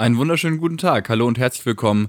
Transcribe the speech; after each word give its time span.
Einen 0.00 0.16
wunderschönen 0.16 0.56
guten 0.56 0.78
Tag. 0.78 1.10
Hallo 1.10 1.26
und 1.26 1.36
herzlich 1.36 1.66
willkommen 1.66 2.08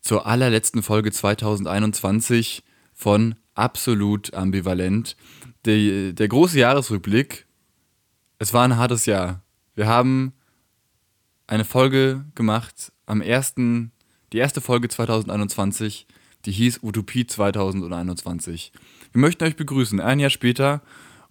zur 0.00 0.24
allerletzten 0.24 0.84
Folge 0.84 1.10
2021 1.10 2.62
von 2.92 3.34
Absolut 3.56 4.32
Ambivalent. 4.34 5.16
Der, 5.64 6.12
der 6.12 6.28
große 6.28 6.60
Jahresrückblick. 6.60 7.48
Es 8.38 8.52
war 8.52 8.62
ein 8.62 8.76
hartes 8.76 9.06
Jahr. 9.06 9.42
Wir 9.74 9.88
haben 9.88 10.32
eine 11.48 11.64
Folge 11.64 12.24
gemacht 12.36 12.92
am 13.04 13.20
ersten, 13.20 13.90
die 14.32 14.38
erste 14.38 14.60
Folge 14.60 14.88
2021, 14.88 16.06
die 16.44 16.52
hieß 16.52 16.84
Utopie 16.84 17.26
2021. 17.26 18.72
Wir 19.10 19.20
möchten 19.20 19.42
euch 19.42 19.56
begrüßen, 19.56 19.98
ein 19.98 20.20
Jahr 20.20 20.30
später 20.30 20.82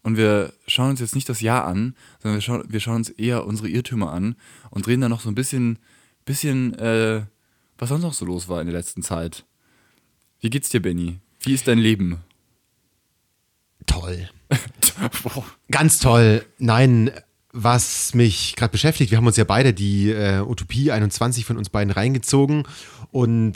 und 0.01 0.17
wir 0.17 0.51
schauen 0.67 0.89
uns 0.89 0.99
jetzt 0.99 1.15
nicht 1.15 1.29
das 1.29 1.39
Jahr 1.39 1.63
an, 1.63 1.95
sondern 2.21 2.35
wir 2.35 2.41
schauen, 2.41 2.63
wir 2.67 2.79
schauen 2.81 2.97
uns 2.97 3.09
eher 3.09 3.45
unsere 3.45 3.69
Irrtümer 3.69 4.11
an 4.11 4.35
und 4.69 4.85
reden 4.85 4.99
da 4.99 5.07
noch 5.07 5.21
so 5.21 5.29
ein 5.29 5.35
bisschen, 5.35 5.79
bisschen, 6.25 6.73
äh, 6.79 7.25
was 7.77 7.89
sonst 7.89 8.03
noch 8.03 8.13
so 8.13 8.25
los 8.25 8.47
war 8.47 8.61
in 8.61 8.67
der 8.67 8.75
letzten 8.77 9.03
Zeit. 9.03 9.45
Wie 10.39 10.49
geht's 10.49 10.69
dir, 10.69 10.81
Benny? 10.81 11.19
Wie 11.41 11.53
ist 11.53 11.67
dein 11.67 11.79
Leben? 11.79 12.21
Toll. 13.85 14.29
Ganz 15.71 15.99
toll. 15.99 16.45
Nein, 16.57 17.11
was 17.51 18.13
mich 18.13 18.55
gerade 18.55 18.71
beschäftigt, 18.71 19.11
wir 19.11 19.17
haben 19.17 19.27
uns 19.27 19.37
ja 19.37 19.43
beide 19.43 19.73
die 19.73 20.09
äh, 20.11 20.39
Utopie 20.39 20.91
21 20.91 21.45
von 21.45 21.57
uns 21.57 21.69
beiden 21.69 21.91
reingezogen 21.91 22.67
und 23.11 23.55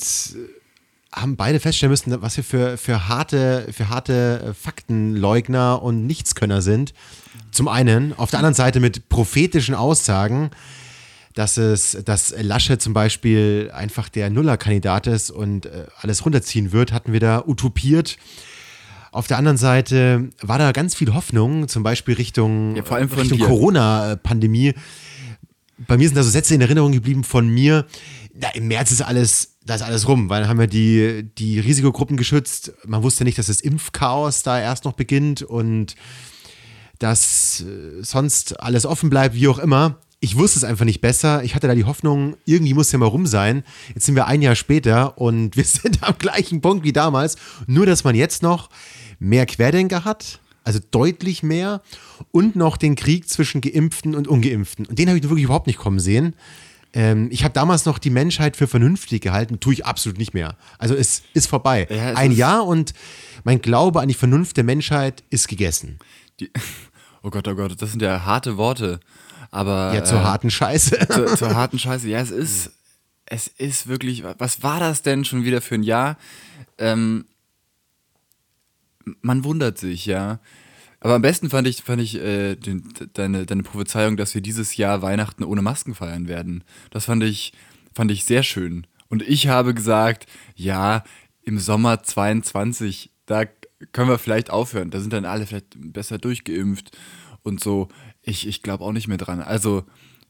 haben 1.11 1.35
beide 1.35 1.59
feststellen 1.59 1.91
müssen, 1.91 2.21
was 2.21 2.37
wir 2.37 2.43
für, 2.43 2.77
für 2.77 3.07
harte, 3.07 3.67
für 3.71 3.89
harte 3.89 4.49
äh, 4.49 4.53
Faktenleugner 4.53 5.81
und 5.81 6.05
Nichtskönner 6.05 6.61
sind. 6.61 6.93
Zum 7.51 7.67
einen, 7.67 8.13
auf 8.13 8.29
der 8.29 8.39
anderen 8.39 8.53
Seite 8.53 8.79
mit 8.79 9.09
prophetischen 9.09 9.73
Aussagen, 9.73 10.51
dass 11.37 11.57
es, 11.57 11.95
dass 12.03 12.33
Lasche 12.41 12.79
zum 12.79 12.93
Beispiel 12.93 13.69
einfach 13.71 14.09
der 14.09 14.31
Nuller-Kandidat 14.31 15.05
ist 15.05 15.29
und 15.29 15.67
äh, 15.67 15.85
alles 15.99 16.25
runterziehen 16.25 16.71
wird, 16.71 16.91
hatten 16.91 17.13
wir 17.13 17.19
da 17.19 17.43
utopiert. 17.45 18.17
Auf 19.11 19.27
der 19.27 19.37
anderen 19.37 19.57
Seite 19.57 20.29
war 20.41 20.57
da 20.57 20.71
ganz 20.71 20.95
viel 20.95 21.13
Hoffnung, 21.13 21.67
zum 21.67 21.83
Beispiel 21.83 22.15
Richtung, 22.15 22.75
Ja, 22.75 22.83
Richtung. 22.83 23.37
Corona-Pandemie. 23.37 24.73
Bei 25.77 25.95
mir 25.97 26.07
sind 26.07 26.17
da 26.17 26.23
so 26.23 26.31
Sätze 26.31 26.55
in 26.55 26.61
Erinnerung 26.61 26.91
geblieben 26.91 27.23
von 27.23 27.47
mir. 27.47 27.85
Na, 28.33 28.49
Im 28.55 28.67
März 28.67 28.91
ist 28.91 29.03
alles, 29.03 29.57
da 29.63 29.75
ist 29.75 29.83
alles 29.83 30.07
rum, 30.07 30.29
weil 30.31 30.41
dann 30.41 30.49
haben 30.49 30.59
wir 30.59 30.65
die, 30.65 31.29
die 31.37 31.59
Risikogruppen 31.59 32.17
geschützt. 32.17 32.73
Man 32.83 33.03
wusste 33.03 33.25
nicht, 33.25 33.37
dass 33.37 33.45
das 33.45 33.61
Impfchaos 33.61 34.41
da 34.41 34.59
erst 34.59 34.85
noch 34.85 34.93
beginnt 34.93 35.43
und 35.43 35.95
dass 36.97 37.61
äh, 37.61 38.03
sonst 38.03 38.59
alles 38.59 38.87
offen 38.87 39.11
bleibt, 39.11 39.35
wie 39.35 39.47
auch 39.47 39.59
immer. 39.59 39.99
Ich 40.19 40.35
wusste 40.35 40.57
es 40.57 40.63
einfach 40.63 40.85
nicht 40.85 40.99
besser. 41.01 41.43
Ich 41.43 41.53
hatte 41.53 41.67
da 41.67 41.75
die 41.75 41.83
Hoffnung, 41.85 42.37
irgendwie 42.45 42.73
muss 42.73 42.91
ja 42.91 42.97
mal 42.97 43.05
rum 43.05 43.27
sein. 43.27 43.63
Jetzt 43.93 44.05
sind 44.07 44.15
wir 44.15 44.25
ein 44.25 44.41
Jahr 44.41 44.55
später 44.55 45.17
und 45.19 45.55
wir 45.57 45.63
sind 45.63 46.01
am 46.03 46.17
gleichen 46.17 46.61
Punkt 46.61 46.83
wie 46.83 46.93
damals. 46.93 47.35
Nur, 47.67 47.85
dass 47.85 48.03
man 48.03 48.15
jetzt 48.15 48.41
noch 48.41 48.69
mehr 49.19 49.45
Querdenker 49.45 50.05
hat, 50.05 50.39
also 50.63 50.79
deutlich 50.91 51.43
mehr, 51.43 51.81
und 52.31 52.55
noch 52.55 52.77
den 52.77 52.95
Krieg 52.95 53.29
zwischen 53.29 53.61
Geimpften 53.61 54.15
und 54.15 54.27
Ungeimpften. 54.27 54.85
Und 54.87 54.97
den 54.97 55.07
habe 55.07 55.17
ich 55.19 55.23
wirklich 55.23 55.43
überhaupt 55.45 55.67
nicht 55.67 55.77
kommen 55.79 55.99
sehen. 55.99 56.35
Ähm, 56.93 57.27
ich 57.31 57.43
habe 57.43 57.53
damals 57.53 57.85
noch 57.85 57.99
die 57.99 58.09
Menschheit 58.09 58.57
für 58.57 58.65
vernünftig 58.67 59.21
gehalten, 59.21 59.59
tue 59.59 59.73
ich 59.73 59.85
absolut 59.85 60.17
nicht 60.17 60.33
mehr. 60.33 60.55
Also 60.79 60.95
es 60.95 61.21
ist 61.33 61.47
vorbei. 61.47 61.85
Ja, 61.91 62.11
es 62.11 62.17
Ein 62.17 62.31
ist- 62.31 62.37
Jahr 62.37 62.65
und 62.65 62.93
mein 63.43 63.61
Glaube 63.61 64.01
an 64.01 64.07
die 64.07 64.13
Vernunft 64.15 64.57
der 64.57 64.63
Menschheit 64.63 65.23
ist 65.29 65.47
gegessen. 65.47 65.99
Die, 66.39 66.49
oh 67.21 67.29
Gott, 67.29 67.47
oh 67.47 67.53
Gott, 67.55 67.79
das 67.79 67.91
sind 67.91 68.01
ja 68.01 68.25
harte 68.25 68.57
Worte. 68.57 68.99
Aber 69.57 69.91
Ja, 69.95 70.03
zur 70.03 70.19
äh, 70.19 70.23
harten 70.23 70.51
Scheiße. 70.51 71.07
zur, 71.09 71.35
zur 71.35 71.55
harten 71.55 71.79
Scheiße. 71.79 72.07
Ja, 72.07 72.19
es 72.19 72.29
ist, 72.29 72.73
es 73.25 73.47
ist 73.47 73.87
wirklich, 73.87 74.23
was 74.37 74.61
war 74.61 74.79
das 74.79 75.01
denn 75.01 75.25
schon 75.25 75.45
wieder 75.45 75.61
für 75.61 75.73
ein 75.73 75.83
Jahr? 75.83 76.17
Ähm, 76.77 77.25
man 79.21 79.43
wundert 79.43 79.79
sich, 79.79 80.05
ja. 80.05 80.39
Aber 80.99 81.15
am 81.15 81.23
besten 81.23 81.49
fand 81.49 81.67
ich, 81.67 81.81
fand 81.81 82.03
ich 82.03 82.21
äh, 82.21 82.55
den, 82.55 82.87
deine, 83.13 83.47
deine 83.47 83.63
Prophezeiung, 83.63 84.15
dass 84.15 84.35
wir 84.35 84.41
dieses 84.41 84.77
Jahr 84.77 85.01
Weihnachten 85.01 85.43
ohne 85.43 85.63
Masken 85.63 85.95
feiern 85.95 86.27
werden. 86.27 86.63
Das 86.91 87.05
fand 87.05 87.23
ich, 87.23 87.51
fand 87.95 88.11
ich 88.11 88.25
sehr 88.25 88.43
schön. 88.43 88.85
Und 89.09 89.23
ich 89.23 89.47
habe 89.47 89.73
gesagt, 89.73 90.27
ja, 90.55 91.03
im 91.41 91.57
Sommer 91.57 92.03
22, 92.03 93.09
da 93.25 93.45
können 93.91 94.09
wir 94.09 94.19
vielleicht 94.19 94.51
aufhören. 94.51 94.91
Da 94.91 94.99
sind 94.99 95.13
dann 95.13 95.25
alle 95.25 95.47
vielleicht 95.47 95.75
besser 95.77 96.19
durchgeimpft 96.19 96.95
und 97.41 97.59
so. 97.59 97.87
Ich, 98.27 98.45
ich 98.45 98.61
glaube 98.61 98.83
auch 98.83 98.91
nicht 98.91 99.07
mehr 99.07 99.17
dran. 99.17 99.41
Also, 99.41 99.85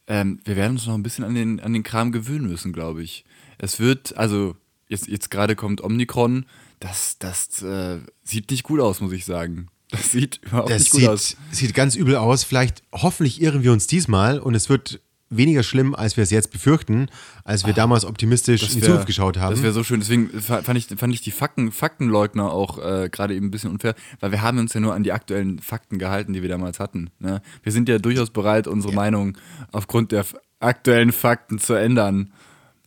ähm, 0.07 0.39
wir 0.45 0.55
werden 0.55 0.73
uns 0.73 0.85
noch 0.85 0.93
ein 0.93 1.03
bisschen 1.03 1.25
an 1.25 1.33
den, 1.35 1.59
an 1.59 1.73
den 1.73 1.83
Kram 1.83 2.11
gewöhnen 2.11 2.47
müssen, 2.47 2.71
glaube 2.71 3.01
ich. 3.03 3.25
Es 3.57 3.79
wird, 3.79 4.15
also, 4.17 4.55
jetzt, 4.87 5.07
jetzt 5.07 5.31
gerade 5.31 5.55
kommt 5.55 5.81
Omikron. 5.81 6.45
Das, 6.79 7.17
das 7.17 7.61
äh, 7.63 7.99
sieht 8.23 8.51
nicht 8.51 8.63
gut 8.63 8.79
aus, 8.79 9.01
muss 9.01 9.11
ich 9.13 9.25
sagen. 9.25 9.67
Das 9.89 10.11
sieht 10.11 10.39
überhaupt 10.43 10.69
Das 10.69 10.79
nicht 10.83 10.91
gut 10.91 10.99
sieht, 11.01 11.09
aus. 11.09 11.37
sieht 11.51 11.73
ganz 11.73 11.95
übel 11.95 12.17
aus. 12.17 12.43
Vielleicht, 12.43 12.83
hoffentlich 12.91 13.41
irren 13.41 13.63
wir 13.63 13.71
uns 13.73 13.87
diesmal 13.87 14.39
und 14.39 14.53
es 14.53 14.69
wird 14.69 15.01
weniger 15.29 15.61
schlimm, 15.63 15.93
als 15.93 16.15
wir 16.15 16.23
es 16.23 16.29
jetzt 16.31 16.51
befürchten, 16.51 17.07
als 17.43 17.65
wir 17.65 17.73
damals 17.73 18.05
optimistisch 18.05 18.63
in 18.63 18.75
die 18.75 18.81
Zukunft 18.81 19.07
geschaut 19.07 19.37
haben. 19.37 19.53
Das 19.53 19.61
wäre 19.63 19.73
so 19.73 19.83
schön. 19.83 19.99
Deswegen 19.99 20.29
fa- 20.41 20.61
fand 20.61 20.77
ich, 20.77 20.87
fand 20.97 21.13
ich 21.13 21.21
die 21.21 21.31
Fakten, 21.31 21.71
Faktenleugner 21.71 22.51
auch 22.51 22.77
äh, 22.79 23.09
gerade 23.11 23.35
eben 23.35 23.47
ein 23.47 23.51
bisschen 23.51 23.71
unfair, 23.71 23.93
weil 24.21 24.31
wir 24.31 24.41
haben 24.41 24.57
uns 24.57 24.73
ja 24.73 24.79
nur 24.79 24.93
an 24.93 25.03
die 25.03 25.11
aktuellen 25.11 25.59
Fakten 25.59 25.97
gehalten, 25.99 26.33
die 26.33 26.41
wir 26.41 26.49
damals 26.49 26.79
hatten. 26.79 27.09
Ne? 27.19 27.41
Wir 27.63 27.71
sind 27.73 27.89
ja 27.89 27.99
durchaus 27.99 28.29
bereit, 28.29 28.67
unsere 28.67 28.93
Meinung 28.93 29.37
aufgrund 29.71 30.11
der 30.13 30.25
aktuellen 30.59 31.11
Fakten 31.11 31.59
zu 31.59 31.73
ändern, 31.73 32.31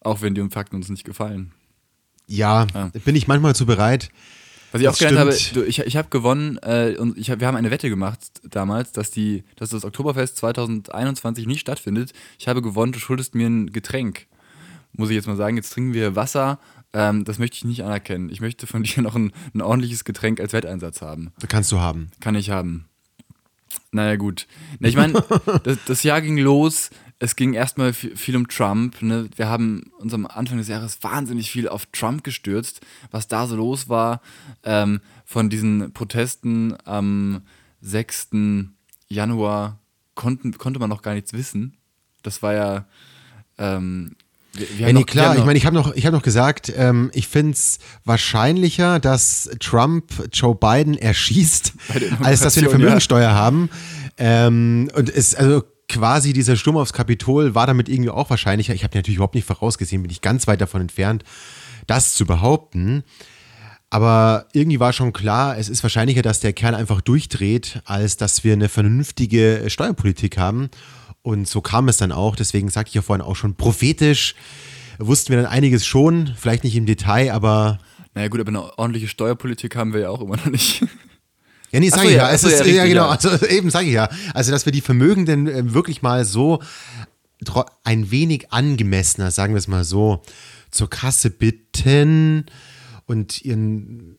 auch 0.00 0.22
wenn 0.22 0.34
die 0.34 0.42
Fakten 0.48 0.76
uns 0.76 0.88
nicht 0.88 1.04
gefallen. 1.04 1.52
ja, 2.26 2.66
Ja. 2.74 2.90
bin 3.04 3.16
ich 3.16 3.28
manchmal 3.28 3.54
zu 3.54 3.66
bereit. 3.66 4.10
Was 4.72 4.80
ich 4.80 4.86
Das 4.86 4.94
auch 4.94 4.98
gelernt 4.98 5.18
habe, 5.18 5.36
du, 5.54 5.62
ich, 5.64 5.80
ich 5.80 5.96
habe 5.96 6.08
gewonnen 6.08 6.58
äh, 6.58 6.96
und 6.98 7.18
ich 7.18 7.30
hab, 7.30 7.40
wir 7.40 7.46
haben 7.46 7.56
eine 7.56 7.70
Wette 7.70 7.88
gemacht 7.88 8.20
damals, 8.44 8.92
dass, 8.92 9.10
die, 9.10 9.44
dass 9.56 9.70
das 9.70 9.84
Oktoberfest 9.84 10.36
2021 10.36 11.46
nicht 11.46 11.60
stattfindet. 11.60 12.12
Ich 12.38 12.48
habe 12.48 12.62
gewonnen, 12.62 12.92
du 12.92 12.98
schuldest 12.98 13.34
mir 13.34 13.48
ein 13.48 13.72
Getränk. 13.72 14.26
Muss 14.92 15.10
ich 15.10 15.16
jetzt 15.16 15.26
mal 15.26 15.36
sagen, 15.36 15.56
jetzt 15.56 15.72
trinken 15.72 15.94
wir 15.94 16.16
Wasser. 16.16 16.58
Ähm, 16.92 17.24
das 17.24 17.38
möchte 17.38 17.56
ich 17.56 17.64
nicht 17.64 17.84
anerkennen. 17.84 18.30
Ich 18.30 18.40
möchte 18.40 18.66
von 18.66 18.82
dir 18.84 19.02
noch 19.02 19.16
ein, 19.16 19.32
ein 19.54 19.62
ordentliches 19.62 20.04
Getränk 20.04 20.40
als 20.40 20.52
Wetteinsatz 20.52 21.02
haben. 21.02 21.32
Kannst 21.48 21.72
du 21.72 21.80
haben. 21.80 22.10
Kann 22.20 22.34
ich 22.34 22.50
haben. 22.50 22.86
Naja, 23.92 24.16
gut. 24.16 24.46
Na, 24.78 24.88
ich 24.88 24.96
meine, 24.96 25.24
das, 25.64 25.78
das 25.86 26.02
Jahr 26.02 26.20
ging 26.20 26.38
los. 26.38 26.90
Es 27.22 27.36
ging 27.36 27.52
erstmal 27.52 27.92
viel, 27.92 28.34
um 28.34 28.48
Trump. 28.48 29.02
Ne? 29.02 29.28
Wir 29.36 29.46
haben 29.48 29.92
uns 29.98 30.14
am 30.14 30.24
Anfang 30.26 30.56
des 30.56 30.68
Jahres 30.68 31.02
wahnsinnig 31.02 31.50
viel 31.50 31.68
auf 31.68 31.84
Trump 31.92 32.24
gestürzt, 32.24 32.80
was 33.10 33.28
da 33.28 33.46
so 33.46 33.56
los 33.56 33.90
war. 33.90 34.22
Ähm, 34.64 35.00
von 35.26 35.50
diesen 35.50 35.92
Protesten 35.92 36.74
am 36.86 37.42
6. 37.82 38.28
Januar 39.08 39.78
konnten, 40.14 40.56
konnte 40.56 40.80
man 40.80 40.88
noch 40.88 41.02
gar 41.02 41.12
nichts 41.12 41.34
wissen. 41.34 41.76
Das 42.22 42.42
war 42.42 42.54
ja. 42.54 42.86
Ähm, 43.58 44.16
wir, 44.54 44.68
wir 44.70 44.80
Ja, 44.80 44.86
nee, 44.86 45.00
noch- 45.00 45.06
klar, 45.06 45.36
ich 45.36 45.44
meine, 45.44 45.58
ich 45.58 45.66
habe 45.66 45.76
noch, 45.76 45.94
ich 45.94 46.06
hab 46.06 46.14
noch 46.14 46.22
gesagt, 46.22 46.72
ähm, 46.74 47.10
ich 47.12 47.28
finde 47.28 47.52
es 47.52 47.80
wahrscheinlicher, 48.06 48.98
dass 48.98 49.50
Trump 49.60 50.10
Joe 50.32 50.54
Biden 50.54 50.96
erschießt, 50.96 51.74
als 52.22 52.40
dass 52.40 52.56
wir 52.56 52.62
eine 52.62 52.70
Vermögensteuer 52.70 53.30
haben. 53.34 53.68
Ähm, 54.16 54.90
und 54.94 55.08
es, 55.08 55.34
also 55.34 55.64
quasi 55.90 56.32
dieser 56.32 56.56
Sturm 56.56 56.76
aufs 56.76 56.92
Kapitol 56.92 57.54
war 57.54 57.66
damit 57.66 57.88
irgendwie 57.88 58.10
auch 58.10 58.30
wahrscheinlicher. 58.30 58.74
Ich 58.74 58.84
habe 58.84 58.96
natürlich 58.96 59.16
überhaupt 59.16 59.34
nicht 59.34 59.46
vorausgesehen, 59.46 60.02
bin 60.02 60.10
ich 60.10 60.22
ganz 60.22 60.46
weit 60.46 60.60
davon 60.60 60.80
entfernt, 60.80 61.24
das 61.86 62.14
zu 62.14 62.24
behaupten. 62.24 63.02
Aber 63.90 64.46
irgendwie 64.52 64.78
war 64.78 64.92
schon 64.92 65.12
klar, 65.12 65.58
es 65.58 65.68
ist 65.68 65.82
wahrscheinlicher, 65.82 66.22
dass 66.22 66.38
der 66.38 66.52
Kerl 66.52 66.76
einfach 66.76 67.00
durchdreht, 67.00 67.82
als 67.84 68.16
dass 68.16 68.44
wir 68.44 68.52
eine 68.52 68.68
vernünftige 68.68 69.64
Steuerpolitik 69.66 70.38
haben. 70.38 70.70
Und 71.22 71.48
so 71.48 71.60
kam 71.60 71.88
es 71.88 71.96
dann 71.96 72.12
auch. 72.12 72.36
Deswegen 72.36 72.68
sagte 72.68 72.90
ich 72.90 72.94
ja 72.94 73.02
vorhin 73.02 73.24
auch 73.24 73.34
schon 73.34 73.56
prophetisch. 73.56 74.36
Wussten 74.98 75.30
wir 75.30 75.42
dann 75.42 75.50
einiges 75.50 75.84
schon, 75.84 76.32
vielleicht 76.36 76.62
nicht 76.62 76.76
im 76.76 76.86
Detail, 76.86 77.32
aber 77.32 77.80
Naja, 78.14 78.28
gut, 78.28 78.40
aber 78.40 78.50
eine 78.50 78.78
ordentliche 78.78 79.08
Steuerpolitik 79.08 79.74
haben 79.74 79.92
wir 79.92 80.02
ja 80.02 80.10
auch 80.10 80.20
immer 80.20 80.36
noch 80.36 80.46
nicht. 80.46 80.84
Ja, 81.72 81.80
nee, 81.80 81.88
sag 81.88 82.02
so, 82.02 82.08
ich 82.08 82.16
ja, 82.16 82.28
ja. 82.28 82.32
Es 82.32 82.40
so, 82.42 82.48
ist, 82.48 82.58
ja, 82.58 82.64
richtig, 82.64 82.84
genau, 82.84 83.06
ja. 83.06 83.10
also 83.10 83.46
eben 83.48 83.70
sage 83.70 83.86
ich 83.86 83.92
ja. 83.94 84.08
Also, 84.34 84.50
dass 84.50 84.64
wir 84.64 84.72
die 84.72 84.80
Vermögenden 84.80 85.46
äh, 85.46 85.72
wirklich 85.72 86.02
mal 86.02 86.24
so 86.24 86.60
ein 87.84 88.10
wenig 88.10 88.52
angemessener, 88.52 89.30
sagen 89.30 89.54
wir 89.54 89.58
es 89.58 89.68
mal 89.68 89.84
so, 89.84 90.22
zur 90.70 90.90
Kasse 90.90 91.30
bitten 91.30 92.46
und 93.06 93.42
ihren, 93.44 94.18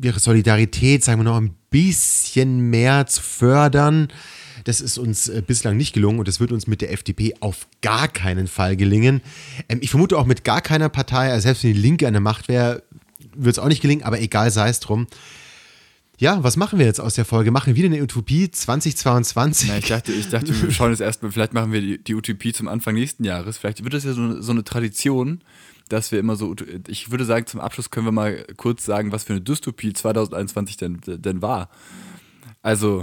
ihre 0.00 0.20
Solidarität, 0.20 1.04
sagen 1.04 1.20
wir 1.20 1.24
noch, 1.24 1.36
ein 1.36 1.54
bisschen 1.70 2.70
mehr 2.70 3.06
zu 3.06 3.22
fördern. 3.22 4.08
Das 4.64 4.80
ist 4.80 4.98
uns 4.98 5.28
äh, 5.28 5.42
bislang 5.44 5.76
nicht 5.76 5.92
gelungen 5.92 6.20
und 6.20 6.28
das 6.28 6.40
wird 6.40 6.52
uns 6.52 6.66
mit 6.66 6.82
der 6.82 6.92
FDP 6.92 7.34
auf 7.40 7.66
gar 7.82 8.08
keinen 8.08 8.46
Fall 8.46 8.76
gelingen. 8.76 9.22
Ähm, 9.68 9.78
ich 9.82 9.90
vermute 9.90 10.16
auch 10.16 10.26
mit 10.26 10.44
gar 10.44 10.60
keiner 10.60 10.88
Partei, 10.88 11.30
also 11.30 11.42
selbst 11.42 11.64
wenn 11.64 11.74
die 11.74 11.80
Linke 11.80 12.06
an 12.06 12.14
der 12.14 12.20
Macht 12.20 12.48
wäre, 12.48 12.82
wird 13.34 13.56
es 13.56 13.58
auch 13.58 13.68
nicht 13.68 13.82
gelingen, 13.82 14.04
aber 14.04 14.20
egal 14.20 14.50
sei 14.50 14.68
es 14.68 14.80
drum. 14.80 15.06
Ja, 16.18 16.42
was 16.44 16.56
machen 16.56 16.78
wir 16.78 16.86
jetzt 16.86 17.00
aus 17.00 17.14
der 17.14 17.24
Folge? 17.24 17.50
Machen 17.50 17.68
wir 17.68 17.76
wieder 17.76 17.86
eine 17.86 18.02
Utopie 18.02 18.50
2022? 18.50 19.68
Na, 19.68 19.78
ich 19.78 19.86
dachte, 19.86 20.12
ich 20.12 20.28
dachte, 20.28 20.60
wir 20.60 20.70
schauen 20.70 20.90
jetzt 20.90 21.00
erstmal, 21.00 21.32
vielleicht 21.32 21.52
machen 21.52 21.72
wir 21.72 21.80
die, 21.80 22.02
die 22.02 22.14
Utopie 22.14 22.52
zum 22.52 22.68
Anfang 22.68 22.94
nächsten 22.94 23.24
Jahres. 23.24 23.58
Vielleicht 23.58 23.82
wird 23.82 23.94
das 23.94 24.04
ja 24.04 24.12
so, 24.12 24.40
so 24.40 24.52
eine 24.52 24.62
Tradition, 24.62 25.42
dass 25.88 26.12
wir 26.12 26.20
immer 26.20 26.36
so, 26.36 26.54
ich 26.86 27.10
würde 27.10 27.24
sagen, 27.24 27.46
zum 27.46 27.60
Abschluss 27.60 27.90
können 27.90 28.06
wir 28.06 28.12
mal 28.12 28.44
kurz 28.56 28.84
sagen, 28.84 29.10
was 29.10 29.24
für 29.24 29.32
eine 29.32 29.42
Dystopie 29.42 29.92
2021 29.92 30.76
denn, 30.76 31.00
denn 31.04 31.42
war. 31.42 31.70
Also, 32.62 33.02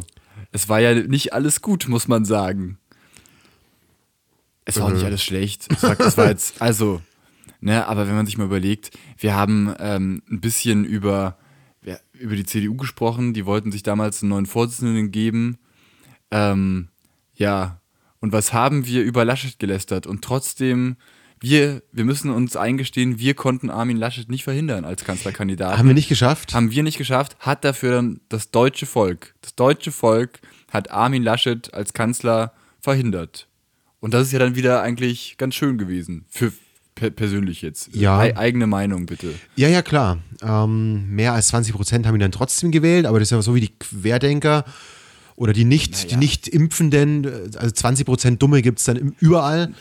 es 0.52 0.70
war 0.70 0.80
ja 0.80 0.94
nicht 0.96 1.34
alles 1.34 1.62
gut, 1.62 1.88
muss 1.88 2.08
man 2.08 2.26
sagen. 2.26 2.78
Es 4.66 4.80
war 4.80 4.86
auch 4.86 4.92
nicht 4.92 5.04
alles 5.04 5.24
schlecht. 5.24 5.68
Es 5.72 5.84
war, 5.84 6.00
es 6.00 6.18
war 6.18 6.30
jetzt, 6.30 6.62
also, 6.62 7.02
ne, 7.60 7.88
aber 7.88 8.08
wenn 8.08 8.16
man 8.16 8.26
sich 8.26 8.38
mal 8.38 8.46
überlegt, 8.46 8.92
wir 9.18 9.36
haben 9.36 9.74
ähm, 9.80 10.22
ein 10.30 10.42
bisschen 10.42 10.86
über 10.86 11.38
ja, 11.90 11.98
über 12.14 12.36
die 12.36 12.46
CDU 12.46 12.76
gesprochen. 12.76 13.34
Die 13.34 13.46
wollten 13.46 13.72
sich 13.72 13.82
damals 13.82 14.22
einen 14.22 14.30
neuen 14.30 14.46
Vorsitzenden 14.46 15.10
geben. 15.10 15.58
Ähm, 16.30 16.90
ja, 17.34 17.82
und 18.20 18.32
was 18.32 18.54
haben 18.54 18.86
wir 18.86 19.02
über 19.04 19.26
Laschet 19.26 19.58
gelästert? 19.58 20.06
Und 20.06 20.24
trotzdem, 20.24 20.98
wir, 21.40 21.82
wir 21.92 22.06
müssen 22.06 22.30
uns 22.30 22.56
eingestehen, 22.56 23.18
wir 23.18 23.34
konnten 23.34 23.72
Armin 23.72 23.98
Laschet 23.98 24.30
nicht 24.30 24.44
verhindern 24.44 24.86
als 24.86 25.04
Kanzlerkandidat. 25.04 25.80
Haben 25.80 25.88
wir 25.88 25.96
nicht 25.96 26.10
geschafft? 26.10 26.54
Haben 26.54 26.70
wir 26.70 26.84
nicht 26.84 27.00
geschafft, 27.00 27.38
hat 27.40 27.66
dafür 27.66 27.94
dann 27.94 28.20
das 28.30 28.52
deutsche 28.52 28.86
Volk, 28.86 29.34
das 29.42 29.56
deutsche 29.56 29.92
Volk 29.92 30.42
hat 30.70 30.92
Armin 30.92 31.24
Laschet 31.24 31.74
als 31.74 31.94
Kanzler 31.94 32.54
verhindert. 32.80 33.48
Und 34.00 34.14
das 34.14 34.28
ist 34.28 34.34
ja 34.34 34.40
dann 34.40 34.56
wieder 34.56 34.84
eigentlich 34.84 35.38
ganz 35.38 35.56
schön 35.56 35.80
gewesen. 35.80 36.26
Für, 36.30 36.54
persönlich 37.16 37.62
jetzt. 37.62 37.96
Ja. 37.96 38.26
E 38.26 38.34
eigene 38.34 38.68
Meinung, 38.68 39.06
bitte. 39.06 39.34
Ja, 39.56 39.68
ja, 39.68 39.82
klar. 39.82 40.20
Ähm, 40.42 41.10
mehr 41.10 41.34
als 41.34 41.48
20 41.50 41.74
Prozent 41.74 42.06
haben 42.06 42.16
ihn 42.16 42.22
dann 42.22 42.32
trotzdem 42.32 42.72
gewählt, 42.72 43.06
aber 43.06 43.20
das 43.20 43.28
ist 43.28 43.32
ja 43.32 43.42
so 43.42 43.56
wie 43.56 43.62
die 43.62 43.74
Querdenker 43.80 44.66
oder 45.36 45.54
die 45.54 45.66
nicht, 45.66 45.94
naja. 45.94 46.08
die 46.10 46.16
nicht 46.18 46.48
Impfenden, 46.48 47.26
also 47.56 47.72
20 47.72 48.06
Prozent 48.06 48.42
Dumme 48.42 48.62
gibt 48.62 48.80
es 48.80 48.86
dann 48.86 49.16
überall. 49.20 49.74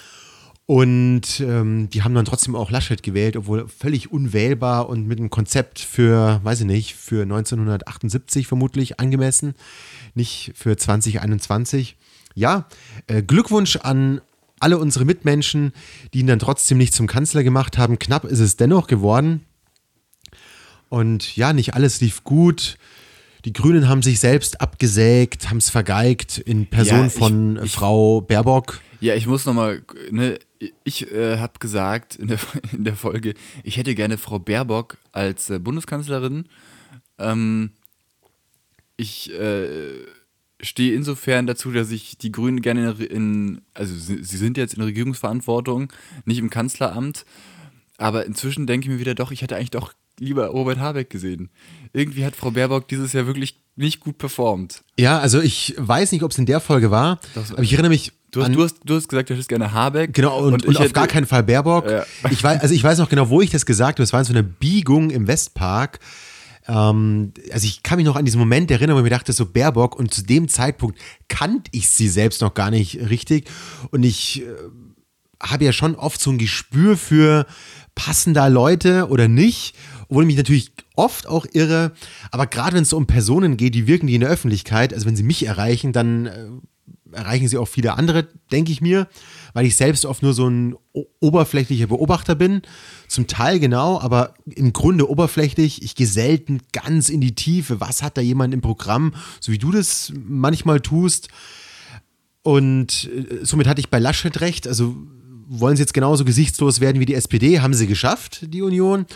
Und 0.70 1.40
ähm, 1.40 1.88
die 1.88 2.02
haben 2.02 2.14
dann 2.14 2.26
trotzdem 2.26 2.54
auch 2.54 2.70
Laschet 2.70 3.02
gewählt, 3.02 3.38
obwohl 3.38 3.66
völlig 3.68 4.12
unwählbar 4.12 4.90
und 4.90 5.06
mit 5.06 5.18
einem 5.18 5.30
Konzept 5.30 5.78
für, 5.78 6.40
weiß 6.44 6.60
ich 6.60 6.66
nicht, 6.66 6.94
für 6.94 7.22
1978 7.22 8.46
vermutlich 8.46 9.00
angemessen, 9.00 9.54
nicht 10.14 10.52
für 10.54 10.76
2021. 10.76 11.96
Ja, 12.34 12.66
äh, 13.06 13.22
Glückwunsch 13.22 13.76
an 13.76 14.20
alle 14.60 14.78
unsere 14.78 15.04
Mitmenschen, 15.04 15.72
die 16.12 16.20
ihn 16.20 16.26
dann 16.26 16.38
trotzdem 16.38 16.78
nicht 16.78 16.94
zum 16.94 17.06
Kanzler 17.06 17.42
gemacht 17.42 17.78
haben. 17.78 17.98
Knapp 17.98 18.24
ist 18.24 18.40
es 18.40 18.56
dennoch 18.56 18.86
geworden. 18.86 19.44
Und 20.88 21.36
ja, 21.36 21.52
nicht 21.52 21.74
alles 21.74 22.00
lief 22.00 22.24
gut. 22.24 22.78
Die 23.44 23.52
Grünen 23.52 23.88
haben 23.88 24.02
sich 24.02 24.20
selbst 24.20 24.60
abgesägt, 24.60 25.48
haben 25.48 25.58
es 25.58 25.70
vergeigt 25.70 26.38
in 26.38 26.66
Person 26.66 26.98
ja, 26.98 27.06
ich, 27.06 27.12
von 27.12 27.60
ich, 27.62 27.72
Frau 27.72 28.20
Baerbock. 28.20 28.80
Ja, 29.00 29.14
ich 29.14 29.26
muss 29.26 29.46
nochmal, 29.46 29.82
ne, 30.10 30.38
ich 30.82 31.10
äh, 31.12 31.38
habe 31.38 31.58
gesagt 31.60 32.16
in 32.16 32.28
der, 32.28 32.38
in 32.72 32.84
der 32.84 32.96
Folge, 32.96 33.34
ich 33.62 33.76
hätte 33.76 33.94
gerne 33.94 34.18
Frau 34.18 34.38
Baerbock 34.38 34.98
als 35.12 35.50
äh, 35.50 35.58
Bundeskanzlerin. 35.58 36.46
Ähm, 37.18 37.70
ich 38.96 39.32
äh, 39.32 40.04
stehe 40.60 40.94
insofern 40.94 41.46
dazu, 41.46 41.70
dass 41.70 41.90
ich 41.90 42.18
die 42.18 42.32
Grünen 42.32 42.60
gerne 42.60 42.96
in, 42.98 43.06
in 43.06 43.60
also 43.74 43.94
sie, 43.94 44.22
sind 44.22 44.56
jetzt 44.56 44.74
in 44.74 44.82
Regierungsverantwortung, 44.82 45.92
nicht 46.24 46.38
im 46.38 46.50
Kanzleramt, 46.50 47.24
aber 47.96 48.26
inzwischen 48.26 48.66
denke 48.66 48.86
ich 48.86 48.92
mir 48.92 49.00
wieder 49.00 49.14
doch, 49.14 49.30
ich 49.30 49.42
hätte 49.42 49.56
eigentlich 49.56 49.70
doch 49.70 49.92
lieber 50.18 50.46
Robert 50.48 50.78
Habeck 50.78 51.10
gesehen. 51.10 51.48
Irgendwie 51.92 52.24
hat 52.24 52.34
Frau 52.34 52.50
Baerbock 52.50 52.88
dieses 52.88 53.12
Jahr 53.12 53.26
wirklich 53.26 53.60
nicht 53.76 54.00
gut 54.00 54.18
performt. 54.18 54.82
Ja, 54.98 55.20
also 55.20 55.40
ich 55.40 55.74
weiß 55.78 56.10
nicht, 56.10 56.24
ob 56.24 56.32
es 56.32 56.38
in 56.38 56.46
der 56.46 56.60
Folge 56.60 56.90
war, 56.90 57.20
das, 57.34 57.52
aber 57.52 57.62
ich 57.62 57.72
erinnere 57.72 57.90
mich 57.90 58.12
Du 58.30 58.42
hast, 58.42 58.54
du, 58.54 58.62
hast, 58.62 58.76
du 58.84 58.94
hast 58.94 59.08
gesagt, 59.08 59.30
du 59.30 59.34
hättest 59.34 59.48
gerne 59.48 59.72
Habeck. 59.72 60.12
Genau, 60.12 60.38
und, 60.38 60.52
und, 60.52 60.66
und 60.66 60.76
auf 60.76 60.82
hätte, 60.82 60.92
gar 60.92 61.06
keinen 61.06 61.26
Fall 61.26 61.42
Baerbock. 61.42 61.90
Ja. 61.90 62.04
Ich 62.30 62.44
weiß, 62.44 62.60
also 62.60 62.74
ich 62.74 62.84
weiß 62.84 62.98
noch 62.98 63.08
genau, 63.08 63.30
wo 63.30 63.40
ich 63.40 63.48
das 63.48 63.64
gesagt 63.64 63.98
habe. 63.98 64.02
Es 64.02 64.12
war 64.12 64.20
in 64.20 64.26
so 64.26 64.34
einer 64.34 64.42
Biegung 64.42 65.08
im 65.08 65.26
Westpark 65.26 65.98
ähm, 66.68 67.32
also 67.50 67.66
ich 67.66 67.82
kann 67.82 67.96
mich 67.96 68.06
noch 68.06 68.16
an 68.16 68.24
diesen 68.24 68.38
Moment 68.38 68.70
erinnern, 68.70 68.94
wo 68.94 69.00
ich 69.00 69.04
mir 69.04 69.10
dachte, 69.10 69.32
so 69.32 69.46
Baerbock 69.46 69.98
und 69.98 70.12
zu 70.12 70.22
dem 70.22 70.48
Zeitpunkt 70.48 70.98
kannte 71.28 71.70
ich 71.72 71.88
sie 71.88 72.08
selbst 72.08 72.42
noch 72.42 72.54
gar 72.54 72.70
nicht 72.70 73.00
richtig. 73.08 73.50
Und 73.90 74.04
ich 74.04 74.42
äh, 74.42 74.46
habe 75.42 75.64
ja 75.64 75.72
schon 75.72 75.94
oft 75.94 76.20
so 76.20 76.30
ein 76.30 76.38
Gespür 76.38 76.96
für 76.96 77.46
passen 77.94 78.34
Leute 78.34 79.08
oder 79.08 79.26
nicht, 79.26 79.74
obwohl 80.08 80.22
ich 80.22 80.28
mich 80.28 80.36
natürlich 80.36 80.72
oft 80.94 81.26
auch 81.26 81.46
irre, 81.52 81.92
aber 82.30 82.46
gerade 82.46 82.76
wenn 82.76 82.82
es 82.82 82.90
so 82.90 82.96
um 82.96 83.06
Personen 83.06 83.56
geht, 83.56 83.74
die 83.74 83.88
wirken 83.88 84.06
die 84.06 84.14
in 84.14 84.20
der 84.20 84.30
Öffentlichkeit, 84.30 84.94
also 84.94 85.06
wenn 85.06 85.16
sie 85.16 85.24
mich 85.24 85.44
erreichen, 85.46 85.92
dann 85.92 86.26
äh, 86.26 86.46
erreichen 87.12 87.48
sie 87.48 87.58
auch 87.58 87.66
viele 87.66 87.94
andere, 87.94 88.28
denke 88.52 88.70
ich 88.70 88.80
mir 88.80 89.08
weil 89.52 89.66
ich 89.66 89.76
selbst 89.76 90.04
oft 90.04 90.22
nur 90.22 90.34
so 90.34 90.48
ein 90.48 90.76
oberflächlicher 91.20 91.86
Beobachter 91.86 92.34
bin. 92.34 92.62
Zum 93.06 93.26
Teil 93.26 93.60
genau, 93.60 94.00
aber 94.00 94.34
im 94.46 94.72
Grunde 94.72 95.08
oberflächlich. 95.08 95.82
Ich 95.82 95.94
gehe 95.94 96.06
selten 96.06 96.60
ganz 96.72 97.08
in 97.08 97.20
die 97.20 97.34
Tiefe. 97.34 97.80
Was 97.80 98.02
hat 98.02 98.16
da 98.16 98.20
jemand 98.20 98.54
im 98.54 98.60
Programm, 98.60 99.14
so 99.40 99.52
wie 99.52 99.58
du 99.58 99.70
das 99.70 100.12
manchmal 100.14 100.80
tust? 100.80 101.28
Und 102.42 103.10
äh, 103.14 103.44
somit 103.44 103.66
hatte 103.66 103.80
ich 103.80 103.90
bei 103.90 103.98
Laschet 103.98 104.40
recht. 104.40 104.66
Also 104.66 104.96
wollen 105.48 105.76
sie 105.76 105.82
jetzt 105.82 105.94
genauso 105.94 106.24
gesichtslos 106.24 106.80
werden 106.80 107.00
wie 107.00 107.06
die 107.06 107.14
SPD? 107.14 107.60
Haben 107.60 107.74
sie 107.74 107.86
geschafft, 107.86 108.46
die 108.52 108.62
Union. 108.62 109.06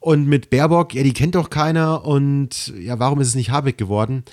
Und 0.00 0.26
mit 0.26 0.50
Baerbock, 0.50 0.94
ja, 0.94 1.02
die 1.02 1.12
kennt 1.12 1.34
doch 1.34 1.50
keiner. 1.50 2.04
Und 2.04 2.72
ja, 2.78 2.98
warum 2.98 3.20
ist 3.20 3.28
es 3.28 3.34
nicht 3.34 3.50
Habeck 3.50 3.78
geworden? 3.78 4.24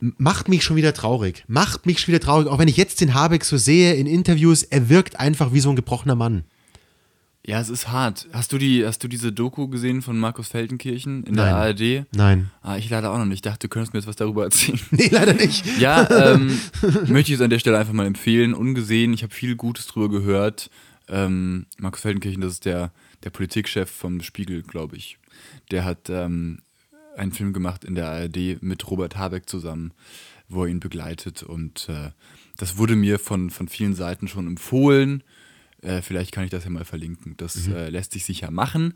Macht 0.00 0.48
mich 0.48 0.64
schon 0.64 0.76
wieder 0.76 0.94
traurig. 0.94 1.44
Macht 1.46 1.86
mich 1.86 2.00
schon 2.00 2.08
wieder 2.08 2.20
traurig. 2.20 2.48
Auch 2.48 2.58
wenn 2.58 2.68
ich 2.68 2.76
jetzt 2.76 3.00
den 3.00 3.14
Habeck 3.14 3.44
so 3.44 3.56
sehe 3.56 3.94
in 3.94 4.06
Interviews, 4.06 4.62
er 4.62 4.88
wirkt 4.88 5.20
einfach 5.20 5.52
wie 5.52 5.60
so 5.60 5.70
ein 5.70 5.76
gebrochener 5.76 6.14
Mann. 6.14 6.44
Ja, 7.46 7.58
es 7.58 7.70
ist 7.70 7.88
hart. 7.88 8.28
Hast 8.32 8.52
du, 8.52 8.58
die, 8.58 8.84
hast 8.86 9.02
du 9.02 9.08
diese 9.08 9.32
Doku 9.32 9.68
gesehen 9.68 10.02
von 10.02 10.18
Markus 10.18 10.48
Feldenkirchen 10.48 11.24
in 11.24 11.34
Nein. 11.34 11.46
der 11.46 11.56
ARD? 11.56 12.06
Nein. 12.14 12.50
Ah, 12.60 12.76
ich 12.76 12.90
leider 12.90 13.10
auch 13.10 13.18
noch 13.18 13.24
nicht. 13.24 13.36
Ich 13.36 13.42
dachte, 13.42 13.66
du 13.66 13.68
könntest 13.68 13.94
mir 13.94 14.00
jetzt 14.00 14.06
was 14.06 14.16
darüber 14.16 14.44
erzählen. 14.44 14.78
Nee, 14.90 15.08
leider 15.10 15.34
nicht. 15.34 15.64
Ja, 15.78 16.08
ähm, 16.10 16.58
möchte 17.06 17.32
ich 17.32 17.38
es 17.38 17.40
an 17.40 17.50
der 17.50 17.58
Stelle 17.58 17.78
einfach 17.78 17.94
mal 17.94 18.06
empfehlen. 18.06 18.52
Ungesehen, 18.52 19.14
ich 19.14 19.22
habe 19.22 19.34
viel 19.34 19.56
Gutes 19.56 19.86
drüber 19.86 20.10
gehört. 20.10 20.70
Ähm, 21.08 21.66
Markus 21.78 22.02
Feldenkirchen, 22.02 22.42
das 22.42 22.52
ist 22.52 22.66
der, 22.66 22.92
der 23.24 23.30
Politikchef 23.30 23.90
vom 23.90 24.20
Spiegel, 24.20 24.62
glaube 24.62 24.96
ich. 24.96 25.18
Der 25.70 25.84
hat 25.84 26.10
ähm, 26.10 26.60
einen 27.16 27.32
Film 27.32 27.52
gemacht 27.52 27.84
in 27.84 27.94
der 27.94 28.08
ARD 28.08 28.62
mit 28.62 28.90
Robert 28.90 29.16
Habeck 29.16 29.48
zusammen, 29.48 29.92
wo 30.48 30.64
er 30.64 30.70
ihn 30.70 30.80
begleitet. 30.80 31.42
Und 31.42 31.88
äh, 31.88 32.10
das 32.56 32.76
wurde 32.76 32.96
mir 32.96 33.18
von, 33.18 33.50
von 33.50 33.68
vielen 33.68 33.94
Seiten 33.94 34.28
schon 34.28 34.46
empfohlen. 34.46 35.22
Äh, 35.82 36.02
vielleicht 36.02 36.32
kann 36.32 36.44
ich 36.44 36.50
das 36.50 36.64
ja 36.64 36.70
mal 36.70 36.84
verlinken. 36.84 37.36
Das 37.36 37.66
mhm. 37.66 37.74
äh, 37.74 37.88
lässt 37.90 38.12
sich 38.12 38.24
sicher 38.24 38.50
machen. 38.50 38.94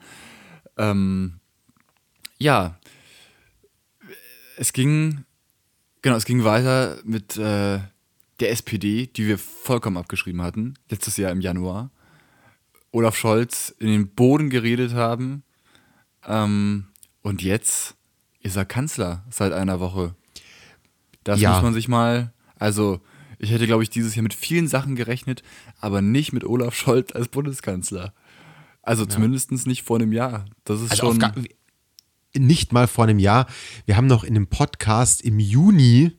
Ähm, 0.76 1.40
ja, 2.38 2.78
es 4.56 4.72
ging, 4.72 5.24
genau, 6.02 6.16
es 6.16 6.24
ging 6.24 6.44
weiter 6.44 6.98
mit 7.04 7.36
äh, 7.36 7.80
der 8.40 8.50
SPD, 8.50 9.06
die 9.06 9.26
wir 9.26 9.38
vollkommen 9.38 9.96
abgeschrieben 9.96 10.42
hatten, 10.42 10.74
letztes 10.90 11.16
Jahr 11.16 11.30
im 11.30 11.40
Januar. 11.40 11.90
Olaf 12.90 13.16
Scholz 13.16 13.74
in 13.78 13.88
den 13.88 14.08
Boden 14.08 14.50
geredet 14.50 14.94
haben. 14.94 15.42
Ähm, 16.26 16.86
und 17.22 17.42
jetzt 17.42 17.96
ist 18.44 18.54
er 18.54 18.64
Kanzler 18.64 19.24
seit 19.30 19.52
einer 19.52 19.80
Woche. 19.80 20.14
Das 21.24 21.40
ja. 21.40 21.52
muss 21.52 21.62
man 21.62 21.74
sich 21.74 21.88
mal, 21.88 22.32
also 22.56 23.00
ich 23.38 23.50
hätte, 23.50 23.66
glaube 23.66 23.82
ich, 23.82 23.90
dieses 23.90 24.14
Jahr 24.14 24.22
mit 24.22 24.34
vielen 24.34 24.68
Sachen 24.68 24.94
gerechnet, 24.94 25.42
aber 25.80 26.00
nicht 26.00 26.32
mit 26.32 26.44
Olaf 26.44 26.74
Scholz 26.74 27.12
als 27.12 27.28
Bundeskanzler. 27.28 28.12
Also 28.82 29.04
ja. 29.04 29.08
zumindest 29.08 29.50
nicht 29.66 29.82
vor 29.82 29.96
einem 29.96 30.12
Jahr. 30.12 30.44
Das 30.64 30.80
ist 30.82 30.92
also 30.92 31.14
schon. 31.14 31.46
nicht 32.36 32.72
mal 32.72 32.86
vor 32.86 33.04
einem 33.04 33.18
Jahr. 33.18 33.46
Wir 33.86 33.96
haben 33.96 34.06
noch 34.06 34.22
in 34.22 34.36
einem 34.36 34.46
Podcast 34.46 35.22
im 35.22 35.40
Juni 35.40 36.12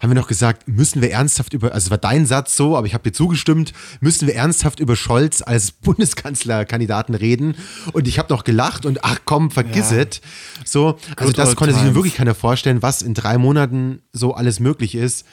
haben 0.00 0.10
wir 0.10 0.14
noch 0.14 0.28
gesagt, 0.28 0.66
müssen 0.66 1.02
wir 1.02 1.10
ernsthaft 1.10 1.52
über, 1.52 1.72
also 1.72 1.86
es 1.86 1.90
war 1.90 1.98
dein 1.98 2.24
Satz 2.24 2.56
so, 2.56 2.76
aber 2.76 2.86
ich 2.86 2.94
habe 2.94 3.04
dir 3.04 3.12
zugestimmt, 3.12 3.74
müssen 4.00 4.26
wir 4.26 4.34
ernsthaft 4.34 4.80
über 4.80 4.96
Scholz 4.96 5.42
als 5.42 5.70
Bundeskanzlerkandidaten 5.82 7.14
reden. 7.14 7.54
Und 7.92 8.08
ich 8.08 8.18
habe 8.18 8.32
noch 8.32 8.44
gelacht 8.44 8.86
und 8.86 9.04
ach 9.04 9.20
komm, 9.26 9.50
vergiss 9.50 9.90
ja. 9.90 9.98
es. 9.98 10.20
So, 10.64 10.98
also 11.16 11.26
Good 11.26 11.38
das 11.38 11.54
konnte 11.54 11.74
times. 11.74 11.86
sich 11.86 11.94
wirklich 11.94 12.14
keiner 12.14 12.34
vorstellen, 12.34 12.82
was 12.82 13.02
in 13.02 13.12
drei 13.12 13.36
Monaten 13.36 14.02
so 14.12 14.32
alles 14.34 14.58
möglich 14.58 14.94
ist. 14.94 15.26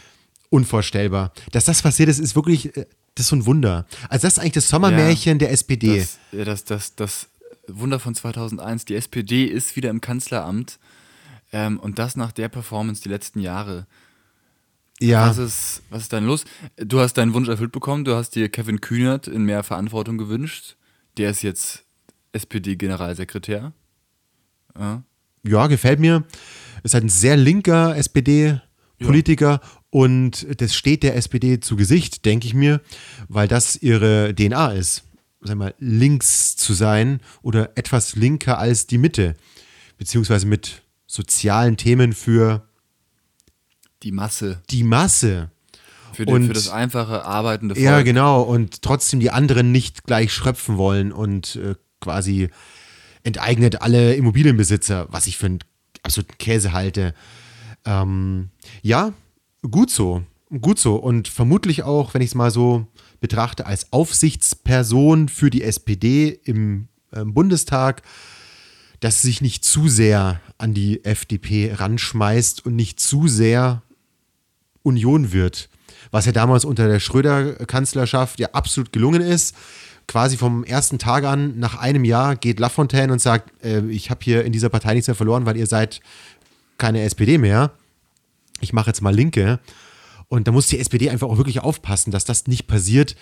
Unvorstellbar. 0.50 1.34
Dass 1.52 1.66
das 1.66 1.82
passiert 1.82 2.10
ist, 2.10 2.20
ist 2.20 2.36
wirklich, 2.36 2.76
äh, 2.78 2.86
das 3.16 3.26
ist 3.26 3.30
so 3.30 3.36
ein 3.36 3.46
Wunder. 3.46 3.86
Also 4.10 4.28
das 4.28 4.34
ist 4.34 4.40
eigentlich 4.40 4.54
das 4.54 4.70
Sommermärchen 4.70 5.34
ja, 5.34 5.40
der 5.40 5.52
SPD. 5.52 6.00
Das, 6.00 6.18
das, 6.32 6.64
das, 6.66 6.96
das 6.96 7.28
Wunder 7.68 8.00
von 8.00 8.16
2001. 8.16 8.86
Die 8.86 8.96
SPD 8.96 9.46
ist 9.46 9.76
wieder 9.76 9.90
im 9.90 10.02
Kanzleramt. 10.02 10.80
Ähm, 11.52 11.80
und 11.80 12.00
das 12.00 12.16
nach 12.16 12.32
der 12.32 12.50
Performance 12.50 13.02
die 13.02 13.10
letzten 13.10 13.40
Jahre. 13.40 13.88
Ja. 15.00 15.30
Was 15.30 15.38
ist, 15.38 15.82
was 15.90 16.04
ist 16.04 16.12
denn 16.12 16.26
los? 16.26 16.46
Du 16.78 17.00
hast 17.00 17.14
deinen 17.14 17.34
Wunsch 17.34 17.50
erfüllt 17.50 17.72
bekommen, 17.72 18.04
du 18.04 18.16
hast 18.16 18.32
dir 18.32 18.50
Kevin 18.50 18.82
Kühnert 18.82 19.28
in 19.28 19.44
mehr 19.44 19.64
Verantwortung 19.64 20.18
gewünscht. 20.18 20.76
Der 21.18 21.30
ist 21.30 21.44
jetzt 21.44 21.84
SPD-Generalsekretär. 22.32 23.74
Ja. 24.78 25.04
ja, 25.44 25.68
gefällt 25.68 26.00
mir. 26.00 26.24
Ist 26.84 26.94
halt 26.94 27.04
ein 27.04 27.10
sehr 27.10 27.38
linker 27.38 27.96
SPD-Politiker 27.98 29.62
und 29.90 30.46
das 30.62 30.76
steht 30.76 31.04
der 31.04 31.16
SPD 31.16 31.60
zu 31.60 31.76
Gesicht, 31.76 32.26
denke 32.26 32.48
ich 32.48 32.54
mir, 32.54 32.82
weil 33.28 33.48
das 33.48 33.76
ihre 33.76 34.34
DNA 34.36 34.74
ist. 34.74 35.04
Sag 35.42 35.58
mal, 35.58 35.76
links 35.80 36.56
zu 36.56 36.74
sein 36.74 37.22
oder 37.42 37.72
etwas 37.76 38.16
linker 38.16 38.58
als 38.58 38.88
die 38.88 38.98
Mitte, 38.98 39.36
beziehungsweise 39.98 40.48
mit 40.48 40.82
sozialen 41.06 41.78
Themen 41.78 42.14
für 42.14 42.67
Die 44.04 44.12
Masse. 44.12 44.62
die 44.70 44.84
Masse. 44.84 45.50
Für, 46.14 46.26
die, 46.26 46.34
Und- 46.34 46.48
für 46.48 46.54
das 46.54 46.70
einfache, 46.70 47.26
arbeitende 47.26 47.76
Volk. 47.76 47.84
Ja, 47.86 48.02
genau. 48.02 48.42
Und 48.42 48.82
trotzdem 48.82 49.20
die 49.20 49.30
anderen 49.32 49.72
nicht 49.72 50.04
gleich 50.06 50.32
schröpfen 50.34 50.78
wollen 50.78 51.12
und 51.12 51.56
äh, 51.58 51.76
quasi 52.02 52.50
enteignet 53.24 53.82
alle 53.82 54.16
Immobilienbesitzer, 54.16 55.08
was 55.12 55.28
ich 55.28 55.38
für 55.38 55.48
einen 55.48 55.60
absoluten 56.04 56.38
Käse 56.38 56.72
halte. 56.74 57.14
Ähm, 57.86 58.50
ja, 58.82 59.14
gut 59.70 59.90
so. 59.92 60.24
Gut 60.62 60.80
so. 60.80 60.96
Und 60.96 61.28
vermutlich 61.28 61.84
auch, 61.84 62.14
wenn 62.14 62.22
ich 62.22 62.30
es 62.30 62.36
mal 62.36 62.52
so 62.52 62.88
betrachte, 63.20 63.66
als 63.66 63.92
Aufsichtsperson 63.92 65.28
für 65.30 65.50
die 65.50 65.64
SPD 65.64 66.40
im 66.46 66.88
ähm, 67.14 67.34
Bundestag, 67.34 68.02
dass 69.02 69.22
sie 69.22 69.28
sich 69.28 69.42
nicht 69.42 69.66
zu 69.66 69.88
sehr 69.90 70.40
an 70.58 70.74
die 70.74 71.04
FDP 71.04 71.74
ranschmeißt 71.74 72.66
und 72.66 72.76
nicht 72.76 73.00
zu 73.00 73.28
sehr 73.28 73.84
Union 74.84 75.32
wird. 75.32 75.70
Was 76.12 76.26
ja 76.26 76.32
damals 76.32 76.66
unter 76.66 76.88
der 76.88 77.00
Schröder-Kanzlerschaft 77.00 78.40
ja 78.40 78.50
absolut 78.52 78.92
gelungen 78.92 79.22
ist. 79.22 79.56
Quasi 80.08 80.38
vom 80.38 80.64
ersten 80.64 81.00
Tag 81.00 81.26
an, 81.26 81.60
nach 81.60 81.78
einem 81.78 82.06
Jahr, 82.06 82.38
geht 82.38 82.60
Lafontaine 82.60 83.12
und 83.12 83.20
sagt, 83.20 83.52
äh, 83.64 83.82
ich 83.90 84.10
habe 84.10 84.24
hier 84.24 84.46
in 84.46 84.54
dieser 84.54 84.70
Partei 84.70 84.94
nichts 84.94 85.08
mehr 85.08 85.16
verloren, 85.16 85.46
weil 85.46 85.58
ihr 85.58 85.68
seid 85.68 86.00
keine 86.78 87.02
SPD 87.02 87.38
mehr. 87.38 87.72
Ich 88.62 88.72
mache 88.72 88.88
jetzt 88.88 89.02
mal 89.02 89.14
Linke. 89.14 89.60
Und 90.30 90.48
da 90.48 90.52
muss 90.52 90.68
die 90.68 90.80
SPD 90.80 91.10
einfach 91.10 91.28
auch 91.28 91.38
wirklich 91.38 91.62
aufpassen, 91.62 92.12
dass 92.12 92.26
das 92.26 92.48
nicht 92.48 92.68
passiert, 92.68 93.16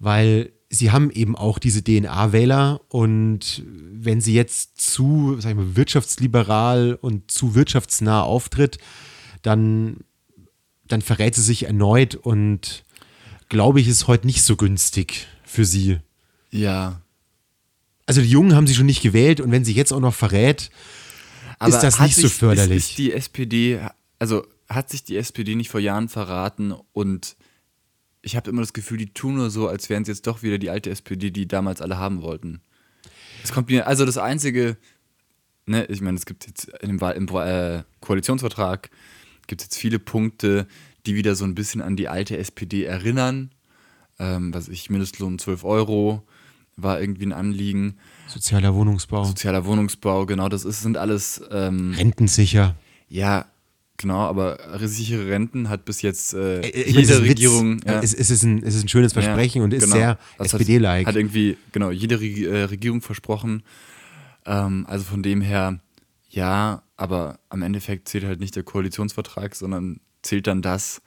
weil 0.00 0.52
sie 0.70 0.90
haben 0.90 1.10
eben 1.10 1.36
auch 1.36 1.58
diese 1.58 1.82
DNA-Wähler 1.82 2.80
und 2.88 3.62
wenn 3.66 4.20
sie 4.20 4.34
jetzt 4.34 4.80
zu, 4.80 5.36
sag 5.38 5.50
ich 5.50 5.56
mal, 5.56 5.76
wirtschaftsliberal 5.76 6.98
und 7.00 7.30
zu 7.30 7.54
wirtschaftsnah 7.54 8.22
auftritt, 8.22 8.78
dann, 9.42 9.98
dann 10.88 11.02
verrät 11.02 11.34
sie 11.34 11.42
sich 11.42 11.64
erneut 11.64 12.14
und 12.14 12.84
glaube 13.48 13.80
ich, 13.80 13.88
ist 13.88 14.06
heute 14.06 14.26
nicht 14.26 14.42
so 14.42 14.56
günstig 14.56 15.26
für 15.44 15.64
sie. 15.64 15.98
Ja. 16.50 17.00
Also 18.06 18.20
die 18.22 18.30
Jungen 18.30 18.54
haben 18.54 18.66
sie 18.66 18.74
schon 18.74 18.86
nicht 18.86 19.02
gewählt 19.02 19.40
und 19.40 19.50
wenn 19.50 19.64
sie 19.64 19.74
jetzt 19.74 19.92
auch 19.92 20.00
noch 20.00 20.14
verrät, 20.14 20.70
ist 21.66 21.80
das 21.80 22.00
nicht 22.00 22.14
so 22.16 22.22
sich- 22.22 22.34
förderlich. 22.34 22.76
Ist, 22.78 22.88
ist 22.90 22.98
die 22.98 23.12
SPD, 23.12 23.80
also 24.18 24.46
hat 24.68 24.90
sich 24.90 25.04
die 25.04 25.16
SPD 25.16 25.54
nicht 25.54 25.70
vor 25.70 25.80
Jahren 25.80 26.08
verraten 26.08 26.74
und 26.92 27.36
ich 28.22 28.36
habe 28.36 28.50
immer 28.50 28.60
das 28.62 28.72
Gefühl, 28.72 28.98
die 28.98 29.12
tun 29.12 29.36
nur 29.36 29.50
so, 29.50 29.68
als 29.68 29.88
wären 29.88 30.04
sie 30.04 30.10
jetzt 30.12 30.26
doch 30.26 30.42
wieder 30.42 30.58
die 30.58 30.70
alte 30.70 30.90
SPD, 30.90 31.30
die 31.30 31.46
damals 31.48 31.80
alle 31.80 31.98
haben 31.98 32.20
wollten. 32.22 32.60
Es 33.44 33.52
kommt 33.52 33.68
mir, 33.70 33.86
also 33.86 34.04
das 34.04 34.18
Einzige, 34.18 34.76
ne, 35.66 35.84
ich 35.86 36.00
meine, 36.00 36.18
es 36.18 36.26
gibt 36.26 36.46
jetzt 36.46 36.70
Wahl- 36.82 37.14
im 37.16 37.28
äh, 37.28 37.84
Koalitionsvertrag 38.00 38.90
gibt 39.48 39.60
es 39.62 39.66
jetzt 39.66 39.76
viele 39.78 39.98
Punkte, 39.98 40.68
die 41.06 41.16
wieder 41.16 41.34
so 41.34 41.44
ein 41.44 41.54
bisschen 41.56 41.80
an 41.82 41.96
die 41.96 42.06
alte 42.08 42.36
SPD 42.38 42.84
erinnern. 42.84 43.50
Ähm, 44.20 44.54
was 44.54 44.68
ich, 44.68 44.88
Mindestlohn 44.90 45.38
12 45.38 45.64
Euro 45.64 46.22
war 46.76 47.00
irgendwie 47.00 47.26
ein 47.26 47.32
Anliegen. 47.32 47.96
sozialer 48.28 48.72
Wohnungsbau, 48.74 49.24
Sozialer 49.24 49.64
Wohnungsbau, 49.64 50.26
genau, 50.26 50.48
das 50.48 50.64
ist, 50.64 50.82
sind 50.82 50.96
alles 50.96 51.42
ähm, 51.50 51.92
rentensicher. 51.96 52.76
ja, 53.08 53.46
genau, 53.96 54.20
aber 54.20 54.58
sichere 54.86 55.28
Renten 55.28 55.68
hat 55.68 55.84
bis 55.84 56.02
jetzt 56.02 56.34
äh, 56.34 56.36
meine, 56.60 56.72
es 56.72 56.86
ist 56.86 56.94
jede 56.94 57.14
ein 57.16 57.22
Witz. 57.24 57.30
Regierung. 57.30 57.80
Ja, 57.84 58.00
Es, 58.00 58.14
es, 58.14 58.30
ist 58.30 58.44
ein, 58.44 58.62
es 58.62 58.74
ist 58.76 58.84
ein 58.84 58.88
schönes 58.88 59.12
Versprechen 59.12 59.58
ja, 59.58 59.64
und 59.64 59.74
ist 59.74 59.84
genau. 59.84 59.96
sehr 59.96 60.18
Das 60.38 60.52
hat- 60.52 60.60
SPD-like. 60.60 61.06
Hat 61.08 61.16
irgendwie, 61.16 61.56
genau, 61.72 61.90
jede 61.90 62.20
Reg 62.20 62.38
äh, 62.46 62.62
Regierung 62.64 63.02
versprochen. 63.02 63.62
Ähm, 64.46 64.84
also 64.88 65.04
von 65.04 65.22
dem 65.24 65.40
her, 65.40 65.80
ja, 66.30 66.82
aber 66.98 67.38
am 67.48 67.62
Endeffekt 67.62 68.08
zählt 68.08 68.24
halt 68.24 68.40
nicht 68.40 68.56
der 68.56 68.64
Koalitionsvertrag, 68.64 69.54
sondern 69.54 70.00
zählt 70.20 70.48
dann 70.48 70.60
das, 70.60 71.00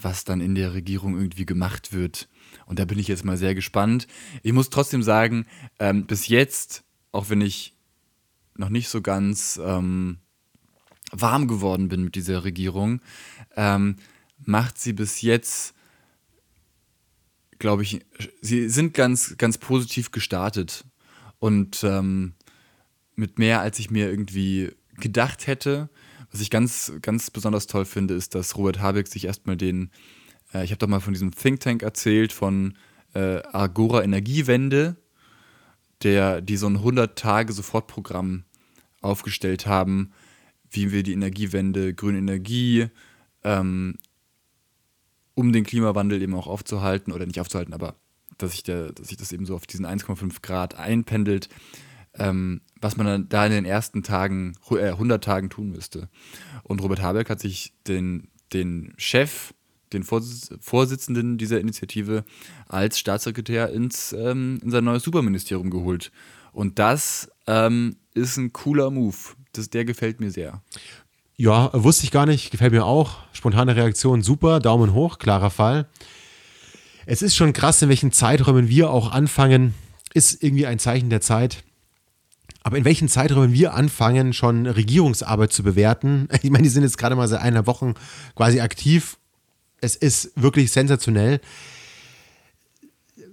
was 0.00 0.24
dann 0.24 0.40
in 0.40 0.54
der 0.54 0.72
Regierung 0.72 1.16
irgendwie 1.16 1.46
gemacht 1.46 1.92
wird. 1.92 2.28
Und 2.66 2.78
da 2.78 2.86
bin 2.86 2.98
ich 2.98 3.08
jetzt 3.08 3.26
mal 3.26 3.36
sehr 3.36 3.54
gespannt. 3.54 4.06
Ich 4.42 4.52
muss 4.52 4.70
trotzdem 4.70 5.02
sagen, 5.02 5.46
ähm, 5.78 6.06
bis 6.06 6.28
jetzt, 6.28 6.82
auch 7.12 7.28
wenn 7.28 7.42
ich 7.42 7.74
noch 8.56 8.70
nicht 8.70 8.88
so 8.88 9.02
ganz 9.02 9.60
ähm, 9.62 10.16
warm 11.12 11.46
geworden 11.46 11.88
bin 11.88 12.04
mit 12.04 12.14
dieser 12.14 12.42
Regierung, 12.42 13.02
ähm, 13.54 13.96
macht 14.38 14.78
sie 14.78 14.94
bis 14.94 15.20
jetzt, 15.20 15.74
glaube 17.58 17.82
ich, 17.82 18.00
sie 18.40 18.70
sind 18.70 18.94
ganz, 18.94 19.36
ganz 19.36 19.58
positiv 19.58 20.10
gestartet 20.10 20.84
und 21.38 21.84
ähm, 21.84 22.32
mit 23.14 23.38
mehr, 23.38 23.60
als 23.60 23.78
ich 23.78 23.90
mir 23.90 24.08
irgendwie 24.08 24.72
gedacht 25.00 25.46
hätte. 25.46 25.88
Was 26.30 26.40
ich 26.40 26.50
ganz, 26.50 26.92
ganz 27.00 27.30
besonders 27.30 27.66
toll 27.66 27.84
finde, 27.84 28.14
ist, 28.14 28.34
dass 28.34 28.56
Robert 28.56 28.80
Habeck 28.80 29.08
sich 29.08 29.24
erstmal 29.24 29.56
den, 29.56 29.90
äh, 30.52 30.64
ich 30.64 30.70
habe 30.70 30.78
doch 30.78 30.88
mal 30.88 31.00
von 31.00 31.14
diesem 31.14 31.32
Think 31.32 31.60
Tank 31.60 31.82
erzählt, 31.82 32.32
von 32.32 32.76
äh, 33.14 33.42
Agora 33.52 34.02
Energiewende, 34.02 34.96
der, 36.02 36.40
die 36.40 36.56
so 36.56 36.66
ein 36.66 36.78
100-Tage-Sofortprogramm 36.78 38.44
aufgestellt 39.00 39.66
haben, 39.66 40.12
wie 40.70 40.92
wir 40.92 41.02
die 41.02 41.12
Energiewende, 41.12 41.94
grüne 41.94 42.18
Energie, 42.18 42.88
ähm, 43.42 43.96
um 45.34 45.52
den 45.52 45.64
Klimawandel 45.64 46.20
eben 46.20 46.34
auch 46.34 46.46
aufzuhalten, 46.46 47.12
oder 47.12 47.24
nicht 47.24 47.40
aufzuhalten, 47.40 47.72
aber 47.72 47.94
dass 48.38 48.52
sich, 48.52 48.62
der, 48.62 48.92
dass 48.92 49.08
sich 49.08 49.16
das 49.16 49.32
eben 49.32 49.46
so 49.46 49.54
auf 49.54 49.66
diesen 49.66 49.86
1,5 49.86 50.42
Grad 50.42 50.74
einpendelt, 50.74 51.48
ähm, 52.18 52.60
was 52.80 52.96
man 52.96 53.06
dann 53.06 53.28
da 53.28 53.46
in 53.46 53.52
den 53.52 53.64
ersten 53.64 54.02
Tagen, 54.02 54.54
äh, 54.70 54.90
100 54.90 55.22
Tagen 55.22 55.50
tun 55.50 55.70
müsste. 55.70 56.08
Und 56.62 56.82
Robert 56.82 57.02
Habeck 57.02 57.30
hat 57.30 57.40
sich 57.40 57.72
den, 57.86 58.28
den 58.52 58.92
Chef, 58.96 59.54
den 59.92 60.02
Vorsitz, 60.02 60.54
Vorsitzenden 60.60 61.38
dieser 61.38 61.60
Initiative 61.60 62.24
als 62.66 62.98
Staatssekretär 62.98 63.70
ins, 63.70 64.12
ähm, 64.12 64.60
in 64.62 64.70
sein 64.70 64.84
neues 64.84 65.02
Superministerium 65.02 65.70
geholt. 65.70 66.12
Und 66.52 66.78
das 66.78 67.30
ähm, 67.46 67.96
ist 68.14 68.36
ein 68.36 68.52
cooler 68.52 68.90
Move. 68.90 69.16
Das, 69.52 69.70
der 69.70 69.84
gefällt 69.84 70.20
mir 70.20 70.30
sehr. 70.30 70.62
Ja, 71.36 71.70
wusste 71.72 72.04
ich 72.04 72.10
gar 72.10 72.26
nicht, 72.26 72.50
gefällt 72.50 72.72
mir 72.72 72.84
auch. 72.84 73.18
Spontane 73.32 73.76
Reaktion, 73.76 74.22
super, 74.22 74.60
Daumen 74.60 74.92
hoch, 74.92 75.18
klarer 75.18 75.50
Fall. 75.50 75.88
Es 77.06 77.22
ist 77.22 77.36
schon 77.36 77.52
krass, 77.52 77.80
in 77.80 77.88
welchen 77.88 78.12
Zeiträumen 78.12 78.68
wir 78.68 78.90
auch 78.90 79.12
anfangen, 79.12 79.74
ist 80.14 80.42
irgendwie 80.42 80.66
ein 80.66 80.78
Zeichen 80.78 81.10
der 81.10 81.20
Zeit. 81.20 81.64
Aber 82.68 82.76
in 82.76 82.84
welchen 82.84 83.08
Zeiträumen 83.08 83.54
wir 83.54 83.72
anfangen, 83.72 84.34
schon 84.34 84.66
Regierungsarbeit 84.66 85.54
zu 85.54 85.62
bewerten, 85.62 86.28
ich 86.42 86.50
meine, 86.50 86.64
die 86.64 86.68
sind 86.68 86.82
jetzt 86.82 86.98
gerade 86.98 87.16
mal 87.16 87.26
seit 87.26 87.40
einer 87.40 87.66
Woche 87.66 87.94
quasi 88.34 88.60
aktiv. 88.60 89.16
Es 89.80 89.96
ist 89.96 90.32
wirklich 90.36 90.70
sensationell. 90.70 91.40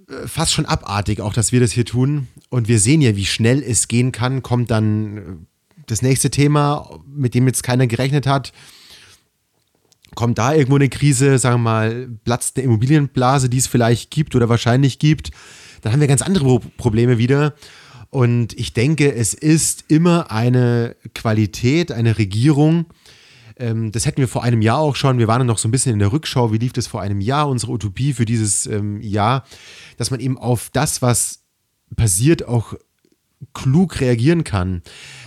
Äh, 0.08 0.26
Fast 0.26 0.54
schon 0.54 0.64
abartig, 0.64 1.20
auch 1.20 1.34
dass 1.34 1.52
wir 1.52 1.60
das 1.60 1.72
hier 1.72 1.84
tun. 1.84 2.28
Und 2.48 2.66
wir 2.66 2.78
sehen 2.78 3.02
ja, 3.02 3.14
wie 3.14 3.26
schnell 3.26 3.62
es 3.62 3.88
gehen 3.88 4.10
kann. 4.10 4.42
Kommt 4.42 4.70
dann 4.70 5.16
äh, 5.18 5.22
das 5.86 6.00
nächste 6.00 6.30
Thema, 6.30 6.98
mit 7.06 7.34
dem 7.34 7.46
jetzt 7.46 7.62
keiner 7.62 7.86
gerechnet 7.86 8.26
hat. 8.26 8.54
Kommt 10.14 10.38
da 10.38 10.54
irgendwo 10.54 10.76
eine 10.76 10.88
Krise, 10.88 11.38
sagen 11.38 11.56
wir 11.56 11.70
mal, 11.70 12.08
platzt 12.24 12.56
eine 12.56 12.64
Immobilienblase, 12.64 13.50
die 13.50 13.58
es 13.58 13.66
vielleicht 13.66 14.10
gibt 14.10 14.34
oder 14.34 14.48
wahrscheinlich 14.48 14.98
gibt, 14.98 15.30
dann 15.82 15.92
haben 15.92 16.00
wir 16.00 16.08
ganz 16.08 16.22
andere 16.22 16.44
Pro- 16.44 16.62
Probleme 16.78 17.18
wieder. 17.18 17.52
Und 18.16 18.58
ich 18.58 18.72
denke, 18.72 19.14
es 19.14 19.34
ist 19.34 19.84
immer 19.88 20.30
eine 20.30 20.96
Qualität, 21.14 21.92
eine 21.92 22.16
Regierung. 22.16 22.86
Ähm, 23.58 23.92
das 23.92 24.06
hätten 24.06 24.22
wir 24.22 24.26
vor 24.26 24.42
einem 24.42 24.62
Jahr 24.62 24.78
auch 24.78 24.96
schon. 24.96 25.18
Wir 25.18 25.28
waren 25.28 25.46
noch 25.46 25.58
so 25.58 25.68
ein 25.68 25.70
bisschen 25.70 25.92
in 25.92 25.98
der 25.98 26.12
Rückschau. 26.12 26.50
Wie 26.50 26.56
lief 26.56 26.72
das 26.72 26.86
vor 26.86 27.02
einem 27.02 27.20
Jahr, 27.20 27.46
unsere 27.46 27.72
Utopie 27.72 28.14
für 28.14 28.24
dieses 28.24 28.64
ähm, 28.64 29.02
Jahr? 29.02 29.44
Dass 29.98 30.10
man 30.10 30.20
eben 30.20 30.38
auf 30.38 30.70
das, 30.72 31.02
was 31.02 31.40
passiert, 31.94 32.48
auch 32.48 32.72
klug 33.52 34.00
reagieren 34.00 34.44
kann. 34.44 34.80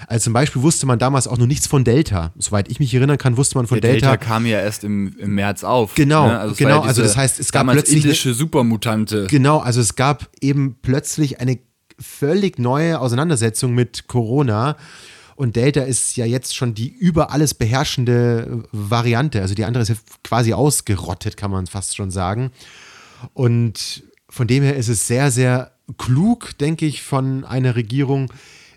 Also 0.07 0.23
zum 0.23 0.33
Beispiel 0.33 0.63
wusste 0.63 0.87
man 0.87 0.97
damals 0.97 1.27
auch 1.27 1.37
noch 1.37 1.45
nichts 1.45 1.67
von 1.67 1.83
Delta. 1.83 2.33
Soweit 2.39 2.71
ich 2.71 2.79
mich 2.79 2.91
erinnern 2.91 3.19
kann, 3.19 3.37
wusste 3.37 3.55
man 3.59 3.67
von 3.67 3.79
Der 3.79 3.91
Delta. 3.91 4.07
Delta 4.09 4.25
kam 4.25 4.47
ja 4.47 4.59
erst 4.61 4.83
im, 4.83 5.15
im 5.19 5.35
März 5.35 5.63
auf. 5.63 5.93
Genau, 5.93 6.27
ne? 6.27 6.41
es 6.51 6.57
genau, 6.57 6.79
war 6.79 6.85
also 6.85 7.03
das 7.03 7.15
heißt, 7.15 7.39
es 7.39 7.51
gab 7.51 7.67
plötzlich 7.67 7.97
eine- 7.97 8.05
indische 8.05 8.33
Supermutante. 8.33 9.27
Genau, 9.29 9.59
also 9.59 9.79
es 9.79 9.95
gab 9.95 10.27
eben 10.41 10.77
plötzlich 10.81 11.39
eine 11.39 11.59
völlig 11.99 12.59
neue 12.59 12.99
Auseinandersetzung 12.99 13.73
mit 13.73 14.07
Corona. 14.07 14.77
Und 15.35 15.55
Delta 15.55 15.81
ist 15.81 16.17
ja 16.17 16.25
jetzt 16.25 16.55
schon 16.55 16.73
die 16.73 16.89
über 16.89 17.31
alles 17.31 17.53
beherrschende 17.53 18.63
Variante. 18.71 19.41
Also 19.41 19.55
die 19.55 19.63
andere 19.65 19.83
ist 19.83 19.89
ja 19.89 19.95
quasi 20.23 20.53
ausgerottet, 20.53 21.37
kann 21.37 21.51
man 21.51 21.67
fast 21.67 21.95
schon 21.95 22.11
sagen. 22.11 22.51
Und 23.33 24.03
von 24.29 24.47
dem 24.47 24.63
her 24.63 24.75
ist 24.75 24.89
es 24.89 25.07
sehr, 25.07 25.31
sehr 25.31 25.71
klug, 25.97 26.57
denke 26.57 26.85
ich, 26.85 27.01
von 27.01 27.45
einer 27.45 27.75
Regierung, 27.75 28.31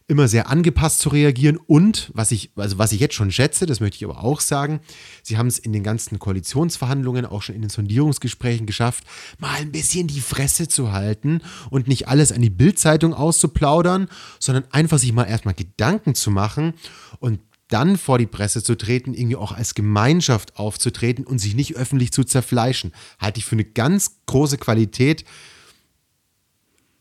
immer 0.09 0.29
sehr 0.29 0.49
angepasst 0.49 1.01
zu 1.01 1.09
reagieren 1.09 1.57
und 1.57 2.11
was 2.15 2.31
ich, 2.31 2.51
also 2.57 2.79
was 2.79 2.93
ich 2.93 3.01
jetzt 3.01 3.15
schon 3.15 3.31
schätze, 3.31 3.67
das 3.67 3.81
möchte 3.81 3.97
ich 3.97 4.05
aber 4.05 4.23
auch 4.23 4.41
sagen, 4.41 4.81
sie 5.23 5.39
haben 5.39 5.47
es 5.47 5.59
in 5.59 5.73
den 5.73 5.83
ganzen 5.83 6.19
Koalitionsverhandlungen, 6.19 7.27
auch 7.27 7.43
schon 7.43 7.55
in 7.55 7.63
den 7.63 7.71
Sondierungsgesprächen 7.71 8.67
geschafft, 8.67 9.05
mal 9.39 9.55
ein 9.57 9.73
bisschen 9.73 10.07
die 10.07 10.21
Fresse 10.21 10.69
zu 10.69 10.93
halten 10.93 11.41
und 11.71 11.89
nicht 11.89 12.09
alles 12.09 12.33
an 12.33 12.43
die 12.43 12.51
Bildzeitung 12.51 13.15
auszuplaudern, 13.15 14.09
sondern 14.39 14.65
einfach 14.71 14.99
sich 14.99 15.13
mal 15.13 15.25
erstmal 15.25 15.55
Gedanken 15.55 16.15
zu 16.15 16.31
machen 16.31 16.75
und 17.19 17.41
dann 17.73 17.97
vor 17.97 18.19
die 18.19 18.27
Presse 18.27 18.63
zu 18.63 18.77
treten, 18.77 19.15
irgendwie 19.15 19.37
auch 19.37 19.53
als 19.53 19.75
Gemeinschaft 19.75 20.59
aufzutreten 20.59 21.25
und 21.25 21.39
sich 21.39 21.55
nicht 21.55 21.77
öffentlich 21.77 22.13
zu 22.13 22.23
zerfleischen, 22.23 22.93
halte 23.19 23.39
ich 23.39 23.47
für 23.47 23.57
eine 23.57 23.65
ganz 23.65 24.21
große 24.27 24.59
Qualität, 24.59 25.25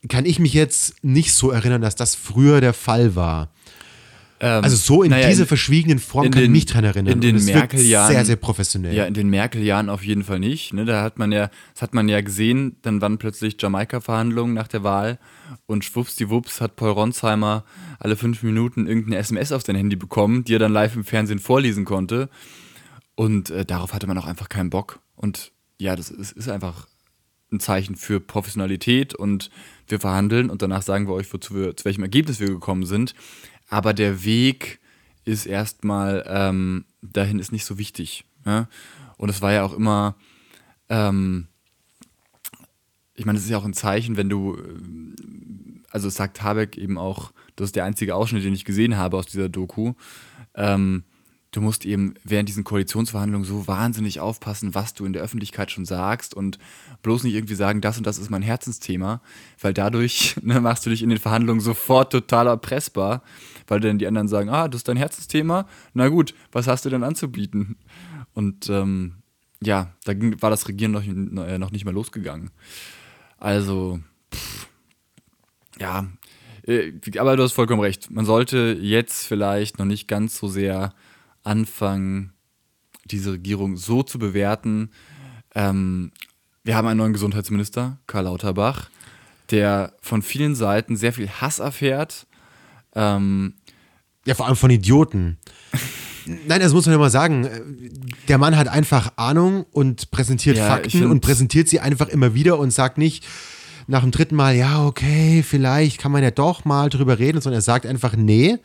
kann 0.08 0.24
ich 0.24 0.38
mich 0.38 0.52
jetzt 0.54 0.94
nicht 1.04 1.32
so 1.34 1.50
erinnern, 1.50 1.80
dass 1.82 1.94
das 1.96 2.14
früher 2.14 2.60
der 2.60 2.72
Fall 2.74 3.14
war. 3.14 3.50
Ähm, 4.40 4.64
Also 4.64 4.74
so 4.76 5.02
in 5.04 5.10
naja, 5.10 5.28
diese 5.28 5.46
verschwiegenen 5.46 6.00
Form 6.00 6.24
in 6.26 6.32
kann 6.32 6.42
ich 6.42 6.48
mich 6.50 6.66
dran 6.66 6.82
erinnern. 6.82 7.12
in 7.14 7.20
den 7.20 7.44
Merkel-Jahren- 7.44 8.10
Sehr, 8.12 8.24
sehr 8.24 8.34
professionell. 8.36 8.92
Ja, 8.94 9.04
in 9.06 9.14
den 9.14 9.28
Merkel-Jahren 9.30 9.88
auf 9.88 10.02
jeden 10.04 10.24
Fall 10.24 10.40
nicht. 10.40 10.72
Ne? 10.74 10.84
Da 10.84 11.02
hat 11.02 11.18
man 11.18 11.30
ja, 11.30 11.50
das 11.74 11.82
hat 11.82 11.94
man 11.94 12.08
ja 12.08 12.20
gesehen, 12.20 12.76
dann 12.82 13.00
waren 13.00 13.18
plötzlich 13.18 13.56
Jamaika-Verhandlungen 13.60 14.52
nach 14.54 14.66
der 14.66 14.82
Wahl 14.82 15.20
und 15.66 15.84
schwuppsdiwupps 15.84 16.60
hat 16.60 16.74
Paul 16.74 16.90
Ronsheimer 16.90 17.64
alle 18.00 18.16
fünf 18.16 18.42
Minuten 18.42 18.88
irgendeine 18.88 19.18
SMS 19.18 19.52
auf 19.52 19.62
sein 19.62 19.76
Handy 19.76 19.94
bekommen, 19.94 20.42
die 20.42 20.56
er 20.56 20.58
dann 20.58 20.72
live 20.72 20.96
im 20.96 21.04
Fernsehen 21.04 21.38
vorlesen 21.38 21.84
konnte. 21.84 22.28
Und 23.14 23.50
äh, 23.50 23.64
darauf 23.64 23.92
hatte 23.94 24.08
man 24.08 24.18
auch 24.18 24.26
einfach 24.26 24.48
keinen 24.48 24.70
Bock. 24.70 24.98
Und 25.14 25.52
ja, 25.78 25.94
das 25.94 26.10
ist, 26.10 26.32
ist 26.32 26.48
einfach 26.48 26.88
ein 27.52 27.60
Zeichen 27.60 27.96
für 27.96 28.20
Professionalität 28.20 29.14
und 29.14 29.50
wir 29.86 30.00
verhandeln 30.00 30.50
und 30.50 30.62
danach 30.62 30.82
sagen 30.82 31.06
wir 31.06 31.14
euch, 31.14 31.32
wozu 31.32 31.54
wir, 31.54 31.76
zu 31.76 31.84
welchem 31.84 32.02
Ergebnis 32.02 32.40
wir 32.40 32.48
gekommen 32.48 32.86
sind. 32.86 33.14
Aber 33.68 33.94
der 33.94 34.24
Weg 34.24 34.80
ist 35.24 35.46
erstmal, 35.46 36.24
ähm, 36.26 36.84
dahin 37.00 37.38
ist 37.38 37.52
nicht 37.52 37.64
so 37.64 37.78
wichtig. 37.78 38.24
Ja? 38.44 38.68
Und 39.16 39.28
es 39.28 39.40
war 39.40 39.52
ja 39.52 39.64
auch 39.64 39.74
immer, 39.74 40.16
ähm, 40.88 41.48
ich 43.14 43.24
meine, 43.24 43.38
es 43.38 43.44
ist 43.44 43.50
ja 43.50 43.58
auch 43.58 43.64
ein 43.64 43.74
Zeichen, 43.74 44.16
wenn 44.16 44.28
du, 44.28 44.56
ähm, 44.56 45.82
also 45.90 46.08
sagt 46.08 46.42
Habeck 46.42 46.76
eben 46.76 46.98
auch, 46.98 47.32
das 47.56 47.66
ist 47.66 47.76
der 47.76 47.84
einzige 47.84 48.14
Ausschnitt, 48.14 48.44
den 48.44 48.54
ich 48.54 48.64
gesehen 48.64 48.96
habe 48.96 49.16
aus 49.16 49.26
dieser 49.26 49.48
Doku, 49.48 49.92
ähm, 50.54 51.04
du 51.52 51.60
musst 51.60 51.84
eben 51.84 52.14
während 52.24 52.48
diesen 52.48 52.64
Koalitionsverhandlungen 52.64 53.46
so 53.46 53.68
wahnsinnig 53.68 54.20
aufpassen, 54.20 54.74
was 54.74 54.94
du 54.94 55.04
in 55.04 55.12
der 55.12 55.22
Öffentlichkeit 55.22 55.70
schon 55.70 55.84
sagst 55.84 56.34
und 56.34 56.58
bloß 57.02 57.24
nicht 57.24 57.34
irgendwie 57.34 57.54
sagen, 57.54 57.80
das 57.82 57.98
und 57.98 58.06
das 58.06 58.18
ist 58.18 58.30
mein 58.30 58.42
Herzensthema, 58.42 59.20
weil 59.60 59.74
dadurch 59.74 60.36
ne, 60.42 60.60
machst 60.60 60.84
du 60.86 60.90
dich 60.90 61.02
in 61.02 61.10
den 61.10 61.18
Verhandlungen 61.18 61.60
sofort 61.60 62.10
total 62.10 62.46
erpressbar, 62.46 63.22
weil 63.68 63.80
dann 63.80 63.98
die 63.98 64.06
anderen 64.06 64.28
sagen, 64.28 64.48
ah, 64.48 64.66
das 64.66 64.80
ist 64.80 64.88
dein 64.88 64.96
Herzensthema, 64.96 65.68
na 65.92 66.08
gut, 66.08 66.34
was 66.50 66.66
hast 66.66 66.86
du 66.86 66.90
denn 66.90 67.04
anzubieten? 67.04 67.76
Und 68.32 68.70
ähm, 68.70 69.16
ja, 69.62 69.92
da 70.04 70.14
war 70.40 70.50
das 70.50 70.66
Regieren 70.66 70.92
noch, 70.92 71.04
äh, 71.04 71.58
noch 71.58 71.70
nicht 71.70 71.84
mal 71.84 71.94
losgegangen. 71.94 72.50
Also, 73.38 74.00
pff, 74.34 74.68
ja, 75.78 76.06
äh, 76.66 76.92
aber 77.18 77.36
du 77.36 77.42
hast 77.42 77.52
vollkommen 77.52 77.82
recht. 77.82 78.10
Man 78.10 78.24
sollte 78.24 78.78
jetzt 78.80 79.26
vielleicht 79.26 79.78
noch 79.78 79.84
nicht 79.84 80.08
ganz 80.08 80.38
so 80.38 80.48
sehr 80.48 80.94
anfangen, 81.42 82.32
diese 83.04 83.32
Regierung 83.32 83.76
so 83.76 84.02
zu 84.02 84.18
bewerten. 84.18 84.90
Ähm, 85.54 86.12
wir 86.64 86.76
haben 86.76 86.86
einen 86.86 86.98
neuen 86.98 87.12
Gesundheitsminister, 87.12 87.98
Karl 88.06 88.24
Lauterbach, 88.24 88.90
der 89.50 89.92
von 90.00 90.22
vielen 90.22 90.54
Seiten 90.54 90.96
sehr 90.96 91.12
viel 91.12 91.28
Hass 91.28 91.58
erfährt. 91.58 92.26
Ähm, 92.94 93.54
Ja, 94.24 94.34
vor 94.34 94.46
allem 94.46 94.56
von 94.56 94.70
Idioten. 94.70 95.38
Nein, 96.46 96.60
das 96.60 96.72
muss 96.72 96.86
man 96.86 96.92
ja 96.92 96.98
mal 96.98 97.10
sagen. 97.10 97.48
Der 98.28 98.38
Mann 98.38 98.56
hat 98.56 98.68
einfach 98.68 99.12
Ahnung 99.16 99.66
und 99.72 100.12
präsentiert 100.12 100.56
Ja, 100.56 100.68
Fakten 100.68 101.06
und 101.06 101.20
präsentiert 101.20 101.68
sie 101.68 101.80
einfach 101.80 102.08
immer 102.08 102.32
wieder 102.34 102.58
und 102.60 102.70
sagt 102.70 102.96
nicht 102.96 103.26
nach 103.88 104.02
dem 104.02 104.12
dritten 104.12 104.36
Mal, 104.36 104.54
ja, 104.54 104.86
okay, 104.86 105.42
vielleicht 105.42 105.98
kann 105.98 106.12
man 106.12 106.22
ja 106.22 106.30
doch 106.30 106.64
mal 106.64 106.88
drüber 106.88 107.18
reden, 107.18 107.40
sondern 107.40 107.58
er 107.58 107.62
sagt 107.62 107.84
einfach, 107.86 108.14
nee, 108.14 108.58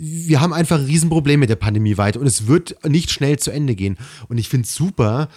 wir 0.00 0.40
haben 0.40 0.52
einfach 0.52 0.78
ein 0.78 0.84
Riesenproblem 0.84 1.40
mit 1.40 1.50
der 1.50 1.56
Pandemie 1.56 1.96
weiter 1.96 2.20
und 2.20 2.26
es 2.26 2.46
wird 2.46 2.76
nicht 2.88 3.10
schnell 3.10 3.38
zu 3.38 3.50
Ende 3.50 3.74
gehen. 3.74 3.98
Und 4.28 4.38
ich 4.38 4.48
finde 4.48 4.66
es 4.66 4.74
super, 4.74 5.28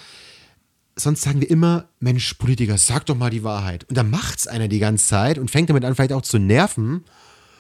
sonst 0.96 1.22
sagen 1.22 1.42
wir 1.42 1.50
immer, 1.50 1.90
Mensch, 2.00 2.36
Politiker, 2.36 2.78
sag 2.78 3.06
doch 3.08 3.18
mal 3.18 3.32
die 3.32 3.44
Wahrheit. 3.44 3.86
Und 3.90 3.98
dann 3.98 4.10
macht's 4.10 4.48
einer 4.48 4.68
die 4.68 4.80
ganze 4.80 5.06
Zeit 5.06 5.38
und 5.40 5.50
fängt 5.50 5.70
damit 5.70 5.84
an, 5.84 5.96
vielleicht 5.96 6.14
auch 6.14 6.22
zu 6.22 6.38
nerven. 6.38 7.04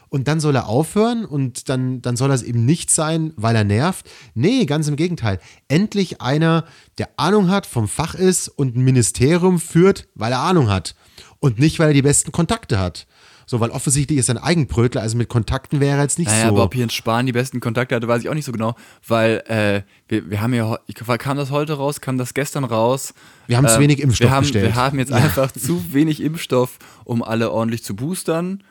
Und 0.10 0.28
dann 0.28 0.42
soll 0.42 0.56
er 0.56 0.68
aufhören 0.68 1.24
und 1.24 1.70
dann, 1.70 2.02
dann 2.02 2.18
soll 2.18 2.28
das 2.28 2.44
eben 2.44 2.66
nicht 2.66 2.90
sein, 2.90 3.32
weil 3.38 3.56
er 3.56 3.64
nervt. 3.64 4.10
Nee, 4.34 4.66
ganz 4.66 4.90
im 4.90 4.98
Gegenteil. 4.98 5.40
Endlich 5.70 6.22
einer, 6.22 6.66
der 6.98 7.12
Ahnung 7.18 7.50
hat, 7.50 7.66
vom 7.66 7.88
Fach 7.88 8.14
ist 8.14 8.50
und 8.50 8.76
ein 8.76 8.84
Ministerium 8.84 9.58
führt, 9.58 10.10
weil 10.14 10.34
er 10.34 10.40
Ahnung 10.40 10.70
hat. 10.70 10.96
Und 11.40 11.60
nicht, 11.60 11.80
weil 11.80 11.88
er 11.88 11.94
die 11.94 12.02
besten 12.02 12.34
Kontakte 12.34 12.78
hat. 12.78 13.08
So, 13.46 13.60
weil 13.60 13.70
offensichtlich 13.72 14.20
ist 14.20 14.30
er 14.30 14.36
ein 14.36 14.44
Eigenbrötler, 14.44 15.02
also 15.02 15.18
mit 15.18 15.30
Kontakten 15.30 15.80
wäre 15.80 15.98
er 15.98 16.04
jetzt 16.04 16.20
nicht 16.20 16.30
Naja, 16.30 16.48
so. 16.48 16.54
aber 16.54 16.64
ob 16.64 16.76
Jens 16.76 16.94
Spahn 16.94 17.26
die 17.26 17.32
besten 17.32 17.60
Kontakte 17.60 17.96
hatte, 17.96 18.08
weiß 18.08 18.22
ich 18.22 18.30
auch 18.30 18.34
nicht 18.34 18.46
so 18.46 18.52
genau, 18.52 18.76
weil 19.08 19.44
äh, 19.48 19.82
wir, 20.08 20.30
wir 20.30 20.42
haben 20.42 20.54
ja, 20.54 20.78
kam 21.18 21.38
das 21.38 21.52
heute 21.52 21.74
raus, 21.74 22.02
kam 22.02 22.18
das 22.18 22.34
gestern 22.34 22.64
raus. 22.64 23.14
Wir 23.48 23.58
haben 23.58 23.68
zu 23.68 23.80
wenig 23.80 24.00
Impfstoff 24.00 24.30
wir 24.30 24.36
haben, 24.36 24.44
bestellt. 24.44 24.66
Wir 24.66 24.76
haben 24.76 25.00
jetzt 25.00 25.12
einfach 25.12 25.52
zu 25.52 25.94
wenig 25.94 26.22
Impfstoff, 26.22 26.78
um 27.04 27.24
alle 27.24 27.52
ordentlich 27.52 27.84
zu 27.84 27.96
boostern. 27.96 28.64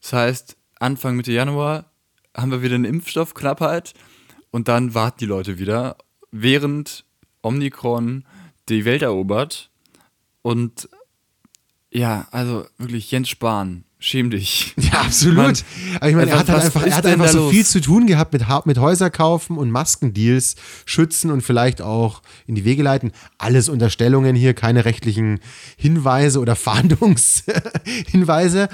Das 0.00 0.12
heißt, 0.12 0.56
Anfang 0.78 1.16
Mitte 1.16 1.32
Januar 1.32 1.86
haben 2.36 2.50
wir 2.50 2.62
wieder 2.62 2.74
eine 2.76 2.88
Impfstoffknappheit 2.88 3.94
und 4.50 4.68
dann 4.68 4.94
warten 4.94 5.18
die 5.20 5.26
Leute 5.26 5.58
wieder, 5.58 5.96
während 6.30 7.04
Omikron 7.42 8.24
die 8.68 8.84
Welt 8.84 9.02
erobert. 9.02 9.70
Und 10.42 10.88
ja, 11.92 12.26
also 12.30 12.64
wirklich 12.78 13.10
Jens 13.10 13.28
Spahn, 13.28 13.84
schäm 13.98 14.30
dich. 14.30 14.74
Ja, 14.92 15.02
absolut. 15.02 15.36
Mann, 15.36 15.56
Aber 15.96 16.08
ich 16.10 16.14
meine, 16.16 16.30
er 16.30 16.34
was- 16.34 16.40
hat 16.40 16.48
halt 16.50 16.64
einfach, 16.64 16.82
er 16.86 16.96
hat 16.96 17.06
einfach 17.06 17.28
so 17.28 17.38
los? 17.44 17.50
viel 17.52 17.64
zu 17.66 17.80
tun 17.80 18.06
gehabt 18.06 18.32
mit, 18.32 18.44
mit 18.66 18.78
Häuser 18.78 19.10
kaufen 19.10 19.56
und 19.58 19.70
Maskendeals 19.70 20.56
schützen 20.84 21.30
und 21.30 21.40
vielleicht 21.42 21.80
auch 21.82 22.20
in 22.46 22.54
die 22.54 22.64
Wege 22.64 22.82
leiten. 22.82 23.12
Alles 23.38 23.68
Unterstellungen 23.68 24.34
hier, 24.36 24.52
keine 24.54 24.84
rechtlichen 24.84 25.38
Hinweise 25.76 26.40
oder 26.40 26.56
Fahndungshinweise. 27.46 28.68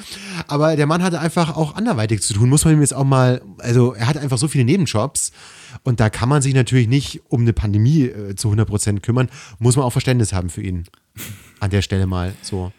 Aber 0.46 0.76
der 0.76 0.86
Mann 0.86 1.02
hatte 1.02 1.20
einfach 1.20 1.56
auch 1.56 1.74
anderweitig 1.76 2.22
zu 2.22 2.34
tun. 2.34 2.48
Muss 2.48 2.64
man 2.64 2.74
ihm 2.74 2.80
jetzt 2.80 2.94
auch 2.94 3.04
mal, 3.04 3.42
also 3.58 3.92
er 3.94 4.06
hat 4.06 4.16
einfach 4.16 4.38
so 4.38 4.48
viele 4.48 4.64
Nebenjobs. 4.64 5.32
Und 5.84 6.00
da 6.00 6.08
kann 6.10 6.28
man 6.28 6.40
sich 6.42 6.54
natürlich 6.54 6.88
nicht 6.88 7.20
um 7.28 7.42
eine 7.42 7.52
Pandemie 7.52 8.04
äh, 8.04 8.34
zu 8.34 8.48
100 8.48 8.66
Prozent 8.68 9.02
kümmern. 9.02 9.28
Muss 9.58 9.76
man 9.76 9.84
auch 9.84 9.90
Verständnis 9.92 10.32
haben 10.32 10.48
für 10.50 10.62
ihn. 10.62 10.84
An 11.60 11.70
der 11.70 11.82
Stelle 11.82 12.06
mal 12.06 12.34
so. 12.42 12.72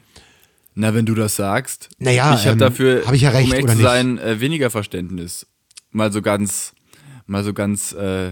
Na, 0.79 0.93
wenn 0.93 1.05
du 1.05 1.13
das 1.13 1.35
sagst. 1.35 1.89
Naja, 1.97 2.33
ich 2.35 2.45
habe 2.45 2.53
ähm, 2.53 2.57
dafür, 2.59 3.05
hab 3.05 3.13
ich 3.13 3.23
ja 3.23 3.31
recht, 3.31 3.47
um 3.47 3.51
ehrlich 3.51 3.65
oder 3.65 3.73
zu 3.73 3.79
nicht? 3.79 3.85
sein, 3.85 4.17
äh, 4.17 4.39
weniger 4.39 4.69
Verständnis. 4.69 5.45
Mal 5.91 6.13
so 6.13 6.21
ganz, 6.21 6.73
mal 7.25 7.43
so 7.43 7.53
ganz 7.53 7.91
äh, 7.91 8.31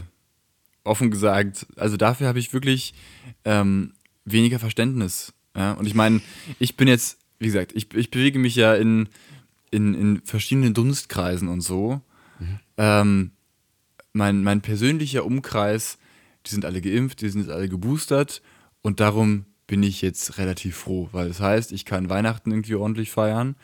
offen 0.85 1.11
gesagt. 1.11 1.67
Also 1.75 1.97
dafür 1.97 2.25
habe 2.25 2.39
ich 2.39 2.53
wirklich 2.53 2.93
ähm, 3.43 3.95
weniger 4.23 4.59
Verständnis. 4.59 5.33
Ja? 5.57 5.73
Und 5.73 5.87
ich 5.87 5.93
meine, 5.93 6.21
ich 6.57 6.77
bin 6.77 6.87
jetzt, 6.87 7.17
wie 7.37 7.47
gesagt, 7.47 7.73
ich, 7.75 7.93
ich 7.93 8.11
bewege 8.11 8.39
mich 8.39 8.55
ja 8.55 8.75
in, 8.75 9.09
in, 9.69 9.93
in 9.93 10.21
verschiedenen 10.23 10.73
Dunstkreisen 10.73 11.49
und 11.49 11.59
so. 11.59 11.99
Mhm. 12.39 12.59
Ähm, 12.77 13.31
mein, 14.13 14.41
mein 14.41 14.61
persönlicher 14.61 15.25
Umkreis, 15.25 15.97
die 16.45 16.51
sind 16.51 16.63
alle 16.63 16.79
geimpft, 16.79 17.19
die 17.19 17.27
sind 17.27 17.41
jetzt 17.41 17.51
alle 17.51 17.67
geboostert 17.67 18.41
und 18.81 19.01
darum 19.01 19.43
bin 19.67 19.83
ich 19.83 20.01
jetzt 20.01 20.37
relativ 20.37 20.77
froh, 20.77 21.09
weil 21.11 21.27
das 21.27 21.39
heißt, 21.39 21.71
ich 21.73 21.85
kann 21.85 22.09
Weihnachten 22.09 22.51
irgendwie 22.51 22.75
ordentlich 22.75 23.11
feiern 23.11 23.55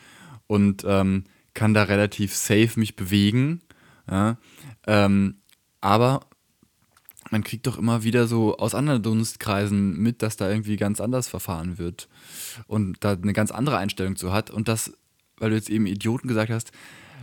und 0.47 0.83
ähm, 0.85 1.23
kann 1.53 1.73
da 1.73 1.83
relativ 1.83 2.35
safe 2.35 2.71
mich 2.75 2.95
bewegen. 2.95 3.61
Ja? 4.09 4.37
Ähm, 4.85 5.37
aber 5.81 6.21
man 7.31 7.43
kriegt 7.43 7.65
doch 7.67 7.77
immer 7.77 8.03
wieder 8.03 8.27
so 8.27 8.57
aus 8.57 8.75
anderen 8.75 9.01
Dunstkreisen 9.01 9.97
mit, 9.97 10.21
dass 10.21 10.37
da 10.37 10.49
irgendwie 10.49 10.75
ganz 10.75 10.99
anders 11.01 11.27
verfahren 11.27 11.77
wird 11.77 12.09
und 12.67 12.97
da 13.03 13.13
eine 13.13 13.33
ganz 13.33 13.51
andere 13.51 13.77
Einstellung 13.77 14.15
zu 14.15 14.31
hat. 14.31 14.51
Und 14.51 14.67
das, 14.67 14.93
weil 15.37 15.49
du 15.49 15.55
jetzt 15.55 15.69
eben 15.69 15.87
Idioten 15.87 16.27
gesagt 16.27 16.51
hast, 16.51 16.71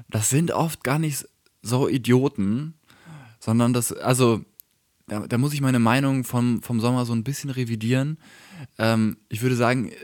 das 0.09 0.31
sind 0.31 0.51
oft 0.51 0.83
gar 0.83 0.99
nicht 0.99 1.27
so 1.63 1.89
Idioten, 1.89 2.75
sondern 3.39 3.73
das, 3.73 3.93
also 3.93 4.45
da, 5.07 5.27
da 5.27 5.39
muss 5.39 5.53
ich 5.53 5.61
meine 5.61 5.79
Meinung 5.79 6.25
vom, 6.25 6.63
vom 6.63 6.81
Sommer 6.81 7.05
so 7.05 7.13
ein 7.13 7.25
bisschen 7.25 7.51
revidieren. 7.51 8.19
Ähm, 8.79 9.17
ich 9.29 9.43
würde 9.43 9.57
sagen, 9.57 9.91
äh, 9.91 9.97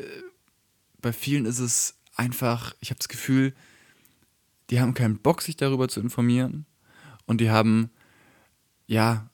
bei 1.00 1.12
vielen 1.12 1.46
ist 1.46 1.58
es 1.58 1.98
einfach, 2.14 2.74
ich 2.80 2.90
habe 2.90 2.98
das 2.98 3.08
Gefühl, 3.08 3.54
die 4.70 4.80
haben 4.80 4.94
keinen 4.94 5.18
Bock, 5.18 5.42
sich 5.42 5.56
darüber 5.56 5.88
zu 5.88 6.00
informieren. 6.00 6.66
Und 7.26 7.40
die 7.40 7.50
haben, 7.50 7.90
ja, 8.86 9.30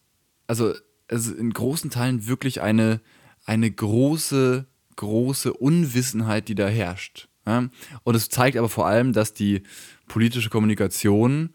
also 0.46 0.74
ist 1.08 1.28
in 1.28 1.52
großen 1.52 1.90
Teilen 1.90 2.26
wirklich 2.26 2.60
eine, 2.60 3.00
eine 3.44 3.70
große, 3.70 4.66
große 4.96 5.52
Unwissenheit, 5.52 6.48
die 6.48 6.54
da 6.54 6.68
herrscht. 6.68 7.28
Ja? 7.46 7.68
Und 8.02 8.14
es 8.14 8.28
zeigt 8.28 8.56
aber 8.56 8.68
vor 8.68 8.86
allem, 8.86 9.12
dass 9.12 9.34
die 9.34 9.62
politische 10.08 10.50
Kommunikation, 10.50 11.54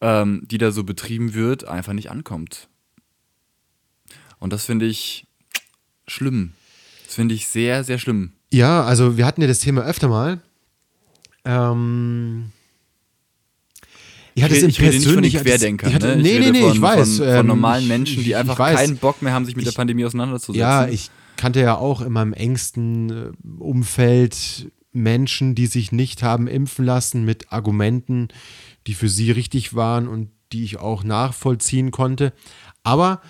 ähm, 0.00 0.42
die 0.46 0.58
da 0.58 0.70
so 0.70 0.84
betrieben 0.84 1.34
wird, 1.34 1.64
einfach 1.64 1.92
nicht 1.92 2.10
ankommt. 2.10 2.68
Und 4.38 4.52
das 4.52 4.66
finde 4.66 4.86
ich 4.86 5.26
schlimm. 6.06 6.52
Das 7.14 7.20
finde 7.20 7.36
ich 7.36 7.46
sehr, 7.46 7.84
sehr 7.84 7.98
schlimm. 7.98 8.32
Ja, 8.52 8.82
also 8.82 9.16
wir 9.16 9.24
hatten 9.24 9.40
ja 9.40 9.46
das 9.46 9.60
Thema 9.60 9.82
öfter 9.82 10.08
mal. 10.08 10.40
Ähm, 11.44 12.50
ich 14.34 14.42
hatte 14.42 14.56
es 14.56 14.64
im 14.64 14.70
ich 14.70 14.80
rede 14.80 14.96
nicht 14.98 15.06
von 15.08 15.22
den 15.22 15.30
Querdenkern. 15.32 15.88
ich 15.90 15.94
hatte, 15.94 16.08
ne? 16.08 16.16
nee, 16.16 16.38
rede 16.38 16.40
nee, 16.46 16.50
nee, 16.50 16.60
von, 16.62 16.72
ich 16.72 16.82
weiß. 16.82 17.18
Von, 17.18 17.28
ähm, 17.28 17.36
von 17.36 17.46
normalen 17.46 17.82
ich- 17.84 17.88
Menschen, 17.88 18.24
die 18.24 18.30
ich- 18.30 18.36
einfach 18.36 18.58
ich 18.68 18.76
keinen 18.76 18.96
Bock 18.96 19.22
mehr 19.22 19.32
haben, 19.32 19.44
sich 19.44 19.54
mit 19.54 19.64
Ich- 19.64 19.70
der 19.72 19.76
Pandemie 19.76 20.04
auseinanderzusetzen. 20.04 20.58
Ja, 20.60 20.88
ich 20.88 21.12
kannte 21.36 21.60
ja 21.60 21.76
auch 21.76 22.00
in 22.00 22.10
meinem 22.12 22.32
engsten 22.32 23.10
äh, 23.10 23.30
Umfeld 23.62 24.72
Menschen, 24.92 25.54
die 25.54 25.66
sich 25.66 25.92
nicht 25.92 26.24
haben 26.24 26.48
impfen 26.48 26.84
lassen 26.84 27.24
mit 27.24 27.52
Argumenten, 27.52 28.26
die 28.88 28.94
für 28.94 29.08
sie 29.08 29.30
richtig 29.30 29.74
waren 29.76 30.08
und 30.08 30.30
die 30.52 30.64
ich 30.64 30.78
auch 30.80 31.04
nachvollziehen 31.04 31.92
konnte. 31.92 32.32
Aber 32.82 33.22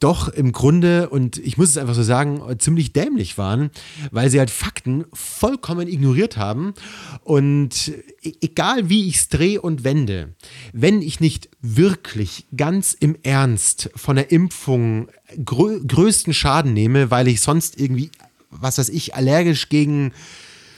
doch 0.00 0.28
im 0.28 0.52
Grunde, 0.52 1.08
und 1.08 1.36
ich 1.38 1.56
muss 1.56 1.70
es 1.70 1.76
einfach 1.78 1.94
so 1.94 2.02
sagen, 2.02 2.42
ziemlich 2.58 2.92
dämlich 2.92 3.38
waren, 3.38 3.70
weil 4.10 4.28
sie 4.30 4.38
halt 4.38 4.50
Fakten 4.50 5.04
vollkommen 5.12 5.86
ignoriert 5.88 6.36
haben. 6.36 6.74
Und 7.22 7.92
e- 8.22 8.32
egal 8.40 8.88
wie 8.88 9.06
ich 9.06 9.16
es 9.16 9.28
drehe 9.28 9.60
und 9.60 9.84
wende, 9.84 10.34
wenn 10.72 11.00
ich 11.00 11.20
nicht 11.20 11.48
wirklich 11.60 12.46
ganz 12.56 12.92
im 12.98 13.16
Ernst 13.22 13.90
von 13.94 14.16
der 14.16 14.32
Impfung 14.32 15.08
grö 15.44 15.80
größten 15.86 16.34
Schaden 16.34 16.72
nehme, 16.72 17.10
weil 17.10 17.28
ich 17.28 17.40
sonst 17.40 17.78
irgendwie, 17.80 18.10
was 18.50 18.78
weiß 18.78 18.88
ich, 18.88 19.14
allergisch 19.14 19.68
gegen 19.68 20.12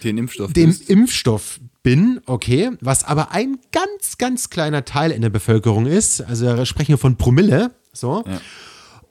den 0.03 0.19
Impfstoff. 0.19 0.53
den. 0.53 0.77
Impfstoff 0.89 1.59
bin, 1.83 2.21
okay, 2.27 2.71
was 2.81 3.05
aber 3.05 3.33
ein 3.33 3.59
ganz, 3.73 4.19
ganz 4.19 4.51
kleiner 4.51 4.85
Teil 4.85 5.11
in 5.11 5.23
der 5.23 5.31
Bevölkerung 5.31 5.87
ist, 5.87 6.21
also 6.21 6.65
sprechen 6.67 6.91
wir 6.91 6.99
von 6.99 7.17
Promille, 7.17 7.71
so, 7.93 8.25
Ja. 8.27 8.41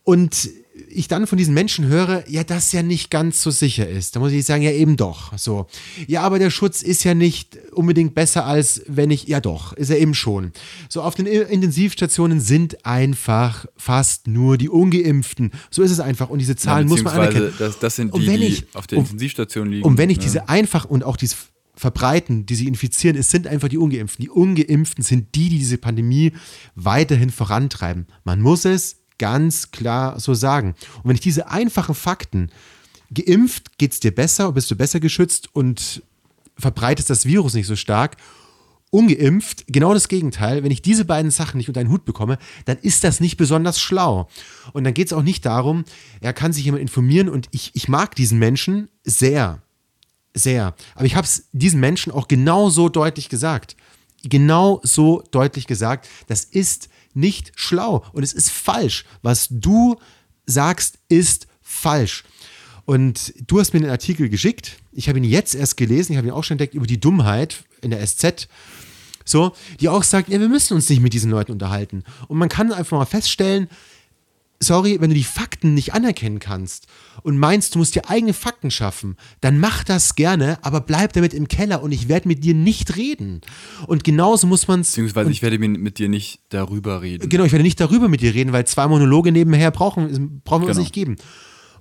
Und 0.03 0.49
ich 0.89 1.07
dann 1.07 1.27
von 1.27 1.37
diesen 1.37 1.53
Menschen 1.53 1.85
höre, 1.85 2.23
ja, 2.27 2.43
das 2.43 2.71
ja 2.71 2.81
nicht 2.81 3.11
ganz 3.11 3.41
so 3.41 3.51
sicher 3.51 3.87
ist. 3.87 4.15
Da 4.15 4.19
muss 4.19 4.31
ich 4.31 4.45
sagen, 4.45 4.63
ja, 4.63 4.71
eben 4.71 4.97
doch. 4.97 5.37
So. 5.37 5.67
Ja, 6.07 6.21
aber 6.21 6.39
der 6.39 6.49
Schutz 6.49 6.81
ist 6.81 7.03
ja 7.03 7.13
nicht 7.13 7.57
unbedingt 7.71 8.15
besser 8.15 8.45
als 8.45 8.81
wenn 8.87 9.11
ich, 9.11 9.27
ja 9.27 9.39
doch, 9.39 9.73
ist 9.73 9.89
er 9.89 9.99
eben 9.99 10.13
schon. 10.13 10.51
So, 10.89 11.01
auf 11.03 11.15
den 11.15 11.25
Intensivstationen 11.25 12.39
sind 12.39 12.85
einfach 12.85 13.65
fast 13.77 14.27
nur 14.27 14.57
die 14.57 14.69
Ungeimpften. 14.69 15.51
So 15.69 15.83
ist 15.83 15.91
es 15.91 15.99
einfach. 15.99 16.29
Und 16.29 16.39
diese 16.39 16.55
Zahlen 16.55 16.87
muss 16.87 17.03
man 17.03 17.13
anerkennen. 17.13 17.53
Das, 17.59 17.79
das 17.79 17.95
sind 17.95 18.15
die, 18.15 18.27
wenn 18.27 18.39
die 18.41 18.47
ich- 18.47 18.65
auf 18.73 18.87
der 18.87 18.99
Intensivstation 18.99 19.69
liegen. 19.69 19.83
Und 19.85 19.97
wenn 19.97 20.09
ich 20.09 20.17
ne? 20.17 20.23
diese 20.23 20.49
einfach 20.49 20.85
und 20.85 21.03
auch 21.03 21.17
dieses 21.17 21.37
verbreiten, 21.75 22.45
die 22.45 22.55
sie 22.55 22.67
infizieren, 22.67 23.17
es 23.17 23.31
sind 23.31 23.47
einfach 23.47 23.67
die 23.67 23.79
Ungeimpften. 23.79 24.23
Die 24.23 24.29
Ungeimpften 24.29 25.03
sind 25.03 25.33
die, 25.35 25.49
die 25.49 25.57
diese 25.57 25.77
Pandemie 25.77 26.33
weiterhin 26.75 27.31
vorantreiben. 27.31 28.05
Man 28.23 28.41
muss 28.41 28.65
es 28.65 28.97
ganz 29.17 29.71
klar 29.71 30.19
so 30.19 30.33
sagen. 30.33 30.75
Und 30.97 31.09
wenn 31.09 31.15
ich 31.15 31.21
diese 31.21 31.49
einfachen 31.49 31.95
Fakten, 31.95 32.51
geimpft 33.13 33.77
geht 33.77 33.93
es 33.93 33.99
dir 33.99 34.13
besser, 34.13 34.51
bist 34.51 34.69
du 34.71 34.75
besser 34.75 34.99
geschützt 34.99 35.49
und 35.53 36.03
verbreitest 36.57 37.09
das 37.09 37.25
Virus 37.25 37.53
nicht 37.53 37.67
so 37.67 37.75
stark. 37.75 38.17
Ungeimpft, 38.91 39.65
genau 39.67 39.93
das 39.93 40.07
Gegenteil. 40.07 40.63
Wenn 40.63 40.71
ich 40.71 40.83
diese 40.83 41.03
beiden 41.03 41.31
Sachen 41.31 41.57
nicht 41.57 41.67
unter 41.67 41.79
einen 41.79 41.89
Hut 41.89 42.05
bekomme, 42.05 42.37
dann 42.65 42.77
ist 42.77 43.03
das 43.03 43.19
nicht 43.19 43.37
besonders 43.37 43.79
schlau. 43.79 44.29
Und 44.71 44.83
dann 44.83 44.93
geht 44.93 45.07
es 45.07 45.13
auch 45.13 45.23
nicht 45.23 45.45
darum, 45.47 45.83
er 46.21 46.33
kann 46.33 46.53
sich 46.53 46.65
jemand 46.65 46.81
informieren 46.81 47.27
und 47.27 47.47
ich, 47.51 47.71
ich 47.73 47.87
mag 47.87 48.15
diesen 48.15 48.37
Menschen 48.37 48.89
sehr 49.03 49.63
sehr. 50.33 50.75
Aber 50.95 51.05
ich 51.05 51.15
habe 51.15 51.25
es 51.25 51.47
diesen 51.51 51.79
Menschen 51.79 52.11
auch 52.11 52.27
genau 52.27 52.69
so 52.69 52.89
deutlich 52.89 53.29
gesagt. 53.29 53.75
Genau 54.23 54.79
so 54.83 55.23
deutlich 55.31 55.67
gesagt. 55.67 56.07
Das 56.27 56.43
ist 56.43 56.89
nicht 57.13 57.51
schlau 57.55 58.05
und 58.13 58.23
es 58.23 58.33
ist 58.33 58.49
falsch. 58.49 59.05
Was 59.21 59.47
du 59.49 59.97
sagst, 60.45 60.99
ist 61.09 61.47
falsch. 61.61 62.23
Und 62.85 63.33
du 63.47 63.59
hast 63.59 63.73
mir 63.73 63.79
den 63.79 63.89
Artikel 63.89 64.29
geschickt. 64.29 64.77
Ich 64.91 65.07
habe 65.07 65.17
ihn 65.17 65.23
jetzt 65.23 65.55
erst 65.55 65.77
gelesen. 65.77 66.13
Ich 66.13 66.17
habe 66.17 66.27
ihn 66.27 66.33
auch 66.33 66.43
schon 66.43 66.55
entdeckt 66.55 66.73
über 66.73 66.87
die 66.87 66.99
Dummheit 66.99 67.63
in 67.81 67.91
der 67.91 68.05
SZ. 68.05 68.47
So, 69.25 69.53
die 69.79 69.87
auch 69.87 70.03
sagt, 70.03 70.29
ja, 70.29 70.39
wir 70.39 70.49
müssen 70.49 70.73
uns 70.73 70.89
nicht 70.89 71.01
mit 71.01 71.13
diesen 71.13 71.31
Leuten 71.31 71.53
unterhalten. 71.53 72.03
Und 72.27 72.37
man 72.37 72.49
kann 72.49 72.73
einfach 72.73 72.97
mal 72.97 73.05
feststellen, 73.05 73.69
sorry, 74.59 74.97
wenn 75.01 75.09
du 75.09 75.15
die 75.15 75.23
Fakten 75.23 75.73
nicht 75.73 75.93
anerkennen 75.93 76.39
kannst 76.39 76.87
und 77.21 77.37
meinst, 77.37 77.75
du 77.75 77.79
musst 77.79 77.95
dir 77.95 78.09
eigene 78.09 78.33
Fakten 78.33 78.71
schaffen, 78.71 79.17
dann 79.41 79.59
mach 79.59 79.83
das 79.83 80.15
gerne, 80.15 80.57
aber 80.61 80.81
bleib 80.81 81.13
damit 81.13 81.33
im 81.33 81.47
Keller 81.47 81.83
und 81.83 81.91
ich 81.91 82.07
werde 82.07 82.27
mit 82.27 82.43
dir 82.43 82.53
nicht 82.53 82.95
reden. 82.95 83.41
Und 83.87 84.03
genauso 84.03 84.47
muss 84.47 84.67
man 84.67 84.81
es. 84.81 84.91
Beziehungsweise 84.91 85.31
ich 85.31 85.41
werde 85.41 85.59
mit 85.59 85.97
dir 85.99 86.09
nicht 86.09 86.41
darüber 86.49 87.01
reden. 87.01 87.29
Genau, 87.29 87.43
ich 87.43 87.51
werde 87.51 87.63
nicht 87.63 87.79
darüber 87.79 88.07
mit 88.07 88.21
dir 88.21 88.33
reden, 88.33 88.53
weil 88.53 88.65
zwei 88.65 88.87
Monologe 88.87 89.31
nebenher 89.31 89.71
brauchen, 89.71 90.41
brauchen 90.43 90.63
wir 90.63 90.67
uns 90.69 90.77
Genau. 90.77 90.83
nicht 90.83 90.93
geben. 90.93 91.15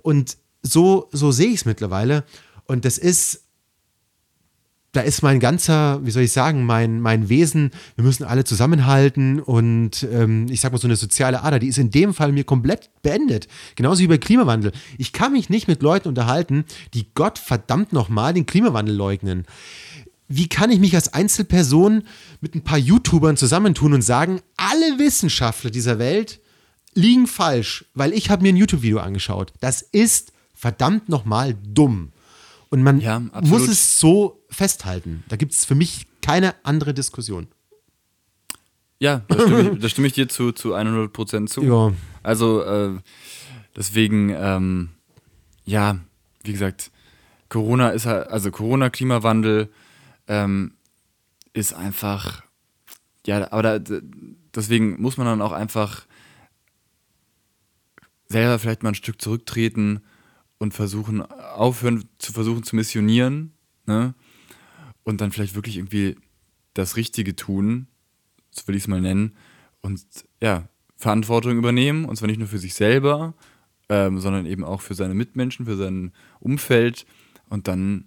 Und 0.03 0.37
so, 0.63 1.09
so 1.13 1.31
sehe 1.33 1.49
ich 1.49 1.57
es 1.61 1.65
mittlerweile. 1.65 2.25
Und 2.67 2.85
das 2.85 2.99
ist, 2.99 3.42
da 4.93 5.01
ist 5.01 5.23
mein 5.23 5.41
ganzer, 5.41 6.05
wie 6.05 6.11
soll 6.11 6.25
ich 6.25 6.33
sagen, 6.33 6.67
mein, 6.67 7.01
mein 7.01 7.31
Wesen, 7.31 7.71
wir 7.97 8.05
müssen 8.05 8.25
alle 8.25 8.45
zusammenhalten 8.45 9.41
und 9.41 10.07
ähm, 10.13 10.47
ich 10.51 10.61
sag 10.61 10.71
mal 10.73 10.79
so 10.79 10.87
eine 10.87 10.97
soziale 10.97 11.43
Ader, 11.43 11.59
die 11.59 11.69
ist 11.69 11.79
in 11.79 11.91
dem 11.91 12.13
Fall 12.13 12.31
mir 12.31 12.45
komplett 12.45 12.91
beendet. 13.03 13.49
Genauso 13.75 14.03
wie 14.03 14.07
bei 14.07 14.19
Klimawandel. 14.19 14.73
Ich 14.99 15.15
kann 15.15 15.33
mich 15.33 15.49
nicht 15.49 15.67
mit 15.67 15.83
Leuten 15.83 16.09
unterhalten, 16.09 16.67
die 16.93 17.07
Gott 17.15 17.39
verdammt 17.39 17.95
nochmal 17.95 18.35
den 18.35 18.45
Klimawandel 18.45 18.95
leugnen. 18.95 19.47
Wie 20.29 20.49
kann 20.49 20.71
ich 20.71 20.79
mich 20.79 20.95
als 20.95 21.13
Einzelperson 21.13 22.05
mit 22.43 22.55
ein 22.55 22.63
paar 22.63 22.79
YouTubern 22.79 23.39
zusammentun 23.39 23.95
und 23.95 24.03
sagen, 24.03 24.41
alle 24.59 24.99
Wissenschaftler 24.99 25.71
dieser 25.71 25.99
Welt 25.99 26.41
liegen 26.95 27.27
falsch, 27.27 27.87
weil 27.95 28.13
ich 28.13 28.29
habe 28.29 28.43
mir 28.43 28.51
ein 28.51 28.57
YouTube-Video 28.57 28.99
angeschaut. 28.99 29.55
Das 29.61 29.81
ist 29.81 30.33
verdammt 30.55 31.09
nochmal 31.09 31.57
dumm. 31.67 32.13
Und 32.69 32.83
man 32.83 33.01
Ja, 33.01 33.21
muss 33.43 33.69
es 33.69 33.99
so 33.99 34.42
festhalten. 34.53 35.25
Da 35.29 35.37
gibt 35.37 35.53
es 35.53 35.65
für 35.65 35.75
mich 35.75 36.07
keine 36.21 36.55
andere 36.65 36.95
Diskussion. 36.95 37.49
Ja, 38.99 39.23
da 39.27 39.41
stimme 39.41 39.61
ich, 39.62 39.79
da 39.81 39.88
stimme 39.88 40.07
ich 40.07 40.12
dir 40.12 40.29
zu, 40.29 40.53
zu 40.53 40.77
100% 40.77 41.47
zu. 41.47 41.62
Ja. 41.65 41.93
Also, 42.23 42.62
äh, 42.62 42.99
deswegen, 43.75 44.31
ähm, 44.31 44.91
ja, 45.65 45.99
wie 46.45 46.53
gesagt, 46.53 46.93
Corona 47.49 47.91
ist 47.91 48.07
halt, 48.07 48.29
also 48.29 48.51
Corona, 48.51 48.91
Klimawandel 48.91 49.71
ähm, 50.29 50.75
ist 51.53 51.75
einfach, 51.75 52.45
ja, 53.27 53.51
aber 53.51 53.81
da, 53.81 54.01
deswegen 54.55 55.01
muss 55.03 55.17
man 55.17 55.27
dann 55.27 55.43
auch 55.43 55.53
einfach 55.53 56.07
selber 58.29 58.59
vielleicht 58.59 58.83
mal 58.83 58.91
ein 58.91 58.95
Stück 58.95 59.21
zurücktreten 59.21 60.03
und 60.59 60.75
versuchen, 60.75 61.23
aufhören 61.23 62.05
zu 62.19 62.33
versuchen 62.33 62.62
zu 62.62 62.77
missionieren, 62.77 63.53
ne? 63.87 64.15
Und 65.05 65.21
dann 65.21 65.33
vielleicht 65.33 65.55
wirklich 65.55 65.77
irgendwie 65.77 66.17
das 66.75 66.97
Richtige 66.97 67.37
tun, 67.37 67.88
so 68.51 68.67
will 68.67 68.77
ich 68.77 68.85
es 68.85 68.88
mal 68.88 69.01
nennen, 69.01 69.35
und 69.81 70.01
ja, 70.41 70.69
Verantwortung 70.97 71.59
übernehmen, 71.59 72.05
und 72.05 72.17
zwar 72.17 72.29
nicht 72.29 72.38
nur 72.38 72.49
für 72.49 72.59
sich 72.59 72.75
selber, 72.75 73.35
ähm, 73.88 74.21
sondern 74.21 74.47
eben 74.47 74.65
auch 74.65 74.81
für 74.81 74.95
seine 74.95 75.15
Mitmenschen, 75.15 75.67
für 75.67 75.77
sein 75.77 76.12
Umfeld 76.38 77.05
und 77.49 77.69
dann 77.69 78.05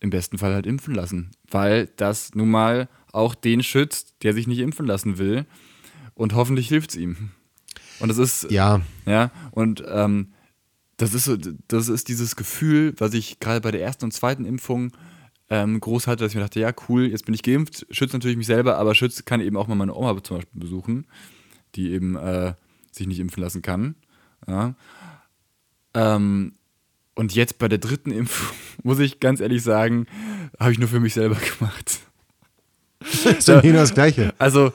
im 0.00 0.10
besten 0.10 0.38
Fall 0.38 0.54
halt 0.54 0.66
impfen 0.66 0.94
lassen, 0.94 1.30
weil 1.50 1.88
das 1.96 2.34
nun 2.34 2.50
mal 2.50 2.88
auch 3.10 3.34
den 3.34 3.62
schützt, 3.62 4.14
der 4.22 4.34
sich 4.34 4.46
nicht 4.46 4.60
impfen 4.60 4.86
lassen 4.86 5.18
will 5.18 5.46
und 6.14 6.34
hoffentlich 6.34 6.68
hilft 6.68 6.90
es 6.90 6.96
ihm. 6.96 7.30
Und 7.98 8.08
das 8.08 8.18
ist, 8.18 8.50
Ja, 8.50 8.82
ja, 9.06 9.32
und 9.50 9.82
ähm, 9.88 10.28
das 10.98 11.14
ist 11.14 11.24
so, 11.24 11.36
das 11.68 11.88
ist 11.88 12.08
dieses 12.08 12.36
Gefühl, 12.36 12.94
was 12.98 13.14
ich 13.14 13.40
gerade 13.40 13.60
bei 13.60 13.70
der 13.70 13.82
ersten 13.82 14.04
und 14.04 14.12
zweiten 14.12 14.44
Impfung 14.44 14.92
ähm, 15.50 15.80
groß 15.80 16.06
hatte, 16.06 16.24
dass 16.24 16.32
ich 16.32 16.36
mir 16.36 16.42
dachte, 16.42 16.60
ja, 16.60 16.72
cool, 16.88 17.06
jetzt 17.06 17.24
bin 17.24 17.34
ich 17.34 17.42
geimpft, 17.42 17.86
schützt 17.90 18.12
natürlich 18.12 18.36
mich 18.36 18.46
selber, 18.46 18.76
aber 18.76 18.94
schützt 18.94 19.24
kann 19.26 19.40
eben 19.40 19.56
auch 19.56 19.66
mal 19.66 19.74
meine 19.74 19.94
Oma 19.94 20.22
zum 20.22 20.38
Beispiel 20.38 20.60
besuchen, 20.60 21.06
die 21.74 21.90
eben 21.90 22.16
äh, 22.16 22.54
sich 22.92 23.06
nicht 23.06 23.20
impfen 23.20 23.42
lassen 23.42 23.62
kann. 23.62 23.94
Ja. 24.46 24.74
Ähm, 25.94 26.52
und 27.14 27.34
jetzt 27.34 27.58
bei 27.58 27.68
der 27.68 27.78
dritten 27.78 28.10
Impfung, 28.10 28.56
muss 28.82 28.98
ich 28.98 29.20
ganz 29.20 29.40
ehrlich 29.40 29.62
sagen, 29.62 30.06
habe 30.58 30.72
ich 30.72 30.78
nur 30.78 30.88
für 30.88 31.00
mich 31.00 31.14
selber 31.14 31.36
gemacht. 31.36 32.00
ist 33.00 33.48
dann 33.48 33.62
genau 33.62 33.80
das 33.80 33.94
Gleiche. 33.94 34.34
Also, 34.38 34.72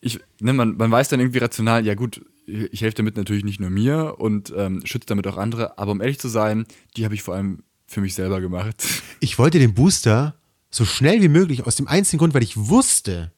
ich, 0.00 0.18
ne, 0.40 0.54
man, 0.54 0.76
man 0.76 0.90
weiß 0.90 1.08
dann 1.08 1.20
irgendwie 1.20 1.38
rational, 1.40 1.84
ja 1.84 1.94
gut, 1.94 2.24
ich 2.46 2.80
helfe 2.80 2.96
damit 2.96 3.16
natürlich 3.16 3.44
nicht 3.44 3.60
nur 3.60 3.70
mir 3.70 4.16
und 4.18 4.52
ähm, 4.56 4.84
schütze 4.84 5.06
damit 5.06 5.26
auch 5.26 5.36
andere, 5.36 5.78
aber 5.78 5.92
um 5.92 6.00
ehrlich 6.00 6.18
zu 6.18 6.28
sein, 6.28 6.64
die 6.96 7.04
habe 7.04 7.14
ich 7.14 7.22
vor 7.22 7.34
allem 7.34 7.62
für 7.90 8.00
mich 8.00 8.14
selber 8.14 8.40
gemacht. 8.40 8.76
Ich 9.18 9.36
wollte 9.38 9.58
den 9.58 9.74
Booster 9.74 10.36
so 10.70 10.84
schnell 10.84 11.20
wie 11.22 11.28
möglich 11.28 11.66
aus 11.66 11.74
dem 11.74 11.88
einzigen 11.88 12.18
Grund, 12.18 12.34
weil 12.34 12.44
ich 12.44 12.56
wusste, 12.56 13.32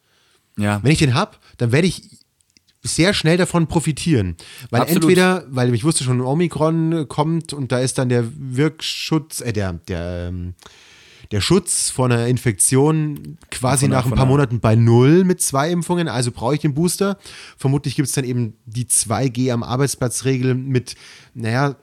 Ja, 0.59 0.79
wenn 0.83 0.93
ich 0.93 0.99
den 0.99 1.15
habe, 1.15 1.39
dann 1.57 1.73
werde 1.73 1.87
ich 1.87 2.03
sehr 2.83 3.15
schnell 3.15 3.39
davon 3.39 3.67
profitieren. 3.67 4.37
Weil 4.69 4.83
Absolut. 4.83 5.05
entweder, 5.05 5.47
weil 5.49 5.73
ich 5.75 5.85
wusste 5.85 6.05
schon, 6.05 6.21
Omikron 6.21 7.09
kommt 7.09 7.55
und 7.55 7.73
da 7.73 7.79
ist 7.79 7.97
dann 7.97 8.11
der 8.11 8.25
Wirkschutz, 8.37 9.41
äh, 9.41 9.55
der, 9.55 9.73
der, 9.89 10.29
ähm, 10.29 10.55
der 11.31 11.41
Schutz 11.41 11.89
vor 11.89 12.07
einer 12.07 12.27
Infektion 12.27 13.39
quasi 13.51 13.87
Von 13.87 13.93
nach 13.93 14.05
ein 14.05 14.13
paar 14.13 14.27
Monaten 14.27 14.61
bei 14.61 14.77
null 14.77 15.25
mit 15.25 15.41
zwei 15.41 15.71
Impfungen. 15.71 16.09
Also 16.09 16.31
brauche 16.31 16.57
ich 16.57 16.61
den 16.61 16.75
Booster. 16.75 17.17
Vermutlich 17.57 17.97
gibt 17.97 18.09
es 18.09 18.15
dann 18.15 18.25
eben 18.25 18.53
die 18.67 18.85
2G 18.85 19.51
am 19.51 19.63
Arbeitsplatz-Regel 19.63 20.55
mit, 20.55 20.95
naja, 21.33 21.77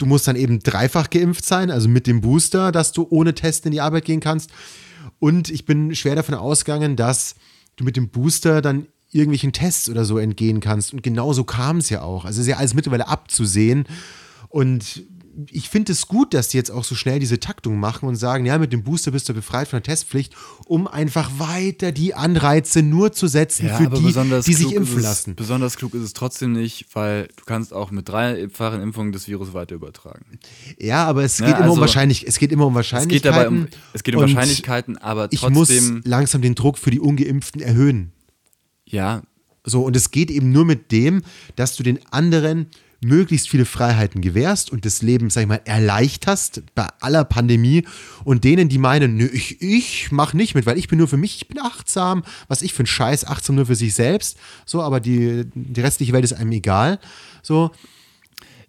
du 0.00 0.06
musst 0.06 0.26
dann 0.26 0.36
eben 0.36 0.60
dreifach 0.60 1.10
geimpft 1.10 1.44
sein, 1.44 1.70
also 1.70 1.88
mit 1.88 2.06
dem 2.06 2.22
Booster, 2.22 2.72
dass 2.72 2.92
du 2.92 3.06
ohne 3.10 3.34
Test 3.34 3.66
in 3.66 3.72
die 3.72 3.82
Arbeit 3.82 4.06
gehen 4.06 4.20
kannst. 4.20 4.50
Und 5.18 5.50
ich 5.50 5.66
bin 5.66 5.94
schwer 5.94 6.16
davon 6.16 6.34
ausgegangen, 6.34 6.96
dass 6.96 7.34
du 7.76 7.84
mit 7.84 7.96
dem 7.96 8.08
Booster 8.08 8.62
dann 8.62 8.86
irgendwelchen 9.12 9.52
Tests 9.52 9.90
oder 9.90 10.04
so 10.06 10.18
entgehen 10.18 10.60
kannst. 10.60 10.94
Und 10.94 11.02
genau 11.02 11.32
so 11.34 11.44
kam 11.44 11.78
es 11.78 11.90
ja 11.90 12.00
auch. 12.02 12.24
Also 12.24 12.40
ist 12.40 12.46
ja 12.46 12.56
alles 12.56 12.74
mittlerweile 12.74 13.08
abzusehen. 13.08 13.84
Und 14.48 15.02
ich 15.50 15.68
finde 15.68 15.92
es 15.92 16.06
gut, 16.08 16.34
dass 16.34 16.48
die 16.48 16.56
jetzt 16.56 16.70
auch 16.70 16.84
so 16.84 16.94
schnell 16.94 17.18
diese 17.20 17.38
Taktung 17.38 17.78
machen 17.78 18.08
und 18.08 18.16
sagen, 18.16 18.44
ja, 18.46 18.58
mit 18.58 18.72
dem 18.72 18.82
Booster 18.82 19.10
bist 19.12 19.28
du 19.28 19.34
befreit 19.34 19.68
von 19.68 19.78
der 19.78 19.82
Testpflicht, 19.84 20.34
um 20.66 20.86
einfach 20.88 21.30
weiter 21.38 21.92
die 21.92 22.14
Anreize 22.14 22.82
nur 22.82 23.12
zu 23.12 23.26
setzen 23.28 23.68
für 23.68 23.88
die, 23.88 24.12
die 24.46 24.52
sich 24.54 24.72
impfen 24.72 24.98
es, 24.98 25.02
lassen. 25.04 25.36
Besonders 25.36 25.76
klug 25.76 25.94
ist 25.94 26.02
es 26.02 26.12
trotzdem 26.12 26.52
nicht, 26.52 26.86
weil 26.94 27.28
du 27.36 27.44
kannst 27.44 27.72
auch 27.72 27.90
mit 27.90 28.08
dreifachen 28.08 28.82
Impfungen 28.82 29.12
das 29.12 29.28
Virus 29.28 29.54
weiter 29.54 29.74
übertragen. 29.76 30.38
Ja, 30.78 31.06
aber 31.06 31.22
es 31.24 31.38
Ja, 31.38 31.46
geht 31.46 31.54
immer 31.56 31.64
um 31.66 31.70
also- 31.70 31.80
wahrscheinlich, 31.82 32.26
es 32.26 32.38
geht 32.38 32.50
immer 32.52 32.66
um 32.66 32.72
Es 32.72 32.76
Wahrscheinlichkeiten. 32.76 33.22
geht 33.22 33.24
dabei 33.24 33.48
um, 33.48 33.68
es 33.92 34.02
geht 34.02 34.14
um 34.16 34.22
Wahrscheinlichkeiten, 34.22 34.98
aber 34.98 35.28
Ich 35.30 35.48
muss 35.48 35.68
trotzdem, 35.68 36.02
langsam 36.04 36.42
den 36.42 36.54
Druck 36.54 36.76
für 36.78 36.90
die 36.90 37.00
Ungeimpften 37.00 37.60
erhöhen. 37.60 38.12
ja, 38.84 39.22
So, 39.64 39.82
und 39.84 39.94
es 39.94 40.10
geht 40.10 40.30
eben 40.30 40.52
nur 40.52 40.64
mit 40.64 40.90
dem, 40.90 41.22
dass 41.54 41.76
du 41.76 41.82
den 41.82 42.00
anderen 42.10 42.66
möglichst 43.00 43.48
viele 43.48 43.64
Freiheiten 43.64 44.20
gewährst 44.20 44.70
und 44.70 44.84
das 44.84 45.00
Leben, 45.00 45.30
sag 45.30 45.42
ich 45.42 45.48
mal, 45.48 45.60
erleichterst 45.64 46.62
bei 46.74 46.86
aller 47.00 47.24
Pandemie 47.24 47.86
und 48.24 48.44
denen, 48.44 48.68
die 48.68 48.78
meinen, 48.78 49.16
nö, 49.16 49.26
ich, 49.26 49.60
ich 49.62 50.12
mach 50.12 50.34
nicht 50.34 50.54
mit, 50.54 50.66
weil 50.66 50.78
ich 50.78 50.88
bin 50.88 50.98
nur 50.98 51.08
für 51.08 51.16
mich, 51.16 51.36
ich 51.36 51.48
bin 51.48 51.58
achtsam, 51.58 52.22
was 52.48 52.60
ich 52.62 52.74
für 52.74 52.82
ein 52.82 52.86
Scheiß, 52.86 53.26
achtsam 53.26 53.56
nur 53.56 53.66
für 53.66 53.74
sich 53.74 53.94
selbst, 53.94 54.38
so, 54.66 54.82
aber 54.82 55.00
die, 55.00 55.46
die 55.54 55.80
restliche 55.80 56.12
Welt 56.12 56.24
ist 56.24 56.34
einem 56.34 56.52
egal, 56.52 56.98
so, 57.42 57.70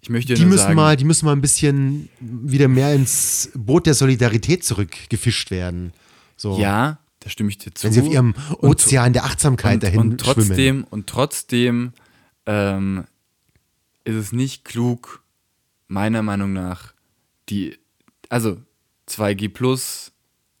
ich 0.00 0.08
möchte 0.08 0.34
die 0.34 0.46
müssen 0.46 0.58
sagen, 0.64 0.74
mal, 0.76 0.96
die 0.96 1.04
müssen 1.04 1.26
mal 1.26 1.32
ein 1.32 1.42
bisschen 1.42 2.08
wieder 2.20 2.68
mehr 2.68 2.94
ins 2.94 3.50
Boot 3.54 3.86
der 3.86 3.94
Solidarität 3.94 4.64
zurückgefischt 4.64 5.50
werden, 5.50 5.92
so. 6.36 6.58
ja, 6.58 6.98
da 7.20 7.30
stimme 7.30 7.50
ich 7.50 7.58
dir 7.58 7.72
zu. 7.72 7.84
Wenn 7.84 7.92
sie 7.92 8.00
auf 8.00 8.10
ihrem 8.10 8.34
Und- 8.58 8.70
Ozean 8.70 9.12
der 9.12 9.24
Achtsamkeit 9.24 9.74
und, 9.74 9.82
dahin 9.84 10.00
und 10.00 10.18
trotzdem, 10.20 10.44
schwimmen. 10.46 10.84
Und 10.84 11.06
trotzdem 11.06 11.92
ähm, 12.46 13.04
ist 14.04 14.14
es 14.16 14.32
nicht 14.32 14.64
klug, 14.64 15.22
meiner 15.88 16.22
Meinung 16.22 16.52
nach, 16.52 16.94
die, 17.48 17.78
also 18.28 18.60
2G 19.08 19.48
Plus 19.52 20.12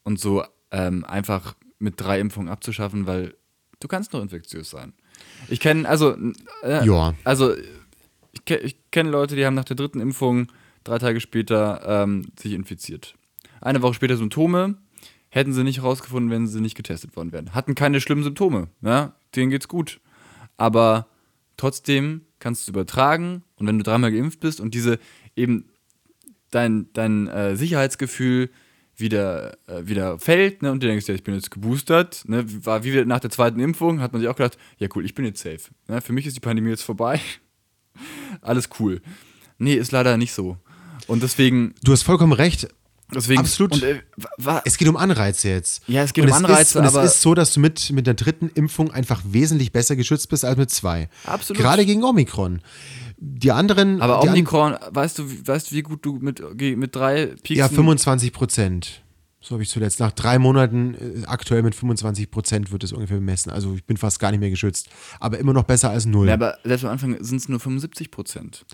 und 0.04 0.18
so 0.20 0.44
ähm, 0.70 1.04
einfach 1.04 1.54
mit 1.78 2.00
drei 2.00 2.20
Impfungen 2.20 2.48
abzuschaffen, 2.48 3.06
weil 3.06 3.34
du 3.80 3.88
kannst 3.88 4.12
noch 4.12 4.22
infektiös 4.22 4.70
sein. 4.70 4.92
Ich 5.48 5.60
kenne, 5.60 5.88
also, 5.88 6.16
äh, 6.62 6.84
Ja. 6.86 7.14
also 7.24 7.54
ich, 8.32 8.50
ich 8.50 8.76
kenne 8.90 9.10
Leute, 9.10 9.36
die 9.36 9.44
haben 9.44 9.54
nach 9.54 9.64
der 9.64 9.76
dritten 9.76 10.00
Impfung 10.00 10.48
drei 10.84 10.98
Tage 10.98 11.20
später 11.20 11.82
ähm, 11.86 12.26
sich 12.38 12.52
infiziert. 12.52 13.14
Eine 13.60 13.82
Woche 13.82 13.94
später 13.94 14.16
Symptome, 14.16 14.76
hätten 15.28 15.52
sie 15.52 15.62
nicht 15.64 15.82
rausgefunden, 15.82 16.30
wenn 16.30 16.46
sie 16.46 16.60
nicht 16.60 16.74
getestet 16.76 17.16
worden 17.16 17.32
wären. 17.32 17.54
Hatten 17.54 17.74
keine 17.74 18.00
schlimmen 18.00 18.22
Symptome, 18.24 18.68
ja, 18.82 19.14
denen 19.34 19.50
geht's 19.50 19.68
gut. 19.68 20.00
Aber 20.56 21.06
trotzdem 21.56 22.22
kannst 22.38 22.66
du 22.66 22.72
übertragen 22.72 23.42
und 23.56 23.66
wenn 23.66 23.78
du 23.78 23.84
dreimal 23.84 24.12
geimpft 24.12 24.40
bist 24.40 24.60
und 24.60 24.74
diese 24.74 24.98
eben 25.36 25.66
dein, 26.50 26.92
dein 26.92 27.28
äh, 27.28 27.56
Sicherheitsgefühl 27.56 28.50
wieder, 28.96 29.56
äh, 29.66 29.86
wieder 29.86 30.18
fällt, 30.18 30.62
ne, 30.62 30.70
und 30.70 30.82
du 30.82 30.86
denkst, 30.86 31.08
ja, 31.08 31.14
ich 31.14 31.24
bin 31.24 31.34
jetzt 31.34 31.50
geboostert, 31.50 32.24
ne, 32.26 32.44
war 32.64 32.84
wie 32.84 33.04
nach 33.04 33.20
der 33.20 33.30
zweiten 33.30 33.60
Impfung, 33.60 34.00
hat 34.00 34.12
man 34.12 34.20
sich 34.20 34.28
auch 34.28 34.36
gedacht, 34.36 34.58
ja 34.78 34.88
cool, 34.94 35.04
ich 35.04 35.14
bin 35.14 35.24
jetzt 35.24 35.42
safe. 35.42 35.60
Ne, 35.88 36.00
für 36.00 36.12
mich 36.12 36.26
ist 36.26 36.36
die 36.36 36.40
Pandemie 36.40 36.70
jetzt 36.70 36.82
vorbei. 36.82 37.20
Alles 38.40 38.68
cool. 38.78 39.00
Nee, 39.58 39.74
ist 39.74 39.92
leider 39.92 40.16
nicht 40.16 40.32
so. 40.32 40.58
Und 41.06 41.22
deswegen, 41.22 41.74
Du 41.82 41.92
hast 41.92 42.02
vollkommen 42.02 42.32
recht. 42.32 42.68
Deswegen 43.14 43.40
Absolut. 43.40 43.72
Und, 43.74 43.82
äh, 43.82 44.00
Es 44.64 44.76
geht 44.78 44.88
um 44.88 44.96
Anreize 44.96 45.48
jetzt. 45.48 45.82
Ja, 45.88 46.02
es 46.02 46.12
geht 46.12 46.24
und 46.24 46.30
um 46.30 46.36
Anreize, 46.36 46.62
Ist, 46.62 46.76
und 46.76 46.84
aber- 46.86 47.02
es 47.04 47.14
ist 47.14 47.22
so, 47.22 47.34
dass 47.34 47.52
du 47.54 47.60
mit, 47.60 47.90
mit 47.92 48.06
der 48.06 48.14
dritten 48.14 48.48
Impfung 48.54 48.90
einfach 48.90 49.20
wesentlich 49.24 49.72
besser 49.72 49.96
geschützt 49.96 50.28
bist 50.28 50.44
als 50.44 50.56
mit 50.56 50.70
zwei. 50.70 51.08
Absolut. 51.24 51.60
Gerade 51.60 51.84
gegen 51.86 52.02
Omikron. 52.04 52.60
Die 53.18 53.52
anderen. 53.52 54.00
aber 54.02 54.20
die 54.22 54.28
an- 54.28 54.34
Omikron, 54.34 54.76
weißt 54.90 55.18
du, 55.18 55.30
wie- 55.30 55.46
weißt 55.46 55.70
du, 55.70 55.74
wie 55.76 55.82
gut 55.82 56.04
du 56.04 56.14
mit, 56.20 56.42
mit 56.60 56.94
drei 56.96 57.26
Peaks 57.42 57.58
Ja, 57.58 57.68
25 57.68 58.32
Prozent. 58.32 59.01
So 59.44 59.54
habe 59.56 59.64
ich 59.64 59.68
zuletzt. 59.70 59.98
Nach 59.98 60.12
drei 60.12 60.38
Monaten 60.38 60.94
äh, 60.94 61.26
aktuell 61.26 61.62
mit 61.64 61.74
25 61.74 62.30
Prozent 62.30 62.70
wird 62.70 62.84
es 62.84 62.92
ungefähr 62.92 63.16
bemessen. 63.16 63.50
Also 63.50 63.74
ich 63.74 63.84
bin 63.84 63.96
fast 63.96 64.20
gar 64.20 64.30
nicht 64.30 64.38
mehr 64.38 64.50
geschützt. 64.50 64.88
Aber 65.18 65.36
immer 65.38 65.52
noch 65.52 65.64
besser 65.64 65.90
als 65.90 66.06
null. 66.06 66.28
Ja, 66.28 66.34
aber 66.34 66.58
selbst 66.64 66.84
am 66.84 66.92
Anfang 66.92 67.16
sind 67.24 67.38
es 67.38 67.48
nur 67.48 67.58
75 67.58 68.12
Prozent. 68.12 68.64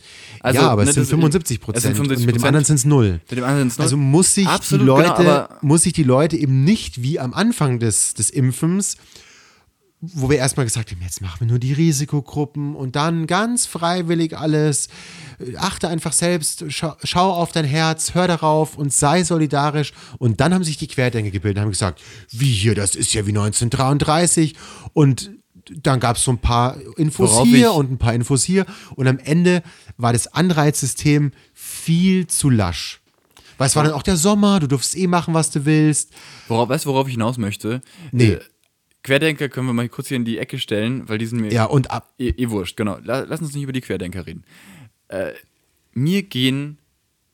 ja, 0.44 0.68
aber 0.68 0.82
es 0.82 0.88
ne, 0.88 0.92
sind 0.92 1.02
das- 1.04 1.10
75 1.10 1.56
es 1.56 1.64
Prozent. 1.64 1.82
sind 1.82 1.90
Und 1.92 1.96
75 2.08 2.26
mit 2.26 2.36
dem 2.36 2.44
anderen 2.44 2.64
sind 2.66 2.76
es 2.76 2.84
null. 2.84 3.20
Mit 3.30 3.38
dem 3.38 3.44
anderen 3.44 3.60
sind's 3.70 3.78
null. 3.78 3.84
Also 3.84 3.96
muss 3.96 4.34
sich 4.34 4.46
Absolut, 4.46 4.82
die 4.82 4.86
Leute, 4.86 5.14
genau, 5.16 5.48
muss 5.62 5.82
sich 5.84 5.94
die 5.94 6.02
Leute 6.02 6.36
eben 6.36 6.64
nicht 6.64 7.02
wie 7.02 7.18
am 7.18 7.32
Anfang 7.32 7.78
des, 7.78 8.12
des 8.12 8.28
Impfens, 8.28 8.98
wo 10.00 10.30
wir 10.30 10.38
erstmal 10.38 10.64
gesagt 10.64 10.92
haben, 10.92 11.02
jetzt 11.02 11.20
machen 11.20 11.40
wir 11.40 11.46
nur 11.48 11.58
die 11.58 11.72
Risikogruppen 11.72 12.76
und 12.76 12.94
dann 12.94 13.26
ganz 13.26 13.66
freiwillig 13.66 14.38
alles. 14.38 14.88
Achte 15.56 15.88
einfach 15.88 16.12
selbst, 16.12 16.64
schau, 16.68 16.94
schau 17.02 17.32
auf 17.32 17.50
dein 17.50 17.64
Herz, 17.64 18.14
hör 18.14 18.28
darauf 18.28 18.78
und 18.78 18.92
sei 18.92 19.24
solidarisch. 19.24 19.92
Und 20.18 20.40
dann 20.40 20.54
haben 20.54 20.62
sich 20.62 20.76
die 20.76 20.86
Querdenker 20.86 21.32
gebildet 21.32 21.58
und 21.58 21.62
haben 21.62 21.70
gesagt, 21.72 22.00
wie 22.30 22.52
hier, 22.52 22.76
das 22.76 22.94
ist 22.94 23.12
ja 23.12 23.26
wie 23.26 23.30
1933. 23.30 24.54
Und 24.92 25.32
dann 25.82 25.98
gab 25.98 26.16
es 26.16 26.22
so 26.22 26.30
ein 26.30 26.38
paar 26.38 26.76
Infos 26.96 27.32
Worauf 27.32 27.48
hier 27.48 27.72
und 27.72 27.90
ein 27.90 27.98
paar 27.98 28.14
Infos 28.14 28.44
hier. 28.44 28.66
Und 28.94 29.08
am 29.08 29.18
Ende 29.18 29.62
war 29.96 30.12
das 30.12 30.28
Anreizsystem 30.28 31.32
viel 31.54 32.28
zu 32.28 32.50
lasch. 32.50 33.00
Weil 33.58 33.66
es 33.66 33.74
war 33.74 33.82
dann 33.82 33.92
auch 33.92 34.04
der 34.04 34.16
Sommer, 34.16 34.60
du 34.60 34.68
durfst 34.68 34.96
eh 34.96 35.08
machen, 35.08 35.34
was 35.34 35.50
du 35.50 35.64
willst. 35.64 36.12
Worauf, 36.46 36.68
weißt 36.68 36.84
du, 36.84 36.90
worauf 36.90 37.08
ich 37.08 37.14
hinaus 37.14 37.38
möchte? 37.38 37.82
Nee. 38.12 38.34
Äh, 38.34 38.40
Querdenker 39.02 39.48
können 39.48 39.66
wir 39.66 39.72
mal 39.72 39.88
kurz 39.88 40.08
hier 40.08 40.16
in 40.16 40.24
die 40.24 40.38
Ecke 40.38 40.58
stellen, 40.58 41.08
weil 41.08 41.18
die 41.18 41.26
sind 41.26 41.40
mir 41.40 41.52
Ja, 41.52 41.64
und 41.64 41.90
ab. 41.90 42.12
eh, 42.18 42.28
eh 42.30 42.50
wurscht, 42.50 42.76
genau. 42.76 42.98
La- 43.02 43.20
Lass 43.28 43.40
uns 43.40 43.54
nicht 43.54 43.62
über 43.62 43.72
die 43.72 43.80
Querdenker 43.80 44.26
reden. 44.26 44.44
Äh, 45.08 45.32
mir 45.94 46.22
gehen 46.22 46.78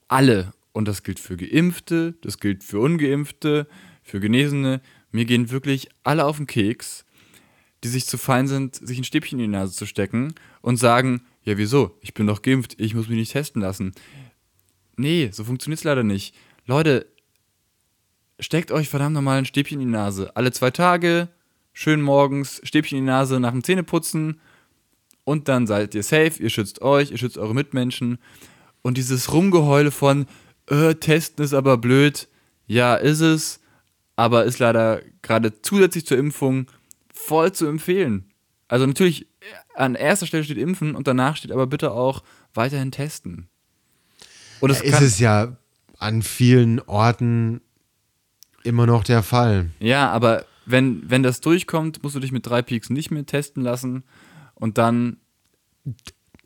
alle, 0.08 0.52
und 0.72 0.86
das 0.86 1.02
gilt 1.02 1.18
für 1.18 1.36
Geimpfte, 1.36 2.14
das 2.20 2.38
gilt 2.38 2.62
für 2.64 2.78
Ungeimpfte, 2.80 3.66
für 4.02 4.20
Genesene, 4.20 4.80
mir 5.10 5.24
gehen 5.24 5.50
wirklich 5.50 5.88
alle 6.02 6.24
auf 6.26 6.36
den 6.36 6.46
Keks, 6.46 7.04
die 7.82 7.88
sich 7.88 8.06
zu 8.06 8.18
fein 8.18 8.46
sind, 8.46 8.76
sich 8.76 8.98
ein 8.98 9.04
Stäbchen 9.04 9.38
in 9.38 9.46
die 9.46 9.56
Nase 9.56 9.72
zu 9.74 9.86
stecken 9.86 10.34
und 10.62 10.76
sagen, 10.76 11.22
ja 11.42 11.56
wieso, 11.58 11.96
ich 12.00 12.14
bin 12.14 12.26
doch 12.26 12.42
geimpft, 12.42 12.80
ich 12.80 12.94
muss 12.94 13.08
mich 13.08 13.18
nicht 13.18 13.32
testen 13.32 13.62
lassen. 13.62 13.92
Nee, 14.96 15.30
so 15.32 15.44
funktioniert 15.44 15.78
es 15.80 15.84
leider 15.84 16.02
nicht. 16.04 16.34
Leute, 16.66 17.06
steckt 18.40 18.70
euch 18.72 18.88
verdammt 18.88 19.14
nochmal 19.14 19.38
ein 19.38 19.44
Stäbchen 19.44 19.80
in 19.80 19.88
die 19.88 19.92
Nase. 19.92 20.34
Alle 20.36 20.52
zwei 20.52 20.70
Tage, 20.70 21.28
schön 21.74 22.00
morgens, 22.00 22.62
Stäbchen 22.64 22.98
in 22.98 23.04
die 23.04 23.10
Nase 23.10 23.38
nach 23.40 23.50
dem 23.50 23.62
Zähneputzen 23.62 24.40
und 25.24 25.48
dann 25.48 25.66
seid 25.66 25.94
ihr 25.94 26.02
safe, 26.02 26.42
ihr 26.42 26.48
schützt 26.48 26.80
euch, 26.80 27.10
ihr 27.10 27.18
schützt 27.18 27.36
eure 27.36 27.54
Mitmenschen. 27.54 28.18
Und 28.82 28.96
dieses 28.96 29.32
Rumgeheule 29.32 29.90
von, 29.90 30.26
äh, 30.68 30.94
testen 30.94 31.44
ist 31.44 31.52
aber 31.54 31.76
blöd, 31.76 32.28
ja, 32.66 32.94
ist 32.94 33.20
es, 33.20 33.60
aber 34.16 34.44
ist 34.44 34.58
leider 34.58 35.02
gerade 35.22 35.60
zusätzlich 35.62 36.06
zur 36.06 36.16
Impfung 36.16 36.66
voll 37.12 37.52
zu 37.52 37.66
empfehlen. 37.66 38.30
Also 38.68 38.86
natürlich, 38.86 39.26
an 39.74 39.94
erster 39.94 40.26
Stelle 40.26 40.44
steht 40.44 40.58
Impfen 40.58 40.94
und 40.94 41.06
danach 41.06 41.36
steht 41.36 41.52
aber 41.52 41.66
bitte 41.66 41.90
auch 41.90 42.22
weiterhin 42.54 42.92
testen. 42.92 43.48
Und 44.60 44.70
es 44.70 44.80
Ist 44.80 44.94
kann, 44.94 45.04
es 45.04 45.18
ja 45.18 45.56
an 45.98 46.22
vielen 46.22 46.80
Orten 46.80 47.60
immer 48.62 48.86
noch 48.86 49.04
der 49.04 49.22
Fall. 49.22 49.70
Ja, 49.80 50.10
aber 50.10 50.44
wenn, 50.66 51.08
wenn 51.08 51.22
das 51.22 51.40
durchkommt, 51.40 52.02
musst 52.02 52.16
du 52.16 52.20
dich 52.20 52.32
mit 52.32 52.46
drei 52.46 52.62
Peaks 52.62 52.90
nicht 52.90 53.10
mehr 53.10 53.26
testen 53.26 53.62
lassen 53.62 54.04
und 54.54 54.78
dann, 54.78 55.18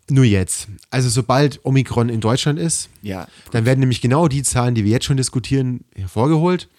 Nur 0.09 0.25
jetzt. 0.25 0.67
Also 0.89 1.09
sobald 1.09 1.63
Omikron 1.63 2.09
in 2.09 2.21
Deutschland 2.21 2.59
ist, 2.59 2.89
ja, 3.01 3.27
dann 3.51 3.65
werden 3.65 3.79
nämlich 3.79 4.01
genau 4.01 4.27
die 4.27 4.43
Zahlen, 4.43 4.75
die 4.75 4.83
wir 4.83 4.91
jetzt 4.91 5.05
schon 5.05 5.17
diskutieren, 5.17 5.85
hervorgeholt. 5.95 6.69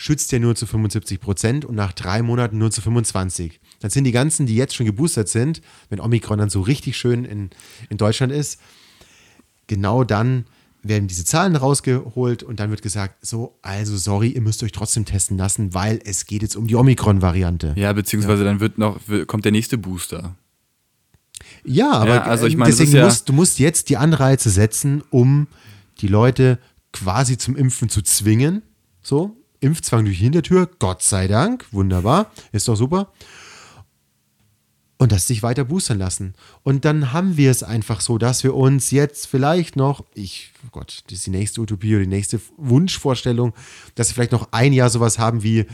Schützt 0.00 0.30
ja 0.30 0.38
nur 0.38 0.54
zu 0.54 0.66
75 0.66 1.20
Prozent 1.20 1.64
und 1.64 1.74
nach 1.74 1.92
drei 1.92 2.22
Monaten 2.22 2.56
nur 2.56 2.70
zu 2.70 2.80
25. 2.80 3.60
Dann 3.80 3.90
sind 3.90 4.04
die 4.04 4.12
ganzen, 4.12 4.46
die 4.46 4.54
jetzt 4.54 4.76
schon 4.76 4.86
geboostert 4.86 5.28
sind, 5.28 5.60
wenn 5.88 6.00
Omikron 6.00 6.38
dann 6.38 6.50
so 6.50 6.60
richtig 6.60 6.96
schön 6.96 7.24
in, 7.24 7.50
in 7.90 7.96
Deutschland 7.96 8.32
ist, 8.32 8.60
genau 9.66 10.04
dann 10.04 10.46
werden 10.82 11.08
diese 11.08 11.24
Zahlen 11.24 11.56
rausgeholt 11.56 12.42
und 12.42 12.60
dann 12.60 12.70
wird 12.70 12.82
gesagt, 12.82 13.26
so, 13.26 13.58
also 13.62 13.96
sorry, 13.96 14.28
ihr 14.28 14.40
müsst 14.40 14.62
euch 14.62 14.72
trotzdem 14.72 15.04
testen 15.04 15.36
lassen, 15.36 15.74
weil 15.74 16.00
es 16.04 16.26
geht 16.26 16.42
jetzt 16.42 16.56
um 16.56 16.66
die 16.66 16.76
Omikron-Variante. 16.76 17.74
Ja, 17.76 17.92
beziehungsweise 17.92 18.44
dann 18.44 18.60
wird 18.60 18.78
noch, 18.78 19.00
kommt 19.26 19.44
der 19.44 19.52
nächste 19.52 19.76
Booster. 19.78 20.36
Ja, 21.64 21.92
aber 21.92 22.14
Ja, 22.16 22.22
also 22.22 22.46
ich 22.46 22.56
meine, 22.56 22.70
das 22.70 22.78
deswegen 22.78 22.98
ja- 22.98 23.04
musst, 23.04 23.28
du 23.28 23.32
musst 23.32 23.58
jetzt 23.58 23.88
die 23.88 23.96
Anreize 23.96 24.50
setzen, 24.50 25.02
um 25.10 25.46
die 26.00 26.08
Leute 26.08 26.58
quasi 26.92 27.36
zum 27.38 27.56
Impfen 27.56 27.88
zu 27.88 28.02
zwingen. 28.02 28.62
So, 29.02 29.36
Impfzwang 29.60 30.04
durch 30.04 30.18
die 30.18 30.24
Hintertür, 30.24 30.68
Gott 30.78 31.02
sei 31.02 31.26
Dank, 31.26 31.66
wunderbar, 31.72 32.30
ist 32.52 32.68
doch 32.68 32.76
super. 32.76 33.12
Und 35.00 35.12
dass 35.12 35.28
sich 35.28 35.44
weiter 35.44 35.64
boostern 35.64 35.98
lassen. 35.98 36.34
Und 36.64 36.84
dann 36.84 37.12
haben 37.12 37.36
wir 37.36 37.52
es 37.52 37.62
einfach 37.62 38.00
so, 38.00 38.18
dass 38.18 38.42
wir 38.42 38.54
uns 38.54 38.90
jetzt 38.90 39.28
vielleicht 39.28 39.76
noch, 39.76 40.04
ich, 40.14 40.50
oh 40.66 40.70
Gott, 40.72 41.02
das 41.06 41.18
ist 41.18 41.26
die 41.26 41.30
nächste 41.30 41.60
Utopie 41.60 41.94
oder 41.94 42.02
die 42.04 42.10
nächste 42.10 42.40
Wunschvorstellung, 42.56 43.52
dass 43.94 44.08
wir 44.10 44.14
vielleicht 44.14 44.32
noch 44.32 44.48
ein 44.50 44.72
Jahr 44.72 44.90
sowas 44.90 45.18
haben 45.20 45.44
wie 45.44 45.66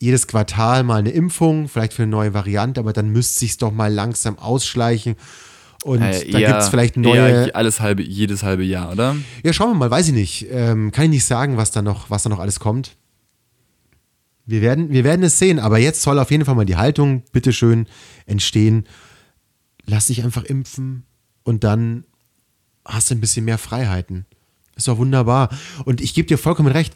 jedes 0.00 0.26
Quartal 0.26 0.82
mal 0.82 0.96
eine 0.98 1.10
Impfung, 1.10 1.68
vielleicht 1.68 1.92
für 1.92 2.02
eine 2.02 2.10
neue 2.10 2.34
Variante, 2.34 2.80
aber 2.80 2.92
dann 2.92 3.10
müsste 3.10 3.38
sich 3.38 3.58
doch 3.58 3.70
mal 3.70 3.92
langsam 3.92 4.36
ausschleichen. 4.40 5.14
Und 5.84 6.02
Äh, 6.02 6.24
eher- 6.28 6.48
gibt 6.48 6.62
es 6.62 6.68
vielleicht 6.68 6.96
neue. 6.96 7.54
alles 7.54 7.80
halbe, 7.80 8.02
jedes 8.02 8.42
halbe 8.42 8.64
Jahr, 8.64 8.90
oder? 8.90 9.14
Ja, 9.44 9.52
schauen 9.52 9.70
wir 9.70 9.74
mal, 9.74 9.90
weiß 9.92 10.08
ich 10.08 10.14
nicht. 10.14 10.46
Ähm, 10.50 10.90
kann 10.90 11.04
ich 11.04 11.10
nicht 11.10 11.24
sagen, 11.24 11.56
was 11.56 11.70
da 11.70 11.82
noch, 11.82 12.10
was 12.10 12.24
da 12.24 12.28
noch 12.28 12.40
alles 12.40 12.58
kommt. 12.58 12.96
Wir 14.44 14.60
werden, 14.60 14.90
wir 14.90 15.04
werden 15.04 15.22
es 15.22 15.38
sehen, 15.38 15.58
aber 15.58 15.78
jetzt 15.78 16.02
soll 16.02 16.18
auf 16.18 16.30
jeden 16.30 16.44
Fall 16.44 16.54
mal 16.54 16.64
die 16.64 16.76
Haltung, 16.76 17.22
bitteschön, 17.32 17.86
entstehen. 18.26 18.86
Lass 19.86 20.06
dich 20.06 20.24
einfach 20.24 20.44
impfen 20.44 21.04
und 21.44 21.64
dann 21.64 22.04
hast 22.84 23.10
du 23.10 23.14
ein 23.14 23.20
bisschen 23.20 23.44
mehr 23.44 23.58
Freiheiten. 23.58 24.26
Ist 24.76 24.88
doch 24.88 24.98
wunderbar. 24.98 25.50
Und 25.84 26.00
ich 26.00 26.14
gebe 26.14 26.26
dir 26.26 26.38
vollkommen 26.38 26.72
recht. 26.72 26.94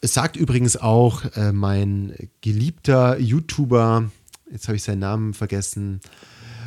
Es 0.00 0.14
sagt 0.14 0.36
übrigens 0.36 0.76
auch 0.76 1.24
äh, 1.36 1.52
mein 1.52 2.14
geliebter 2.40 3.18
YouTuber, 3.18 4.10
jetzt 4.50 4.66
habe 4.68 4.76
ich 4.76 4.82
seinen 4.82 4.98
Namen 5.00 5.34
vergessen, 5.34 6.00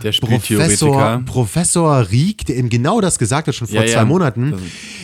Der 0.03 0.11
Professor. 0.11 1.21
Professor 1.25 2.11
Rieck, 2.11 2.45
der 2.45 2.57
eben 2.57 2.69
genau 2.69 3.01
das 3.01 3.17
gesagt 3.19 3.47
hat, 3.47 3.55
schon 3.55 3.67
vor 3.67 3.77
Ja, 3.77 3.85
zwei 3.85 3.99
ja. 3.99 4.05
Monaten. 4.05 4.53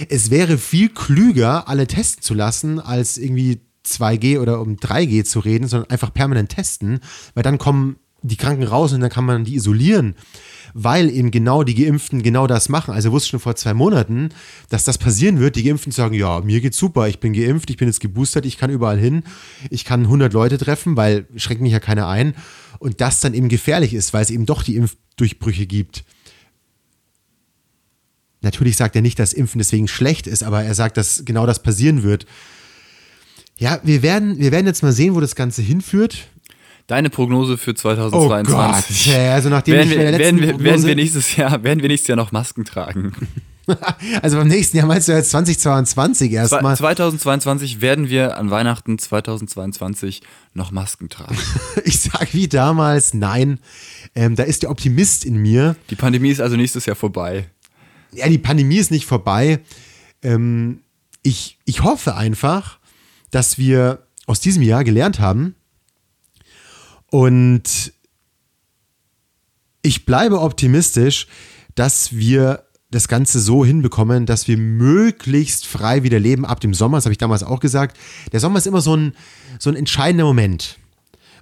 Es 0.09 0.29
wäre 0.29 0.57
viel 0.57 0.89
klüger, 0.89 1.67
alle 1.67 1.87
testen 1.87 2.21
zu 2.21 2.33
lassen, 2.33 2.79
als 2.79 3.17
irgendwie 3.17 3.61
2G 3.85 4.39
oder 4.39 4.61
um 4.61 4.75
3G 4.75 5.23
zu 5.23 5.39
reden, 5.39 5.67
sondern 5.67 5.89
einfach 5.89 6.13
permanent 6.13 6.49
testen, 6.49 6.99
weil 7.33 7.43
dann 7.43 7.57
kommen 7.57 7.97
die 8.23 8.37
Kranken 8.37 8.63
raus 8.63 8.93
und 8.93 9.01
dann 9.01 9.09
kann 9.09 9.25
man 9.25 9.43
die 9.45 9.55
isolieren. 9.55 10.15
Weil 10.73 11.09
eben 11.09 11.31
genau 11.31 11.63
die 11.63 11.75
Geimpften 11.75 12.23
genau 12.23 12.47
das 12.47 12.69
machen. 12.69 12.93
Also 12.93 13.11
wusste 13.11 13.29
schon 13.29 13.39
vor 13.39 13.55
zwei 13.55 13.73
Monaten, 13.73 14.29
dass 14.69 14.85
das 14.85 14.97
passieren 14.97 15.39
wird. 15.39 15.55
Die 15.55 15.63
Geimpften 15.63 15.91
sagen, 15.91 16.13
ja, 16.13 16.39
mir 16.41 16.61
geht's 16.61 16.77
super, 16.77 17.07
ich 17.07 17.19
bin 17.19 17.33
geimpft, 17.33 17.69
ich 17.69 17.77
bin 17.77 17.87
jetzt 17.87 17.99
geboostert, 17.99 18.45
ich 18.45 18.57
kann 18.57 18.69
überall 18.69 18.97
hin, 18.97 19.23
ich 19.69 19.83
kann 19.83 20.03
100 20.03 20.31
Leute 20.31 20.57
treffen, 20.57 20.95
weil 20.95 21.25
schränkt 21.35 21.61
mich 21.61 21.73
ja 21.73 21.79
keiner 21.79 22.07
ein. 22.07 22.35
Und 22.79 23.01
das 23.01 23.19
dann 23.19 23.33
eben 23.33 23.49
gefährlich 23.49 23.93
ist, 23.93 24.13
weil 24.13 24.23
es 24.23 24.29
eben 24.29 24.45
doch 24.45 24.63
die 24.63 24.75
Impfdurchbrüche 24.75 25.65
gibt. 25.65 26.03
Natürlich 28.41 28.75
sagt 28.75 28.95
er 28.95 29.01
nicht, 29.01 29.19
dass 29.19 29.33
Impfen 29.33 29.59
deswegen 29.59 29.87
schlecht 29.87 30.25
ist, 30.25 30.41
aber 30.43 30.63
er 30.63 30.73
sagt, 30.73 30.97
dass 30.97 31.25
genau 31.25 31.45
das 31.45 31.61
passieren 31.61 32.01
wird. 32.01 32.25
Ja, 33.61 33.79
wir 33.83 34.01
werden, 34.01 34.39
wir 34.39 34.51
werden 34.51 34.65
jetzt 34.65 34.81
mal 34.81 34.91
sehen, 34.91 35.13
wo 35.13 35.19
das 35.19 35.35
Ganze 35.35 35.61
hinführt. 35.61 36.27
Deine 36.87 37.11
Prognose 37.11 37.59
für 37.59 37.71
Oh 37.71 37.75
2022. 37.75 39.05
Gott, 39.05 39.15
also 39.15 39.49
nachdem 39.49 39.75
werden, 39.75 39.89
bei 39.89 39.95
der 39.97 40.05
wir, 40.05 40.11
letzten 40.11 40.23
werden, 40.23 40.39
wir, 40.39 40.47
werden, 40.47 40.57
Prognose, 40.63 40.87
wir 40.87 40.95
nächstes 40.95 41.35
Jahr, 41.35 41.63
werden 41.63 41.81
wir 41.83 41.87
nächstes 41.87 42.07
Jahr 42.07 42.15
noch 42.15 42.31
Masken 42.31 42.65
tragen? 42.65 43.13
also 44.23 44.37
beim 44.37 44.47
nächsten 44.47 44.77
Jahr 44.77 44.87
meinst 44.87 45.07
du 45.07 45.11
jetzt 45.11 45.29
2022 45.29 46.31
erstmal. 46.31 46.75
2022 46.75 47.81
werden 47.81 48.09
wir 48.09 48.35
an 48.35 48.49
Weihnachten 48.49 48.97
2022 48.97 50.23
noch 50.55 50.71
Masken 50.71 51.09
tragen. 51.09 51.37
Ich 51.85 51.99
sag 51.99 52.33
wie 52.33 52.47
damals, 52.47 53.13
nein. 53.13 53.59
Ähm, 54.15 54.35
da 54.35 54.41
ist 54.41 54.63
der 54.63 54.71
Optimist 54.71 55.23
in 55.23 55.37
mir. 55.37 55.75
Die 55.91 55.95
Pandemie 55.95 56.31
ist 56.31 56.41
also 56.41 56.55
nächstes 56.55 56.87
Jahr 56.87 56.95
vorbei. 56.95 57.45
Ja, 58.11 58.27
die 58.27 58.39
Pandemie 58.39 58.77
ist 58.77 58.89
nicht 58.89 59.05
vorbei. 59.05 59.59
Ähm, 60.23 60.79
ich, 61.21 61.59
ich 61.65 61.83
hoffe 61.83 62.15
einfach, 62.15 62.80
dass 63.31 63.57
wir 63.57 64.05
aus 64.27 64.39
diesem 64.39 64.61
Jahr 64.61 64.83
gelernt 64.83 65.19
haben 65.19 65.55
und 67.09 67.93
ich 69.81 70.05
bleibe 70.05 70.39
optimistisch, 70.39 71.27
dass 71.75 72.15
wir 72.15 72.63
das 72.91 73.07
Ganze 73.07 73.39
so 73.39 73.65
hinbekommen, 73.65 74.25
dass 74.25 74.47
wir 74.47 74.57
möglichst 74.57 75.65
frei 75.65 76.03
wieder 76.03 76.19
leben 76.19 76.45
ab 76.45 76.59
dem 76.59 76.73
Sommer. 76.73 76.97
Das 76.97 77.05
habe 77.05 77.13
ich 77.13 77.17
damals 77.17 77.41
auch 77.41 77.61
gesagt. 77.61 77.97
Der 78.33 78.41
Sommer 78.41 78.57
ist 78.57 78.67
immer 78.67 78.81
so 78.81 78.95
ein, 78.95 79.13
so 79.59 79.69
ein 79.69 79.77
entscheidender 79.77 80.25
Moment. 80.25 80.77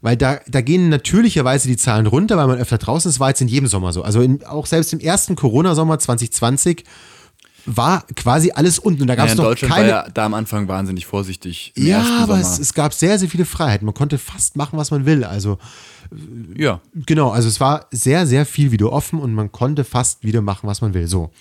Weil 0.01 0.15
da, 0.15 0.39
da 0.47 0.61
gehen 0.61 0.89
natürlicherweise 0.89 1.67
die 1.67 1.75
Zahlen 1.75 2.05
runter, 2.05 2.37
weil 2.37 2.47
man 2.47 2.59
öfter 2.59 2.77
draußen 2.77 3.09
ist. 3.09 3.19
War 3.19 3.29
jetzt 3.29 3.41
in 3.41 3.47
jedem 3.47 3.67
Sommer 3.67 3.91
so. 3.91 4.03
Also 4.03 4.21
in, 4.21 4.45
auch 4.45 4.67
selbst 4.67 4.93
im 4.93 4.99
ersten 4.99 5.35
Corona-Sommer 5.35 5.99
2020 5.99 6.83
war 7.77 8.03
quasi 8.15 8.51
alles 8.51 8.79
unten. 8.79 9.01
Und 9.03 9.07
da 9.07 9.15
gab 9.15 9.25
Ja, 9.27 9.33
es 9.33 9.37
in 9.37 9.43
noch 9.43 9.49
Deutschland 9.49 9.73
keine. 9.73 9.89
war 9.91 10.05
ja 10.05 10.09
da 10.11 10.25
am 10.25 10.33
Anfang 10.33 10.67
wahnsinnig 10.67 11.05
vorsichtig. 11.05 11.71
Ja, 11.77 12.23
aber 12.23 12.39
es, 12.39 12.59
es 12.59 12.73
gab 12.73 12.93
sehr, 12.93 13.19
sehr 13.19 13.29
viele 13.29 13.45
Freiheiten. 13.45 13.85
Man 13.85 13.93
konnte 13.93 14.17
fast 14.17 14.55
machen, 14.55 14.77
was 14.77 14.91
man 14.91 15.05
will. 15.05 15.23
Also 15.23 15.57
ja. 16.55 16.81
Genau, 17.05 17.29
also 17.29 17.47
es 17.47 17.59
war 17.59 17.85
sehr, 17.91 18.25
sehr 18.25 18.45
viel 18.45 18.71
wieder 18.71 18.91
offen 18.91 19.19
und 19.19 19.33
man 19.33 19.51
konnte 19.51 19.83
fast 19.83 20.23
wieder 20.23 20.41
machen, 20.41 20.67
was 20.67 20.81
man 20.81 20.93
will. 20.93 21.07
So. 21.07 21.31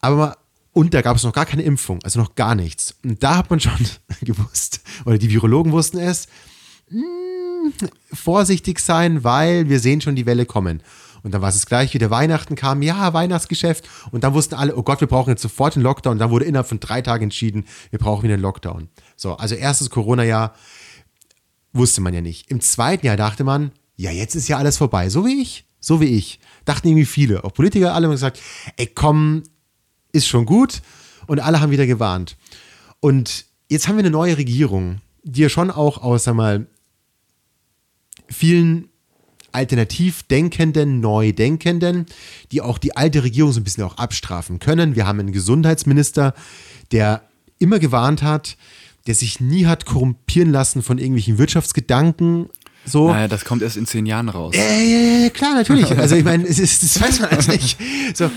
Aber 0.00 0.36
und 0.74 0.94
da 0.94 1.02
gab 1.02 1.16
es 1.16 1.22
noch 1.24 1.32
gar 1.32 1.44
keine 1.46 1.62
Impfung, 1.62 1.98
also 2.02 2.18
noch 2.18 2.34
gar 2.34 2.54
nichts. 2.54 2.94
Und 3.04 3.22
da 3.22 3.36
hat 3.36 3.50
man 3.50 3.60
schon 3.60 3.72
gewusst, 4.22 4.80
oder 5.04 5.18
die 5.18 5.30
Virologen 5.30 5.72
wussten 5.72 5.98
es, 5.98 6.28
mh, 6.90 7.02
vorsichtig 8.12 8.78
sein, 8.80 9.22
weil 9.24 9.68
wir 9.68 9.80
sehen 9.80 10.00
schon 10.00 10.16
die 10.16 10.26
Welle 10.26 10.46
kommen. 10.46 10.82
Und 11.22 11.32
dann 11.32 11.42
war 11.42 11.48
es 11.48 11.66
gleich, 11.66 11.94
wieder 11.94 12.10
Weihnachten 12.10 12.56
kam, 12.56 12.82
ja, 12.82 13.12
Weihnachtsgeschäft. 13.12 13.88
Und 14.10 14.24
dann 14.24 14.34
wussten 14.34 14.54
alle, 14.54 14.76
oh 14.76 14.82
Gott, 14.82 15.00
wir 15.00 15.08
brauchen 15.08 15.30
jetzt 15.30 15.42
sofort 15.42 15.76
den 15.76 15.82
Lockdown. 15.82 16.12
Und 16.14 16.18
dann 16.18 16.30
wurde 16.30 16.44
innerhalb 16.44 16.66
von 16.66 16.80
drei 16.80 17.00
Tagen 17.02 17.24
entschieden, 17.24 17.64
wir 17.90 17.98
brauchen 17.98 18.24
wieder 18.24 18.34
einen 18.34 18.42
Lockdown. 18.42 18.88
So, 19.16 19.34
also 19.34 19.54
erstes 19.54 19.90
Corona-Jahr, 19.90 20.54
wusste 21.72 22.00
man 22.00 22.14
ja 22.14 22.20
nicht. 22.20 22.50
Im 22.50 22.60
zweiten 22.60 23.06
Jahr 23.06 23.16
dachte 23.16 23.44
man, 23.44 23.72
ja, 23.96 24.10
jetzt 24.10 24.34
ist 24.34 24.48
ja 24.48 24.58
alles 24.58 24.76
vorbei. 24.76 25.08
So 25.08 25.24
wie 25.24 25.40
ich. 25.40 25.64
So 25.80 26.00
wie 26.00 26.06
ich. 26.06 26.40
Dachten 26.64 26.88
irgendwie 26.88 27.06
viele. 27.06 27.44
Auch 27.44 27.52
Politiker, 27.54 27.94
alle 27.94 28.06
haben 28.06 28.12
gesagt, 28.12 28.40
ey, 28.76 28.86
komm, 28.86 29.42
ist 30.12 30.26
schon 30.26 30.46
gut. 30.46 30.82
Und 31.26 31.40
alle 31.40 31.60
haben 31.60 31.70
wieder 31.70 31.86
gewarnt. 31.86 32.36
Und 33.00 33.46
jetzt 33.68 33.88
haben 33.88 33.96
wir 33.96 34.00
eine 34.00 34.10
neue 34.10 34.36
Regierung, 34.36 35.00
die 35.22 35.42
ja 35.42 35.48
schon 35.48 35.70
auch 35.70 36.02
aus, 36.02 36.24
sag 36.24 36.34
mal, 36.34 36.66
vielen 38.28 38.88
alternativ 39.52 40.22
Denkenden, 40.24 41.00
Neudenkenden, 41.00 42.06
die 42.50 42.60
auch 42.60 42.78
die 42.78 42.96
alte 42.96 43.22
Regierung 43.22 43.52
so 43.52 43.60
ein 43.60 43.64
bisschen 43.64 43.84
auch 43.84 43.98
abstrafen 43.98 44.58
können. 44.58 44.96
Wir 44.96 45.06
haben 45.06 45.20
einen 45.20 45.32
Gesundheitsminister, 45.32 46.34
der 46.90 47.22
immer 47.58 47.78
gewarnt 47.78 48.22
hat, 48.22 48.56
der 49.06 49.14
sich 49.14 49.40
nie 49.40 49.66
hat 49.66 49.84
korrumpieren 49.86 50.50
lassen 50.50 50.82
von 50.82 50.98
irgendwelchen 50.98 51.38
Wirtschaftsgedanken. 51.38 52.48
So. 52.84 53.08
Naja, 53.08 53.28
das 53.28 53.44
kommt 53.44 53.62
erst 53.62 53.76
in 53.76 53.86
zehn 53.86 54.06
Jahren 54.06 54.28
raus. 54.28 54.54
Äh, 54.56 55.30
klar, 55.30 55.54
natürlich. 55.54 55.90
Also 55.96 56.16
ich 56.16 56.24
meine, 56.24 56.44
das 56.44 57.00
weiß 57.00 57.20
man 57.20 57.30
alles 57.30 57.48
nicht. 57.48 57.78
So. 58.14 58.30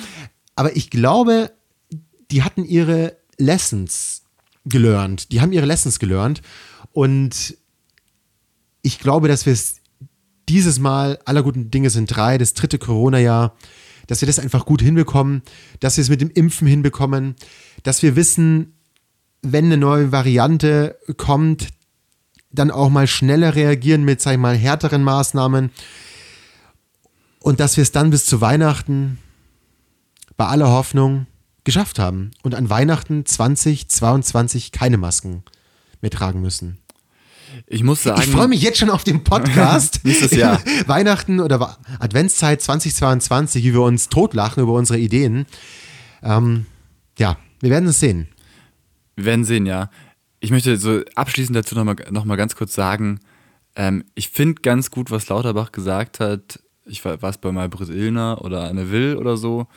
Aber 0.56 0.76
ich 0.76 0.90
glaube, 0.90 1.52
die 2.32 2.44
hatten 2.44 2.64
ihre 2.64 3.18
Lessons 3.38 4.24
gelernt. 4.66 5.32
Die 5.32 5.42
haben 5.42 5.52
ihre 5.52 5.66
Lessons 5.66 6.00
gelernt. 6.00 6.42
Und 6.92 7.58
ich 8.82 9.00
glaube, 9.00 9.28
dass 9.28 9.46
wir 9.46 9.54
es 9.54 9.78
dieses 10.50 10.80
Mal, 10.80 11.20
aller 11.26 11.44
guten 11.44 11.72
Dinge 11.72 11.90
sind 11.90 12.08
drei, 12.08 12.38
das 12.38 12.54
dritte 12.54 12.78
Corona-Jahr, 12.78 13.56
dass 14.08 14.22
wir 14.22 14.28
das 14.28 14.40
einfach 14.40 14.66
gut 14.66 14.82
hinbekommen, 14.82 15.42
dass 15.80 15.98
wir 15.98 16.04
es 16.04 16.10
mit 16.10 16.22
dem 16.22 16.30
Impfen 16.30 16.68
hinbekommen, 16.68 17.36
dass 17.84 18.04
wir 18.04 18.16
wissen, 18.16 18.74
wenn 19.42 19.66
eine 19.66 19.78
neue 19.78 20.12
Variante 20.12 20.98
kommt, 21.18 21.70
dann 22.52 22.72
auch 22.72 22.90
mal 22.90 23.08
schneller 23.08 23.56
reagieren 23.56 24.04
mit, 24.04 24.22
sag 24.22 24.34
ich 24.34 24.40
mal, 24.40 24.56
härteren 24.56 25.04
Maßnahmen 25.04 25.72
und 27.40 27.60
dass 27.60 27.78
wir 27.78 27.82
es 27.82 27.92
dann 27.92 28.10
bis 28.10 28.26
zu 28.26 28.42
Weihnachten 28.42 29.20
bei 30.38 30.46
aller 30.46 30.70
Hoffnung 30.70 31.28
geschafft 31.64 32.00
haben 32.00 32.32
und 32.44 32.56
an 32.56 32.70
Weihnachten 32.70 33.26
2022 33.26 34.72
keine 34.72 34.98
Masken 34.98 35.44
mehr 36.02 36.12
tragen 36.12 36.42
müssen. 36.42 36.80
Ich 37.68 37.84
muss 37.84 38.04
sagen, 38.04 38.22
Ich 38.22 38.28
freue 38.30 38.48
mich 38.48 38.62
jetzt 38.62 38.78
schon 38.78 38.92
auf 38.92 39.04
den 39.04 39.24
Podcast. 39.24 40.02
Nächstes 40.04 40.32
Jahr. 40.32 40.62
Weihnachten 40.86 41.40
oder 41.40 41.78
Adventszeit 42.00 42.62
2022, 42.62 43.64
wie 43.64 43.74
wir 43.74 43.82
uns 43.82 44.10
totlachen 44.10 44.62
über 44.62 44.74
unsere 44.74 45.00
Ideen. 45.00 45.48
Ähm, 46.22 46.68
ja, 47.18 47.38
wir 47.62 47.72
werden 47.72 47.90
es 47.90 48.00
sehen. 48.00 48.28
wir 49.16 49.26
werden 49.26 49.46
sehen, 49.46 49.66
ja. 49.66 49.90
Ich 50.40 50.52
möchte 50.52 50.78
so 50.78 51.02
abschließend 51.16 51.56
dazu 51.56 51.74
nochmal 51.74 51.96
noch 52.12 52.26
mal 52.26 52.36
ganz 52.36 52.56
kurz 52.56 52.76
sagen, 52.76 53.20
ähm, 53.76 54.04
ich 54.14 54.30
finde 54.30 54.62
ganz 54.62 54.92
gut, 54.92 55.10
was 55.10 55.28
Lauterbach 55.30 55.72
gesagt 55.72 56.20
hat. 56.20 56.60
Ich 56.86 57.04
war 57.04 57.22
es 57.24 57.40
bei 57.40 57.52
Malbrit 57.52 57.90
Illner 57.90 58.44
oder 58.44 58.70
Anne 58.70 58.92
Will 58.92 59.16
oder 59.18 59.38
so. 59.38 59.68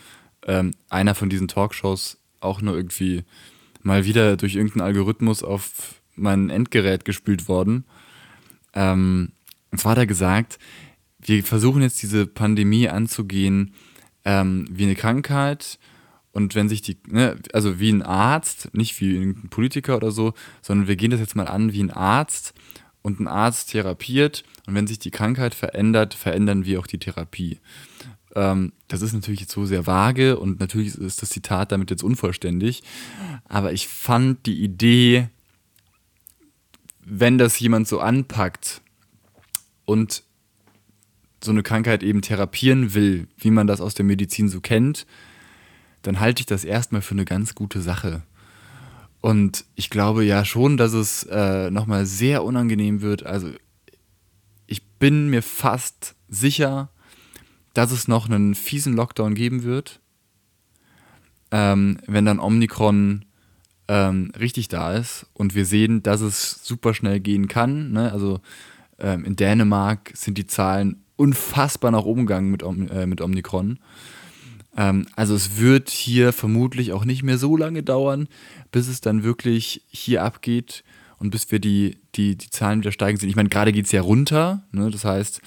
Ähm, 0.47 0.73
einer 0.91 1.15
von 1.15 1.31
diesen 1.31 1.49
Talkshows. 1.49 2.19
auch 2.41 2.61
nur 2.61 2.77
irgendwie 2.77 3.25
mal 3.83 4.05
wieder 4.05 4.37
durch 4.37 4.57
irgendeinen 4.57 4.87
Algorithmus 4.87 5.43
auf 5.43 5.98
mein 6.19 6.51
Endgerät 6.51 7.05
gespült 7.05 7.49
worden. 7.49 7.85
Ähm, 8.75 9.33
und 9.71 9.81
zwar 9.81 9.93
hat 9.93 9.99
er 9.99 10.07
gesagt, 10.07 10.59
wir 11.21 11.43
versuchen 11.43 11.83
jetzt 11.83 12.03
diese 12.03 12.27
Pandemie 12.27 12.89
anzugehen 12.89 13.75
ähm, 14.25 14.67
wie 14.71 14.85
eine 14.85 14.95
Krankheit 14.95 15.79
und 16.33 16.55
wenn 16.55 16.69
sich 16.69 16.83
die, 16.83 16.99
ne, 17.09 17.37
also 17.53 17.81
wie 17.81 17.91
ein 17.91 18.03
Arzt, 18.03 18.71
nicht 18.75 19.01
wie 19.01 19.17
ein 19.17 19.49
Politiker 19.51 19.97
oder 19.97 20.11
so, 20.11 20.35
sondern 20.63 20.87
wir 20.87 20.97
gehen 20.97 21.11
das 21.11 21.21
jetzt 21.21 21.37
mal 21.37 21.49
an 21.49 21.73
wie 21.73 21.83
ein 21.83 21.91
Arzt 21.91 22.55
und 23.03 23.21
ein 23.21 23.27
Arzt 23.29 23.71
therapiert 23.71 24.45
und 24.67 24.75
wenn 24.75 24.87
sich 24.87 24.99
die 24.99 25.11
Krankheit 25.11 25.55
verändert, 25.55 26.15
verändern 26.15 26.65
wir 26.65 26.79
auch 26.81 26.87
die 26.87 26.99
Therapie. 26.99 27.59
Ähm, 28.35 28.73
das 28.89 29.03
ist 29.03 29.15
natürlich 29.15 29.41
jetzt 29.41 29.53
so 29.53 29.65
sehr 29.65 29.87
vage 29.87 30.39
und 30.39 30.61
natürlich 30.61 30.95
ist 30.95 31.23
das 31.23 31.31
Zitat 31.31 31.73
damit 31.73 31.91
jetzt 31.91 32.05
unvollständig, 32.05 32.83
aber 33.49 33.73
ich 33.73 33.89
fand 33.89 34.47
die 34.47 34.63
Idee, 34.63 35.29
wenn 37.09 37.39
das 37.39 37.59
jemand 37.59 37.89
so 37.89 38.01
anpackt 38.01 38.83
und 39.85 40.23
so 41.43 41.51
eine 41.51 41.63
Krankheit 41.63 42.03
eben 42.03 42.21
therapieren 42.21 42.95
will, 42.95 43.29
wie 43.39 43.51
man 43.51 43.67
das 43.67 43.81
aus 43.81 43.95
der 43.95 44.05
Medizin 44.05 44.49
so 44.49 44.61
kennt, 44.61 45.07
dann 46.03 46.21
halte 46.21 46.41
ich 46.41 46.47
das 46.47 46.65
erstmal 46.65 47.01
für 47.01 47.13
eine 47.13 47.25
ganz 47.25 47.55
gute 47.55 47.81
Sache. 47.81 48.23
Und 49.21 49.65
ich 49.75 49.91
glaube 49.91 50.25
ja 50.25 50.45
schon, 50.45 50.77
dass 50.77 50.93
es 50.93 51.25
äh, 51.25 51.71
nochmal 51.71 52.07
sehr 52.07 52.45
unangenehm 52.45 53.01
wird. 53.01 53.25
Also 53.25 53.51
ich 54.67 54.85
bin 54.85 55.29
mir 55.29 55.43
fast 55.43 56.15
sicher, 56.29 56.91
dass 57.73 57.91
es 57.91 58.09
noch 58.09 58.29
einen 58.29 58.55
fiesen 58.55 58.95
Lockdown 58.95 59.35
geben 59.35 59.63
wird, 59.63 60.01
ähm, 61.51 61.99
wenn 62.07 62.25
dann 62.25 62.41
Omikron 62.41 63.25
ähm, 63.89 64.33
richtig 64.39 64.69
da 64.69 64.95
ist 64.95 65.27
und 65.33 65.55
wir 65.55 65.65
sehen, 65.65 66.03
dass 66.03 66.21
es 66.21 66.65
super 66.65 66.95
schnell 66.95 67.21
gehen 67.21 67.49
kann. 67.49 67.93
Ne? 67.93 68.13
Also 68.13 68.41
ähm, 68.99 69.25
in 69.25 69.37
Dänemark 69.37 70.13
sind 70.15 70.39
die 70.39 70.47
Zahlen 70.47 71.03
unfassbar 71.17 71.91
nach 71.91 72.05
oben 72.05 72.27
gegangen 72.27 72.51
mit, 72.51 72.63
äh, 72.63 73.07
mit 73.07 73.21
Omikron. 73.21 73.79
Ähm, 74.77 75.07
also 75.17 75.35
es 75.35 75.59
wird 75.59 75.89
hier 75.89 76.33
vermutlich 76.33 76.93
auch 76.93 77.05
nicht 77.05 77.23
mehr 77.23 77.39
so 77.39 77.57
lange 77.57 77.83
dauern, 77.83 78.29
bis 78.71 78.89
es 78.89 79.01
dann 79.01 79.25
wirklich 79.25 79.83
hier 79.89 80.23
abgeht 80.23 80.85
und 81.19 81.31
bis 81.31 81.51
wir 81.51 81.59
die, 81.59 81.99
die, 82.15 82.37
die 82.37 82.51
Zahlen 82.51 82.81
wieder 82.81 82.93
steigen 82.93 83.19
sehen. 83.19 83.29
Ich 83.29 83.37
meine, 83.37 83.49
gerade 83.49 83.73
geht 83.73 83.87
es 83.87 83.93
ja 83.93 84.03
runter. 84.03 84.63
Ne? 84.71 84.91
Das 84.91 85.05
heißt, 85.05 85.41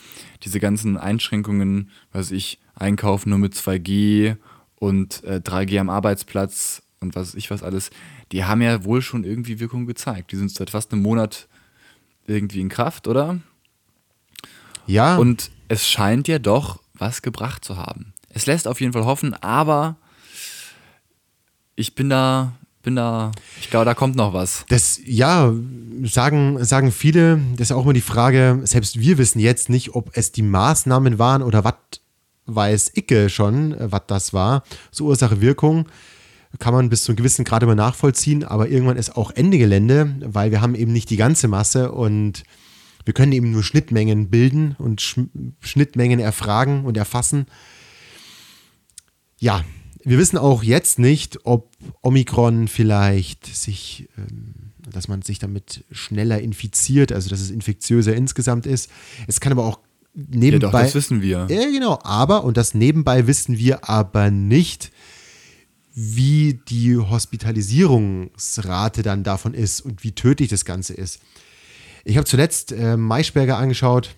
diese 0.43 0.59
ganzen 0.59 0.97
Einschränkungen, 0.97 1.91
was 2.11 2.31
ich, 2.31 2.59
einkaufen 2.75 3.29
nur 3.29 3.39
mit 3.39 3.53
2G 3.53 4.37
und 4.75 5.23
äh, 5.23 5.35
3G 5.43 5.79
am 5.79 5.89
Arbeitsplatz 5.89 6.81
und 6.99 7.15
was 7.15 7.35
ich 7.35 7.51
was 7.51 7.63
alles, 7.63 7.91
die 8.31 8.45
haben 8.45 8.61
ja 8.61 8.83
wohl 8.83 9.01
schon 9.01 9.23
irgendwie 9.23 9.59
Wirkung 9.59 9.85
gezeigt. 9.85 10.31
Die 10.31 10.37
sind 10.37 10.51
seit 10.51 10.69
fast 10.69 10.91
einem 10.91 11.01
Monat 11.01 11.47
irgendwie 12.27 12.61
in 12.61 12.69
Kraft, 12.69 13.07
oder? 13.07 13.39
Ja. 14.87 15.17
Und 15.17 15.51
es 15.67 15.87
scheint 15.87 16.27
ja 16.27 16.39
doch 16.39 16.81
was 16.93 17.21
gebracht 17.21 17.65
zu 17.65 17.77
haben. 17.77 18.13
Es 18.29 18.45
lässt 18.45 18.67
auf 18.67 18.79
jeden 18.79 18.93
Fall 18.93 19.05
hoffen, 19.05 19.33
aber 19.33 19.97
ich 21.75 21.95
bin 21.95 22.09
da, 22.09 22.53
bin 22.83 22.95
da, 22.95 23.31
ich 23.59 23.69
glaube, 23.69 23.85
da 23.85 23.93
kommt 23.93 24.15
noch 24.15 24.33
was. 24.33 24.65
Das, 24.69 24.99
ja, 25.03 25.51
sagen, 26.03 26.63
sagen 26.63 26.91
viele, 26.91 27.41
das 27.57 27.69
ist 27.69 27.75
auch 27.75 27.83
immer 27.83 27.93
die 27.93 28.01
Frage, 28.01 28.61
selbst 28.63 28.99
wir 28.99 29.17
wissen 29.17 29.39
jetzt 29.39 29.69
nicht, 29.69 29.95
ob 29.95 30.15
es 30.15 30.31
die 30.31 30.43
Maßnahmen 30.43 31.19
waren 31.19 31.41
oder 31.41 31.63
was 31.63 31.75
weiß 32.45 32.91
Icke 32.95 33.29
schon, 33.29 33.75
was 33.77 34.01
das 34.07 34.33
war. 34.33 34.63
So 34.91 35.05
Ursache, 35.05 35.41
Wirkung 35.41 35.87
kann 36.59 36.73
man 36.73 36.89
bis 36.89 37.03
zu 37.03 37.11
einem 37.11 37.17
gewissen 37.17 37.45
Grad 37.45 37.63
immer 37.63 37.75
nachvollziehen, 37.75 38.43
aber 38.43 38.69
irgendwann 38.69 38.97
ist 38.97 39.15
auch 39.15 39.31
Ende 39.31 39.57
Gelände, 39.57 40.15
weil 40.21 40.51
wir 40.51 40.61
haben 40.61 40.75
eben 40.75 40.91
nicht 40.91 41.09
die 41.09 41.17
ganze 41.17 41.47
Masse 41.47 41.91
und 41.91 42.43
wir 43.05 43.13
können 43.13 43.31
eben 43.31 43.51
nur 43.51 43.63
Schnittmengen 43.63 44.29
bilden 44.29 44.75
und 44.77 45.01
Sch 45.01 45.19
Schnittmengen 45.59 46.19
erfragen 46.19 46.85
und 46.85 46.97
erfassen. 46.97 47.47
Ja, 49.39 49.63
wir 50.03 50.17
wissen 50.17 50.37
auch 50.37 50.63
jetzt 50.63 50.99
nicht, 50.99 51.39
ob 51.45 51.71
Omikron 52.01 52.67
vielleicht 52.67 53.45
sich, 53.45 54.09
ähm, 54.17 54.53
dass 54.91 55.07
man 55.07 55.21
sich 55.21 55.39
damit 55.39 55.85
schneller 55.91 56.41
infiziert, 56.41 57.11
also 57.11 57.29
dass 57.29 57.39
es 57.39 57.49
infektiöser 57.49 58.15
insgesamt 58.15 58.65
ist. 58.65 58.89
Es 59.27 59.39
kann 59.39 59.51
aber 59.51 59.65
auch 59.65 59.79
nebenbei. 60.13 60.67
Ja, 60.67 60.71
doch, 60.71 60.71
das 60.71 60.95
wissen 60.95 61.21
wir. 61.21 61.47
Ja, 61.49 61.65
genau. 61.71 61.99
Aber, 62.03 62.43
und 62.43 62.57
das 62.57 62.73
nebenbei 62.73 63.27
wissen 63.27 63.57
wir 63.57 63.89
aber 63.89 64.31
nicht, 64.31 64.91
wie 65.93 66.59
die 66.67 66.97
Hospitalisierungsrate 66.97 69.03
dann 69.03 69.23
davon 69.23 69.53
ist 69.53 69.81
und 69.81 70.03
wie 70.03 70.13
tödlich 70.13 70.49
das 70.49 70.65
Ganze 70.65 70.93
ist. 70.93 71.19
Ich 72.03 72.17
habe 72.17 72.25
zuletzt 72.25 72.71
äh, 72.71 72.97
Maischberger 72.97 73.57
angeschaut 73.57 74.15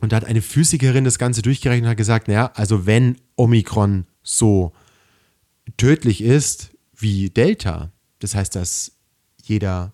und 0.00 0.12
da 0.12 0.16
hat 0.16 0.24
eine 0.24 0.42
Physikerin 0.42 1.04
das 1.04 1.18
Ganze 1.18 1.42
durchgerechnet 1.42 1.84
und 1.84 1.90
hat 1.90 1.96
gesagt, 1.96 2.28
naja, 2.28 2.50
also 2.54 2.86
wenn 2.86 3.16
Omikron 3.36 4.06
so 4.22 4.72
tödlich 5.76 6.22
ist 6.22 6.70
wie 6.96 7.30
Delta, 7.30 7.92
das 8.20 8.34
heißt, 8.34 8.54
dass 8.54 8.92
jeder 9.42 9.92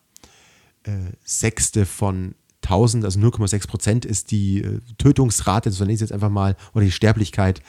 äh, 0.84 1.12
Sechste 1.24 1.86
von 1.86 2.34
1000, 2.62 3.04
also 3.04 3.18
0,6 3.18 3.68
Prozent 3.68 4.04
ist 4.04 4.30
die 4.30 4.62
äh, 4.62 4.80
Tötungsrate, 4.98 5.70
das 5.70 5.80
nenne 5.80 5.92
ich 5.92 6.00
jetzt 6.00 6.12
einfach 6.12 6.30
mal, 6.30 6.56
oder 6.74 6.84
die 6.84 6.92
Sterblichkeit. 6.92 7.62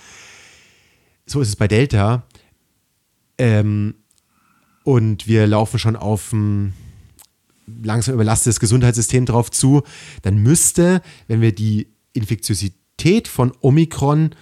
So 1.25 1.41
ist 1.41 1.49
es 1.49 1.55
bei 1.55 1.67
Delta. 1.67 2.23
Ähm, 3.41 3.95
und 4.83 5.25
wir 5.25 5.47
laufen 5.47 5.79
schon 5.79 5.95
auf 5.95 6.31
ein 6.31 6.73
langsam 7.81 8.13
überlastetes 8.13 8.59
Gesundheitssystem 8.59 9.25
drauf 9.25 9.49
zu. 9.49 9.81
Dann 10.21 10.37
müsste, 10.37 11.01
wenn 11.27 11.41
wir 11.41 11.51
die 11.51 11.87
Infektiosität 12.13 13.27
von 13.27 13.51
Omikron 13.61 14.35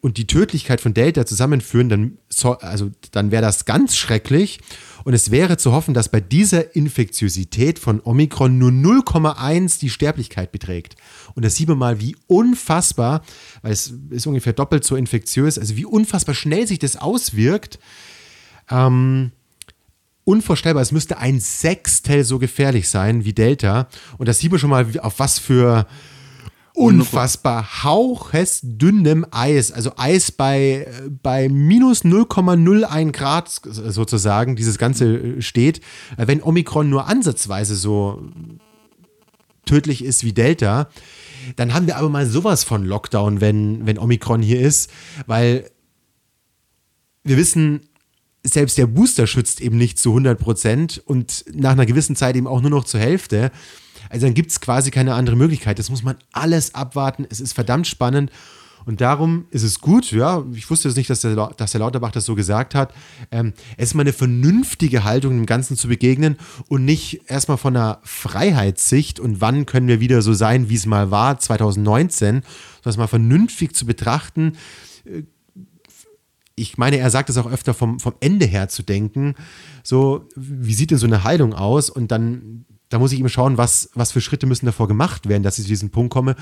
und 0.00 0.16
die 0.16 0.28
Tödlichkeit 0.28 0.80
von 0.80 0.94
Delta 0.94 1.26
zusammenführen, 1.26 1.88
dann, 1.88 2.18
also, 2.60 2.92
dann 3.10 3.32
wäre 3.32 3.42
das 3.42 3.64
ganz 3.64 3.96
schrecklich. 3.96 4.60
Und 5.02 5.14
es 5.14 5.32
wäre 5.32 5.56
zu 5.56 5.72
hoffen, 5.72 5.94
dass 5.94 6.08
bei 6.08 6.20
dieser 6.20 6.76
Infektiosität 6.76 7.80
von 7.80 8.00
Omikron 8.04 8.58
nur 8.58 8.70
0,1 8.70 9.80
die 9.80 9.90
Sterblichkeit 9.90 10.52
beträgt. 10.52 10.94
Und 11.34 11.44
da 11.44 11.50
sieht 11.50 11.68
man 11.68 11.78
mal, 11.78 12.00
wie 12.00 12.14
unfassbar, 12.28 13.22
weil 13.62 13.72
es 13.72 13.92
ist 14.10 14.26
ungefähr 14.28 14.52
doppelt 14.52 14.84
so 14.84 14.94
infektiös, 14.94 15.58
also 15.58 15.76
wie 15.76 15.84
unfassbar 15.84 16.36
schnell 16.36 16.68
sich 16.68 16.78
das 16.78 16.96
auswirkt. 16.96 17.80
Ähm, 18.70 19.32
unvorstellbar, 20.24 20.82
es 20.82 20.92
müsste 20.92 21.18
ein 21.18 21.40
Sechstel 21.40 22.24
so 22.24 22.38
gefährlich 22.38 22.88
sein 22.88 23.24
wie 23.24 23.32
Delta. 23.32 23.88
Und 24.18 24.28
das 24.28 24.38
sieht 24.38 24.50
man 24.50 24.58
schon 24.58 24.70
mal, 24.70 24.86
auf 25.00 25.18
was 25.18 25.38
für 25.38 25.86
unfassbar 26.76 27.84
hauchesdünnem 27.84 29.24
Eis, 29.30 29.72
also 29.72 29.92
Eis 29.96 30.30
bei, 30.30 30.86
bei 31.22 31.48
minus 31.48 32.04
0,01 32.04 33.12
Grad 33.12 33.48
sozusagen, 33.48 34.56
dieses 34.56 34.76
Ganze 34.76 35.40
steht. 35.40 35.80
Wenn 36.18 36.42
Omikron 36.42 36.90
nur 36.90 37.08
ansatzweise 37.08 37.76
so 37.76 38.28
tödlich 39.64 40.04
ist 40.04 40.22
wie 40.22 40.34
Delta, 40.34 40.88
dann 41.56 41.72
haben 41.72 41.86
wir 41.86 41.96
aber 41.96 42.10
mal 42.10 42.26
sowas 42.26 42.62
von 42.62 42.84
Lockdown, 42.84 43.40
wenn, 43.40 43.86
wenn 43.86 43.98
Omikron 43.98 44.42
hier 44.42 44.60
ist, 44.60 44.90
weil 45.26 45.70
wir 47.24 47.38
wissen, 47.38 47.88
selbst 48.46 48.78
der 48.78 48.86
Booster 48.86 49.26
schützt 49.26 49.60
eben 49.60 49.76
nicht 49.76 49.98
zu 49.98 50.10
100 50.10 50.38
Prozent 50.38 51.02
und 51.04 51.44
nach 51.52 51.72
einer 51.72 51.86
gewissen 51.86 52.16
Zeit 52.16 52.36
eben 52.36 52.46
auch 52.46 52.60
nur 52.60 52.70
noch 52.70 52.84
zur 52.84 53.00
Hälfte. 53.00 53.50
Also 54.08 54.26
dann 54.26 54.34
gibt 54.34 54.50
es 54.50 54.60
quasi 54.60 54.90
keine 54.90 55.14
andere 55.14 55.36
Möglichkeit. 55.36 55.78
Das 55.78 55.90
muss 55.90 56.02
man 56.02 56.16
alles 56.32 56.74
abwarten. 56.74 57.26
Es 57.28 57.40
ist 57.40 57.54
verdammt 57.54 57.86
spannend. 57.86 58.30
Und 58.84 59.00
darum 59.00 59.46
ist 59.50 59.64
es 59.64 59.80
gut, 59.80 60.12
ja, 60.12 60.44
ich 60.54 60.70
wusste 60.70 60.88
jetzt 60.88 60.96
nicht, 60.96 61.10
dass 61.10 61.22
der, 61.22 61.34
dass 61.56 61.72
der 61.72 61.80
Lauterbach 61.80 62.12
das 62.12 62.24
so 62.24 62.36
gesagt 62.36 62.76
hat. 62.76 62.94
Ähm, 63.32 63.52
es 63.76 63.88
ist 63.88 63.94
mal 63.94 64.02
eine 64.02 64.12
vernünftige 64.12 65.02
Haltung, 65.02 65.32
dem 65.32 65.46
Ganzen 65.46 65.76
zu 65.76 65.88
begegnen 65.88 66.36
und 66.68 66.84
nicht 66.84 67.22
erstmal 67.26 67.58
von 67.58 67.76
einer 67.76 67.98
Freiheitssicht 68.04 69.18
und 69.18 69.40
wann 69.40 69.66
können 69.66 69.88
wir 69.88 69.98
wieder 69.98 70.22
so 70.22 70.34
sein, 70.34 70.68
wie 70.68 70.76
es 70.76 70.86
mal 70.86 71.10
war, 71.10 71.40
2019, 71.40 72.28
sondern 72.28 72.44
es 72.84 72.96
mal 72.96 73.08
vernünftig 73.08 73.74
zu 73.74 73.86
betrachten. 73.86 74.52
Ich 76.56 76.78
meine, 76.78 76.98
er 76.98 77.10
sagt 77.10 77.30
es 77.30 77.36
auch 77.36 77.50
öfter 77.50 77.74
vom, 77.74 78.00
vom 78.00 78.14
Ende 78.20 78.46
her 78.46 78.68
zu 78.68 78.82
denken. 78.82 79.34
So, 79.82 80.26
wie 80.34 80.74
sieht 80.74 80.90
denn 80.90 80.98
so 80.98 81.06
eine 81.06 81.22
Heilung 81.22 81.52
aus? 81.54 81.90
Und 81.90 82.10
dann 82.10 82.64
da 82.88 82.98
muss 82.98 83.12
ich 83.12 83.18
eben 83.18 83.28
schauen, 83.28 83.58
was, 83.58 83.90
was 83.94 84.12
für 84.12 84.20
Schritte 84.20 84.46
müssen 84.46 84.66
davor 84.66 84.88
gemacht 84.88 85.28
werden, 85.28 85.42
dass 85.42 85.58
ich 85.58 85.64
zu 85.64 85.68
diesem 85.68 85.90
Punkt 85.90 86.12
komme. 86.12 86.36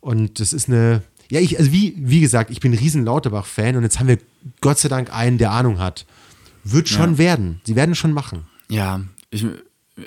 Und 0.00 0.40
das 0.40 0.52
ist 0.52 0.68
eine, 0.68 1.02
ja, 1.30 1.40
ich, 1.40 1.58
also 1.58 1.72
wie, 1.72 1.94
wie 1.98 2.20
gesagt, 2.20 2.50
ich 2.50 2.60
bin 2.60 2.72
ein 2.72 2.78
riesen 2.78 3.04
Lauterbach-Fan 3.04 3.76
und 3.76 3.82
jetzt 3.82 3.98
haben 3.98 4.08
wir 4.08 4.18
Gott 4.60 4.78
sei 4.78 4.88
Dank 4.88 5.12
einen, 5.12 5.38
der 5.38 5.50
Ahnung 5.50 5.78
hat. 5.78 6.06
Wird 6.64 6.88
schon 6.88 7.12
ja. 7.12 7.18
werden. 7.18 7.60
Sie 7.64 7.74
werden 7.74 7.94
schon 7.94 8.12
machen. 8.12 8.46
Ja, 8.68 9.00
ich, 9.30 9.44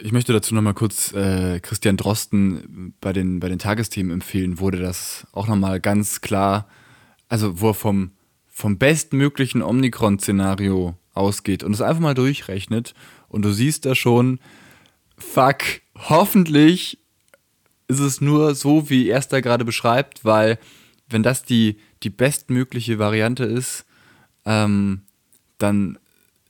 ich 0.01 0.11
möchte 0.11 0.31
dazu 0.31 0.55
nochmal 0.55 0.73
kurz 0.73 1.13
äh, 1.13 1.59
Christian 1.59 1.97
Drosten 1.97 2.93
bei 3.01 3.11
den, 3.11 3.39
bei 3.39 3.49
den 3.49 3.59
Tagesthemen 3.59 4.11
empfehlen, 4.11 4.59
wurde 4.59 4.79
das 4.79 5.27
auch 5.33 5.47
nochmal 5.47 5.79
ganz 5.79 6.21
klar, 6.21 6.67
also 7.27 7.59
wo 7.59 7.69
er 7.69 7.73
vom, 7.73 8.11
vom 8.55 8.77
bestmöglichen 8.77 9.61
Omikron-Szenario 9.61 10.97
ausgeht 11.13 11.61
und 11.61 11.73
es 11.73 11.81
einfach 11.81 11.99
mal 11.99 12.13
durchrechnet 12.13 12.93
und 13.27 13.41
du 13.41 13.51
siehst 13.51 13.85
da 13.85 13.95
schon, 13.95 14.39
fuck, 15.17 15.57
hoffentlich 15.93 16.99
ist 17.89 17.99
es 17.99 18.21
nur 18.21 18.55
so, 18.55 18.89
wie 18.89 19.09
er 19.09 19.19
es 19.19 19.27
da 19.27 19.41
gerade 19.41 19.65
beschreibt, 19.65 20.23
weil 20.23 20.57
wenn 21.09 21.21
das 21.21 21.43
die, 21.43 21.79
die 22.01 22.09
bestmögliche 22.09 22.97
Variante 22.97 23.43
ist, 23.43 23.85
ähm, 24.45 25.01
dann 25.57 25.99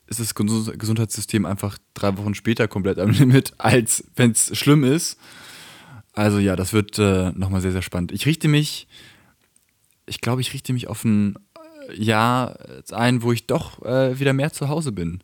ist 0.05 0.19
das 0.19 0.35
Gesundheitssystem 0.35 1.43
einfach 1.43 1.79
drei 1.95 2.15
Wochen 2.19 2.35
später 2.35 2.67
komplett 2.67 2.99
am 2.99 3.09
Limit, 3.17 3.53
als 3.57 4.03
wenn 4.15 4.29
es 4.29 4.55
schlimm 4.55 4.83
ist. 4.83 5.17
Also 6.13 6.37
ja, 6.37 6.55
das 6.55 6.71
wird 6.71 6.99
äh, 6.99 7.31
nochmal 7.31 7.61
sehr, 7.61 7.71
sehr 7.71 7.81
spannend. 7.81 8.11
Ich 8.11 8.27
richte 8.27 8.47
mich, 8.47 8.87
ich 10.05 10.21
glaube, 10.21 10.41
ich 10.41 10.53
richte 10.53 10.71
mich 10.71 10.87
auf 10.87 11.03
ein 11.03 11.35
Jahr 11.93 12.57
ein, 12.91 13.21
wo 13.21 13.31
ich 13.31 13.47
doch 13.47 13.83
äh, 13.83 14.19
wieder 14.19 14.33
mehr 14.33 14.51
zu 14.51 14.69
Hause 14.69 14.91
bin. 14.91 15.21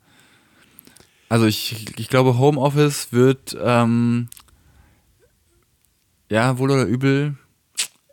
Also 1.30 1.46
ich, 1.46 1.98
ich 1.98 2.10
glaube, 2.10 2.38
Homeoffice 2.38 3.12
wird 3.12 3.58
ähm, 3.62 4.28
ja 6.30 6.58
wohl 6.58 6.72
oder 6.72 6.86
übel 6.86 7.36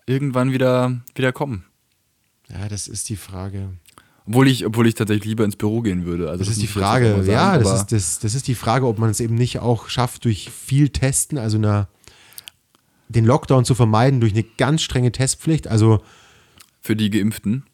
irgendwann 0.07 0.53
wieder, 0.53 1.01
wieder 1.15 1.33
kommen. 1.33 1.65
Ja, 2.49 2.69
das 2.69 2.89
ist 2.89 3.09
die 3.09 3.17
Frage. 3.17 3.71
Obwohl 4.27 4.49
ich, 4.49 4.67
obwohl 4.67 4.87
ich 4.87 4.95
tatsächlich 4.95 5.25
lieber 5.25 5.45
ins 5.45 5.57
Büro 5.57 5.81
gehen 5.81 6.05
würde. 6.05 6.29
Also 6.29 6.39
das, 6.39 6.49
das 6.49 6.57
ist 6.59 6.63
die 6.63 6.67
Frage, 6.67 7.09
sagen, 7.17 7.31
ja, 7.31 7.59
das 7.59 7.81
ist, 7.81 7.93
das, 7.93 8.19
das 8.19 8.35
ist 8.35 8.47
die 8.47 8.55
Frage, 8.55 8.87
ob 8.87 8.99
man 8.99 9.11
es 9.11 9.21
eben 9.21 9.35
nicht 9.35 9.59
auch 9.59 9.89
schafft, 9.89 10.25
durch 10.25 10.51
viel 10.51 10.91
Testen, 10.91 11.39
also 11.39 11.57
eine, 11.57 11.89
den 13.09 13.25
Lockdown 13.25 13.65
zu 13.65 13.75
vermeiden, 13.75 14.21
durch 14.21 14.33
eine 14.33 14.45
ganz 14.45 14.83
strenge 14.83 15.13
Testpflicht. 15.13 15.67
Also 15.67 16.03
für 16.81 16.95
die 16.95 17.11
Geimpften? 17.11 17.65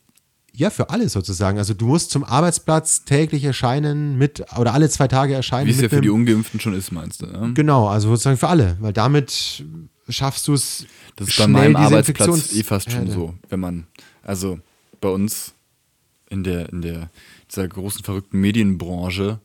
Ja, 0.57 0.71
für 0.71 0.91
alle 0.91 1.09
sozusagen. 1.09 1.59
Also 1.59 1.75
du 1.75 1.87
musst 1.87 2.11
zum 2.11 2.23
Arbeitsplatz 2.23 3.05
täglich 3.05 3.43
erscheinen 3.43 4.17
mit 4.17 4.45
oder 4.57 4.73
alle 4.73 4.89
zwei 4.89 5.09
Tage 5.09 5.35
erscheinen. 5.35 5.67
Wie 5.67 5.73
es 5.73 5.81
ja 5.81 5.89
für 5.89 6.01
die 6.01 6.11
Ungeimpften 6.11 6.61
schon 6.61 6.75
ist, 6.75 6.93
meinst 6.93 7.23
du? 7.23 7.27
Ja? 7.27 7.51
Genau, 7.55 7.89
also 7.89 8.09
sozusagen 8.11 8.37
für 8.37 8.49
alle, 8.49 8.77
weil 8.81 8.93
damit 8.93 9.65
schaffst 10.09 10.47
du 10.47 10.55
es. 10.55 10.87
Das 11.17 11.29
ist 11.29 11.39
bei 11.39 11.49
meinem 11.49 11.75
Arbeitsplatz 11.75 12.53
eh 12.55 12.63
fast 12.63 12.91
schon 12.91 13.11
so, 13.11 13.35
wenn 13.49 13.59
man, 13.59 13.87
also 14.23 14.61
bei 15.01 15.09
uns 15.09 15.55
in 16.31 16.45
der, 16.45 16.69
in 16.69 16.83
der 16.83 17.11
dieser 17.51 17.67
großen 17.67 18.05
verrückten 18.05 18.41
Medienbranche, 18.41 19.41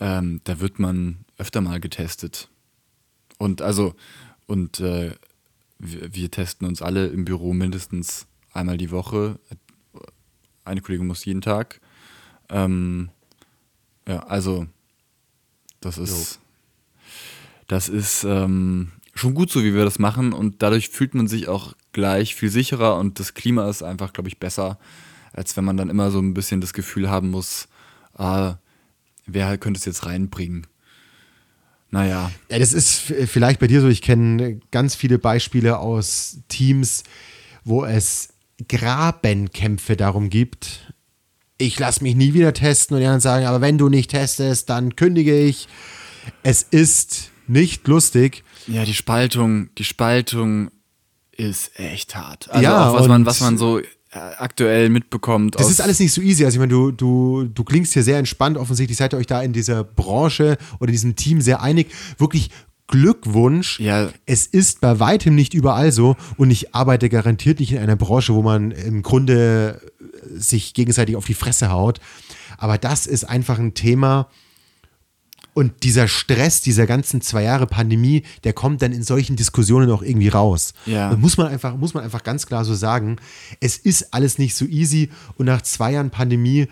ähm, 0.00 0.40
da 0.44 0.58
wird 0.58 0.80
man 0.80 1.18
öfter 1.36 1.60
mal 1.60 1.78
getestet. 1.78 2.48
Und 3.38 3.62
also, 3.62 3.94
und 4.46 4.80
äh, 4.80 5.12
wir, 5.78 6.14
wir 6.14 6.30
testen 6.30 6.66
uns 6.66 6.82
alle 6.82 7.06
im 7.06 7.24
Büro 7.24 7.52
mindestens 7.52 8.26
einmal 8.52 8.78
die 8.78 8.90
Woche 8.90 9.38
eine 10.68 10.80
Kollegin 10.80 11.06
muss 11.06 11.24
jeden 11.24 11.40
Tag. 11.40 11.80
Ähm, 12.50 13.10
ja, 14.06 14.20
also 14.20 14.66
das 15.80 15.98
ist, 15.98 16.34
jo. 16.34 16.40
das 17.66 17.88
ist 17.88 18.24
ähm, 18.24 18.92
schon 19.14 19.34
gut 19.34 19.50
so, 19.50 19.62
wie 19.64 19.74
wir 19.74 19.84
das 19.84 19.98
machen 19.98 20.32
und 20.32 20.62
dadurch 20.62 20.88
fühlt 20.88 21.14
man 21.14 21.28
sich 21.28 21.48
auch 21.48 21.74
gleich 21.92 22.34
viel 22.34 22.50
sicherer 22.50 22.96
und 22.96 23.20
das 23.20 23.34
Klima 23.34 23.68
ist 23.68 23.82
einfach, 23.82 24.12
glaube 24.12 24.28
ich, 24.28 24.38
besser, 24.38 24.78
als 25.32 25.56
wenn 25.56 25.64
man 25.64 25.76
dann 25.76 25.90
immer 25.90 26.10
so 26.10 26.20
ein 26.20 26.34
bisschen 26.34 26.60
das 26.60 26.72
Gefühl 26.72 27.10
haben 27.10 27.30
muss, 27.30 27.68
ah, 28.14 28.56
wer 29.26 29.58
könnte 29.58 29.78
es 29.78 29.84
jetzt 29.84 30.06
reinbringen? 30.06 30.66
Naja. 31.90 32.30
Ja, 32.50 32.58
das 32.58 32.72
ist 32.72 32.98
vielleicht 32.98 33.60
bei 33.60 33.66
dir 33.66 33.80
so. 33.80 33.88
Ich 33.88 34.02
kenne 34.02 34.60
ganz 34.70 34.94
viele 34.94 35.18
Beispiele 35.18 35.78
aus 35.78 36.38
Teams, 36.48 37.02
wo 37.64 37.84
es 37.84 38.34
Grabenkämpfe 38.66 39.96
darum 39.96 40.30
gibt, 40.30 40.92
ich 41.58 41.78
lasse 41.78 42.02
mich 42.02 42.14
nie 42.14 42.34
wieder 42.34 42.52
testen 42.52 42.94
und 42.94 43.00
die 43.00 43.06
anderen 43.06 43.20
sagen, 43.20 43.46
aber 43.46 43.60
wenn 43.60 43.78
du 43.78 43.88
nicht 43.88 44.10
testest, 44.10 44.70
dann 44.70 44.96
kündige 44.96 45.38
ich. 45.38 45.68
Es 46.42 46.62
ist 46.62 47.30
nicht 47.48 47.86
lustig. 47.88 48.44
Ja, 48.66 48.84
die 48.84 48.94
Spaltung, 48.94 49.70
die 49.76 49.84
Spaltung 49.84 50.70
ist 51.32 51.78
echt 51.78 52.14
hart. 52.14 52.48
Also 52.50 52.62
ja, 52.62 52.90
auch 52.90 52.94
was 52.94 53.08
man, 53.08 53.26
was 53.26 53.40
man 53.40 53.58
so 53.58 53.78
äh, 53.78 53.84
aktuell 54.12 54.88
mitbekommt. 54.88 55.58
Das 55.58 55.70
ist 55.70 55.80
alles 55.80 56.00
nicht 56.00 56.12
so 56.12 56.20
easy. 56.20 56.44
Also 56.44 56.56
ich 56.56 56.60
meine, 56.60 56.72
du, 56.72 56.90
du, 56.92 57.44
du 57.44 57.64
klingst 57.64 57.92
hier 57.92 58.02
sehr 58.02 58.18
entspannt. 58.18 58.56
Offensichtlich 58.56 58.96
seid 58.96 59.14
ihr 59.14 59.18
euch 59.18 59.26
da 59.26 59.42
in 59.42 59.52
dieser 59.52 59.84
Branche 59.84 60.58
oder 60.80 60.88
in 60.88 60.92
diesem 60.92 61.16
Team 61.16 61.40
sehr 61.40 61.60
einig. 61.62 61.88
Wirklich 62.18 62.50
Glückwunsch. 62.88 63.78
Ja. 63.78 64.10
Es 64.26 64.46
ist 64.46 64.80
bei 64.80 64.98
weitem 64.98 65.34
nicht 65.34 65.54
überall 65.54 65.92
so 65.92 66.16
und 66.36 66.50
ich 66.50 66.74
arbeite 66.74 67.08
garantiert 67.08 67.60
nicht 67.60 67.72
in 67.72 67.78
einer 67.78 67.96
Branche, 67.96 68.34
wo 68.34 68.42
man 68.42 68.72
im 68.72 69.02
Grunde 69.02 69.80
sich 70.34 70.74
gegenseitig 70.74 71.16
auf 71.16 71.26
die 71.26 71.34
Fresse 71.34 71.70
haut. 71.70 72.00
Aber 72.56 72.78
das 72.78 73.06
ist 73.06 73.24
einfach 73.24 73.58
ein 73.58 73.74
Thema. 73.74 74.28
Und 75.54 75.82
dieser 75.82 76.06
Stress 76.06 76.60
dieser 76.60 76.86
ganzen 76.86 77.20
zwei 77.20 77.42
Jahre 77.42 77.66
Pandemie, 77.66 78.22
der 78.44 78.52
kommt 78.52 78.80
dann 78.80 78.92
in 78.92 79.02
solchen 79.02 79.34
Diskussionen 79.34 79.90
auch 79.90 80.02
irgendwie 80.02 80.28
raus. 80.28 80.72
Ja. 80.86 81.16
muss 81.16 81.36
man 81.36 81.48
einfach, 81.48 81.76
muss 81.76 81.94
man 81.94 82.04
einfach 82.04 82.22
ganz 82.22 82.46
klar 82.46 82.64
so 82.64 82.74
sagen. 82.74 83.16
Es 83.58 83.76
ist 83.76 84.14
alles 84.14 84.38
nicht 84.38 84.54
so 84.54 84.66
easy 84.66 85.10
und 85.36 85.46
nach 85.46 85.62
zwei 85.62 85.92
Jahren 85.92 86.10
Pandemie 86.10 86.68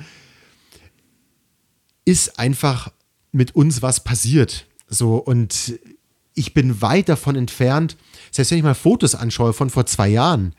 ist 2.05 2.39
einfach 2.39 2.93
mit 3.33 3.57
uns 3.57 3.83
was 3.83 4.05
passiert. 4.05 4.67
So 4.89 5.17
und 5.17 5.81
ich 6.37 6.55
bin 6.55 6.83
weit 6.83 7.09
davon 7.09 7.35
entfernt, 7.35 7.97
selbst 8.31 8.51
wenn 8.51 8.59
ich 8.59 8.65
mal 8.65 8.75
Fotos 8.75 9.15
anschaue 9.15 9.53
von 9.53 9.71
vor 9.71 9.87
zwei 9.87 10.09
Jahren, 10.09 10.55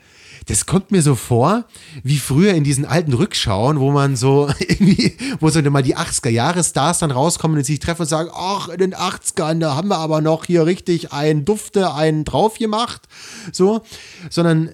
das 0.47 0.65
kommt 0.65 0.91
mir 0.91 1.01
so 1.01 1.15
vor, 1.15 1.65
wie 2.03 2.17
früher 2.17 2.53
in 2.53 2.63
diesen 2.63 2.85
alten 2.85 3.13
Rückschauen, 3.13 3.79
wo 3.79 3.91
man 3.91 4.15
so 4.15 4.49
irgendwie, 4.59 5.15
wo 5.39 5.49
so 5.49 5.61
mal 5.69 5.83
die 5.83 5.95
80er-Jahre-Stars 5.95 6.99
dann 6.99 7.11
rauskommen 7.11 7.57
und 7.57 7.63
sich 7.63 7.79
treffen 7.79 8.01
und 8.03 8.07
sagen, 8.07 8.29
ach, 8.33 8.69
in 8.69 8.79
den 8.79 8.95
80ern, 8.95 9.59
da 9.59 9.75
haben 9.75 9.89
wir 9.89 9.97
aber 9.97 10.21
noch 10.21 10.45
hier 10.45 10.65
richtig 10.65 11.13
einen 11.13 11.45
Dufte, 11.45 11.93
einen 11.93 12.25
drauf 12.25 12.57
gemacht. 12.57 13.03
So, 13.51 13.81
sondern 14.29 14.71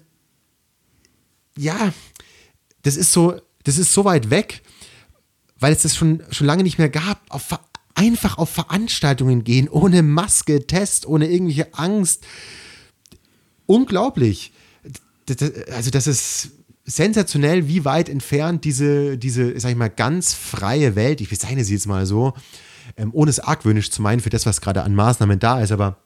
ja, 1.57 1.93
das 2.83 2.95
ist 2.95 3.11
so, 3.11 3.35
das 3.63 3.77
ist 3.77 3.93
so 3.93 4.05
weit 4.05 4.29
weg, 4.29 4.61
weil 5.59 5.73
es 5.73 5.81
das 5.81 5.95
schon, 5.95 6.23
schon 6.31 6.47
lange 6.47 6.63
nicht 6.63 6.77
mehr 6.77 6.89
gab. 6.89 7.19
Auf 7.29 7.59
einfach 7.95 8.37
auf 8.37 8.49
Veranstaltungen 8.49 9.43
gehen, 9.43 9.69
ohne 9.69 10.03
Maske, 10.03 10.65
Test, 10.67 11.05
ohne 11.05 11.29
irgendwelche 11.29 11.73
Angst. 11.73 12.25
Unglaublich. 13.65 14.51
Also, 15.71 15.91
das 15.91 16.07
ist 16.07 16.51
sensationell, 16.85 17.67
wie 17.67 17.85
weit 17.85 18.09
entfernt 18.09 18.65
diese, 18.65 19.17
diese, 19.17 19.57
sag 19.59 19.71
ich 19.71 19.77
mal, 19.77 19.89
ganz 19.89 20.33
freie 20.33 20.95
Welt, 20.95 21.21
ich 21.21 21.29
bezeichne 21.29 21.63
sie 21.63 21.73
jetzt 21.73 21.87
mal 21.87 22.05
so, 22.05 22.33
ähm, 22.97 23.11
ohne 23.13 23.29
es 23.29 23.39
argwöhnisch 23.39 23.89
zu 23.89 24.01
meinen 24.01 24.19
für 24.19 24.29
das, 24.29 24.45
was 24.45 24.59
gerade 24.59 24.83
an 24.83 24.93
Maßnahmen 24.93 25.39
da 25.39 25.61
ist, 25.61 25.71
aber 25.71 25.97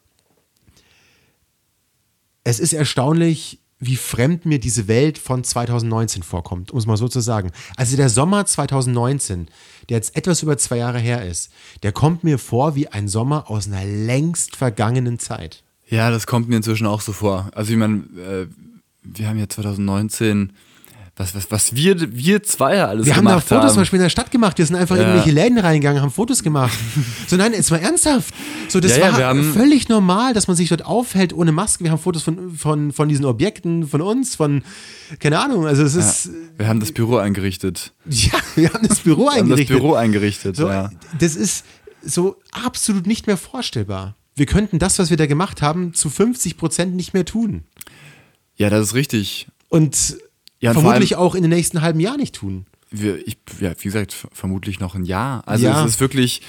es 2.43 2.59
ist 2.59 2.73
erstaunlich, 2.73 3.59
wie 3.79 3.95
fremd 3.95 4.45
mir 4.45 4.59
diese 4.59 4.87
Welt 4.87 5.17
von 5.17 5.43
2019 5.43 6.23
vorkommt, 6.23 6.71
um 6.71 6.79
es 6.79 6.87
mal 6.87 6.97
so 6.97 7.07
zu 7.07 7.19
sagen. 7.19 7.51
Also 7.75 7.95
der 7.95 8.09
Sommer 8.09 8.45
2019, 8.45 9.47
der 9.89 9.97
jetzt 9.97 10.15
etwas 10.15 10.41
über 10.41 10.57
zwei 10.57 10.77
Jahre 10.77 10.99
her 10.99 11.25
ist, 11.25 11.51
der 11.83 11.91
kommt 11.91 12.23
mir 12.23 12.39
vor 12.39 12.75
wie 12.75 12.87
ein 12.87 13.07
Sommer 13.07 13.49
aus 13.49 13.67
einer 13.67 13.85
längst 13.85 14.55
vergangenen 14.55 15.19
Zeit. 15.19 15.63
Ja, 15.89 16.09
das 16.09 16.27
kommt 16.27 16.49
mir 16.49 16.57
inzwischen 16.57 16.87
auch 16.87 17.01
so 17.01 17.13
vor. 17.13 17.49
Also 17.53 17.71
ich 17.71 17.77
meine, 17.77 17.97
äh, 18.17 18.47
wir 19.03 19.27
haben 19.27 19.39
ja 19.39 19.47
2019 19.47 20.53
was, 21.17 21.33
was, 21.33 21.49
was 21.49 21.75
wir, 21.75 21.95
wir 22.15 22.43
zwei 22.43 22.83
alles 22.83 23.05
wir 23.07 23.13
gemacht 23.13 23.17
haben. 23.17 23.25
Wir 23.25 23.31
haben 23.31 23.41
da 23.41 23.55
Fotos 23.55 23.73
zum 23.73 23.81
Beispiel 23.81 23.97
in 23.97 24.03
der 24.03 24.09
Stadt 24.09 24.29
gemacht. 24.29 24.57
Wir 24.57 24.65
sind 24.65 24.75
einfach 24.75 24.95
ja. 24.95 25.01
in 25.01 25.07
irgendwelche 25.09 25.31
Läden 25.31 25.57
reingegangen, 25.57 26.01
haben 26.01 26.11
Fotos 26.11 26.43
gemacht. 26.43 26.77
so, 27.27 27.35
nein, 27.35 27.53
jetzt 27.53 27.71
mal 27.71 27.77
ernsthaft. 27.77 28.33
So, 28.67 28.79
das 28.79 28.97
ja, 28.97 29.11
war 29.11 29.35
ja, 29.35 29.43
völlig 29.53 29.89
normal, 29.89 30.33
dass 30.33 30.47
man 30.47 30.55
sich 30.55 30.69
dort 30.69 30.85
aufhält 30.85 31.33
ohne 31.33 31.51
Maske. 31.51 31.83
Wir 31.83 31.91
haben 31.91 31.99
Fotos 31.99 32.21
von, 32.21 32.55
von, 32.55 32.91
von 32.91 33.09
diesen 33.09 33.25
Objekten, 33.25 33.87
von 33.87 34.01
uns, 34.01 34.35
von, 34.35 34.63
keine 35.19 35.39
Ahnung. 35.39 35.65
Also, 35.65 35.83
es 35.83 35.95
ist. 35.95 36.29
Wir 36.57 36.67
haben 36.67 36.79
das 36.79 36.91
Büro 36.91 37.17
eingerichtet. 37.17 37.93
Ja, 38.09 38.39
wir 38.55 38.71
haben 38.71 38.87
das 38.87 38.99
Büro 38.99 39.27
eingerichtet. 39.27 39.69
wir 39.69 39.75
haben 39.75 39.81
das 39.81 39.81
Büro 39.81 39.93
eingerichtet, 39.95 40.55
so, 40.55 40.67
ja. 40.67 40.89
Das 41.19 41.35
ist 41.35 41.65
so 42.03 42.37
absolut 42.51 43.07
nicht 43.07 43.27
mehr 43.27 43.37
vorstellbar. 43.37 44.15
Wir 44.35 44.45
könnten 44.45 44.77
das, 44.77 44.99
was 44.99 45.09
wir 45.09 45.17
da 45.17 45.25
gemacht 45.25 45.63
haben, 45.63 45.95
zu 45.95 46.09
50 46.09 46.57
Prozent 46.57 46.95
nicht 46.95 47.13
mehr 47.13 47.25
tun. 47.25 47.63
Ja, 48.55 48.69
das 48.69 48.87
ist 48.87 48.93
richtig. 48.93 49.47
Und 49.69 50.17
ja, 50.59 50.73
vermutlich 50.73 51.15
auch 51.15 51.35
in 51.35 51.43
den 51.43 51.51
nächsten 51.51 51.81
halben 51.81 51.99
Jahr 51.99 52.17
nicht 52.17 52.35
tun. 52.35 52.65
Wir, 52.89 53.25
ich, 53.27 53.37
ja, 53.59 53.73
wie 53.77 53.83
gesagt, 53.83 54.13
vermutlich 54.13 54.79
noch 54.79 54.95
ein 54.95 55.05
Jahr. 55.05 55.47
Also 55.47 55.65
ja. 55.65 55.83
es 55.83 55.93
ist 55.93 55.99
wirklich, 55.99 56.41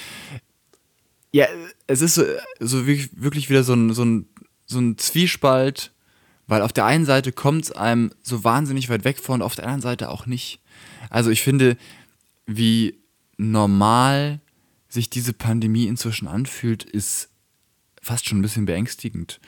ja, 1.33 1.47
es 1.87 2.01
ist 2.01 2.15
so, 2.15 2.25
so 2.61 2.87
wirklich 2.87 3.51
wieder 3.51 3.65
so 3.65 3.75
ein, 3.75 3.93
so, 3.93 4.05
ein, 4.05 4.27
so 4.67 4.79
ein 4.79 4.99
Zwiespalt, 4.99 5.93
weil 6.47 6.63
auf 6.63 6.73
der 6.73 6.87
einen 6.87 7.05
Seite 7.05 7.33
kommt 7.33 7.65
es 7.65 7.73
einem 7.73 8.13
so 8.23 8.45
wahnsinnig 8.45 8.89
weit 8.89 9.05
weg 9.05 9.19
vor 9.19 9.35
und 9.35 9.43
auf 9.43 9.57
der 9.57 9.65
anderen 9.65 9.83
Seite 9.83 10.11
auch 10.11 10.27
nicht. 10.27 10.61
Also 11.11 11.31
ich 11.31 11.43
finde, 11.43 11.77
wie 12.47 12.95
normal 13.37 14.41
sich 14.89 15.11
diese 15.11 15.33
Pandemie 15.33 15.87
inzwischen 15.87 16.29
anfühlt, 16.29 16.83
ist 16.83 17.29
fast 18.01 18.27
schon 18.27 18.39
ein 18.39 18.43
bisschen 18.43 18.65
beängstigend 18.65 19.41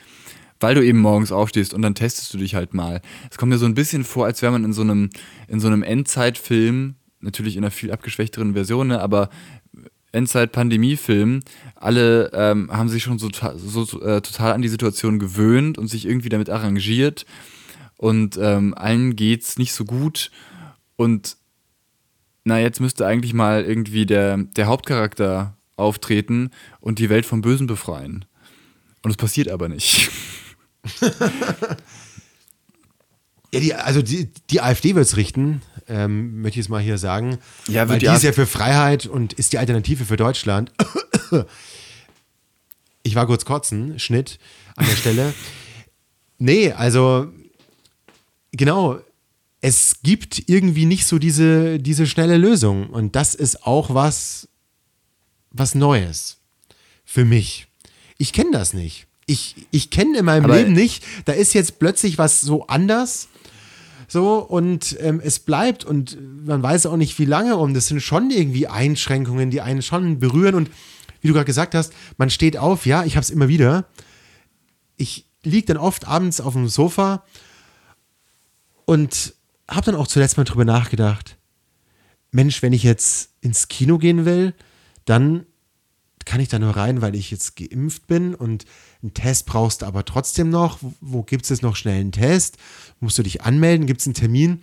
weil 0.61 0.75
du 0.75 0.85
eben 0.85 0.99
morgens 0.99 1.31
aufstehst 1.31 1.73
und 1.73 1.81
dann 1.81 1.95
testest 1.95 2.33
du 2.33 2.37
dich 2.37 2.55
halt 2.55 2.73
mal. 2.73 3.01
Es 3.29 3.37
kommt 3.37 3.49
mir 3.49 3.57
so 3.57 3.65
ein 3.65 3.73
bisschen 3.73 4.03
vor, 4.03 4.25
als 4.25 4.41
wäre 4.41 4.51
man 4.51 4.63
in 4.63 4.73
so 4.73 4.81
einem, 4.81 5.09
in 5.47 5.59
so 5.59 5.67
einem 5.67 5.83
Endzeitfilm 5.83 6.95
natürlich 7.19 7.57
in 7.57 7.63
einer 7.63 7.71
viel 7.71 7.91
abgeschwächteren 7.91 8.53
Version, 8.53 8.87
ne, 8.87 9.01
aber 9.01 9.29
Endzeit-Pandemie-Film, 10.11 11.41
alle 11.75 12.31
ähm, 12.33 12.69
haben 12.71 12.89
sich 12.89 13.03
schon 13.03 13.17
so, 13.17 13.29
so 13.29 14.01
äh, 14.01 14.21
total 14.21 14.53
an 14.53 14.61
die 14.61 14.67
Situation 14.67 15.19
gewöhnt 15.19 15.77
und 15.77 15.87
sich 15.87 16.05
irgendwie 16.05 16.29
damit 16.29 16.49
arrangiert. 16.49 17.25
Und 17.97 18.37
ähm, 18.41 18.73
allen 18.73 19.15
geht's 19.15 19.57
nicht 19.57 19.73
so 19.73 19.85
gut. 19.85 20.31
Und 20.95 21.37
na, 22.43 22.59
jetzt 22.59 22.81
müsste 22.81 23.05
eigentlich 23.05 23.33
mal 23.33 23.63
irgendwie 23.63 24.05
der, 24.05 24.37
der 24.37 24.65
Hauptcharakter 24.65 25.55
auftreten 25.75 26.49
und 26.79 26.99
die 26.99 27.09
Welt 27.09 27.25
vom 27.25 27.41
Bösen 27.41 27.67
befreien. 27.67 28.25
Und 29.03 29.11
es 29.11 29.17
passiert 29.17 29.49
aber 29.49 29.69
nicht. 29.69 30.11
ja, 33.53 33.59
die, 33.59 33.73
also 33.73 34.01
die, 34.01 34.29
die 34.49 34.61
AfD 34.61 34.95
wird 34.95 35.05
es 35.05 35.17
richten, 35.17 35.61
ähm, 35.87 36.41
möchte 36.41 36.59
ich 36.59 36.65
es 36.65 36.69
mal 36.69 36.81
hier 36.81 36.97
sagen. 36.97 37.37
Ja, 37.67 37.87
weil 37.89 37.99
die, 37.99 38.07
die 38.07 38.13
ist 38.13 38.23
ja 38.23 38.31
für 38.31 38.47
Freiheit 38.47 39.05
und 39.05 39.33
ist 39.33 39.53
die 39.53 39.57
Alternative 39.57 40.05
für 40.05 40.17
Deutschland. 40.17 40.71
ich 43.03 43.15
war 43.15 43.27
kurz 43.27 43.45
kotzen, 43.45 43.99
Schnitt 43.99 44.39
an 44.75 44.85
der 44.85 44.95
Stelle. 44.95 45.33
nee, 46.37 46.71
also 46.71 47.31
genau, 48.51 48.99
es 49.61 49.99
gibt 50.01 50.49
irgendwie 50.49 50.85
nicht 50.85 51.05
so 51.05 51.19
diese, 51.19 51.79
diese 51.79 52.07
schnelle 52.07 52.37
Lösung. 52.37 52.89
Und 52.89 53.15
das 53.15 53.35
ist 53.35 53.65
auch 53.65 53.93
was, 53.93 54.49
was 55.51 55.75
Neues 55.75 56.39
für 57.05 57.25
mich. 57.25 57.67
Ich 58.17 58.33
kenne 58.33 58.51
das 58.51 58.73
nicht. 58.73 59.07
Ich, 59.31 59.67
ich 59.71 59.89
kenne 59.89 60.17
in 60.17 60.25
meinem 60.25 60.45
Aber 60.45 60.57
Leben 60.57 60.73
nicht, 60.73 61.03
da 61.25 61.31
ist 61.31 61.53
jetzt 61.53 61.79
plötzlich 61.79 62.17
was 62.17 62.41
so 62.41 62.67
anders. 62.67 63.29
So, 64.07 64.39
und 64.39 64.97
ähm, 64.99 65.21
es 65.23 65.39
bleibt 65.39 65.85
und 65.85 66.17
man 66.45 66.61
weiß 66.61 66.85
auch 66.87 66.97
nicht, 66.97 67.17
wie 67.17 67.25
lange. 67.25 67.55
Und 67.55 67.73
das 67.73 67.87
sind 67.87 68.01
schon 68.01 68.29
irgendwie 68.29 68.67
Einschränkungen, 68.67 69.49
die 69.49 69.61
einen 69.61 69.81
schon 69.81 70.19
berühren. 70.19 70.55
Und 70.55 70.69
wie 71.21 71.29
du 71.29 71.33
gerade 71.33 71.45
gesagt 71.45 71.75
hast, 71.75 71.93
man 72.17 72.29
steht 72.29 72.57
auf, 72.57 72.85
ja, 72.85 73.05
ich 73.05 73.15
habe 73.15 73.23
es 73.23 73.29
immer 73.29 73.47
wieder. 73.47 73.85
Ich 74.97 75.25
liege 75.43 75.67
dann 75.67 75.77
oft 75.77 76.07
abends 76.07 76.41
auf 76.41 76.53
dem 76.53 76.67
Sofa 76.67 77.23
und 78.83 79.33
habe 79.69 79.85
dann 79.85 79.95
auch 79.95 80.07
zuletzt 80.07 80.35
mal 80.35 80.43
drüber 80.43 80.65
nachgedacht. 80.65 81.37
Mensch, 82.31 82.61
wenn 82.61 82.73
ich 82.73 82.83
jetzt 82.83 83.29
ins 83.39 83.69
Kino 83.69 83.97
gehen 83.97 84.25
will, 84.25 84.53
dann 85.05 85.45
kann 86.25 86.39
ich 86.41 86.49
da 86.49 86.59
nur 86.59 86.75
rein, 86.75 87.01
weil 87.01 87.15
ich 87.15 87.31
jetzt 87.31 87.55
geimpft 87.55 88.07
bin 88.07 88.35
und 88.35 88.65
einen 89.01 89.13
Test 89.13 89.45
brauchst 89.45 89.81
du 89.81 89.85
aber 89.85 90.05
trotzdem 90.05 90.49
noch. 90.49 90.79
Wo, 91.01 91.23
gibt 91.23 91.43
es 91.43 91.49
jetzt 91.49 91.63
noch 91.63 91.75
schnell 91.75 91.99
einen 91.99 92.11
Test? 92.11 92.57
Musst 92.99 93.17
du 93.17 93.23
dich 93.23 93.41
anmelden? 93.41 93.87
Gibt 93.87 94.01
es 94.01 94.07
einen 94.07 94.13
Termin? 94.13 94.61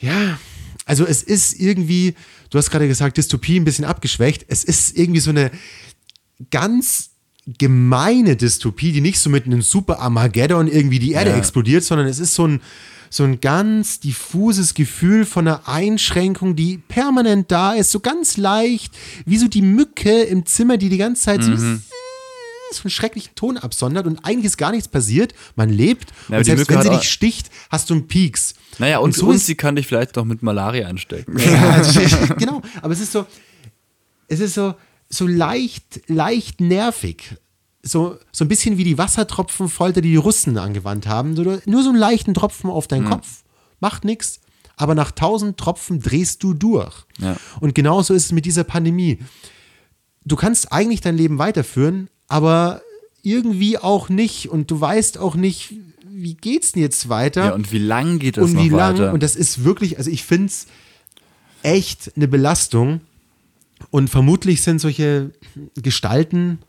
Ja, 0.00 0.38
also 0.84 1.06
es 1.06 1.22
ist 1.22 1.54
irgendwie, 1.60 2.14
du 2.50 2.58
hast 2.58 2.70
gerade 2.70 2.88
gesagt, 2.88 3.16
Dystopie 3.16 3.58
ein 3.60 3.64
bisschen 3.64 3.84
abgeschwächt. 3.84 4.44
Es 4.48 4.64
ist 4.64 4.96
irgendwie 4.98 5.20
so 5.20 5.30
eine 5.30 5.50
ganz 6.50 7.10
gemeine 7.58 8.36
Dystopie, 8.36 8.92
die 8.92 9.00
nicht 9.00 9.18
so 9.18 9.30
mit 9.30 9.46
einem 9.46 9.62
Super 9.62 10.00
Armageddon 10.00 10.68
irgendwie 10.68 10.98
die 10.98 11.12
Erde 11.12 11.30
Ja. 11.30 11.36
explodiert, 11.38 11.84
sondern 11.84 12.06
es 12.06 12.18
ist 12.18 12.34
so 12.34 12.46
ein, 12.46 12.60
so 13.14 13.24
ein 13.24 13.42
ganz 13.42 14.00
diffuses 14.00 14.72
Gefühl 14.72 15.26
von 15.26 15.46
einer 15.46 15.68
Einschränkung, 15.68 16.56
die 16.56 16.78
permanent 16.78 17.52
da 17.52 17.74
ist, 17.74 17.90
so 17.90 18.00
ganz 18.00 18.38
leicht, 18.38 18.94
wie 19.26 19.36
so 19.36 19.48
die 19.48 19.60
Mücke 19.60 20.22
im 20.22 20.46
Zimmer, 20.46 20.78
die 20.78 20.88
die 20.88 20.96
ganze 20.96 21.20
Zeit 21.20 21.42
so, 21.44 21.54
so 22.72 22.82
einen 22.84 22.90
schrecklichen 22.90 23.34
Ton 23.34 23.58
absondert 23.58 24.06
und 24.06 24.24
eigentlich 24.24 24.46
ist 24.46 24.56
gar 24.56 24.70
nichts 24.70 24.88
passiert. 24.88 25.34
Man 25.56 25.68
lebt 25.68 26.10
Ja, 26.30 26.38
und 26.38 26.46
die 26.46 26.50
selbst 26.52 26.70
wenn 26.70 26.80
sie 26.80 26.88
dich 26.88 27.10
sticht, 27.10 27.50
hast 27.70 27.90
du 27.90 27.94
einen 27.94 28.08
Pieks. 28.08 28.54
Naja, 28.78 28.96
und, 28.96 29.14
so 29.14 29.26
und 29.26 29.34
ist- 29.36 29.44
sie 29.44 29.56
kann 29.56 29.76
dich 29.76 29.86
vielleicht 29.86 30.16
noch 30.16 30.24
mit 30.24 30.42
Malaria 30.42 30.88
anstecken. 30.88 31.38
ja, 31.38 31.70
also, 31.70 32.00
genau, 32.38 32.62
aber 32.80 32.94
es 32.94 33.00
ist 33.00 33.12
so, 33.12 33.26
es 34.28 34.40
ist 34.40 34.54
so, 34.54 34.74
so 35.10 35.26
leicht, 35.26 36.00
leicht 36.06 36.62
nervig. 36.62 37.36
So, 37.82 38.16
so 38.30 38.44
ein 38.44 38.48
bisschen 38.48 38.78
wie 38.78 38.84
die 38.84 38.96
Wassertropfenfolter, 38.98 40.00
die 40.00 40.10
die 40.10 40.16
Russen 40.16 40.56
angewandt 40.56 41.08
haben. 41.08 41.34
So, 41.34 41.42
nur 41.66 41.82
so 41.82 41.88
einen 41.88 41.98
leichten 41.98 42.32
Tropfen 42.32 42.70
auf 42.70 42.86
deinen 42.86 43.08
Kopf, 43.10 43.42
macht 43.80 44.04
nichts. 44.04 44.40
Aber 44.76 44.94
nach 44.94 45.10
tausend 45.10 45.58
Tropfen 45.58 46.00
drehst 46.00 46.42
du 46.42 46.54
durch. 46.54 46.94
Ja. 47.18 47.36
Und 47.60 47.74
genauso 47.74 48.14
ist 48.14 48.26
es 48.26 48.32
mit 48.32 48.46
dieser 48.46 48.64
Pandemie. 48.64 49.18
Du 50.24 50.36
kannst 50.36 50.72
eigentlich 50.72 51.00
dein 51.00 51.16
Leben 51.16 51.38
weiterführen, 51.38 52.08
aber 52.28 52.82
irgendwie 53.22 53.78
auch 53.78 54.08
nicht. 54.08 54.48
Und 54.48 54.70
du 54.70 54.80
weißt 54.80 55.18
auch 55.18 55.34
nicht, 55.34 55.74
wie 56.08 56.34
geht's 56.34 56.72
denn 56.72 56.82
jetzt 56.82 57.08
weiter? 57.08 57.46
Ja, 57.46 57.54
und 57.54 57.72
wie 57.72 57.78
lang 57.78 58.18
geht 58.18 58.36
das 58.36 58.44
und 58.44 58.54
noch 58.54 58.62
wie 58.62 58.68
lang. 58.68 58.94
weiter? 58.94 59.12
Und 59.12 59.22
das 59.22 59.36
ist 59.36 59.64
wirklich, 59.64 59.98
also 59.98 60.10
ich 60.10 60.24
finde 60.24 60.46
es 60.46 60.66
echt 61.62 62.12
eine 62.16 62.28
Belastung. 62.28 63.00
Und 63.90 64.08
vermutlich 64.08 64.62
sind 64.62 64.80
solche 64.80 65.32
Gestalten, 65.74 66.60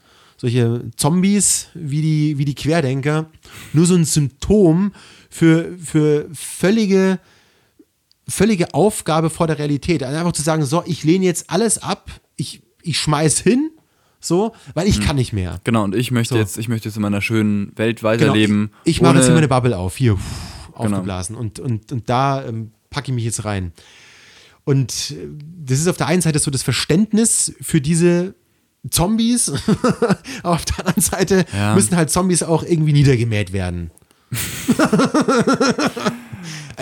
solche 0.43 0.91
Zombies 0.97 1.67
wie 1.73 2.01
die, 2.01 2.37
wie 2.37 2.43
die 2.43 2.53
Querdenker, 2.53 3.29
nur 3.71 3.85
so 3.85 3.95
ein 3.95 4.03
Symptom 4.03 4.91
für, 5.29 5.77
für 5.81 6.27
völlige, 6.33 7.19
völlige 8.27 8.73
Aufgabe 8.73 9.29
vor 9.29 9.47
der 9.47 9.57
Realität. 9.57 10.03
Also 10.03 10.17
einfach 10.17 10.33
zu 10.33 10.41
sagen, 10.41 10.65
so, 10.65 10.83
ich 10.85 11.05
lehne 11.05 11.23
jetzt 11.23 11.49
alles 11.49 11.77
ab, 11.77 12.11
ich, 12.35 12.61
ich 12.81 12.99
schmeiß 12.99 13.39
hin, 13.39 13.71
so, 14.19 14.53
weil 14.73 14.85
ich 14.89 14.99
kann 14.99 15.15
nicht 15.15 15.31
mehr. 15.31 15.61
genau, 15.63 15.85
und 15.85 15.95
ich 15.95 16.11
möchte 16.11 16.33
So. 16.33 16.39
jetzt, 16.41 16.57
ich 16.57 16.67
möchte 16.67 16.89
jetzt 16.89 16.97
in 16.97 17.01
meiner 17.03 17.21
schönen 17.21 17.71
Welt 17.77 17.99
Genau, 17.99 18.09
weiterleben. 18.09 18.71
ich 18.83 18.97
ich 18.97 19.01
mache 19.01 19.15
jetzt 19.15 19.25
hier 19.27 19.33
meine 19.35 19.47
Bubble 19.47 19.77
auf, 19.77 19.95
hier, 19.95 20.17
pff, 20.17 20.23
Genau. 20.75 20.97
aufgeblasen. 20.97 21.37
Und, 21.37 21.59
und, 21.59 21.89
und 21.93 22.09
da 22.09 22.43
ähm, 22.43 22.71
packe 22.89 23.11
ich 23.11 23.15
mich 23.15 23.23
jetzt 23.23 23.45
rein. 23.45 23.71
Und 24.65 25.11
äh, 25.11 25.27
das 25.65 25.79
ist 25.79 25.87
auf 25.87 25.95
der 25.95 26.07
einen 26.07 26.21
Seite 26.21 26.39
so 26.39 26.51
das 26.51 26.63
Verständnis 26.63 27.53
für 27.61 27.79
diese 27.79 28.35
Zombies, 28.89 29.49
auf 30.43 30.65
der 30.65 30.79
anderen 30.79 31.01
Seite 31.01 31.45
Ja. 31.53 31.73
müssen 31.75 31.95
halt 31.95 32.09
Zombies 32.09 32.43
auch 32.43 32.63
irgendwie 32.63 32.93
niedergemäht 32.93 33.53
werden. 33.53 33.91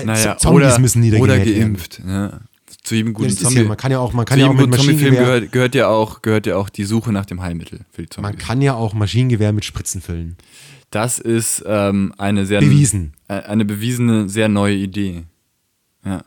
Naja, 0.03 0.37
Zombies 0.37 0.65
oder, 0.67 0.79
müssen 0.79 1.01
niedergemäht 1.01 1.29
oder 1.35 1.45
werden. 1.45 1.59
geimpft. 1.59 2.01
Ja. 2.05 2.39
Zu 2.83 2.95
jedem 2.95 3.13
guten 3.13 3.29
Zombie. 3.29 3.59
ja, 3.61 3.67
man 3.67 3.77
kann 3.77 3.91
ja 3.91 3.99
auch, 3.99 4.13
man 4.13 4.25
zu 4.25 4.29
kann 4.31 4.39
ja 4.39 4.47
auch 4.47 4.53
mit 4.53 4.69
Maschinengewehr, 4.69 5.11
gehört, 5.19 5.51
gehört, 5.51 5.75
ja 5.75 5.87
auch, 5.89 6.21
gehört 6.21 6.47
ja 6.47 6.55
auch 6.55 6.69
die 6.69 6.85
Suche 6.85 7.11
nach 7.11 7.25
dem 7.25 7.41
Heilmittel 7.41 7.81
für 7.91 8.01
die 8.03 8.07
man 8.21 8.31
Zombies. 8.31 8.47
kann 8.47 8.61
ja 8.61 8.73
auch 8.73 8.93
Maschinengewehr 8.93 9.53
mit 9.53 9.65
Spritzen 9.65 10.01
füllen. 10.01 10.37
Das 10.89 11.19
ist 11.19 11.63
ähm, 11.67 12.13
eine 12.17 12.45
sehr 12.45 12.61
Bewiesen. 12.61 13.13
eine 13.27 13.65
bewiesene, 13.65 14.29
sehr 14.29 14.49
neue 14.49 14.75
Idee. 14.75 15.23
Ja. 16.03 16.23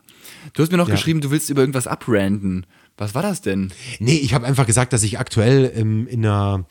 Du 0.53 0.63
hast 0.63 0.71
mir 0.71 0.77
noch 0.77 0.87
Ja. 0.87 0.95
geschrieben, 0.95 1.19
du 1.21 1.29
willst 1.31 1.49
über 1.49 1.61
irgendwas 1.61 1.87
abranden. 1.87 2.65
Was 2.97 3.13
war 3.13 3.21
das 3.21 3.41
denn? 3.41 3.71
Nee, 3.99 4.15
ich 4.17 4.33
habe 4.33 4.45
einfach 4.45 4.65
gesagt, 4.65 4.93
dass 4.93 5.03
ich 5.03 5.19
aktuell 5.19 5.71
ähm, 5.75 6.07
in 6.07 6.25
einer 6.25 6.65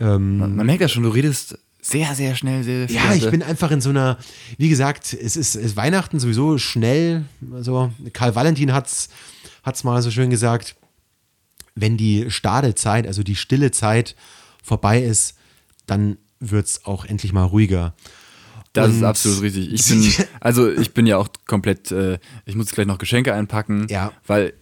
ähm, 0.00 0.38
Man 0.56 0.66
merkt 0.66 0.80
ja 0.80 0.88
schon, 0.88 1.04
du 1.04 1.10
redest 1.10 1.58
sehr, 1.80 2.14
sehr 2.14 2.34
schnell, 2.34 2.64
sehr, 2.64 2.88
sehr 2.88 2.96
Ja, 2.96 3.14
ich 3.14 3.30
bin 3.30 3.42
einfach 3.42 3.70
in 3.70 3.80
so 3.80 3.90
einer, 3.90 4.18
wie 4.58 4.68
gesagt, 4.68 5.12
es 5.14 5.36
ist, 5.36 5.54
ist 5.54 5.76
Weihnachten 5.76 6.18
sowieso 6.18 6.58
schnell. 6.58 7.24
Also 7.52 7.92
Karl 8.12 8.34
Valentin 8.34 8.72
hat 8.72 8.86
es 8.88 9.84
mal 9.84 10.02
so 10.02 10.10
schön 10.10 10.30
gesagt, 10.30 10.74
wenn 11.74 11.96
die 11.96 12.30
Stadezeit, 12.30 13.06
also 13.06 13.22
die 13.22 13.36
stille 13.36 13.70
Zeit 13.70 14.16
vorbei 14.62 15.00
ist, 15.02 15.36
dann 15.86 16.18
wird 16.40 16.66
es 16.66 16.84
auch 16.84 17.04
endlich 17.04 17.32
mal 17.32 17.44
ruhiger. 17.44 17.94
Das 18.72 18.90
ist 18.90 18.96
Und- 18.98 19.04
absolut 19.04 19.42
richtig. 19.42 19.72
Ich 19.72 19.86
bin, 19.86 20.26
also 20.40 20.70
ich 20.70 20.92
bin 20.92 21.06
ja 21.06 21.16
auch 21.16 21.28
komplett, 21.46 21.90
äh, 21.92 22.18
ich 22.46 22.54
muss 22.56 22.70
gleich 22.72 22.86
noch 22.86 22.98
Geschenke 22.98 23.32
einpacken, 23.32 23.86
Ja. 23.88 24.12
weil 24.26 24.52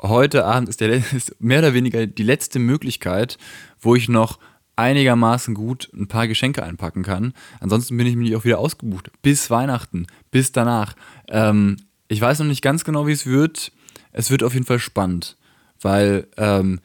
heute 0.00 0.44
Abend 0.44 0.68
ist, 0.68 0.80
der, 0.80 0.90
ist 1.12 1.40
mehr 1.40 1.60
oder 1.60 1.74
weniger 1.74 2.06
die 2.06 2.22
letzte 2.22 2.58
Möglichkeit, 2.58 3.38
wo 3.80 3.94
ich 3.94 4.08
noch 4.08 4.38
einigermaßen 4.76 5.54
gut 5.54 5.90
ein 5.92 6.06
paar 6.06 6.28
Geschenke 6.28 6.62
einpacken 6.62 7.02
kann. 7.02 7.34
Ansonsten 7.58 7.96
bin 7.96 8.06
ich 8.06 8.14
nämlich 8.14 8.36
auch 8.36 8.44
wieder 8.44 8.60
ausgebucht. 8.60 9.10
Bis 9.22 9.50
Weihnachten, 9.50 10.06
bis 10.30 10.52
danach. 10.52 10.94
Ähm, 11.26 11.78
ich 12.06 12.20
weiß 12.20 12.38
noch 12.38 12.46
nicht 12.46 12.62
ganz 12.62 12.84
genau, 12.84 13.06
wie 13.06 13.12
es 13.12 13.26
wird. 13.26 13.72
Es 14.12 14.30
wird 14.30 14.42
auf 14.42 14.54
jeden 14.54 14.66
Fall 14.66 14.78
spannend, 14.78 15.36
weil, 15.80 16.28
ähm, 16.36 16.80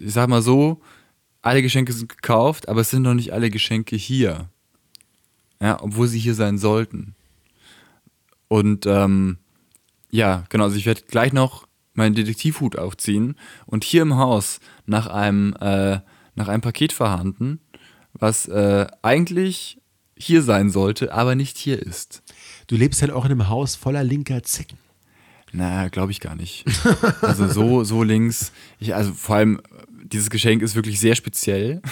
ich 0.00 0.12
sag 0.12 0.28
mal 0.28 0.42
so, 0.42 0.80
alle 1.42 1.62
Geschenke 1.62 1.92
sind 1.92 2.08
gekauft, 2.08 2.68
aber 2.68 2.82
es 2.82 2.90
sind 2.90 3.02
noch 3.02 3.14
nicht 3.14 3.32
alle 3.32 3.50
Geschenke 3.50 3.96
hier. 3.96 4.48
Ja, 5.60 5.82
obwohl 5.82 6.08
sie 6.08 6.18
hier 6.18 6.34
sein 6.34 6.58
sollten. 6.58 7.14
Und 8.48 8.84
ähm, 8.86 9.38
ja, 10.10 10.44
genau, 10.50 10.64
also 10.64 10.76
ich 10.76 10.86
werde 10.86 11.02
gleich 11.08 11.32
noch 11.32 11.66
meinen 11.96 12.14
Detektivhut 12.14 12.78
aufziehen 12.78 13.36
und 13.66 13.84
hier 13.84 14.02
im 14.02 14.16
Haus 14.16 14.60
nach 14.86 15.06
einem, 15.06 15.54
äh, 15.60 16.00
nach 16.34 16.48
einem 16.48 16.62
Paket 16.62 16.92
verhandeln, 16.92 17.60
was 18.12 18.46
äh, 18.48 18.86
eigentlich 19.02 19.80
hier 20.16 20.42
sein 20.42 20.70
sollte, 20.70 21.12
aber 21.12 21.34
nicht 21.34 21.58
hier 21.58 21.80
ist. 21.80 22.22
Du 22.66 22.76
lebst 22.76 23.02
halt 23.02 23.12
auch 23.12 23.24
in 23.24 23.32
einem 23.32 23.48
Haus 23.48 23.76
voller 23.76 24.02
linker 24.02 24.42
Zecken. 24.42 24.78
Na, 25.52 25.88
glaube 25.88 26.12
ich 26.12 26.20
gar 26.20 26.34
nicht. 26.34 26.64
Also 27.22 27.48
so, 27.48 27.84
so 27.84 28.02
links. 28.02 28.52
Ich, 28.78 28.94
also 28.94 29.12
vor 29.12 29.36
allem, 29.36 29.60
dieses 30.04 30.30
Geschenk 30.30 30.62
ist 30.62 30.74
wirklich 30.74 31.00
sehr 31.00 31.14
speziell. 31.14 31.82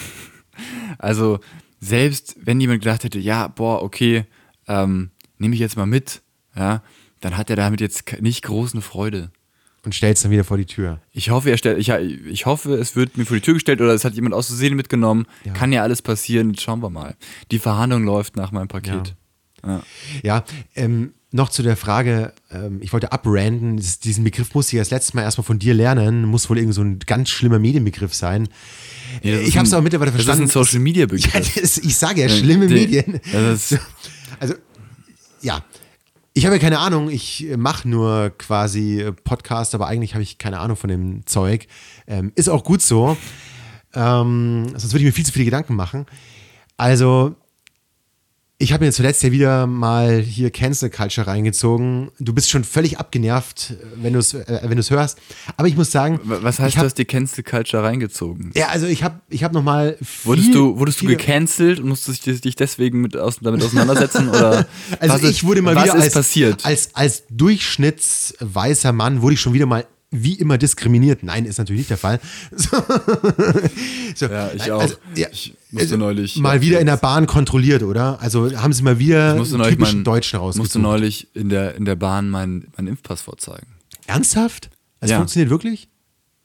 Also 0.99 1.41
selbst 1.81 2.37
wenn 2.41 2.61
jemand 2.61 2.81
gedacht 2.81 3.03
hätte, 3.03 3.19
ja, 3.19 3.49
boah, 3.49 3.83
okay, 3.83 4.25
ähm, 4.69 5.11
nehme 5.39 5.55
ich 5.55 5.61
jetzt 5.61 5.77
mal 5.77 5.87
mit, 5.87 6.23
ja, 6.55 6.85
dann 7.21 7.37
hat 7.37 7.51
er 7.51 7.57
damit 7.57 7.81
jetzt 7.81 8.21
nicht 8.21 8.43
große 8.43 8.81
Freude. 8.81 9.33
Und 9.85 9.95
stellst 9.95 10.25
dann 10.25 10.31
wieder 10.31 10.45
vor 10.45 10.57
die 10.57 10.65
Tür. 10.67 11.01
Ich 11.13 11.31
hoffe, 11.31 11.51
er 11.51 11.59
stellt, 11.59 11.79
ich, 11.79 11.89
ich 11.91 12.47
hoffe, 12.47 12.75
es 12.75 12.97
wird 12.97 13.17
mir 13.19 13.27
vor 13.27 13.37
die 13.37 13.43
Tür 13.43 13.55
gestellt 13.55 13.81
oder 13.81 13.93
es 13.93 14.05
hat 14.05 14.15
jemand 14.15 14.35
aus 14.35 14.47
Versehen 14.47 14.75
mitgenommen. 14.77 15.27
Kann 15.53 15.73
ja 15.73 15.83
alles 15.83 16.01
passieren, 16.03 16.57
schauen 16.57 16.81
wir 16.81 16.91
mal. 16.91 17.15
Die 17.51 17.59
Verhandlung 17.59 18.05
läuft 18.05 18.37
nach 18.37 18.51
meinem 18.53 18.69
Paket. 18.69 19.15
Ja, 20.23 20.45
ähm, 20.75 21.13
noch 21.33 21.49
zu 21.49 21.63
der 21.63 21.77
Frage, 21.77 22.33
ähm, 22.51 22.79
ich 22.83 22.93
wollte 22.93 23.11
abranden, 23.13 23.77
diesen 24.05 24.23
Begriff 24.23 24.55
musste 24.55 24.77
ich 24.77 24.81
das 24.81 24.91
letzte 24.91 25.17
Mal 25.17 25.23
erstmal 25.23 25.45
von 25.45 25.59
dir 25.59 25.75
lernen, 25.75 26.27
muss 26.27 26.49
wohl 26.51 26.59
irgend 26.59 26.75
so 26.75 26.83
ein 26.83 26.99
ganz 27.01 27.31
schlimmer 27.31 27.59
Medienbegriff 27.59 28.15
sein. 28.15 28.49
Ja, 29.23 29.37
ist 29.39 29.49
ich 29.49 29.57
habe 29.57 29.67
es 29.67 29.73
aber 29.73 29.83
mittlerweile 29.83 30.11
das 30.13 30.21
ist 30.21 30.25
verstanden. 30.27 30.51
ein 30.51 30.53
Social 30.65 30.81
Media 30.81 31.07
Begriff. 31.07 31.33
Ja, 31.35 31.41
das, 31.61 31.79
ich 31.79 31.97
sage 31.97 32.21
ja, 32.21 32.29
schlimme 32.29 32.67
Die- 32.69 32.75
Medien. 32.75 33.15
Ist, 33.53 33.79
Also, 34.39 34.55
ja. 35.41 35.65
Ich 36.37 36.45
habe 36.47 36.57
ja 36.57 36.61
keine 36.61 36.81
Ahnung, 36.81 37.11
ich 37.11 37.47
mache 37.57 37.89
nur 37.89 38.31
quasi 38.37 39.01
äh, 39.01 39.13
Podcast, 39.13 39.73
aber 39.73 39.87
eigentlich 39.87 40.15
habe 40.15 40.25
ich 40.25 40.37
keine 40.37 40.59
Ahnung 40.59 40.77
von 40.77 40.91
dem 40.91 41.25
Zeug. 41.27 41.69
Ähm, 42.09 42.33
ist 42.35 42.49
auch 42.49 42.65
gut 42.65 42.83
so. 42.83 43.17
Ähm, 43.95 44.67
sonst 44.71 44.93
würde 44.93 44.99
ich 44.99 45.05
mir 45.05 45.13
viel 45.13 45.25
zu 45.25 45.31
viele 45.31 45.45
Gedanken 45.45 45.77
machen. 45.77 46.07
Also, 46.77 47.37
ich 48.65 48.73
habe 48.73 48.85
mir 48.87 48.93
zuletzt 48.93 49.23
ja 49.23 49.31
wieder 49.31 49.67
mal 49.67 50.21
hier 50.21 50.51
Cancel 50.51 50.89
Culture 50.89 51.27
reingezogen. 51.27 52.11
Du 52.19 52.33
bist 52.33 52.49
schon 52.51 52.65
völlig 52.65 52.99
abgenervt, 52.99 53.73
äh, 53.73 53.85
wenn 54.03 54.15
du 54.15 54.19
es 54.19 54.33
äh, 54.33 54.61
wenn 54.65 54.77
du's 54.79 54.91
hörst. 54.91 55.19
Aber 55.59 55.69
ich 55.69 55.77
muss 55.77 55.91
sagen, 55.93 56.19
was 56.25 56.59
heißt, 56.59 56.71
ich 56.71 56.77
hab, 56.77 56.83
du 56.83 56.87
hast 56.87 56.99
die 56.99 57.05
Cancel 57.05 57.45
Culture 57.45 57.83
reingezogen? 57.83 58.53
Ja, 58.55 58.69
also 58.69 58.87
ich 58.87 59.03
habe 59.05 59.21
ich 59.29 59.45
hab 59.45 59.53
noch 59.53 59.63
mal 59.63 59.99
Wurdest 60.25 60.55
du, 60.55 60.79
wurdest 60.79 61.03
du 61.03 61.07
gecancelt 61.07 61.79
und 61.79 61.89
musstest 61.89 62.25
dich- 62.25 62.41
dich 62.41 62.57
deswegen 62.57 63.03
mit, 63.03 63.17
aus, 63.17 63.37
damit 63.41 63.63
auseinandersetzen? 63.63 64.29
Oder 64.31 64.67
Also 64.99 65.15
was 65.15 65.23
ist, 65.23 65.31
ich 65.31 65.45
wurde 65.45 65.61
mal 65.61 65.77
wieder 65.77 65.95
als, 65.95 66.15
passiert? 66.15 66.65
als 66.65 66.95
als 66.95 67.25
durchschnittsweißer 67.31 68.93
Mann 68.93 69.21
wurde 69.23 69.35
ich 69.35 69.41
schon 69.41 69.53
wieder 69.53 69.67
mal 69.67 69.85
wie 70.23 70.35
immer 70.35 70.59
diskriminiert. 70.59 71.23
Nein, 71.23 71.45
ist 71.45 71.59
natürlich 71.59 71.81
nicht 71.81 71.91
der 71.91 71.99
Fall. 71.99 72.21
So. 72.57 72.77
So. 74.15 74.27
Ja, 74.27 74.51
ich 74.53 74.59
Nein, 74.61 74.71
auch. 74.73 74.81
Also, 74.81 74.95
ja, 75.17 75.27
Ich 75.33 75.55
musste 75.71 75.99
neulich- 75.99 76.37
mal 76.37 76.61
wieder 76.61 76.79
in 76.81 76.87
der 76.87 76.97
Bahn 76.97 77.27
kontrolliert, 77.27 77.83
oder? 77.83 78.21
Also 78.21 78.51
haben 78.57 78.73
sie 78.73 78.83
mal 78.83 78.99
wieder 78.99 79.33
Ich 79.33 79.39
musste 79.39 79.57
typischen 79.59 79.99
mein, 80.01 80.05
Deutschen 80.05 80.39
musste 80.41 80.61
rausgesucht. 80.61 80.83
neulich 80.83 81.29
in 81.35 81.49
der, 81.49 81.75
in 81.75 81.85
der 81.85 81.97
Bahn 81.97 82.31
meinen 82.31 82.69
mein 82.77 82.87
Impfpass 82.87 83.23
vorzeigen. 83.23 83.67
Ernsthaft? 84.07 84.71
Das 85.01 85.11
Ja. 85.11 85.17
funktioniert 85.17 85.51
wirklich? 85.51 85.89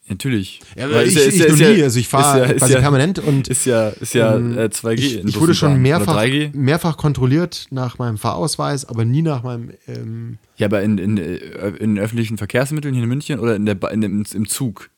Natürlich. 0.10 0.60
Ja, 0.76 0.89
Weil 0.91 1.07
ich, 1.07 1.16
ist 1.16 1.36
ich, 1.36 1.39
noch 1.39 1.47
ist 1.49 1.60
nie. 1.60 1.84
Also 1.84 1.99
ich 1.99 2.07
fahre 2.07 2.55
quasi 2.55 2.76
permanent 2.76 3.20
und 3.20 3.47
Ist 3.47 3.66
ja, 3.66 3.89
ist 3.89 4.16
ja 4.16 4.36
ähm, 4.36 4.57
äh, 4.57 4.64
2G. 4.64 4.93
ich, 4.93 5.24
ich 5.24 5.39
wurde 5.39 5.53
schon 5.53 5.80
mehrfach, 5.82 6.14
Oder 6.14 6.24
3G. 6.24 6.49
mehrfach 6.55 6.97
kontrolliert 6.97 7.68
nach 7.70 7.99
meinem 7.99 8.18
Fahrausweis, 8.18 8.86
aber 8.86 9.05
nie 9.05 9.22
nach 9.22 9.43
meinem 9.43 9.70
ähm, 9.88 10.39
Ja, 10.57 10.66
aber 10.66 10.82
in, 10.82 10.97
in, 10.97 11.18
äh, 11.18 11.36
in 11.80 11.99
öffentlichen 11.99 12.38
Verkehrsmitteln 12.39 12.95
hier 12.95 13.03
in 13.03 13.10
München 13.10 13.39
oder 13.39 13.55
in 13.55 13.68
der, 13.68 13.78
in 13.91 14.01
dem, 14.01 14.26
im 14.34 14.47
Zug? 14.47 14.89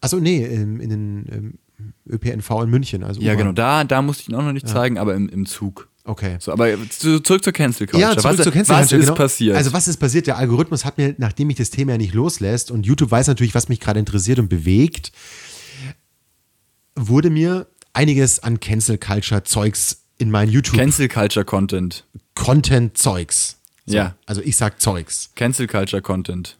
Achso, 0.00 0.18
nee, 0.18 0.44
in, 0.44 0.80
in 0.80 0.88
den 0.90 1.26
ähm, 1.30 1.54
ÖPNV 2.08 2.50
in 2.62 2.70
München. 2.70 3.04
Also 3.04 3.20
Ja, 3.20 3.34
genau. 3.34 3.52
Da, 3.52 3.84
da 3.84 4.00
musste 4.00 4.22
ich 4.22 4.28
ihn 4.30 4.34
auch 4.34 4.42
noch 4.42 4.52
nicht 4.52 4.68
zeigen, 4.68 4.96
aber 4.98 5.14
im, 5.14 5.28
im 5.28 5.44
Zug. 5.44 5.87
Okay. 6.08 6.38
So, 6.40 6.52
aber 6.52 6.74
zu, 6.88 7.20
zurück 7.20 7.44
zur 7.44 7.52
Cancel 7.52 7.86
Culture. 7.86 8.00
Ja, 8.00 8.16
zurück 8.16 8.38
was, 8.38 8.44
zur 8.44 8.52
Cancel 8.52 8.74
was 8.74 8.80
Culture, 8.80 9.00
ist 9.00 9.06
genau. 9.08 9.14
passiert? 9.16 9.56
Also 9.56 9.72
was 9.74 9.88
ist 9.88 9.98
passiert? 9.98 10.26
Der 10.26 10.38
Algorithmus 10.38 10.86
hat 10.86 10.96
mir, 10.96 11.14
nachdem 11.18 11.48
mich 11.48 11.56
das 11.58 11.68
Thema 11.68 11.92
ja 11.92 11.98
nicht 11.98 12.14
loslässt 12.14 12.70
und 12.70 12.86
YouTube 12.86 13.10
weiß 13.10 13.26
natürlich, 13.26 13.54
was 13.54 13.68
mich 13.68 13.78
gerade 13.78 14.00
interessiert 14.00 14.38
und 14.38 14.48
bewegt, 14.48 15.12
wurde 16.94 17.28
mir 17.28 17.66
einiges 17.92 18.42
an 18.42 18.58
Cancel 18.58 18.96
Culture 18.96 19.44
Zeugs 19.44 20.04
in 20.16 20.30
meinen 20.30 20.50
YouTube 20.50 20.76
Cancel 20.78 21.08
Culture 21.08 21.44
Content. 21.44 22.04
Content 22.34 22.96
Zeugs. 22.96 23.58
So, 23.84 23.94
Ja. 23.96 24.16
Also 24.24 24.40
ich 24.42 24.56
sag 24.56 24.80
Zeugs 24.80 25.30
Cancel 25.34 25.66
Culture 25.66 26.00
Content. 26.00 26.56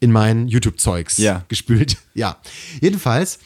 in 0.00 0.10
mein 0.12 0.48
YouTube 0.48 0.80
Zeugs 0.80 1.16
Ja. 1.18 1.44
gespült. 1.48 1.96
Ja. 2.14 2.38
Jedenfalls 2.80 3.38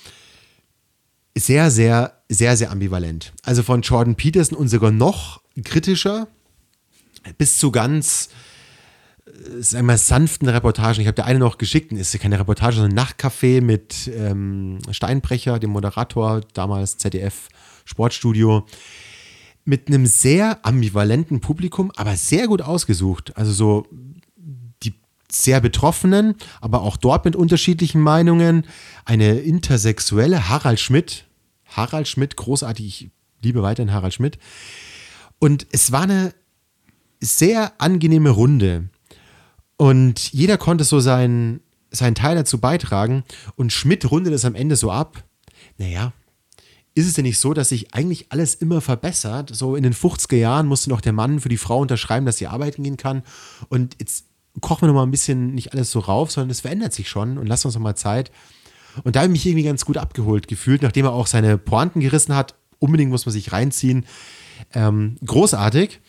sehr, 1.37 1.70
sehr, 1.70 2.22
sehr, 2.28 2.57
sehr 2.57 2.70
ambivalent. 2.70 3.33
Also 3.43 3.62
von 3.62 3.83
Jordan 3.83 4.14
Peterson 4.16 4.57
und 4.57 4.68
sogar 4.68 4.91
noch 4.91 5.41
kritischer 5.64 6.28
bis 7.39 7.59
zu 7.59 7.70
ganz, 7.70 8.28
äh, 9.26 9.62
sagen 9.62 9.87
wir, 9.87 9.99
sanften 9.99 10.49
Reportagen. 10.49 11.01
Ich 11.01 11.07
habe 11.07 11.14
der 11.14 11.26
eine 11.26 11.39
noch 11.39 11.59
geschickt, 11.59 11.93
ist 11.93 12.18
keine 12.20 12.39
Reportage, 12.39 12.76
sondern 12.76 12.99
Nachtcafé 12.99 13.61
mit 13.61 14.11
ähm, 14.14 14.78
Steinbrecher, 14.91 15.59
dem 15.59 15.70
Moderator, 15.70 16.41
damals 16.55 16.99
ZDF 16.99 17.49
Sportstudio, 17.85 18.66
mit 19.64 19.89
einem 19.89 20.07
sehr 20.07 20.64
ambivalenten 20.66 21.41
Publikum, 21.41 21.93
aber 21.95 22.16
sehr 22.16 22.49
gut 22.49 22.62
ausgesucht. 22.62 23.37
Also 23.37 23.53
so 23.53 23.87
sehr 25.35 25.61
Betroffenen, 25.61 26.35
aber 26.61 26.83
auch 26.83 26.97
dort 26.97 27.24
mit 27.24 27.37
unterschiedlichen 27.37 28.01
Meinungen. 28.01 28.66
Eine 29.05 29.39
intersexuelle 29.39 30.49
Harald 30.49 30.80
Schmidt. 30.80 31.26
Harald 31.66 32.09
Schmidt, 32.09 32.37
großartig, 32.37 32.87
ich 32.87 33.11
liebe 33.41 33.62
weiterhin 33.62 33.93
Harald 33.93 34.14
Schmidt. 34.14 34.39
Und 35.39 35.66
es 35.72 35.91
war 35.91 36.03
eine 36.03 36.35
sehr 37.20 37.72
angenehme 37.78 38.30
Runde. 38.30 38.89
Und 39.76 40.33
jeder 40.33 40.59
konnte 40.59 40.85
so 40.85 41.01
seinen, 41.01 41.61
seinen 41.91 42.14
Teil 42.14 42.37
dazu 42.37 42.59
beitragen. 42.59 43.24
Und 43.57 43.72
Schmidt 43.72 44.11
rundet 44.11 44.33
es 44.35 44.45
am 44.45 44.55
Ende 44.55 44.76
so 44.76 44.91
ab. 44.91 45.24
Naja, 45.78 46.12
ist 46.95 47.07
es 47.07 47.14
denn 47.14 47.24
nicht 47.24 47.39
so, 47.39 47.55
dass 47.55 47.70
sich 47.70 47.95
eigentlich 47.95 48.26
alles 48.30 48.55
immer 48.55 48.80
verbessert? 48.80 49.51
So 49.55 49.76
in 49.76 49.83
den 49.83 49.95
50er 49.95 50.37
Jahren 50.37 50.66
musste 50.66 50.91
noch 50.91 51.01
der 51.01 51.12
Mann 51.12 51.41
für 51.41 51.49
die 51.49 51.57
Frau 51.57 51.78
unterschreiben, 51.78 52.26
dass 52.26 52.37
sie 52.37 52.47
arbeiten 52.47 52.83
gehen 52.83 52.99
kann. 52.99 53.22
Und 53.68 53.97
jetzt 53.99 54.26
kochen 54.61 54.82
wir 54.82 54.88
noch 54.88 54.94
mal 54.94 55.03
ein 55.03 55.11
bisschen 55.11 55.55
nicht 55.55 55.72
alles 55.72 55.90
so 55.90 56.00
rauf, 56.00 56.30
sondern 56.30 56.50
es 56.50 56.61
verändert 56.61 56.92
sich 56.92 57.09
schon 57.09 57.38
und 57.38 57.46
lassen 57.46 57.68
uns 57.68 57.74
noch 57.74 57.82
mal 57.82 57.96
Zeit. 57.96 58.30
Und 59.05 59.16
da 59.16 59.20
habe 59.20 59.28
ich 59.28 59.32
mich 59.32 59.46
irgendwie 59.46 59.64
ganz 59.64 59.84
gut 59.84 59.96
abgeholt 59.96 60.48
gefühlt, 60.48 60.82
nachdem 60.82 61.07
er 61.07 61.12
auch 61.12 61.26
seine 61.26 61.57
Pointen 61.59 62.00
gerissen 62.00 62.34
hat. 62.34 62.55
Unbedingt 62.78 63.11
muss 63.11 63.24
man 63.24 63.32
sich 63.32 63.53
reinziehen. 63.53 64.05
Ähm, 64.74 65.16
großartig. 65.24 66.00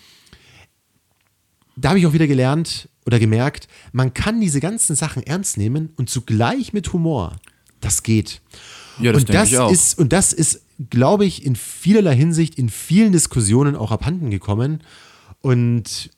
Da 1.75 1.89
habe 1.89 1.99
ich 1.99 2.05
auch 2.05 2.13
wieder 2.13 2.27
gelernt 2.27 2.89
oder 3.05 3.19
gemerkt, 3.19 3.67
man 3.91 4.13
kann 4.13 4.39
diese 4.39 4.59
ganzen 4.59 4.95
Sachen 4.95 5.23
ernst 5.23 5.57
nehmen 5.57 5.91
und 5.97 6.09
zugleich 6.09 6.73
mit 6.73 6.93
Humor. 6.93 7.37
Das 7.81 8.03
geht. 8.03 8.41
Ja, 8.99 9.11
das 9.11 9.23
und 9.23 9.33
das 9.33 9.49
ich 9.49 9.57
auch. 9.57 9.71
ist 9.71 9.97
und 9.97 10.13
das 10.13 10.33
ist, 10.33 10.61
glaube 10.89 11.25
ich, 11.25 11.45
in 11.45 11.55
vielerlei 11.55 12.15
Hinsicht 12.15 12.57
in 12.57 12.69
vielen 12.69 13.11
Diskussionen 13.11 13.75
auch 13.75 13.91
abhanden 13.91 14.29
gekommen. 14.29 14.81
Und 15.41 16.11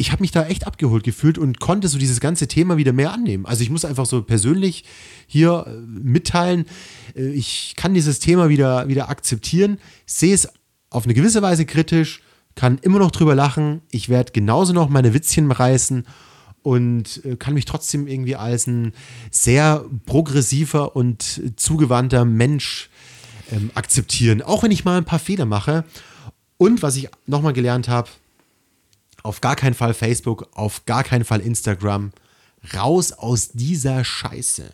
ich 0.00 0.12
habe 0.12 0.22
mich 0.22 0.30
da 0.30 0.46
echt 0.46 0.66
abgeholt 0.66 1.02
gefühlt 1.02 1.38
und 1.38 1.58
konnte 1.58 1.88
so 1.88 1.98
dieses 1.98 2.20
ganze 2.20 2.46
Thema 2.46 2.76
wieder 2.76 2.92
mehr 2.92 3.12
annehmen. 3.12 3.44
Also 3.44 3.64
ich 3.64 3.70
muss 3.70 3.84
einfach 3.84 4.06
so 4.06 4.22
persönlich 4.22 4.84
hier 5.26 5.66
äh, 5.66 5.70
mitteilen, 5.86 6.66
äh, 7.14 7.28
ich 7.30 7.74
kann 7.76 7.94
dieses 7.94 8.20
Thema 8.20 8.48
wieder, 8.48 8.88
wieder 8.88 9.10
akzeptieren, 9.10 9.78
sehe 10.06 10.32
es 10.32 10.48
auf 10.88 11.04
eine 11.04 11.14
gewisse 11.14 11.42
Weise 11.42 11.66
kritisch, 11.66 12.22
kann 12.54 12.78
immer 12.78 13.00
noch 13.00 13.10
drüber 13.10 13.34
lachen, 13.34 13.82
ich 13.90 14.08
werde 14.08 14.32
genauso 14.32 14.72
noch 14.72 14.88
meine 14.88 15.14
Witzchen 15.14 15.50
reißen 15.50 16.06
und 16.62 17.24
äh, 17.24 17.34
kann 17.36 17.54
mich 17.54 17.64
trotzdem 17.64 18.06
irgendwie 18.06 18.36
als 18.36 18.68
ein 18.68 18.92
sehr 19.32 19.84
progressiver 20.06 20.94
und 20.94 21.42
zugewandter 21.56 22.24
Mensch 22.24 22.88
ähm, 23.50 23.72
akzeptieren, 23.74 24.42
auch 24.42 24.62
wenn 24.62 24.70
ich 24.70 24.84
mal 24.84 24.98
ein 24.98 25.04
paar 25.04 25.18
Fehler 25.18 25.44
mache. 25.44 25.84
Und 26.56 26.82
was 26.82 26.96
ich 26.96 27.08
nochmal 27.26 27.52
gelernt 27.52 27.88
habe, 27.88 28.08
auf 29.28 29.40
gar 29.42 29.56
keinen 29.56 29.74
Fall 29.74 29.92
Facebook, 29.92 30.48
auf 30.52 30.86
gar 30.86 31.04
keinen 31.04 31.24
Fall 31.24 31.40
Instagram. 31.40 32.12
Raus 32.74 33.12
aus 33.12 33.50
dieser 33.50 34.02
Scheiße. 34.02 34.72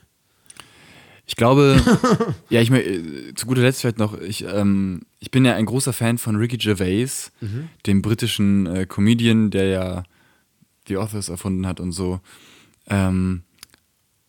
Ich 1.27 1.35
glaube, 1.37 1.83
ja, 2.51 2.61
ich 2.61 2.71
mein, 2.71 3.33
zu 3.35 3.47
guter 3.47 3.63
Letzt 3.63 3.81
vielleicht 3.81 3.99
noch, 3.99 4.19
ich, 4.21 4.45
ähm, 4.45 5.03
ich 5.19 5.31
bin 5.33 5.45
ja 5.45 5.55
ein 5.57 5.67
großer 5.67 5.93
Fan 5.93 6.19
von 6.19 6.37
Ricky 6.37 6.57
Gervais, 6.57 7.33
Mhm. 7.41 7.69
dem 7.87 8.01
britischen 8.01 8.67
äh, 8.67 8.87
Comedian, 8.87 9.51
der 9.51 9.67
ja 9.67 10.03
The 10.87 10.99
Office 10.99 11.29
erfunden 11.31 11.67
hat 11.67 11.81
und 11.81 11.91
so. 11.93 12.21
Ähm, 12.89 13.43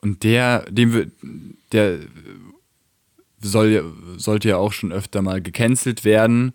und 0.01 0.23
der, 0.23 0.65
dem 0.71 0.93
wir, 0.93 1.11
der 1.71 1.99
soll, 3.41 3.93
sollte 4.17 4.49
ja 4.49 4.57
auch 4.57 4.73
schon 4.73 4.91
öfter 4.91 5.21
mal 5.21 5.41
gecancelt 5.41 6.03
werden. 6.03 6.53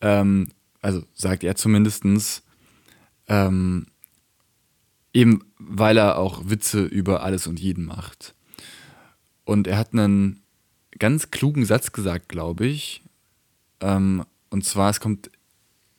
Ähm, 0.00 0.48
also 0.80 1.02
sagt 1.14 1.44
er 1.44 1.54
zumindestens. 1.56 2.43
Ähm, 3.28 3.86
eben 5.12 5.44
weil 5.58 5.96
er 5.96 6.18
auch 6.18 6.48
Witze 6.48 6.84
über 6.84 7.22
alles 7.22 7.46
und 7.46 7.60
jeden 7.60 7.84
macht. 7.84 8.34
Und 9.44 9.66
er 9.66 9.78
hat 9.78 9.92
einen 9.92 10.42
ganz 10.98 11.30
klugen 11.30 11.64
Satz 11.64 11.92
gesagt, 11.92 12.28
glaube 12.28 12.66
ich. 12.66 13.02
Ähm, 13.80 14.24
und 14.50 14.64
zwar, 14.64 14.90
es 14.90 15.00
kommt, 15.00 15.30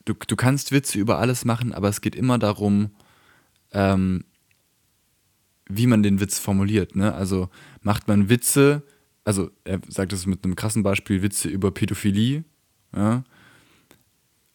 du, 0.06 0.14
du 0.14 0.36
kannst 0.36 0.72
Witze 0.72 0.98
über 1.00 1.20
alles 1.20 1.46
machen, 1.46 1.74
aber 1.74 1.90
es 1.90 2.02
geht 2.02 2.16
immer 2.16 2.38
darum, 2.38 2.92
ähm, 3.72 4.26
wie 5.68 5.88
man 5.88 6.04
den 6.04 6.20
Witz 6.20 6.40
formuliert. 6.40 6.96
Ne? 6.96 7.14
Also 7.14 7.50
macht 7.82 8.08
man 8.08 8.30
Witze, 8.30 8.84
also 9.24 9.50
er 9.64 9.80
sagt 9.88 10.14
es 10.14 10.26
mit 10.26 10.44
einem 10.44 10.56
krassen 10.56 10.84
Beispiel, 10.84 11.22
Witze 11.22 11.50
über 11.50 11.72
Pädophilie, 11.72 12.44
ja? 12.96 13.24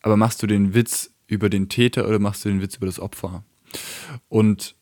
aber 0.02 0.16
machst 0.16 0.42
du 0.42 0.46
den 0.46 0.74
Witz 0.74 1.10
über 1.30 1.48
den 1.48 1.68
Täter 1.68 2.06
oder 2.08 2.18
machst 2.18 2.44
du 2.44 2.48
den 2.48 2.60
Witz 2.60 2.76
über 2.76 2.86
das 2.86 3.00
Opfer? 3.00 3.44
Und 4.28 4.74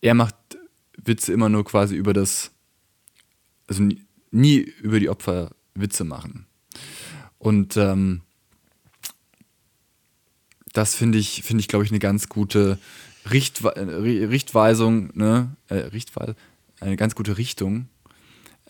er 0.00 0.14
macht 0.14 0.36
Witze 0.96 1.32
immer 1.32 1.48
nur 1.48 1.64
quasi 1.64 1.96
über 1.96 2.12
das, 2.12 2.52
also 3.66 3.82
nie, 3.82 4.04
nie 4.30 4.58
über 4.58 5.00
die 5.00 5.08
Opfer 5.08 5.50
Witze 5.74 6.04
machen. 6.04 6.46
Und 7.38 7.76
ähm, 7.76 8.22
das 10.72 10.94
finde 10.94 11.18
ich, 11.18 11.42
finde 11.42 11.60
ich, 11.60 11.68
glaube 11.68 11.84
ich, 11.84 11.90
eine 11.90 11.98
ganz 11.98 12.28
gute 12.28 12.78
Richtwe 13.30 13.74
Richtweisung, 13.76 15.10
ne? 15.14 15.56
Äh, 15.68 15.76
Richtweise, 15.76 16.36
eine 16.80 16.96
ganz 16.96 17.14
gute 17.14 17.38
Richtung, 17.38 17.88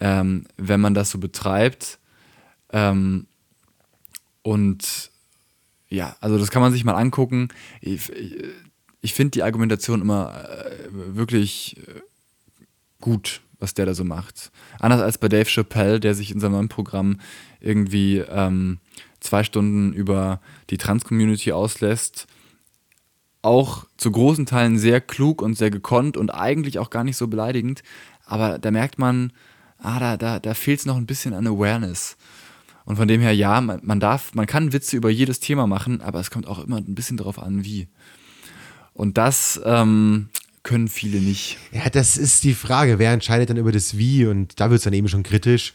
ähm, 0.00 0.46
wenn 0.56 0.80
man 0.80 0.94
das 0.94 1.10
so 1.10 1.18
betreibt. 1.18 1.98
Ähm, 2.70 3.26
und 4.42 5.10
ja, 5.94 6.16
also 6.20 6.38
das 6.38 6.50
kann 6.50 6.62
man 6.62 6.72
sich 6.72 6.84
mal 6.84 6.94
angucken. 6.94 7.48
Ich, 7.80 8.10
ich 9.00 9.14
finde 9.14 9.32
die 9.32 9.42
Argumentation 9.42 10.00
immer 10.00 10.32
äh, 10.34 10.88
wirklich 10.90 11.76
äh, 11.78 12.00
gut, 13.00 13.42
was 13.58 13.74
der 13.74 13.86
da 13.86 13.94
so 13.94 14.04
macht. 14.04 14.50
Anders 14.80 15.00
als 15.00 15.18
bei 15.18 15.28
Dave 15.28 15.48
Chappelle, 15.48 16.00
der 16.00 16.14
sich 16.14 16.30
in 16.30 16.40
seinem 16.40 16.52
neuen 16.52 16.68
Programm 16.68 17.20
irgendwie 17.60 18.18
ähm, 18.18 18.78
zwei 19.20 19.44
Stunden 19.44 19.92
über 19.92 20.40
die 20.70 20.78
Trans-Community 20.78 21.52
auslässt. 21.52 22.26
Auch 23.42 23.86
zu 23.96 24.10
großen 24.10 24.46
Teilen 24.46 24.78
sehr 24.78 25.00
klug 25.00 25.42
und 25.42 25.56
sehr 25.56 25.70
gekonnt 25.70 26.16
und 26.16 26.30
eigentlich 26.30 26.78
auch 26.78 26.90
gar 26.90 27.04
nicht 27.04 27.16
so 27.16 27.28
beleidigend. 27.28 27.82
Aber 28.26 28.58
da 28.58 28.70
merkt 28.70 28.98
man, 28.98 29.32
ah, 29.78 30.00
da, 30.00 30.16
da, 30.16 30.38
da 30.40 30.54
fehlt 30.54 30.80
es 30.80 30.86
noch 30.86 30.96
ein 30.96 31.06
bisschen 31.06 31.34
an 31.34 31.46
Awareness. 31.46 32.16
Und 32.84 32.96
von 32.96 33.08
dem 33.08 33.20
her, 33.20 33.34
ja, 33.34 33.60
man, 33.60 33.80
man 33.82 34.00
darf, 34.00 34.34
man 34.34 34.46
kann 34.46 34.72
Witze 34.72 34.96
über 34.96 35.10
jedes 35.10 35.40
Thema 35.40 35.66
machen, 35.66 36.00
aber 36.02 36.20
es 36.20 36.30
kommt 36.30 36.46
auch 36.46 36.62
immer 36.62 36.76
ein 36.76 36.94
bisschen 36.94 37.16
darauf 37.16 37.38
an, 37.38 37.64
wie. 37.64 37.88
Und 38.92 39.16
das 39.16 39.60
ähm, 39.64 40.28
können 40.62 40.88
viele 40.88 41.18
nicht. 41.18 41.58
Ja, 41.72 41.88
das 41.88 42.16
ist 42.16 42.44
die 42.44 42.54
Frage. 42.54 42.98
Wer 42.98 43.12
entscheidet 43.12 43.50
dann 43.50 43.56
über 43.56 43.72
das 43.72 43.96
Wie? 43.96 44.26
Und 44.26 44.60
da 44.60 44.70
wird 44.70 44.78
es 44.78 44.84
dann 44.84 44.92
eben 44.92 45.08
schon 45.08 45.22
kritisch. 45.22 45.74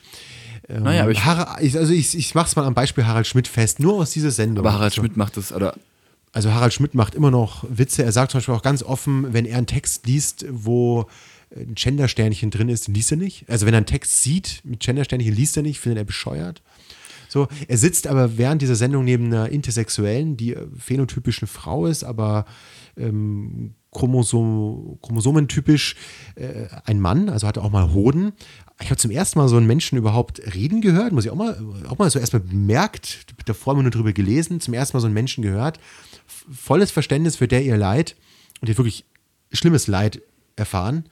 Ähm, 0.68 0.84
naja, 0.84 1.03
aber 1.03 1.12
ich, 1.12 1.20
ich, 1.62 1.78
also 1.78 1.93
ich, 1.93 2.16
ich 2.16 2.36
mache 2.36 2.47
es 2.47 2.55
mal 2.55 2.66
am 2.66 2.76
Beispiel 2.76 3.05
Harald 3.05 3.28
Schmidt 3.28 3.47
fest, 3.47 3.80
nur 3.80 3.95
aus 3.95 4.12
dieser 4.12 4.32
Sendung. 4.32 4.66
Aber 4.66 4.74
Harald 4.74 4.93
Schmidt 4.93 5.18
macht 5.18 5.36
das, 5.36 5.51
oder? 5.51 5.76
Also 6.32 6.53
Harald 6.53 6.74
Schmidt 6.74 6.93
macht 6.93 7.16
immer 7.16 7.32
noch 7.32 7.66
Witze. 7.70 8.03
Er 8.03 8.12
sagt 8.12 8.32
zum 8.32 8.39
Beispiel 8.39 8.53
auch 8.53 8.62
ganz 8.62 8.84
offen, 8.84 9.34
wenn 9.34 9.45
er 9.45 9.57
einen 9.57 9.68
Text 9.68 10.05
liest, 10.05 10.45
wo 10.49 11.07
ein 11.55 11.74
Gendersternchen 11.74 12.51
drin 12.51 12.70
ist, 12.70 12.88
den 12.88 12.93
liest 12.93 13.12
er 13.12 13.18
nicht. 13.18 13.45
Also 13.49 13.66
wenn 13.66 13.74
er 13.74 13.78
einen 13.78 13.88
Text 13.88 14.22
sieht 14.22 14.62
mit 14.64 14.80
Gendersternchen, 14.80 15.34
liest 15.34 15.57
er 15.57 15.64
nicht, 15.64 15.80
findet 15.80 15.97
er 15.97 16.05
bescheuert. 16.05 16.62
So, 17.30 17.47
er 17.67 17.77
sitzt 17.77 18.07
aber 18.07 18.38
während 18.38 18.61
dieser 18.61 18.75
Sendung 18.75 19.05
neben 19.05 19.27
einer 19.27 19.49
Intersexuellen, 19.49 20.36
die 20.36 20.57
phänotypischen 20.77 21.47
Frau 21.47 21.86
ist, 21.86 22.03
aber 22.03 22.45
ähm, 22.97 23.75
Chromosom, 23.91 24.99
chromosomentypisch 25.01 25.95
äh, 26.36 26.67
ein 26.86 26.99
Mann, 26.99 27.30
also 27.30 27.47
hatte 27.47 27.63
auch 27.63 27.71
mal 27.71 27.93
Hoden. 27.93 28.34
Ich 28.82 28.89
habe 28.89 28.97
zum 28.97 29.11
ersten 29.11 29.39
Mal 29.39 29.47
so 29.47 29.57
einen 29.57 29.67
Menschen 29.67 29.97
überhaupt 29.97 30.41
reden 30.53 30.82
gehört, 30.82 31.11
muss 31.11 31.25
ich 31.25 31.32
auch 31.32 31.36
mal, 31.36 31.57
auch 31.88 31.97
mal 31.97 32.09
so 32.09 32.19
erstmal 32.19 32.41
bemerkt, 32.41 33.25
davor 33.45 33.73
immer 33.73 33.84
nur 33.84 33.91
drüber 33.91 34.13
gelesen, 34.13 34.59
zum 34.59 34.73
ersten 34.73 34.97
Mal 34.97 35.01
so 35.01 35.07
einen 35.07 35.13
Menschen 35.13 35.43
gehört. 35.43 35.80
Volles 36.25 36.91
Verständnis 36.91 37.36
für 37.36 37.47
der 37.47 37.63
ihr 37.63 37.77
Leid 37.77 38.15
und 38.61 38.69
die 38.69 38.77
wirklich 38.77 39.05
schlimmes 39.51 39.88
Leid 39.88 40.21
erfahren 40.55 41.05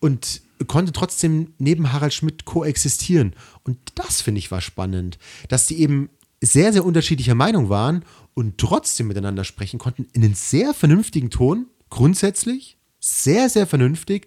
und 0.00 0.42
konnte 0.64 0.92
trotzdem 0.92 1.54
neben 1.58 1.92
Harald 1.92 2.14
Schmidt 2.14 2.44
koexistieren. 2.44 3.34
Und 3.64 3.78
das 3.94 4.20
finde 4.20 4.38
ich 4.38 4.50
war 4.50 4.60
spannend, 4.60 5.18
dass 5.48 5.66
die 5.66 5.80
eben 5.80 6.10
sehr, 6.40 6.72
sehr 6.72 6.84
unterschiedlicher 6.84 7.34
Meinung 7.34 7.68
waren 7.68 8.04
und 8.34 8.58
trotzdem 8.58 9.08
miteinander 9.08 9.44
sprechen 9.44 9.78
konnten 9.78 10.06
in 10.12 10.24
einem 10.24 10.34
sehr 10.34 10.74
vernünftigen 10.74 11.30
Ton, 11.30 11.66
grundsätzlich, 11.90 12.76
sehr, 13.00 13.48
sehr 13.48 13.66
vernünftig 13.66 14.26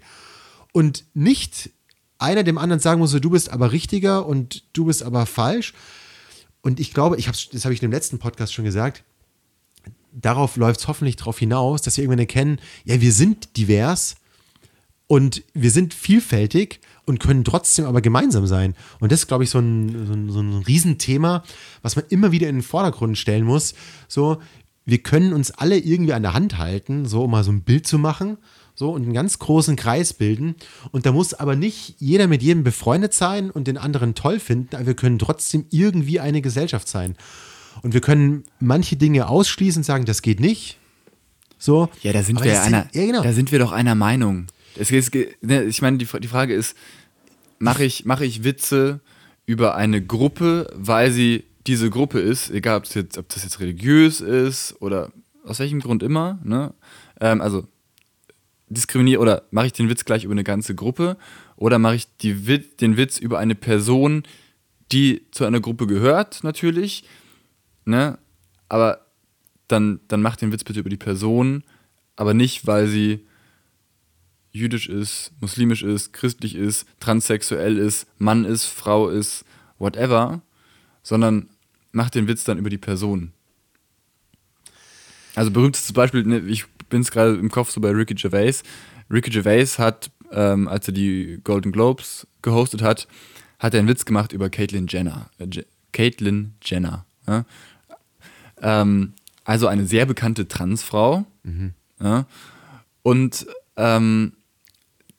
und 0.74 1.06
nicht 1.14 1.72
einer 2.20 2.44
dem 2.44 2.58
anderen 2.58 2.80
sagen 2.80 3.00
musste, 3.00 3.22
du 3.22 3.30
bist 3.30 3.50
aber 3.50 3.72
richtiger 3.72 4.26
und 4.26 4.64
du 4.74 4.86
bist 4.86 5.04
aber 5.04 5.26
falsch. 5.26 5.74
Und 6.62 6.80
ich 6.80 6.94
glaube, 6.94 7.18
ich 7.18 7.28
hab's, 7.28 7.50
das 7.50 7.66
habe 7.66 7.74
ich 7.74 7.82
in 7.82 7.90
dem 7.90 7.94
letzten 7.94 8.20
Podcast 8.20 8.54
schon 8.54 8.66
gesagt, 8.66 9.04
darauf 10.12 10.56
läuft 10.56 10.80
es 10.80 10.88
hoffentlich 10.88 11.16
darauf 11.16 11.40
hinaus, 11.40 11.82
dass 11.82 11.98
wir 11.98 12.04
irgendwann 12.04 12.20
erkennen, 12.20 12.60
ja, 12.86 13.00
wir 13.00 13.12
sind 13.12 13.56
divers 13.58 14.16
und 15.08 15.44
wir 15.54 15.72
sind 15.72 15.94
vielfältig 15.94 16.82
und 17.06 17.20
können 17.20 17.46
trotzdem 17.46 17.86
aber 17.86 18.02
gemeinsam 18.02 18.46
sein. 18.46 18.76
Und 19.00 19.12
das 19.12 19.22
ist, 19.22 19.28
glaube 19.28 19.46
ich, 19.46 19.50
so 19.50 19.60
ein, 19.60 20.06
so, 20.06 20.14
ein, 20.14 20.30
so 20.30 20.40
ein 20.42 20.64
Riesenthema, 20.64 21.44
was 21.82 21.96
man 21.96 22.06
immer 22.10 22.32
wieder 22.32 22.50
in 22.50 22.58
den 22.58 22.64
Vordergrund 22.64 23.18
stellen 23.18 23.46
muss. 23.46 23.74
So, 24.10 24.42
wir 24.86 24.98
können 25.00 25.32
uns 25.32 25.52
alle 25.52 25.78
irgendwie 25.78 26.14
an 26.14 26.24
der 26.24 26.34
Hand 26.34 26.58
halten, 26.58 27.06
so 27.06 27.24
um 27.24 27.32
mal 27.32 27.46
so 27.46 27.52
ein 27.52 27.62
Bild 27.62 27.88
zu 27.88 27.98
machen, 27.98 28.38
so 28.76 28.92
und 28.92 29.04
einen 29.04 29.14
ganz 29.14 29.40
großen 29.40 29.78
Kreis 29.78 30.14
bilden. 30.14 30.56
Und 30.92 31.06
da 31.06 31.14
muss 31.14 31.34
aber 31.34 31.56
nicht 31.56 31.96
jeder 32.00 32.28
mit 32.28 32.44
jedem 32.44 32.64
befreundet 32.64 33.14
sein 33.14 33.50
und 33.50 33.68
den 33.68 33.78
anderen 33.78 34.14
toll 34.14 34.40
finden, 34.40 34.76
aber 34.76 34.88
wir 34.88 34.94
können 34.96 35.20
trotzdem 35.20 35.66
irgendwie 35.70 36.20
eine 36.20 36.42
Gesellschaft 36.42 36.90
sein. 36.90 37.16
Und 37.82 37.94
wir 37.94 38.02
können 38.02 38.44
manche 38.60 38.98
Dinge 38.98 39.30
ausschließen 39.30 39.80
und 39.80 39.84
sagen, 39.84 40.06
das 40.06 40.22
geht 40.22 40.42
nicht. 40.42 40.78
So. 41.58 41.90
Ja, 42.02 42.12
da 42.12 42.24
sind 42.24 42.44
wir 42.44 42.62
einer, 42.62 42.88
ja, 42.92 43.06
genau. 43.06 43.24
da 43.24 43.32
sind 43.34 43.52
wir 43.52 43.60
doch 43.60 43.72
einer 43.72 43.96
Meinung. 43.96 44.48
Es, 44.80 44.92
es, 44.92 45.12
ne, 45.42 45.64
ich 45.64 45.82
meine, 45.82 45.98
die, 45.98 46.08
die 46.20 46.28
Frage 46.28 46.54
ist, 46.54 46.78
mache 47.60 47.84
ich, 47.84 48.06
mach 48.06 48.22
ich 48.22 48.44
Witze 48.44 49.00
über 49.46 49.76
eine 49.76 50.04
Gruppe, 50.06 50.70
weil 50.76 51.12
sie 51.12 51.46
diese 51.66 51.90
Gruppe 51.90 52.20
ist, 52.20 52.50
egal 52.50 52.78
ob 52.78 52.84
das 52.84 52.94
jetzt, 52.94 53.18
ob 53.18 53.30
das 53.30 53.44
jetzt 53.44 53.60
religiös 53.60 54.22
ist 54.22 54.76
oder 54.80 55.12
aus 55.44 55.60
welchem 55.60 55.80
Grund 55.80 56.04
immer, 56.04 56.40
ne? 56.44 56.74
Ähm, 57.20 57.42
also 57.42 57.68
diskriminiere 58.70 59.22
oder 59.22 59.44
mache 59.52 59.68
ich 59.68 59.74
den 59.74 59.90
Witz 59.90 60.06
gleich 60.06 60.24
über 60.24 60.34
eine 60.34 60.44
ganze 60.44 60.76
Gruppe 60.76 61.18
oder 61.56 61.80
mache 61.80 61.96
ich 61.96 62.08
die, 62.18 62.36
den 62.80 62.98
Witz 62.98 63.18
über 63.18 63.40
eine 63.40 63.56
Person, 63.56 64.24
die 64.92 65.26
zu 65.32 65.46
einer 65.46 65.60
Gruppe 65.60 65.88
gehört, 65.88 66.44
natürlich, 66.44 67.04
ne? 67.86 68.18
Aber 68.70 69.06
dann, 69.68 70.00
dann 70.08 70.22
macht 70.22 70.42
den 70.42 70.52
Witz 70.52 70.64
bitte 70.64 70.80
über 70.80 70.90
die 70.90 70.98
Person, 70.98 71.64
aber 72.16 72.34
nicht, 72.34 72.68
weil 72.68 72.88
sie 72.88 73.26
jüdisch 74.52 74.90
ist, 74.90 75.32
muslimisch 75.40 75.84
ist, 75.84 76.14
christlich 76.14 76.56
ist, 76.56 76.88
transsexuell 77.00 77.78
ist, 77.78 78.08
Mann 78.18 78.46
ist, 78.46 78.66
Frau 78.66 79.10
ist, 79.10 79.46
whatever, 79.78 80.42
sondern 81.04 81.50
macht 81.92 82.16
den 82.16 82.28
Witz 82.28 82.44
dann 82.44 82.58
über 82.58 82.70
die 82.70 82.78
Person. 82.78 83.34
Also 85.36 85.52
berühmtestes 85.52 85.94
Beispiel, 85.94 86.24
ne, 86.24 86.40
ich 86.40 86.66
bin 86.90 87.02
es 87.02 87.12
gerade 87.12 87.36
im 87.36 87.52
Kopf 87.52 87.70
so 87.70 87.80
bei 87.82 87.92
Ricky 87.92 88.16
Gervais. 88.16 88.64
Ricky 89.12 89.30
Gervais 89.30 89.78
hat, 89.78 90.10
ähm, 90.32 90.68
als 90.68 90.88
er 90.88 90.94
die 90.94 91.40
Golden 91.44 91.72
Globes 91.72 92.28
gehostet 92.42 92.82
hat, 92.82 93.08
hat 93.60 93.74
er 93.74 93.80
einen 93.80 93.88
Witz 93.88 94.06
gemacht 94.06 94.34
über 94.34 94.50
Caitlyn 94.50 94.88
Jenner. 94.88 95.30
Äh, 95.38 95.64
Caitlyn 95.92 96.54
Jenner. 96.62 97.06
Ja? 97.28 97.46
Ähm, 98.62 99.14
also 99.44 99.68
eine 99.68 99.86
sehr 99.86 100.06
bekannte 100.06 100.48
Transfrau. 100.48 101.26
Mhm. 101.44 101.74
Ja? 102.02 102.26
Und 103.04 103.48
ähm, 103.76 104.34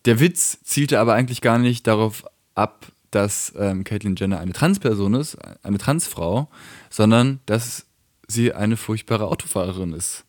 der 0.09 0.21
Witz 0.21 0.61
zielte 0.65 1.01
aber 1.01 1.13
eigentlich 1.13 1.43
gar 1.43 1.59
nicht 1.59 1.87
darauf 1.87 2.25
ab, 2.55 2.91
dass 3.11 3.53
ähm, 3.59 3.85
Caitlyn 3.85 4.17
Jenner 4.17 4.41
eine 4.41 4.55
Transperson 4.55 5.13
ist, 5.13 5.37
eine 5.63 5.77
Transfrau, 5.77 6.49
sondern 6.89 7.41
dass 7.45 7.85
sie 8.27 8.55
eine 8.55 8.79
furchtbare 8.79 9.27
Autofahrerin 9.27 9.93
ist. 9.93 10.25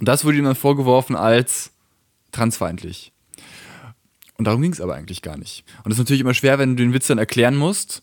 Und 0.00 0.08
das 0.08 0.24
wurde 0.24 0.38
ihm 0.38 0.44
dann 0.44 0.56
vorgeworfen 0.56 1.14
als 1.14 1.70
transfeindlich. 2.32 3.12
Und 4.38 4.46
darum 4.46 4.60
ging 4.60 4.72
es 4.72 4.80
aber 4.80 4.96
eigentlich 4.96 5.22
gar 5.22 5.36
nicht. 5.36 5.64
Und 5.84 5.90
das 5.90 5.94
ist 5.94 6.00
natürlich 6.00 6.22
immer 6.22 6.34
schwer, 6.34 6.58
wenn 6.58 6.76
du 6.76 6.82
den 6.82 6.92
Witz 6.92 7.06
dann 7.06 7.18
erklären 7.18 7.54
musst, 7.54 8.02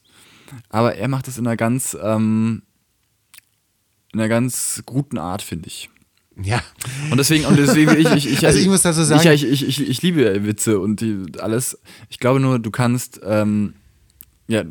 aber 0.69 0.95
er 0.95 1.09
macht 1.09 1.27
das 1.27 1.37
in 1.37 1.45
einer 1.45 1.57
ganz, 1.57 1.97
ähm, 2.01 2.63
in 4.13 4.21
einer 4.21 4.29
ganz 4.29 4.83
guten 4.85 5.17
Art, 5.17 5.41
finde 5.41 5.67
ich. 5.67 5.89
Ja. 6.41 6.61
Und 7.11 7.17
deswegen, 7.17 7.45
und 7.45 7.57
deswegen, 7.57 7.91
ich, 7.97 8.11
ich, 8.11 8.31
ich, 8.31 8.45
also 8.45 8.57
ich 8.59 8.67
muss 8.67 8.81
dazu 8.81 9.03
sagen. 9.03 9.29
Ich, 9.31 9.43
ich, 9.43 9.67
ich, 9.67 9.89
ich, 9.89 10.01
liebe 10.01 10.45
Witze 10.45 10.79
und 10.79 11.01
die, 11.01 11.23
alles. 11.39 11.79
Ich 12.09 12.19
glaube 12.19 12.39
nur, 12.39 12.59
du 12.59 12.71
kannst, 12.71 13.21
ähm, 13.23 13.75
ja, 14.47 14.63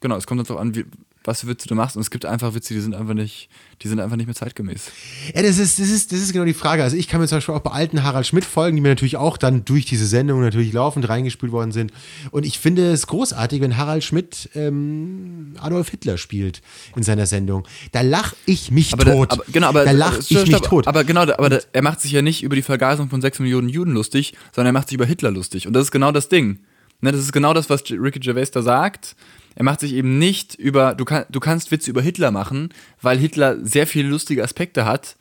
genau, 0.00 0.16
es 0.16 0.26
kommt 0.26 0.50
auch 0.50 0.58
an, 0.58 0.74
wie, 0.74 0.84
was 1.24 1.40
für 1.40 1.46
Witze 1.46 1.68
du 1.68 1.74
machst. 1.74 1.96
Und 1.96 2.02
es 2.02 2.10
gibt 2.10 2.24
einfach 2.24 2.54
Witze, 2.54 2.74
die 2.74 2.80
sind 2.80 2.94
einfach 2.94 3.14
nicht, 3.14 3.48
die 3.82 3.88
sind 3.88 4.00
einfach 4.00 4.16
nicht 4.16 4.26
mehr 4.26 4.34
zeitgemäß. 4.34 4.90
Ja, 5.34 5.42
das 5.42 5.58
ist, 5.58 5.78
das 5.78 5.88
ist, 5.88 6.12
das 6.12 6.20
ist 6.20 6.32
genau 6.32 6.44
die 6.44 6.54
Frage. 6.54 6.82
Also 6.82 6.96
ich 6.96 7.08
kann 7.08 7.20
mir 7.20 7.26
zum 7.26 7.38
Beispiel 7.38 7.54
auch 7.54 7.60
bei 7.60 7.70
alten 7.70 8.02
Harald 8.02 8.26
Schmidt 8.26 8.44
folgen, 8.44 8.76
die 8.76 8.82
mir 8.82 8.88
natürlich 8.88 9.16
auch 9.16 9.36
dann 9.36 9.64
durch 9.64 9.84
diese 9.84 10.06
Sendung 10.06 10.40
natürlich 10.40 10.72
laufend 10.72 11.08
reingespielt 11.08 11.52
worden 11.52 11.72
sind. 11.72 11.92
Und 12.30 12.44
ich 12.44 12.58
finde 12.58 12.90
es 12.90 13.06
großartig, 13.06 13.60
wenn 13.60 13.76
Harald 13.76 14.04
Schmidt 14.04 14.50
ähm, 14.54 15.54
Adolf 15.60 15.90
Hitler 15.90 16.18
spielt 16.18 16.62
in 16.96 17.02
seiner 17.02 17.26
Sendung. 17.26 17.66
Da 17.92 18.00
lache 18.02 18.36
ich 18.46 18.70
mich 18.70 18.92
aber 18.92 19.04
tot. 19.04 19.32
Da, 19.32 19.34
aber, 19.36 19.44
genau, 19.52 19.68
aber, 19.68 19.84
da 19.84 19.92
lache 19.92 20.20
ich 20.20 20.26
stopp, 20.26 20.48
mich 20.48 20.60
tot. 20.60 20.86
Aber 20.86 21.04
genau, 21.04 21.22
aber 21.22 21.48
da, 21.48 21.58
er 21.72 21.82
macht 21.82 22.00
sich 22.00 22.12
ja 22.12 22.22
nicht 22.22 22.42
über 22.42 22.56
die 22.56 22.62
Vergasung 22.62 23.08
von 23.08 23.20
sechs 23.20 23.38
Millionen 23.38 23.68
Juden 23.68 23.92
lustig, 23.92 24.34
sondern 24.54 24.74
er 24.74 24.78
macht 24.78 24.88
sich 24.88 24.96
über 24.96 25.06
Hitler 25.06 25.30
lustig. 25.30 25.66
Und 25.66 25.72
das 25.72 25.84
ist 25.84 25.90
genau 25.90 26.12
das 26.12 26.28
Ding. 26.28 26.58
Ne, 27.02 27.12
das 27.12 27.20
ist 27.20 27.32
genau 27.32 27.52
das, 27.52 27.68
was 27.68 27.82
Ricky 27.90 28.20
Gervais 28.20 28.50
da 28.52 28.62
sagt. 28.62 29.16
Er 29.54 29.64
macht 29.64 29.80
sich 29.80 29.92
eben 29.92 30.18
nicht 30.18 30.54
über, 30.54 30.94
du, 30.94 31.04
kann, 31.04 31.24
du 31.28 31.40
kannst 31.40 31.70
Witze 31.70 31.90
über 31.90 32.00
Hitler 32.00 32.30
machen, 32.30 32.70
weil 33.02 33.18
Hitler 33.18 33.58
sehr 33.62 33.86
viele 33.86 34.08
lustige 34.08 34.42
Aspekte 34.42 34.84
hat, 34.86 35.16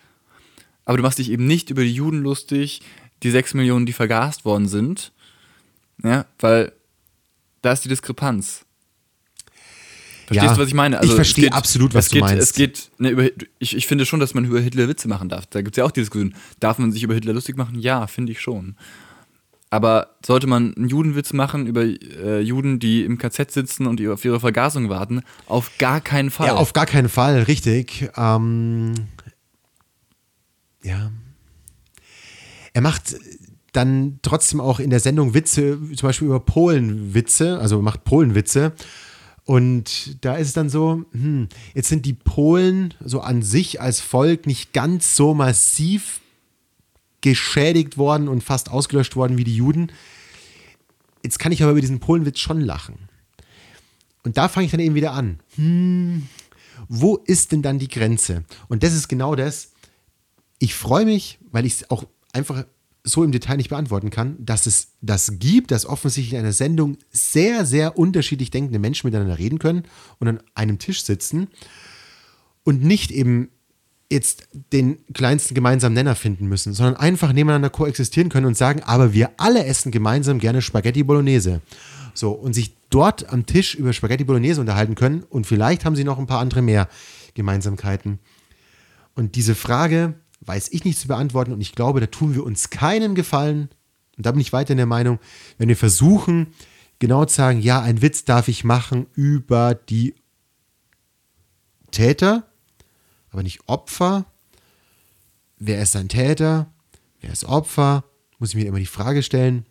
aber 0.85 0.97
du 0.97 1.03
machst 1.03 1.17
dich 1.19 1.29
eben 1.31 1.45
nicht 1.47 1.69
über 1.69 1.83
die 1.83 1.91
Juden 1.93 2.21
lustig, 2.21 2.81
die 3.23 3.31
sechs 3.31 3.53
Millionen, 3.53 3.85
die 3.85 3.93
vergast 3.93 4.45
worden 4.45 4.67
sind. 4.69 5.11
Ja, 6.03 6.25
weil 6.39 6.71
da 7.61 7.73
ist 7.73 7.83
die 7.83 7.89
Diskrepanz. 7.89 8.65
Verstehst 10.27 10.49
Ja, 10.49 10.53
du, 10.55 10.61
was 10.61 10.67
ich 10.69 10.73
meine? 10.73 10.97
ich 11.03 11.09
es 11.09 11.15
verstehe 11.15 11.45
geht- 11.45 11.53
absolut, 11.53 11.93
was 11.93 12.05
es 12.05 12.11
du 12.11 12.15
geht, 12.15 12.21
meinst. 12.23 12.41
Es 12.43 12.53
geht, 12.53 12.89
ne, 12.99 13.09
über, 13.09 13.27
ich, 13.59 13.75
ich 13.75 13.85
finde 13.85 14.05
schon, 14.05 14.19
dass 14.19 14.33
man 14.33 14.45
über 14.45 14.59
Hitler 14.61 14.87
Witze 14.87 15.07
machen 15.09 15.27
darf. 15.29 15.45
Da 15.47 15.61
gibt 15.61 15.75
es 15.75 15.77
ja 15.79 15.83
auch 15.85 15.91
die 15.91 15.99
Diskussion. 16.01 16.33
Darf 16.59 16.77
man 16.77 16.91
sich 16.91 17.03
über 17.03 17.13
Hitler 17.15 17.33
lustig 17.33 17.57
machen? 17.57 17.79
Ja, 17.79 18.07
finde 18.07 18.31
ich 18.31 18.39
schon. 18.39 18.75
Aber 19.73 20.17
sollte 20.23 20.47
man 20.47 20.75
einen 20.75 20.89
Judenwitz 20.89 21.31
machen 21.31 21.65
über 21.65 21.83
äh, 21.83 22.41
Juden, 22.41 22.79
die 22.79 23.05
im 23.05 23.17
KZ 23.17 23.51
sitzen 23.51 23.87
und 23.87 24.05
auf 24.05 24.25
ihre 24.25 24.41
Vergasung 24.41 24.89
warten? 24.89 25.21
Auf 25.47 25.71
gar 25.77 26.01
keinen 26.01 26.29
Fall. 26.29 26.47
Ja, 26.47 26.55
auf 26.55 26.73
gar 26.73 26.85
keinen 26.85 27.07
Fall, 27.07 27.43
richtig. 27.43 28.09
Ähm, 28.17 28.93
ja. 30.83 31.11
Er 32.73 32.81
macht 32.81 33.15
dann 33.71 34.19
trotzdem 34.21 34.59
auch 34.59 34.81
in 34.81 34.89
der 34.89 34.99
Sendung 34.99 35.33
Witze, 35.33 35.79
zum 35.95 36.07
Beispiel 36.07 36.27
über 36.27 36.41
Polenwitze, 36.41 37.57
also 37.59 37.81
macht 37.81 38.03
Polenwitze. 38.03 38.73
Und 39.45 40.23
da 40.23 40.35
ist 40.35 40.47
es 40.47 40.53
dann 40.53 40.69
so, 40.69 41.05
hm, 41.13 41.47
jetzt 41.73 41.89
sind 41.89 42.05
die 42.05 42.13
Polen 42.13 42.93
so 43.03 43.21
an 43.21 43.41
sich 43.41 43.81
als 43.81 43.99
Volk 44.01 44.47
nicht 44.47 44.73
ganz 44.73 45.15
so 45.15 45.33
massiv 45.33 46.20
geschädigt 47.21 47.97
worden 47.97 48.27
und 48.27 48.43
fast 48.43 48.69
ausgelöscht 48.69 49.15
worden 49.15 49.37
wie 49.37 49.43
die 49.43 49.55
Juden. 49.55 49.91
Jetzt 51.23 51.39
kann 51.39 51.51
ich 51.51 51.61
aber 51.61 51.71
über 51.71 51.81
diesen 51.81 51.99
Polenwitz 51.99 52.39
schon 52.39 52.61
lachen. 52.61 53.09
Und 54.23 54.37
da 54.37 54.47
fange 54.47 54.65
ich 54.65 54.71
dann 54.71 54.79
eben 54.79 54.95
wieder 54.95 55.13
an. 55.13 55.39
Hm, 55.55 56.27
wo 56.87 57.17
ist 57.17 57.51
denn 57.51 57.61
dann 57.61 57.79
die 57.79 57.87
Grenze? 57.87 58.43
Und 58.67 58.83
das 58.83 58.93
ist 58.93 59.07
genau 59.07 59.35
das. 59.35 59.71
Ich 60.59 60.75
freue 60.75 61.05
mich, 61.05 61.39
weil 61.51 61.65
ich 61.65 61.73
es 61.73 61.89
auch 61.89 62.05
einfach 62.33 62.65
so 63.03 63.23
im 63.23 63.31
Detail 63.31 63.57
nicht 63.57 63.69
beantworten 63.69 64.11
kann, 64.11 64.35
dass 64.39 64.67
es 64.67 64.89
das 65.01 65.39
gibt, 65.39 65.71
dass 65.71 65.85
offensichtlich 65.85 66.33
in 66.33 66.39
einer 66.39 66.53
Sendung 66.53 66.97
sehr, 67.09 67.65
sehr 67.65 67.97
unterschiedlich 67.97 68.51
denkende 68.51 68.77
Menschen 68.77 69.07
miteinander 69.07 69.39
reden 69.39 69.57
können 69.57 69.83
und 70.19 70.27
an 70.27 70.43
einem 70.53 70.77
Tisch 70.77 71.03
sitzen 71.03 71.47
und 72.63 72.83
nicht 72.83 73.09
eben 73.09 73.49
jetzt 74.11 74.47
den 74.73 74.99
kleinsten 75.13 75.55
gemeinsamen 75.55 75.95
Nenner 75.95 76.15
finden 76.15 76.47
müssen, 76.47 76.73
sondern 76.73 76.97
einfach 76.97 77.33
nebeneinander 77.33 77.69
koexistieren 77.69 78.29
können 78.29 78.45
und 78.45 78.57
sagen, 78.57 78.83
aber 78.83 79.13
wir 79.13 79.31
alle 79.37 79.65
essen 79.65 79.91
gemeinsam 79.91 80.39
gerne 80.39 80.61
Spaghetti 80.61 81.03
Bolognese. 81.03 81.61
So, 82.13 82.31
und 82.31 82.53
sich 82.53 82.75
dort 82.89 83.31
am 83.31 83.45
Tisch 83.45 83.73
über 83.75 83.93
Spaghetti 83.93 84.23
Bolognese 84.23 84.61
unterhalten 84.61 84.95
können 84.95 85.23
und 85.23 85.47
vielleicht 85.47 85.85
haben 85.85 85.95
sie 85.95 86.03
noch 86.03 86.19
ein 86.19 86.27
paar 86.27 86.39
andere 86.39 86.61
mehr 86.61 86.89
Gemeinsamkeiten. 87.33 88.19
Und 89.15 89.35
diese 89.35 89.55
Frage 89.55 90.15
weiß 90.41 90.69
ich 90.71 90.83
nicht 90.85 90.99
zu 90.99 91.07
beantworten 91.07 91.53
und 91.53 91.61
ich 91.61 91.73
glaube, 91.73 91.99
da 91.99 92.07
tun 92.07 92.35
wir 92.35 92.43
uns 92.43 92.69
keinen 92.69 93.15
Gefallen. 93.15 93.69
Und 94.17 94.25
da 94.25 94.31
bin 94.31 94.41
ich 94.41 94.53
weiter 94.53 94.71
in 94.71 94.77
der 94.77 94.85
Meinung, 94.85 95.19
wenn 95.57 95.69
wir 95.69 95.77
versuchen, 95.77 96.47
genau 96.99 97.25
zu 97.25 97.35
sagen, 97.35 97.61
ja, 97.61 97.81
ein 97.81 98.01
Witz 98.01 98.25
darf 98.25 98.47
ich 98.47 98.63
machen 98.63 99.07
über 99.15 99.73
die 99.73 100.15
Täter, 101.91 102.50
aber 103.31 103.43
nicht 103.43 103.61
Opfer. 103.67 104.25
Wer 105.57 105.81
ist 105.81 105.95
ein 105.95 106.09
Täter? 106.09 106.71
Wer 107.21 107.31
ist 107.31 107.45
Opfer? 107.45 108.03
Muss 108.39 108.49
ich 108.49 108.55
mir 108.55 108.65
immer 108.65 108.79
die 108.79 108.85
Frage 108.85 109.23
stellen. 109.23 109.65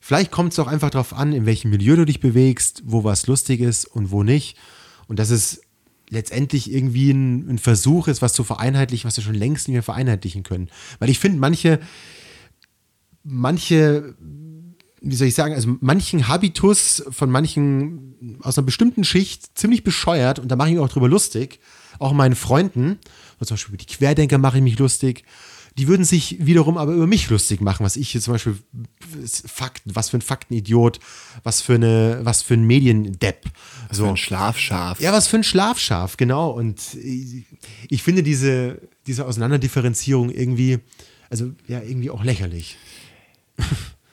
Vielleicht 0.00 0.30
kommt 0.30 0.52
es 0.52 0.58
auch 0.58 0.68
einfach 0.68 0.90
darauf 0.90 1.12
an, 1.12 1.32
in 1.32 1.46
welchem 1.46 1.70
Milieu 1.70 1.96
du 1.96 2.04
dich 2.04 2.20
bewegst, 2.20 2.82
wo 2.84 3.02
was 3.02 3.26
lustig 3.26 3.60
ist 3.60 3.86
und 3.86 4.10
wo 4.10 4.22
nicht. 4.22 4.56
Und 5.08 5.18
dass 5.18 5.30
es 5.30 5.62
letztendlich 6.10 6.72
irgendwie 6.72 7.10
ein, 7.10 7.48
ein 7.48 7.58
Versuch 7.58 8.06
ist, 8.06 8.22
was 8.22 8.32
zu 8.32 8.44
vereinheitlichen, 8.44 9.08
was 9.08 9.16
wir 9.16 9.24
schon 9.24 9.34
längst 9.34 9.66
nicht 9.66 9.74
mehr 9.74 9.82
vereinheitlichen 9.82 10.44
können. 10.44 10.68
Weil 11.00 11.10
ich 11.10 11.18
finde, 11.18 11.38
manche, 11.38 11.80
manche, 13.24 14.14
wie 15.00 15.16
soll 15.16 15.28
ich 15.28 15.34
sagen, 15.34 15.54
also 15.54 15.76
manchen 15.80 16.28
Habitus 16.28 17.02
von 17.10 17.30
manchen 17.30 18.38
aus 18.42 18.56
einer 18.56 18.66
bestimmten 18.66 19.02
Schicht 19.02 19.58
ziemlich 19.58 19.82
bescheuert 19.82 20.38
und 20.38 20.48
da 20.48 20.56
mache 20.56 20.68
ich 20.68 20.74
mich 20.74 20.84
auch 20.84 20.88
drüber 20.88 21.08
lustig. 21.08 21.58
Auch 21.98 22.12
meinen 22.12 22.34
Freunden, 22.34 22.98
zum 23.40 23.54
Beispiel 23.54 23.74
über 23.74 23.84
die 23.84 23.94
Querdenker 23.94 24.38
mache 24.38 24.58
ich 24.58 24.62
mich 24.62 24.78
lustig. 24.78 25.24
Die 25.78 25.88
würden 25.88 26.04
sich 26.04 26.38
wiederum 26.40 26.78
aber 26.78 26.92
über 26.92 27.06
mich 27.06 27.28
lustig 27.28 27.60
machen, 27.60 27.84
was 27.84 27.96
ich 27.96 28.10
hier 28.10 28.22
zum 28.22 28.32
Beispiel 28.32 28.56
Fakten, 29.46 29.94
was 29.94 30.08
für 30.08 30.16
ein 30.16 30.22
Faktenidiot, 30.22 31.00
was 31.42 31.60
für 31.60 31.74
eine, 31.74 32.20
was 32.22 32.42
für 32.42 32.54
ein 32.54 32.64
Mediendepp. 32.64 33.44
so 33.90 34.08
ein 34.08 34.16
Schlafschaf. 34.16 35.00
Ja, 35.00 35.12
was 35.12 35.26
für 35.26 35.36
ein 35.36 35.44
Schlafschaf, 35.44 36.16
genau. 36.16 36.50
Und 36.50 36.94
ich, 36.94 38.02
finde 38.02 38.22
diese, 38.22 38.80
diese 39.06 39.26
Auseinanderdifferenzierung 39.26 40.30
irgendwie, 40.30 40.78
also 41.28 41.52
ja, 41.68 41.82
irgendwie 41.82 42.10
auch 42.10 42.24
lächerlich. 42.24 42.78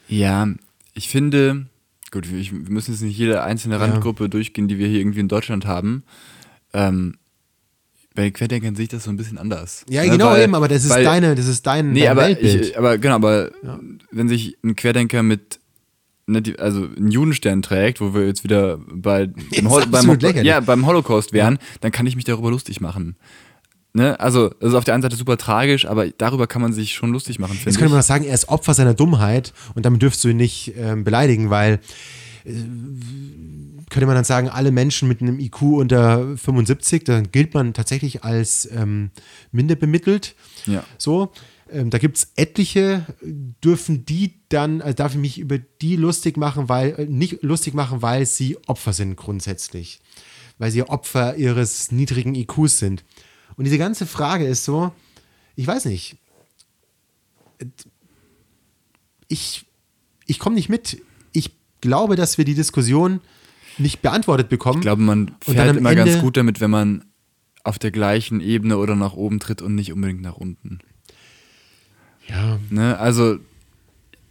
Ja, 0.09 0.47
ich 0.93 1.07
finde, 1.07 1.65
gut, 2.11 2.29
wir, 2.29 2.53
müssen 2.69 2.91
jetzt 2.91 3.01
nicht 3.01 3.17
jede 3.17 3.41
einzelne 3.41 3.79
Randgruppe 3.79 4.29
durchgehen, 4.29 4.67
die 4.67 4.77
wir 4.77 4.87
hier 4.87 4.99
irgendwie 4.99 5.21
in 5.21 5.29
Deutschland 5.29 5.65
haben. 5.65 6.03
Ähm, 6.73 7.17
bei 8.15 8.23
den 8.23 8.33
Querdenkern 8.33 8.75
sehe 8.75 8.83
ich 8.83 8.89
das 8.89 9.03
so 9.05 9.09
ein 9.09 9.17
bisschen 9.17 9.37
anders. 9.37 9.83
Ja, 9.89 10.03
Ne, 10.03 10.09
genau 10.11 10.27
weil- 10.31 10.43
eben, 10.43 10.55
aber 10.55 10.67
das 10.67 10.83
ist 10.83 10.89
weil- 10.91 11.03
deine, 11.03 11.35
das 11.35 11.47
ist 11.47 11.65
dein, 11.65 11.91
Nee, 11.93 12.01
dein 12.01 12.09
aber, 12.11 12.21
Weltbild. 12.23 12.65
ich, 12.67 12.77
aber 12.77 12.97
genau, 12.97 13.15
aber 13.15 13.51
wenn 14.11 14.29
sich 14.29 14.57
ein 14.63 14.75
Querdenker 14.75 15.23
mit 15.23 15.59
ne, 16.27 16.41
also 16.59 16.87
einen 16.95 17.11
Judenstern 17.11 17.61
trägt, 17.61 17.99
wo 18.01 18.13
wir 18.13 18.25
jetzt 18.27 18.43
wieder 18.43 18.77
bei 18.91 19.25
dem 19.57 19.69
Hol 19.69 19.85
beim, 19.87 20.17
ja, 20.43 20.59
beim 20.59 20.85
Holocaust 20.85 21.33
wären, 21.33 21.57
dann 21.81 21.91
kann 21.91 22.05
ich 22.05 22.15
mich 22.15 22.25
darüber 22.25 22.49
lustig 22.51 22.79
machen. 22.81 23.15
Ne? 23.95 24.19
Also, 24.19 24.49
das 24.49 24.69
ist 24.69 24.75
auf 24.75 24.85
der 24.85 24.95
einen 24.95 25.03
Seite 25.03 25.15
super 25.15 25.37
tragisch, 25.37 25.85
aber 25.85 26.07
darüber 26.09 26.47
kann 26.47 26.61
man 26.63 26.73
sich 26.73 26.93
schon 26.93 27.11
lustig 27.11 27.37
machen, 27.39 27.59
Jetzt 27.63 27.77
könnte 27.77 27.91
man 27.91 27.99
auch 27.99 28.03
sagen, 28.03 28.23
er 28.25 28.33
ist 28.33 28.49
Opfer 28.49 28.73
seiner 28.73 28.95
Dummheit 28.95 29.53
und 29.75 29.85
damit 29.85 30.01
dürfst 30.01 30.23
du 30.23 30.29
ihn 30.29 30.37
nicht 30.37 30.73
ähm, 30.77 31.03
beleidigen, 31.03 31.49
weil 31.51 31.79
äh, 32.45 32.53
könnte 33.93 34.07
man 34.07 34.15
dann 34.15 34.23
sagen, 34.23 34.49
alle 34.49 34.71
Menschen 34.71 35.07
mit 35.07 35.21
einem 35.21 35.39
IQ 35.39 35.61
unter 35.61 36.35
75, 36.35 37.03
dann 37.03 37.31
gilt 37.31 37.53
man 37.53 37.75
tatsächlich 37.75 38.23
als 38.23 38.67
ähm, 38.73 39.11
minder 39.51 39.75
bemittelt. 39.75 40.35
Ja. 40.65 40.83
So, 40.97 41.31
ähm, 41.71 41.91
da 41.91 41.99
gibt 41.99 42.17
es 42.17 42.31
etliche, 42.35 43.05
dürfen 43.21 44.03
die 44.03 44.33
dann, 44.49 44.81
also 44.81 44.95
darf 44.95 45.13
ich 45.13 45.19
mich 45.19 45.37
über 45.37 45.59
die 45.59 45.95
lustig 45.95 46.37
machen, 46.37 46.69
weil, 46.69 46.95
äh, 46.97 47.05
nicht 47.05 47.43
lustig 47.43 47.75
machen, 47.75 48.01
weil 48.01 48.25
sie 48.25 48.57
Opfer 48.65 48.93
sind 48.93 49.15
grundsätzlich. 49.15 50.01
Weil 50.57 50.71
sie 50.71 50.81
Opfer 50.81 51.35
ihres 51.35 51.91
niedrigen 51.91 52.33
IQs 52.33 52.79
sind. 52.79 53.03
Und 53.57 53.65
diese 53.65 53.77
ganze 53.77 54.07
Frage 54.07 54.47
ist 54.47 54.65
so, 54.65 54.91
ich 55.55 55.67
weiß 55.67 55.85
nicht, 55.85 56.17
ich, 59.27 59.67
ich 60.25 60.39
komme 60.39 60.55
nicht 60.55 60.69
mit. 60.69 60.99
Ich 61.31 61.51
glaube, 61.79 62.15
dass 62.15 62.39
wir 62.39 62.45
die 62.45 62.55
Diskussion 62.55 63.21
nicht 63.77 64.01
beantwortet 64.01 64.49
bekommen. 64.49 64.79
Ich 64.79 64.83
glaube, 64.83 65.01
man 65.01 65.35
fährt 65.41 65.75
immer 65.77 65.95
ganz 65.95 66.11
Ende- 66.11 66.21
gut 66.21 66.37
damit, 66.37 66.59
wenn 66.61 66.71
man 66.71 67.05
auf 67.63 67.79
der 67.79 67.91
gleichen 67.91 68.39
Ebene 68.41 68.77
oder 68.77 68.95
nach 68.95 69.13
oben 69.13 69.39
tritt 69.39 69.61
und 69.61 69.75
nicht 69.75 69.93
unbedingt 69.93 70.21
nach 70.21 70.35
unten. 70.37 70.79
ja, 72.27 72.59
Ne? 72.69 72.97
Also, 72.97 73.37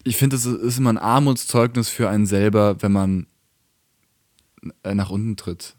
ich 0.05 0.17
finde, 0.17 0.37
es 0.37 0.45
ist 0.47 0.79
immer 0.79 0.91
ein 0.93 0.99
Armutszeugnis 0.99 1.89
für 1.89 2.09
einen 2.09 2.27
selber, 2.27 2.83
wenn 2.83 2.93
man 2.93 3.27
äh, 4.83 4.95
nach 4.95 5.11
unten 5.11 5.37
tritt. 5.37 5.77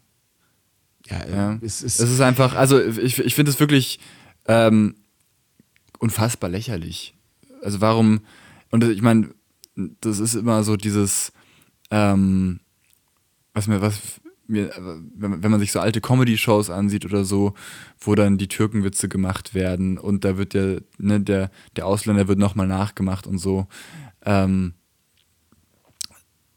ja, 1.06 1.26
Ja. 1.28 1.58
es 1.62 1.82
Es 1.82 2.00
ist, 2.00 2.10
ist 2.10 2.20
einfach, 2.20 2.54
also 2.54 2.80
ich, 2.80 3.18
ich 3.18 3.34
finde 3.34 3.50
es 3.50 3.60
wirklich 3.60 4.00
ähm, 4.46 4.94
unfassbar 5.98 6.50
lächerlich. 6.50 7.14
Also 7.62 7.80
warum, 7.80 8.20
und 8.70 8.84
ich 8.84 9.00
meine, 9.02 9.30
das 10.00 10.18
ist 10.18 10.34
immer 10.34 10.62
so 10.64 10.76
dieses, 10.76 11.32
ähm, 11.90 12.60
was 13.54 13.66
mir, 13.66 13.80
was 13.80 14.20
mir, 14.46 14.70
wenn 15.14 15.50
man, 15.50 15.60
sich 15.60 15.72
so 15.72 15.80
alte 15.80 16.02
Comedy-Shows 16.02 16.68
ansieht 16.68 17.06
oder 17.06 17.24
so, 17.24 17.54
wo 17.98 18.14
dann 18.14 18.36
die 18.36 18.48
Türkenwitze 18.48 19.08
gemacht 19.08 19.54
werden 19.54 19.96
und 19.96 20.24
da 20.24 20.36
wird 20.36 20.52
der, 20.52 20.82
ne, 20.98 21.20
der, 21.20 21.50
der 21.76 21.86
Ausländer 21.86 22.28
wird 22.28 22.38
nochmal 22.38 22.66
nachgemacht 22.66 23.26
und 23.26 23.38
so. 23.38 23.66
Ähm, 24.22 24.74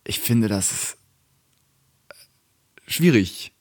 ich 0.03 0.19
finde 0.19 0.49
das 0.49 0.97
schwierig 2.85 3.53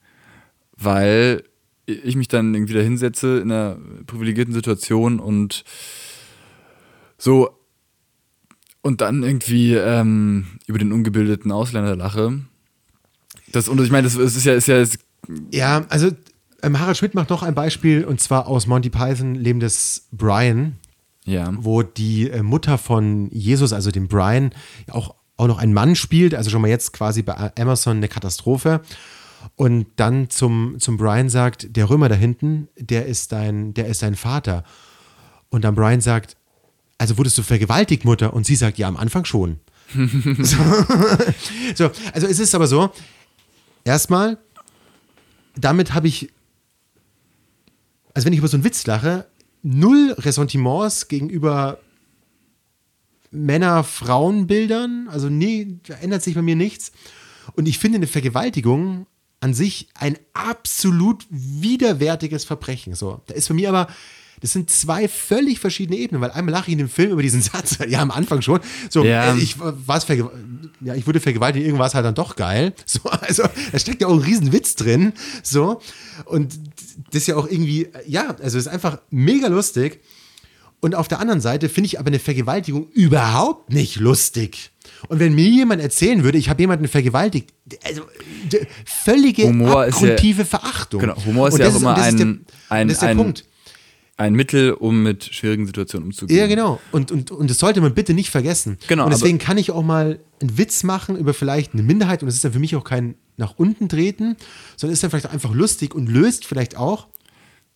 weil 0.76 1.42
ich 1.86 2.16
mich 2.16 2.28
dann 2.28 2.54
irgendwie 2.54 2.74
da 2.74 2.80
hinsetze 2.80 3.38
in 3.38 3.50
einer 3.50 3.78
privilegierten 4.06 4.54
Situation 4.54 5.18
und 5.18 5.64
so 7.16 7.50
und 8.82 9.00
dann 9.00 9.22
irgendwie 9.22 9.74
ähm, 9.74 10.46
über 10.66 10.78
den 10.78 10.92
ungebildeten 10.92 11.50
Ausländer 11.50 11.96
lache. 11.96 12.40
Das, 13.52 13.68
und 13.68 13.80
ich 13.80 13.90
meine, 13.90 14.04
das 14.04 14.16
ist 14.16 14.44
ja, 14.44 14.54
ist 14.54 14.68
ja 14.68 14.78
ist, 14.78 14.98
ja, 15.52 15.84
also 15.88 16.10
ähm, 16.62 16.78
Harald 16.78 16.96
Schmidt 16.96 17.14
macht 17.14 17.30
noch 17.30 17.42
ein 17.42 17.54
Beispiel 17.54 18.04
und 18.04 18.20
zwar 18.20 18.46
aus 18.46 18.66
Monty 18.66 18.90
Python, 18.90 19.34
Leben 19.34 19.60
des 19.60 20.08
Brian, 20.12 20.76
ja, 21.24 21.52
wo 21.56 21.82
die 21.82 22.30
äh, 22.30 22.42
Mutter 22.42 22.78
von 22.78 23.30
Jesus, 23.30 23.72
also 23.72 23.90
dem 23.90 24.08
Brian, 24.08 24.52
auch 24.90 25.14
auch 25.36 25.46
noch 25.46 25.58
ein 25.58 25.72
Mann 25.72 25.96
spielt, 25.96 26.34
also 26.34 26.50
schon 26.50 26.62
mal 26.62 26.68
jetzt 26.68 26.92
quasi 26.92 27.22
bei 27.22 27.52
Amazon 27.58 27.98
eine 27.98 28.08
Katastrophe. 28.08 28.80
Und 29.54 29.86
dann 29.96 30.28
zum, 30.28 30.76
zum 30.78 30.96
Brian 30.96 31.28
sagt, 31.28 31.76
der 31.76 31.88
Römer 31.88 32.08
da 32.08 32.14
hinten, 32.14 32.68
der 32.76 33.06
ist 33.06 33.32
dein, 33.32 33.74
der 33.74 33.86
ist 33.86 34.02
dein 34.02 34.16
Vater. 34.16 34.64
Und 35.50 35.62
dann 35.62 35.74
Brian 35.74 36.00
sagt, 36.00 36.36
also 36.98 37.16
wurdest 37.18 37.38
du 37.38 37.42
vergewaltigt, 37.42 38.04
Mutter? 38.04 38.32
Und 38.32 38.46
sie 38.46 38.56
sagt, 38.56 38.78
ja, 38.78 38.88
am 38.88 38.96
Anfang 38.96 39.24
schon. 39.24 39.60
so. 39.94 40.56
so, 41.74 41.90
also 42.12 42.26
es 42.26 42.38
ist 42.40 42.54
aber 42.54 42.66
so, 42.66 42.90
erstmal, 43.86 44.38
damit 45.56 45.94
habe 45.94 46.08
ich, 46.08 46.30
also 48.12 48.26
wenn 48.26 48.32
ich 48.32 48.40
über 48.40 48.48
so 48.48 48.56
einen 48.56 48.64
Witz 48.64 48.86
lache, 48.86 49.26
null 49.62 50.14
Ressentiments 50.18 51.08
gegenüber 51.08 51.78
Männer-Frauen-Bildern. 53.30 55.08
Also 55.08 55.28
nee, 55.28 55.78
da 55.86 55.94
ändert 55.94 56.22
sich 56.22 56.34
bei 56.34 56.42
mir 56.42 56.56
nichts. 56.56 56.92
Und 57.54 57.66
ich 57.66 57.78
finde 57.78 57.96
eine 57.96 58.06
Vergewaltigung 58.06 59.06
an 59.40 59.54
sich 59.54 59.88
ein 59.94 60.18
absolut 60.32 61.26
widerwärtiges 61.30 62.44
Verbrechen. 62.44 62.94
So, 62.94 63.20
da 63.26 63.34
ist 63.34 63.48
bei 63.48 63.54
mir 63.54 63.68
aber 63.68 63.88
das 64.40 64.52
sind 64.52 64.70
zwei 64.70 65.08
völlig 65.08 65.60
verschiedene 65.60 65.98
Ebenen, 65.98 66.20
weil 66.20 66.30
einmal 66.30 66.52
lache 66.52 66.66
ich 66.66 66.72
in 66.72 66.78
dem 66.78 66.88
Film 66.88 67.12
über 67.12 67.22
diesen 67.22 67.42
Satz, 67.42 67.78
ja, 67.88 68.00
am 68.00 68.10
Anfang 68.10 68.42
schon, 68.42 68.60
so, 68.90 69.04
ja. 69.04 69.34
Äh, 69.34 69.38
ich, 69.38 69.56
was 69.58 70.06
ja, 70.08 70.94
ich 70.94 71.06
wurde 71.06 71.20
vergewaltigt, 71.20 71.64
irgendwas 71.64 71.94
halt 71.94 72.04
dann 72.04 72.14
doch 72.14 72.36
geil. 72.36 72.72
So, 72.86 73.10
also, 73.10 73.42
da 73.72 73.78
steckt 73.78 74.00
ja 74.00 74.06
auch 74.06 74.12
ein 74.12 74.20
Riesenwitz 74.20 74.74
drin, 74.76 75.12
so, 75.42 75.80
und 76.24 76.54
das 77.10 77.22
ist 77.22 77.26
ja 77.26 77.36
auch 77.36 77.48
irgendwie, 77.48 77.88
ja, 78.06 78.34
also, 78.42 78.58
ist 78.58 78.68
einfach 78.68 78.98
mega 79.10 79.48
lustig. 79.48 80.00
Und 80.80 80.94
auf 80.94 81.08
der 81.08 81.20
anderen 81.20 81.40
Seite 81.40 81.68
finde 81.68 81.86
ich 81.86 81.98
aber 81.98 82.08
eine 82.08 82.18
Vergewaltigung 82.18 82.88
überhaupt 82.92 83.72
nicht 83.72 83.96
lustig. 83.96 84.70
Und 85.08 85.18
wenn 85.18 85.34
mir 85.34 85.48
jemand 85.48 85.82
erzählen 85.82 86.22
würde, 86.22 86.38
ich 86.38 86.48
habe 86.48 86.62
jemanden 86.62 86.86
vergewaltigt, 86.86 87.52
also 87.82 88.02
völlige 88.84 89.44
Humor 89.44 89.86
ja, 89.86 90.44
Verachtung. 90.44 91.00
Genau, 91.00 91.16
Humor 91.24 91.48
ist 91.48 91.58
ja 91.58 91.66
auch 91.66 91.70
ist, 91.70 91.80
immer 91.80 91.96
ein, 91.96 92.16
der, 92.16 92.26
ein, 92.68 92.88
das 92.88 92.96
ist 92.96 93.02
der 93.02 93.08
ein, 93.08 93.16
Punkt 93.16 93.44
ein 94.16 94.34
Mittel, 94.34 94.72
um 94.72 95.02
mit 95.02 95.24
schwierigen 95.24 95.66
Situationen 95.66 96.06
umzugehen. 96.06 96.38
Ja, 96.38 96.46
genau. 96.46 96.80
Und, 96.90 97.12
und, 97.12 97.30
und 97.30 97.50
das 97.50 97.58
sollte 97.58 97.80
man 97.80 97.92
bitte 97.94 98.14
nicht 98.14 98.30
vergessen. 98.30 98.78
Genau. 98.88 99.04
Und 99.04 99.12
deswegen 99.12 99.38
kann 99.38 99.58
ich 99.58 99.70
auch 99.70 99.82
mal 99.82 100.20
einen 100.40 100.58
Witz 100.58 100.82
machen 100.84 101.16
über 101.16 101.34
vielleicht 101.34 101.74
eine 101.74 101.82
Minderheit 101.82 102.22
und 102.22 102.26
das 102.26 102.36
ist 102.36 102.44
dann 102.44 102.52
für 102.52 102.58
mich 102.58 102.74
auch 102.76 102.84
kein 102.84 103.16
nach 103.36 103.54
unten 103.58 103.88
treten, 103.88 104.36
sondern 104.76 104.94
ist 104.94 105.02
dann 105.02 105.10
vielleicht 105.10 105.30
einfach 105.30 105.52
lustig 105.52 105.94
und 105.94 106.08
löst 106.08 106.46
vielleicht 106.46 106.76
auch 106.76 107.08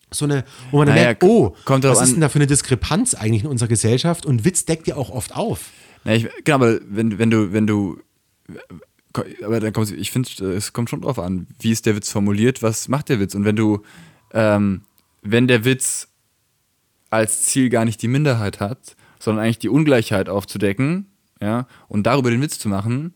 so 0.09 0.25
eine, 0.25 0.43
wo 0.71 0.77
man 0.77 0.87
dann 0.87 0.95
naja, 0.95 1.07
merkt, 1.09 1.23
oh, 1.23 1.55
was 1.65 2.01
ist 2.01 2.13
denn 2.13 2.21
da 2.21 2.29
für 2.29 2.39
eine 2.39 2.47
Diskrepanz 2.47 3.13
eigentlich 3.13 3.43
in 3.43 3.49
unserer 3.49 3.69
Gesellschaft? 3.69 4.25
Und 4.25 4.43
Witz 4.43 4.65
deckt 4.65 4.87
ja 4.87 4.95
auch 4.95 5.09
oft 5.09 5.35
auf. 5.35 5.69
Naja, 6.03 6.17
ich, 6.17 6.43
genau, 6.43 6.55
aber 6.55 6.79
wenn, 6.89 7.17
wenn 7.19 7.29
du, 7.29 7.53
wenn 7.53 7.67
du, 7.67 7.99
aber 9.43 9.59
dann 9.59 9.71
kommst 9.71 9.91
ich 9.91 10.11
finde, 10.11 10.29
es 10.47 10.73
kommt 10.73 10.89
schon 10.89 11.01
drauf 11.01 11.19
an, 11.19 11.47
wie 11.59 11.71
ist 11.71 11.85
der 11.85 11.95
Witz 11.95 12.11
formuliert, 12.11 12.61
was 12.63 12.87
macht 12.87 13.09
der 13.09 13.19
Witz? 13.19 13.35
Und 13.35 13.45
wenn 13.45 13.55
du, 13.55 13.83
ähm, 14.33 14.81
wenn 15.21 15.47
der 15.47 15.63
Witz 15.63 16.07
als 17.11 17.43
Ziel 17.43 17.69
gar 17.69 17.85
nicht 17.85 18.01
die 18.01 18.07
Minderheit 18.07 18.59
hat, 18.59 18.95
sondern 19.19 19.45
eigentlich 19.45 19.59
die 19.59 19.69
Ungleichheit 19.69 20.29
aufzudecken, 20.29 21.05
ja, 21.39 21.67
und 21.87 22.03
darüber 22.03 22.31
den 22.31 22.41
Witz 22.41 22.57
zu 22.57 22.69
machen, 22.69 23.13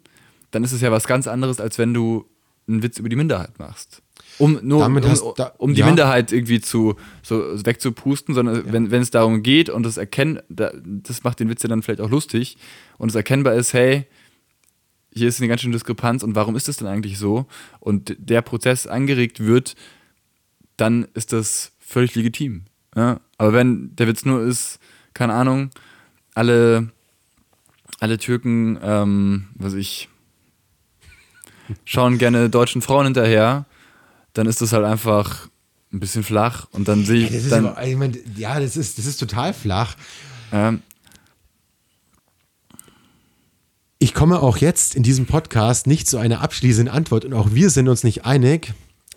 dann 0.51 0.63
ist 0.63 0.71
es 0.71 0.81
ja 0.81 0.91
was 0.91 1.07
ganz 1.07 1.27
anderes, 1.27 1.59
als 1.59 1.77
wenn 1.77 1.93
du 1.93 2.25
einen 2.67 2.83
Witz 2.83 2.97
über 2.97 3.09
die 3.09 3.15
Minderheit 3.15 3.57
machst. 3.59 4.01
Um, 4.37 4.59
nur, 4.63 4.81
Damit 4.81 5.05
um, 5.05 5.33
da, 5.37 5.53
um 5.57 5.73
die 5.73 5.79
ja. 5.79 5.85
Minderheit 5.85 6.33
irgendwie 6.33 6.59
zu, 6.59 6.95
so 7.21 7.41
wegzupusten, 7.65 8.35
sondern 8.35 8.65
ja. 8.67 8.73
wenn, 8.73 8.91
wenn 8.91 9.01
es 9.01 9.11
darum 9.11 9.43
geht 9.43 9.69
und 9.69 9.83
das 9.83 9.97
erkennen, 9.97 10.39
das 10.49 11.23
macht 11.23 11.39
den 11.39 11.49
Witz 11.49 11.63
ja 11.63 11.69
dann 11.69 11.83
vielleicht 11.83 12.01
auch 12.01 12.09
lustig 12.09 12.57
und 12.97 13.09
es 13.09 13.15
erkennbar 13.15 13.53
ist, 13.53 13.73
hey, 13.73 14.05
hier 15.13 15.29
ist 15.29 15.39
eine 15.39 15.47
ganz 15.47 15.61
schöne 15.61 15.73
Diskrepanz 15.73 16.23
und 16.23 16.35
warum 16.35 16.57
ist 16.57 16.67
das 16.67 16.77
denn 16.77 16.87
eigentlich 16.87 17.17
so? 17.17 17.45
Und 17.79 18.15
der 18.19 18.41
Prozess 18.41 18.87
angeregt 18.87 19.39
wird, 19.39 19.75
dann 20.75 21.07
ist 21.13 21.31
das 21.31 21.71
völlig 21.79 22.15
legitim. 22.15 22.65
Ja? 22.95 23.21
Aber 23.37 23.53
wenn 23.53 23.95
der 23.95 24.07
Witz 24.07 24.25
nur 24.25 24.41
ist, 24.41 24.79
keine 25.13 25.33
Ahnung, 25.33 25.69
alle, 26.33 26.89
alle 27.99 28.17
Türken, 28.17 28.79
ähm, 28.81 29.47
was 29.55 29.73
ich, 29.73 30.09
schauen 31.83 32.17
gerne 32.17 32.49
deutschen 32.49 32.81
Frauen 32.81 33.05
hinterher, 33.05 33.65
dann 34.33 34.47
ist 34.47 34.61
das 34.61 34.73
halt 34.73 34.85
einfach 34.85 35.47
ein 35.91 35.99
bisschen 35.99 36.23
flach 36.23 36.67
und 36.71 36.87
dann 36.87 37.05
sehe 37.05 37.25
ich. 37.25 37.31
Ja, 37.31 37.61
dann, 37.61 37.75
ich 37.87 37.95
mein, 37.95 38.17
ja, 38.35 38.59
das 38.59 38.77
ist, 38.77 38.97
das 38.97 39.05
ist 39.05 39.17
total 39.17 39.53
flach. 39.53 39.95
Ähm, 40.51 40.81
ich 43.97 44.13
komme 44.13 44.39
auch 44.39 44.57
jetzt 44.57 44.95
in 44.95 45.03
diesem 45.03 45.25
Podcast 45.25 45.87
nicht 45.87 46.07
zu 46.07 46.17
einer 46.17 46.41
abschließenden 46.41 46.93
Antwort 46.93 47.25
und 47.25 47.33
auch 47.33 47.53
wir 47.53 47.69
sind 47.69 47.87
uns 47.87 48.03
nicht 48.03 48.25
einig 48.25 48.73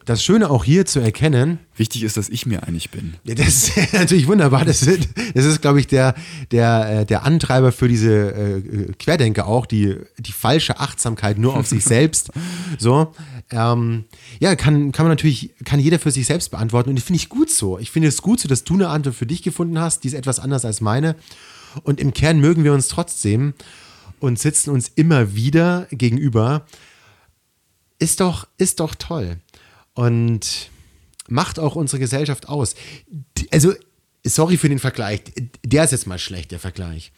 das 0.08 0.24
Schöne 0.24 0.48
auch 0.48 0.64
hier 0.64 0.86
zu 0.86 1.00
erkennen. 1.00 1.58
Wichtig 1.76 2.02
ist, 2.02 2.16
dass 2.16 2.30
ich 2.30 2.46
mir 2.46 2.62
einig 2.62 2.90
bin. 2.90 3.16
Das 3.24 3.68
ist 3.68 3.92
natürlich 3.92 4.26
wunderbar. 4.26 4.64
Das 4.64 4.82
ist, 4.82 5.06
das 5.34 5.44
ist 5.44 5.60
glaube 5.60 5.80
ich, 5.80 5.86
der, 5.86 6.14
der, 6.50 7.00
äh, 7.00 7.06
der 7.06 7.24
Antreiber 7.24 7.72
für 7.72 7.88
diese 7.88 8.32
äh, 8.32 8.92
Querdenker 8.98 9.46
auch, 9.46 9.66
die, 9.66 9.96
die 10.18 10.32
falsche 10.32 10.80
Achtsamkeit 10.80 11.36
nur 11.36 11.54
auf 11.54 11.66
sich 11.66 11.84
selbst. 11.84 12.30
So. 12.78 13.12
Ähm, 13.50 14.04
ja, 14.40 14.56
kann, 14.56 14.92
kann 14.92 15.04
man 15.04 15.12
natürlich, 15.12 15.54
kann 15.66 15.78
jeder 15.78 15.98
für 15.98 16.10
sich 16.10 16.26
selbst 16.26 16.50
beantworten. 16.50 16.88
Und 16.88 16.96
das 16.96 17.04
finde 17.04 17.18
ich 17.18 17.28
gut 17.28 17.50
so. 17.50 17.78
Ich 17.78 17.90
finde 17.90 18.08
es 18.08 18.22
gut 18.22 18.40
so, 18.40 18.48
dass 18.48 18.64
du 18.64 18.74
eine 18.74 18.88
Antwort 18.88 19.14
für 19.14 19.26
dich 19.26 19.42
gefunden 19.42 19.78
hast. 19.78 20.04
Die 20.04 20.08
ist 20.08 20.14
etwas 20.14 20.38
anders 20.38 20.64
als 20.64 20.80
meine. 20.80 21.16
Und 21.82 22.00
im 22.00 22.14
Kern 22.14 22.40
mögen 22.40 22.64
wir 22.64 22.72
uns 22.72 22.88
trotzdem 22.88 23.52
und 24.20 24.38
sitzen 24.38 24.70
uns 24.70 24.90
immer 24.94 25.34
wieder 25.34 25.86
gegenüber. 25.90 26.64
Ist 27.98 28.20
doch, 28.20 28.48
ist 28.56 28.80
doch 28.80 28.94
toll 28.94 29.36
und 29.98 30.70
macht 31.28 31.58
auch 31.58 31.74
unsere 31.74 31.98
Gesellschaft 31.98 32.48
aus. 32.48 32.76
Also, 33.50 33.74
sorry 34.24 34.56
für 34.56 34.68
den 34.68 34.78
Vergleich, 34.78 35.22
der 35.64 35.82
ist 35.82 35.90
jetzt 35.90 36.06
mal 36.06 36.20
schlecht, 36.20 36.52
der 36.52 36.60
Vergleich. 36.60 37.10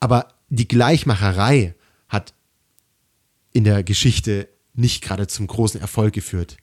Aber 0.00 0.28
die 0.48 0.66
Gleichmacherei 0.66 1.74
hat 2.08 2.32
in 3.52 3.64
der 3.64 3.82
Geschichte 3.84 4.48
nicht 4.72 5.04
gerade 5.04 5.26
zum 5.26 5.46
großen 5.46 5.78
Erfolg 5.78 6.14
geführt. 6.14 6.56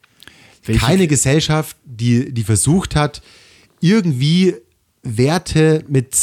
Welche? 0.64 0.84
Keine 0.84 1.08
Gesellschaft, 1.08 1.78
die, 1.86 2.34
die 2.34 2.44
versucht 2.44 2.96
hat, 2.96 3.22
irgendwie 3.80 4.56
Werte 5.04 5.86
mit, 5.88 6.16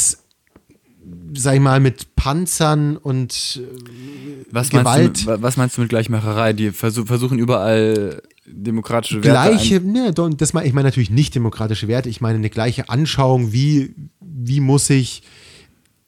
sag 1.33 1.53
ich 1.55 1.61
mal, 1.61 1.79
mit 1.79 2.17
Panzern 2.17 2.97
und 2.97 3.61
äh, 3.63 4.45
was 4.51 4.69
Gewalt. 4.69 5.25
Meinst 5.25 5.25
du, 5.25 5.41
was 5.41 5.55
meinst 5.55 5.77
du 5.77 5.81
mit 5.81 5.89
Gleichmacherei? 5.89 6.51
Die 6.51 6.71
versuchen 6.71 7.39
überall 7.39 8.21
demokratische 8.47 9.23
Werte. 9.23 9.29
Gleiche, 9.29 9.81
ne, 9.81 10.13
das 10.13 10.53
meine 10.53 10.67
ich 10.67 10.73
meine 10.73 10.87
natürlich 10.87 11.09
nicht 11.09 11.35
demokratische 11.35 11.87
Werte, 11.87 12.09
ich 12.09 12.21
meine 12.21 12.37
eine 12.37 12.49
gleiche 12.49 12.89
Anschauung, 12.89 13.51
wie, 13.51 13.93
wie 14.19 14.59
muss 14.59 14.89
ich, 14.89 15.23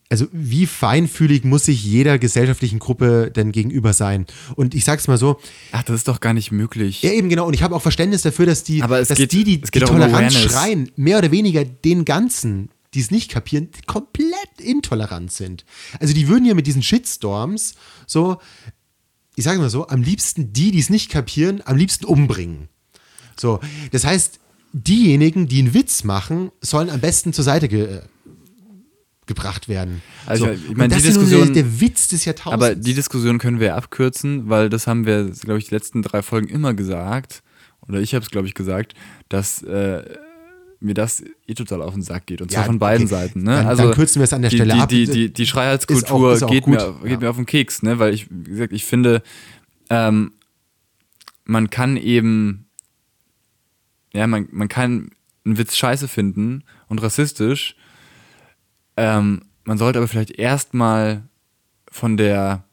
also 0.10 0.28
wie 0.32 0.66
feinfühlig 0.66 1.44
muss 1.44 1.66
sich 1.66 1.84
jeder 1.84 2.18
gesellschaftlichen 2.18 2.80
Gruppe 2.80 3.32
denn 3.36 3.52
gegenüber 3.52 3.94
sein? 3.94 4.26
Und 4.56 4.74
ich 4.74 4.84
sag's 4.86 5.08
mal 5.08 5.18
so. 5.18 5.40
Ach, 5.72 5.84
das 5.84 5.98
ist 5.98 6.08
doch 6.08 6.20
gar 6.20 6.34
nicht 6.34 6.52
möglich. 6.52 7.04
Ja, 7.04 7.12
eben 7.12 7.30
genau. 7.30 7.46
Und 7.46 7.54
ich 7.54 7.62
habe 7.62 7.76
auch 7.76 7.82
Verständnis 7.82 8.24
dafür, 8.24 8.46
dass 8.48 8.64
die, 8.64 8.80
dass 8.80 9.10
geht, 9.10 9.32
die, 9.32 9.44
die, 9.44 9.62
die 9.62 9.80
Toleranz 9.80 10.36
um 10.36 10.50
schreien, 10.50 10.92
mehr 10.96 11.20
oder 11.20 11.32
weniger 11.32 11.64
den 11.64 12.06
Ganzen, 12.06 12.70
die 12.96 13.02
es 13.02 13.12
nicht 13.12 13.30
kapieren, 13.30 13.70
komplett 13.86 14.34
intolerant 14.60 15.32
sind. 15.32 15.64
Also 16.00 16.14
die 16.14 16.28
würden 16.28 16.46
ja 16.46 16.56
mit 16.56 16.66
diesen 16.66 16.82
Shitstorms 16.82 17.76
so 18.08 18.40
ich 19.40 19.46
sage 19.46 19.60
mal 19.60 19.70
so, 19.70 19.88
am 19.88 20.02
liebsten 20.02 20.52
die, 20.52 20.72
die 20.72 20.80
es 20.80 20.90
nicht 20.90 21.10
kapieren, 21.10 21.62
am 21.64 21.78
liebsten 21.78 22.04
umbringen. 22.06 22.68
So, 23.40 23.62
das 23.92 24.04
heißt, 24.04 24.38
diejenigen, 24.74 25.48
die 25.48 25.60
einen 25.60 25.74
Witz 25.74 26.04
machen, 26.04 26.52
sollen 26.60 26.90
am 26.90 27.00
besten 27.00 27.32
zur 27.32 27.46
Seite 27.46 27.68
ge 27.70 28.02
gebracht 29.28 29.70
werden. 29.70 30.02
Also 30.26 30.48
so. 30.48 30.52
ich 30.52 30.76
meine, 30.76 30.96
die 30.96 31.04
Diskussion, 31.04 31.54
der, 31.54 31.64
der 31.64 31.80
Witz 31.80 32.08
des 32.08 32.26
Jahrtausends. 32.26 32.66
Aber 32.66 32.74
die 32.74 32.96
Diskussion 32.96 33.38
können 33.38 33.60
wir 33.60 33.76
abkürzen, 33.76 34.50
weil 34.50 34.70
das 34.70 34.88
haben 34.88 35.06
wir, 35.06 35.26
glaube 35.26 35.60
ich, 35.60 35.68
die 35.68 35.76
letzten 35.76 36.02
drei 36.02 36.24
Folgen 36.24 36.48
immer 36.48 36.74
gesagt, 36.74 37.44
oder 37.88 38.00
ich 38.02 38.16
habe 38.16 38.26
es, 38.26 38.32
glaube 38.32 38.48
ich, 38.48 38.56
gesagt, 38.56 38.96
dass 39.30 39.62
äh, 39.62 40.04
mir 40.80 40.94
das 40.94 41.24
eh 41.48 41.54
total 41.54 41.82
auf 41.82 41.94
den 41.94 42.04
Sack 42.04 42.28
geht. 42.28 42.42
Und 42.42 42.52
zwar 42.52 42.62
ja, 42.62 42.66
von 42.68 42.80
beiden 42.80 43.08
okay. 43.08 43.16
Seiten. 43.16 43.44
Ne? 43.44 43.52
Dann, 43.52 43.68
also 43.68 43.84
dann 43.84 43.94
kürzen 43.94 44.20
wir 44.20 44.24
es 44.24 44.34
an 44.34 44.42
der 44.42 44.50
Stelle 44.50 44.74
die, 44.74 44.80
ab. 44.80 44.90
Die, 44.90 45.06
die, 45.06 45.34
die 45.34 45.46
Schreiheitskultur 45.46 46.04
ist 46.04 46.12
auch, 46.12 46.34
ist 46.34 46.44
auch 46.44 46.52
geht, 46.52 46.68
mir, 46.68 46.96
geht 47.04 47.12
ja. 47.12 47.20
mir 47.20 47.30
auf 47.30 47.36
den 47.36 47.46
Keks, 47.46 47.84
ne? 47.84 48.00
weil 48.00 48.14
ich, 48.14 48.28
wie 48.30 48.52
gesagt, 48.52 48.74
ich 48.74 48.86
finde, 48.86 49.22
ähm, 49.90 50.32
man 51.44 51.70
kann 51.70 51.98
eben, 51.98 52.68
ja, 54.14 54.28
man, 54.28 54.48
man 54.52 54.68
kann 54.68 55.12
einen 55.46 55.58
Witz 55.58 55.76
scheiße 55.76 56.08
finden 56.08 56.64
und 56.88 57.02
rassistisch. 57.02 57.76
Ähm, 58.96 59.42
man 59.66 59.78
sollte 59.78 60.00
aber 60.00 60.08
vielleicht 60.08 60.32
erstmal 60.32 61.24
von 61.92 62.18
der 62.18 62.64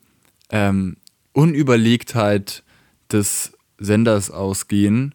ähm, 0.51 0.97
Unüberlegtheit 1.33 2.63
des 3.11 3.53
Senders 3.79 4.31
ausgehen. 4.31 5.15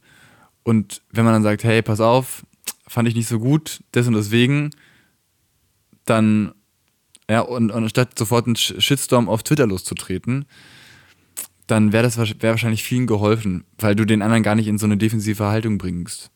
Und 0.64 1.02
wenn 1.12 1.26
man 1.26 1.34
dann 1.34 1.44
sagt, 1.44 1.64
hey, 1.64 1.82
pass 1.82 2.00
auf, 2.00 2.44
fand 2.92 3.08
ich 3.08 3.16
nicht 3.16 3.30
so 3.30 3.40
gut, 3.40 3.80
des 3.96 4.06
und 4.08 4.16
deswegen, 4.16 4.72
dann 6.04 6.54
ja, 7.30 7.40
und, 7.40 7.72
und 7.72 7.84
anstatt 7.84 8.20
sofort 8.20 8.46
einen 8.46 8.58
Shitstorm 8.58 9.30
auf 9.30 9.44
Twitter 9.44 9.66
loszutreten, 9.66 10.44
dann 11.68 11.94
wäre 11.94 12.04
das 12.04 12.18
wär 12.18 12.50
wahrscheinlich 12.50 12.84
vielen 12.84 13.08
geholfen, 13.08 13.64
weil 13.78 13.96
du 13.96 14.04
den 14.04 14.22
anderen 14.22 14.44
gar 14.44 14.56
nicht 14.56 14.68
in 14.68 14.78
so 14.78 14.86
eine 14.86 14.98
defensive 14.98 15.46
Haltung 15.46 15.78
bringst. 15.78 16.32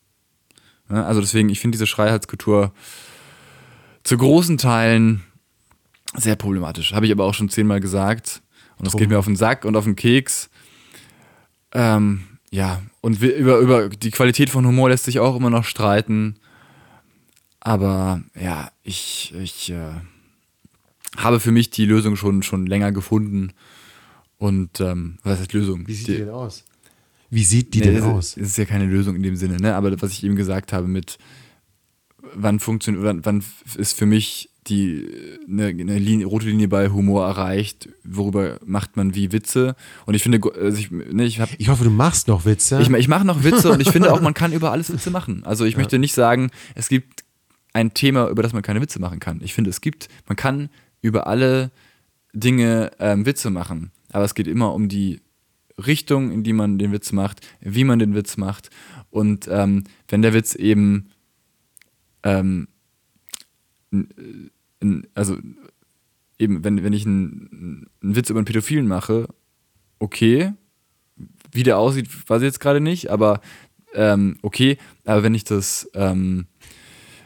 Ja, 0.90 1.04
also 1.04 1.20
deswegen, 1.20 1.50
ich 1.50 1.60
finde 1.60 1.76
diese 1.76 1.88
Schreiheitskultur 1.88 2.72
zu 4.04 4.18
großen 4.18 4.58
Teilen 4.58 5.24
sehr 6.16 6.38
problematisch. 6.38 6.94
Habe 6.94 7.06
ich 7.06 7.12
aber 7.12 7.26
auch 7.26 7.34
schon 7.34 7.50
zehnmal 7.50 7.82
gesagt. 7.82 8.42
Und 8.78 8.88
das 8.88 8.96
geht 8.96 9.10
mir 9.10 9.20
auf 9.20 9.26
den 9.26 9.36
Sack 9.36 9.66
und 9.66 9.76
auf 9.76 9.84
den 9.84 9.98
Keks. 9.98 10.50
Ähm, 11.74 12.24
ja, 12.52 12.82
und 13.02 13.22
über, 13.22 13.58
über 13.58 13.90
die 13.90 14.12
Qualität 14.12 14.50
von 14.50 14.66
Humor 14.66 14.88
lässt 14.90 15.04
sich 15.04 15.20
auch 15.20 15.36
immer 15.36 15.50
noch 15.50 15.66
streiten. 15.66 16.38
Aber 17.66 18.22
ja, 18.40 18.70
ich, 18.84 19.34
ich 19.42 19.72
äh, 19.72 19.94
habe 21.18 21.40
für 21.40 21.52
mich 21.52 21.72
die 21.72 21.86
Lösung 21.86 22.16
schon, 22.16 22.44
schon 22.44 22.68
länger 22.68 22.92
gefunden. 22.92 23.54
Und 24.38 24.80
ähm, 24.82 25.18
was 25.24 25.40
heißt 25.40 25.54
Lösung? 25.54 25.88
Wie 25.88 25.96
sieht 25.96 26.08
die, 26.08 26.12
die 26.12 26.18
denn 26.20 26.30
aus? 26.30 26.64
Wie 27.32 27.44
sieht 27.44 27.74
die 27.74 27.80
nee, 27.80 27.86
denn 27.86 27.96
das 27.96 28.04
aus? 28.04 28.38
Ist, 28.38 28.50
ist 28.50 28.58
ja 28.60 28.66
keine 28.66 28.86
Lösung 28.86 29.16
in 29.16 29.24
dem 29.24 29.36
Sinne, 29.36 29.58
ne? 29.58 29.74
Aber 29.74 30.00
was 30.00 30.12
ich 30.12 30.24
eben 30.24 30.36
gesagt 30.36 30.74
habe 30.74 30.88
mit 30.88 31.18
wann 32.36 32.60
funktioniert, 32.60 33.04
wann, 33.04 33.26
wann 33.26 33.44
ist 33.78 33.98
für 33.98 34.06
mich 34.06 34.52
die 34.68 35.10
eine, 35.50 35.66
eine 35.66 35.98
Linie, 35.98 36.28
rote 36.28 36.46
Linie 36.46 36.68
bei 36.68 36.90
Humor 36.90 37.26
erreicht, 37.26 37.90
worüber 38.04 38.60
macht 38.64 38.96
man 38.96 39.16
wie 39.16 39.32
Witze. 39.32 39.76
Und 40.06 40.14
ich 40.14 40.22
finde, 40.22 40.40
also 40.60 40.78
ich, 40.78 40.92
ne, 40.92 41.24
ich, 41.24 41.40
hab, 41.40 41.50
ich 41.58 41.70
hoffe, 41.70 41.84
du 41.84 41.90
machst 41.90 42.28
noch 42.28 42.46
Witze. 42.46 42.80
Ich, 42.80 42.92
ich 42.92 43.08
mache 43.08 43.26
noch 43.26 43.44
Witze 43.44 43.72
und 43.72 43.82
ich 43.82 43.90
finde 43.90 44.14
auch, 44.14 44.22
man 44.22 44.34
kann 44.36 44.54
über 44.54 44.72
alles 44.72 44.94
Witze 44.94 45.10
machen. 45.10 45.44
Also 45.46 45.66
ich 45.66 45.74
ja. 45.74 45.80
möchte 45.80 45.98
nicht 45.98 46.14
sagen, 46.14 46.52
es 46.76 46.90
gibt 46.90 47.25
ein 47.76 47.94
Thema, 47.94 48.30
über 48.30 48.42
das 48.42 48.54
man 48.54 48.62
keine 48.62 48.82
Witze 48.82 49.02
machen 49.02 49.20
kann. 49.20 49.42
Ich 49.44 49.54
finde, 49.54 49.70
es 49.70 49.82
gibt, 49.82 50.08
man 50.28 50.38
kann 50.38 50.70
über 51.02 51.28
alle 51.28 51.72
Dinge 52.32 52.92
ähm, 53.00 53.26
Witze 53.26 53.50
machen. 53.50 53.92
Aber 54.14 54.24
es 54.24 54.34
geht 54.34 54.48
immer 54.48 54.74
um 54.74 54.88
die 54.88 55.22
Richtung, 55.78 56.32
in 56.32 56.44
die 56.44 56.54
man 56.54 56.80
den 56.80 56.94
Witz 56.94 57.12
macht, 57.12 57.46
wie 57.60 57.84
man 57.84 58.00
den 58.00 58.16
Witz 58.16 58.38
macht. 58.38 58.70
Und 59.10 59.50
ähm, 59.52 59.84
wenn 60.08 60.22
der 60.22 60.34
Witz 60.34 60.56
eben 60.56 61.10
ähm, 62.24 62.70
also 65.14 65.38
eben, 66.40 66.64
wenn, 66.64 66.82
wenn 66.82 66.94
ich 66.94 67.06
einen, 67.06 67.90
einen 68.02 68.16
Witz 68.16 68.30
über 68.30 68.40
einen 68.40 68.46
Pädophilen 68.46 68.88
mache, 68.88 69.28
okay, 70.00 70.54
wie 71.52 71.64
der 71.64 71.78
aussieht, 71.78 72.08
weiß 72.30 72.42
ich 72.42 72.48
jetzt 72.48 72.60
gerade 72.62 72.80
nicht, 72.80 73.10
aber 73.10 73.42
ähm, 73.94 74.38
okay, 74.42 74.78
aber 75.06 75.24
wenn 75.24 75.34
ich 75.34 75.44
das, 75.44 75.90
ähm, 75.94 76.48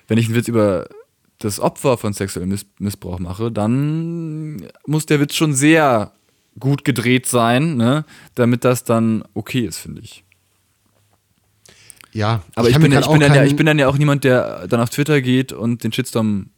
wenn 0.09 0.17
ich 0.17 0.25
einen 0.25 0.35
Witz 0.35 0.49
über 0.49 0.89
das 1.37 1.59
Opfer 1.61 1.97
von 1.97 2.11
sexuellem 2.11 2.49
Miss 2.49 2.65
Missbrauch 2.79 3.19
mache, 3.19 3.51
dann 3.51 4.67
muss 4.85 5.05
der 5.05 5.21
Witz 5.21 5.35
schon 5.35 5.53
sehr 5.53 6.11
gut 6.59 6.83
gedreht 6.83 7.25
sein, 7.25 7.77
ne, 7.77 8.03
damit 8.35 8.65
das 8.65 8.83
dann 8.83 9.23
okay 9.33 9.65
ist, 9.65 9.77
finde 9.77 10.01
ich. 10.01 10.25
Ja, 12.11 12.43
aber 12.55 12.69
ich, 12.69 12.75
ich 12.75 12.81
bin, 12.81 12.91
ich, 12.91 13.07
bin 13.07 13.19
dann 13.19 13.35
ja, 13.35 13.43
ich 13.45 13.55
bin 13.55 13.65
dann 13.65 13.79
ja 13.79 13.87
auch 13.87 13.97
niemand, 13.97 14.23
der 14.23 14.67
dann 14.67 14.81
auf 14.81 14.89
Twitter 14.89 15.21
geht 15.21 15.53
und 15.53 15.83
den 15.83 15.93
Shitstorm 15.93 16.49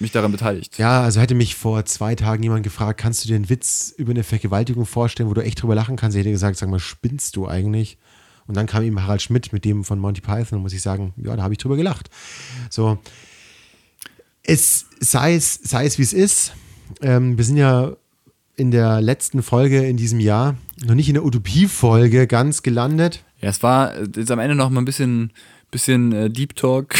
mich 0.00 0.12
daran 0.12 0.30
beteiligt. 0.30 0.78
Ja, 0.78 1.02
also 1.02 1.20
hätte 1.20 1.34
mich 1.34 1.56
vor 1.56 1.84
zwei 1.84 2.14
Tagen 2.14 2.42
jemand 2.42 2.62
gefragt, 2.62 3.00
kannst 3.00 3.24
du 3.24 3.28
dir 3.28 3.34
einen 3.34 3.48
Witz 3.48 3.92
über 3.96 4.10
eine 4.10 4.22
Vergewaltigung 4.22 4.86
vorstellen, 4.86 5.28
wo 5.28 5.34
du 5.34 5.42
echt 5.42 5.60
drüber 5.60 5.74
lachen 5.74 5.96
kannst? 5.96 6.16
Ich 6.16 6.20
hätte 6.20 6.30
gesagt, 6.30 6.56
sag 6.56 6.68
mal, 6.68 6.78
spinnst 6.78 7.34
du 7.34 7.48
eigentlich? 7.48 7.98
Und 8.48 8.56
dann 8.56 8.66
kam 8.66 8.82
ihm 8.82 9.00
Harald 9.00 9.22
Schmidt 9.22 9.52
mit 9.52 9.64
dem 9.64 9.84
von 9.84 9.98
Monty 9.98 10.20
Python 10.20 10.58
und 10.58 10.62
muss 10.62 10.72
ich 10.72 10.82
sagen, 10.82 11.12
ja, 11.22 11.36
da 11.36 11.42
habe 11.42 11.54
ich 11.54 11.58
drüber 11.58 11.76
gelacht. 11.76 12.10
So, 12.70 12.98
es 14.42 14.86
sei 14.98 15.34
es, 15.34 15.54
sei 15.54 15.84
es 15.84 15.98
wie 15.98 16.02
es 16.02 16.14
ist. 16.14 16.54
Ähm, 17.02 17.36
wir 17.36 17.44
sind 17.44 17.58
ja 17.58 17.92
in 18.56 18.70
der 18.70 19.00
letzten 19.00 19.42
Folge 19.42 19.86
in 19.86 19.96
diesem 19.96 20.18
Jahr, 20.18 20.56
noch 20.84 20.94
nicht 20.94 21.08
in 21.08 21.14
der 21.14 21.24
Utopie-Folge 21.24 22.26
ganz 22.26 22.62
gelandet. 22.62 23.22
Ja, 23.40 23.50
es 23.50 23.62
war 23.62 23.92
jetzt 24.16 24.30
am 24.30 24.40
Ende 24.40 24.56
noch 24.56 24.70
mal 24.70 24.80
ein 24.80 24.84
bisschen, 24.84 25.32
bisschen 25.70 26.12
äh, 26.12 26.30
Deep 26.30 26.56
Talk. 26.56 26.94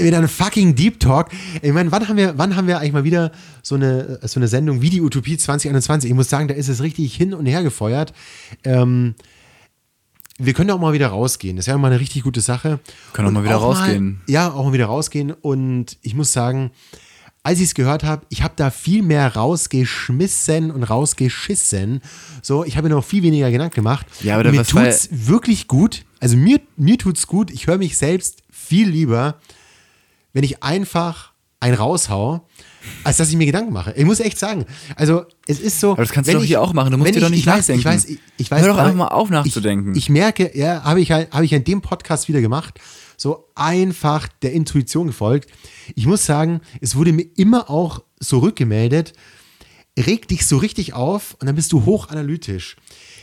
Wieder 0.00 0.18
ein 0.18 0.28
fucking 0.28 0.74
Deep 0.74 0.98
Talk. 0.98 1.30
Ich 1.60 1.72
meine, 1.72 1.92
wann 1.92 2.08
haben 2.08 2.16
wir, 2.16 2.38
wann 2.38 2.56
haben 2.56 2.66
wir 2.66 2.78
eigentlich 2.78 2.92
mal 2.92 3.04
wieder 3.04 3.30
so 3.62 3.74
eine, 3.74 4.18
so 4.22 4.40
eine 4.40 4.48
Sendung 4.48 4.80
wie 4.80 4.90
die 4.90 5.02
Utopie 5.02 5.36
2021? 5.36 6.10
Ich 6.10 6.16
muss 6.16 6.30
sagen, 6.30 6.48
da 6.48 6.54
ist 6.54 6.68
es 6.68 6.82
richtig 6.82 7.14
hin 7.14 7.34
und 7.34 7.46
her 7.46 7.62
gefeuert. 7.62 8.12
Ähm, 8.64 9.14
wir 10.38 10.52
können 10.52 10.70
auch 10.70 10.78
mal 10.78 10.92
wieder 10.92 11.08
rausgehen. 11.08 11.56
Das 11.56 11.66
ist 11.66 11.70
ja 11.70 11.78
mal 11.78 11.90
eine 11.90 12.00
richtig 12.00 12.22
gute 12.22 12.40
Sache. 12.40 12.80
Können 13.12 13.28
auch 13.28 13.32
mal 13.32 13.44
wieder 13.44 13.58
auch 13.58 13.62
rausgehen. 13.62 14.20
Mal, 14.26 14.32
ja, 14.32 14.52
auch 14.52 14.64
mal 14.64 14.72
wieder 14.72 14.86
rausgehen. 14.86 15.32
Und 15.32 15.96
ich 16.02 16.14
muss 16.14 16.32
sagen, 16.32 16.72
als 17.42 17.60
ich 17.60 17.66
es 17.66 17.74
gehört 17.74 18.02
habe, 18.02 18.26
ich 18.28 18.42
habe 18.42 18.54
da 18.56 18.70
viel 18.70 19.02
mehr 19.02 19.34
rausgeschmissen 19.34 20.70
und 20.70 20.82
rausgeschissen. 20.82 22.02
So, 22.42 22.64
ich 22.64 22.76
habe 22.76 22.88
mir 22.88 22.94
noch 22.96 23.04
viel 23.04 23.22
weniger 23.22 23.50
Gedanken 23.50 23.76
gemacht. 23.76 24.06
Ja, 24.20 24.38
aber 24.38 24.50
mir 24.50 24.64
tut 24.64 24.82
es 24.82 25.08
wirklich 25.12 25.68
gut. 25.68 26.04
Also 26.20 26.36
mir, 26.36 26.60
mir 26.76 26.98
es 27.14 27.26
gut. 27.26 27.50
Ich 27.50 27.66
höre 27.66 27.78
mich 27.78 27.96
selbst 27.96 28.42
viel 28.50 28.88
lieber, 28.88 29.36
wenn 30.32 30.44
ich 30.44 30.62
einfach 30.62 31.32
ein 31.60 31.74
raushau, 31.74 32.46
als 33.04 33.16
dass 33.16 33.28
ich 33.28 33.36
mir 33.36 33.46
Gedanken 33.46 33.72
mache. 33.72 33.92
Ich 33.96 34.04
muss 34.04 34.20
echt 34.20 34.38
sagen, 34.38 34.64
also 34.96 35.24
es 35.46 35.60
ist 35.60 35.80
so. 35.80 35.92
Aber 35.92 36.02
das 36.02 36.12
kannst 36.12 36.28
du 36.28 36.34
doch 36.34 36.44
hier 36.44 36.60
auch 36.60 36.72
machen. 36.72 36.90
Du 36.90 36.98
musst 36.98 37.14
dir 37.14 37.20
doch 37.20 37.28
nicht 37.28 37.40
ich 37.40 37.46
nachdenken. 37.46 37.84
Weiß, 37.84 38.04
ich 38.04 38.16
weiß, 38.16 38.20
ich 38.36 38.50
weiß, 38.50 38.62
Hör 38.62 38.68
doch 38.68 38.78
einfach 38.78 38.94
mal 38.94 39.08
auf 39.08 39.30
nachzudenken. 39.30 39.92
Ich, 39.92 39.98
ich 39.98 40.10
merke, 40.10 40.56
ja, 40.56 40.82
habe 40.84 41.00
ich, 41.00 41.12
hab 41.12 41.42
ich 41.42 41.52
in 41.52 41.64
dem 41.64 41.82
Podcast 41.82 42.28
wieder 42.28 42.40
gemacht, 42.40 42.80
so 43.16 43.48
einfach 43.54 44.28
der 44.42 44.52
Intuition 44.52 45.06
gefolgt. 45.06 45.50
Ich 45.94 46.06
muss 46.06 46.26
sagen, 46.26 46.60
es 46.80 46.96
wurde 46.96 47.12
mir 47.12 47.26
immer 47.36 47.70
auch 47.70 48.02
so 48.18 48.38
rückgemeldet, 48.38 49.12
reg 49.98 50.28
dich 50.28 50.46
so 50.46 50.56
richtig 50.58 50.94
auf 50.94 51.36
und 51.40 51.46
dann 51.46 51.56
bist 51.56 51.72
du 51.72 51.84
hochanalytisch 51.84 52.76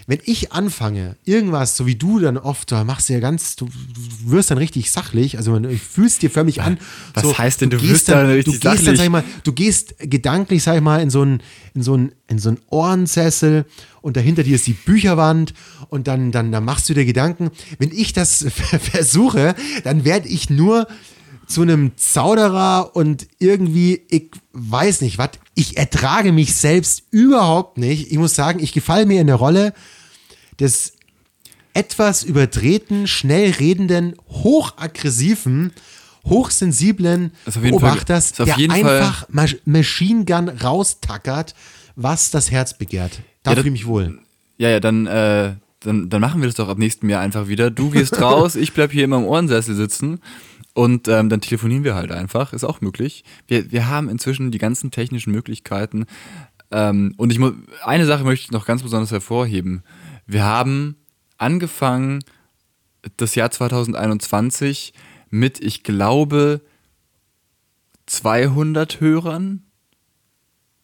wenn 0.08 0.20
ich 0.26 0.52
anfange, 0.52 1.16
irgendwas, 1.24 1.78
so 1.78 1.86
wie 1.86 1.96
du 1.96 2.20
dann 2.20 2.38
oft, 2.38 2.72
da 2.72 2.84
machst 2.84 3.10
du 3.10 3.14
ja 3.14 3.20
ganz, 3.20 3.56
du, 3.56 3.66
du 3.66 4.32
wirst 4.32 4.52
dann 4.52 4.58
richtig 4.58 4.92
sachlich, 4.92 5.38
also 5.38 5.58
du 5.58 5.78
fühlst 5.78 6.22
dir 6.22 6.30
förmlich 6.30 6.62
an. 6.62 6.78
Was 7.14 7.24
so, 7.24 7.38
heißt 7.38 7.62
denn, 7.62 7.70
du, 7.70 7.78
du 7.78 7.90
wirst 7.90 8.10
dann, 8.10 8.28
dann 8.28 8.36
richtig 8.36 8.56
du 8.56 8.60
gehst 8.60 8.64
sachlich? 8.64 8.86
Dann, 8.86 8.96
sag 8.98 9.04
ich 9.06 9.10
mal, 9.12 9.24
du 9.44 9.54
gehst 9.54 9.96
gedanklich, 10.00 10.64
sag 10.64 10.76
ich 10.76 10.82
mal, 10.82 11.02
in 11.02 11.10
so 11.10 11.22
einen, 11.22 11.42
in 11.74 11.84
so 11.84 11.94
einen, 11.94 12.12
in 12.28 12.40
so 12.40 12.50
einen 12.50 12.60
Ohrensessel 12.70 13.66
und 14.02 14.18
dahinter 14.18 14.44
dir 14.44 14.56
ist 14.56 14.68
die 14.68 14.74
Bücherwand 14.74 15.54
und 15.90 16.08
dann, 16.08 16.32
dann, 16.32 16.52
dann 16.52 16.66
machst 16.66 16.90
du 16.90 16.94
dir 16.94 17.06
Gedanken. 17.06 17.52
Wenn 17.80 17.92
ich 17.92 18.14
das 18.14 18.46
versuche, 18.52 19.56
dann 19.84 20.04
werde 20.04 20.28
ich 20.28 20.50
nur 20.50 20.88
zu 21.48 21.62
einem 21.62 21.98
Zauderer 21.98 22.96
und 22.96 23.28
irgendwie, 23.40 24.02
ich 24.10 24.32
weiß 24.54 25.02
nicht, 25.02 25.18
was, 25.18 25.32
ich 25.56 25.78
ertrage 25.78 26.32
mich 26.32 26.56
selbst 26.56 27.04
überhaupt 27.12 27.78
nicht. 27.78 28.12
Ich 28.12 28.18
muss 28.18 28.36
sagen, 28.36 28.60
ich 28.60 28.74
gefalle 28.74 29.06
mir 29.06 29.22
in 29.22 29.28
der 29.28 29.36
Rolle 29.36 29.74
des 30.60 30.94
etwas 31.74 32.24
überdrehten, 32.24 33.08
schnell 33.08 33.52
redenden, 33.52 34.16
hochaggressiven, 34.30 35.74
hochsensiblen 36.26 37.32
Beobachters, 37.46 38.34
der 38.34 38.58
einfach 38.70 39.28
Fall 39.28 39.60
Machine 39.66 40.26
Gun 40.26 40.50
raustackert, 40.50 41.56
was 41.96 42.32
das 42.32 42.52
Herz 42.52 42.78
begehrt. 42.78 43.22
Da 43.44 43.52
ja, 43.52 43.58
fühle 43.58 43.68
ich 43.68 43.74
mich 43.74 43.86
wohl. 43.88 44.20
Ja, 44.58 44.70
ja, 44.70 44.80
dann, 44.80 45.08
äh, 45.08 45.56
dann, 45.82 46.10
dann 46.10 46.22
machen 46.22 46.42
wir 46.42 46.48
das 46.48 46.56
doch 46.56 46.70
ab 46.70 46.78
nächstem 46.78 47.10
Jahr 47.10 47.22
einfach 47.22 47.48
wieder. 47.48 47.72
Du 47.72 47.90
gehst 47.90 48.22
raus, 48.22 48.56
ich 48.56 48.74
bleib 48.74 48.92
hier 48.92 49.04
immer 49.04 49.18
im 49.18 49.26
Ohrensessel 49.26 49.76
sitzen 49.76 50.20
und 50.74 51.08
ähm, 51.08 51.30
dann 51.30 51.42
telefonieren 51.42 51.84
wir 51.84 51.96
halt 51.96 52.12
einfach, 52.12 52.54
ist 52.54 52.64
auch 52.64 52.82
möglich. 52.82 53.24
Wir, 53.48 53.72
wir 53.72 53.88
haben 53.88 54.10
inzwischen 54.10 54.52
die 54.52 54.58
ganzen 54.58 54.90
technischen 54.90 55.32
Möglichkeiten. 55.32 56.06
Ähm, 56.72 57.14
und 57.18 57.32
ich 57.32 57.40
muss, 57.40 57.54
eine 57.84 58.06
Sache 58.06 58.24
möchte 58.24 58.46
ich 58.46 58.52
noch 58.52 58.66
ganz 58.66 58.82
besonders 58.82 59.12
hervorheben. 59.12 59.84
Wir 60.26 60.44
haben 60.44 60.96
angefangen, 61.38 62.24
das 63.18 63.36
Jahr 63.36 63.52
2021 63.52 64.94
mit, 65.30 65.60
ich 65.60 65.84
glaube, 65.84 66.62
200 68.08 69.00
Hörern. 69.00 69.64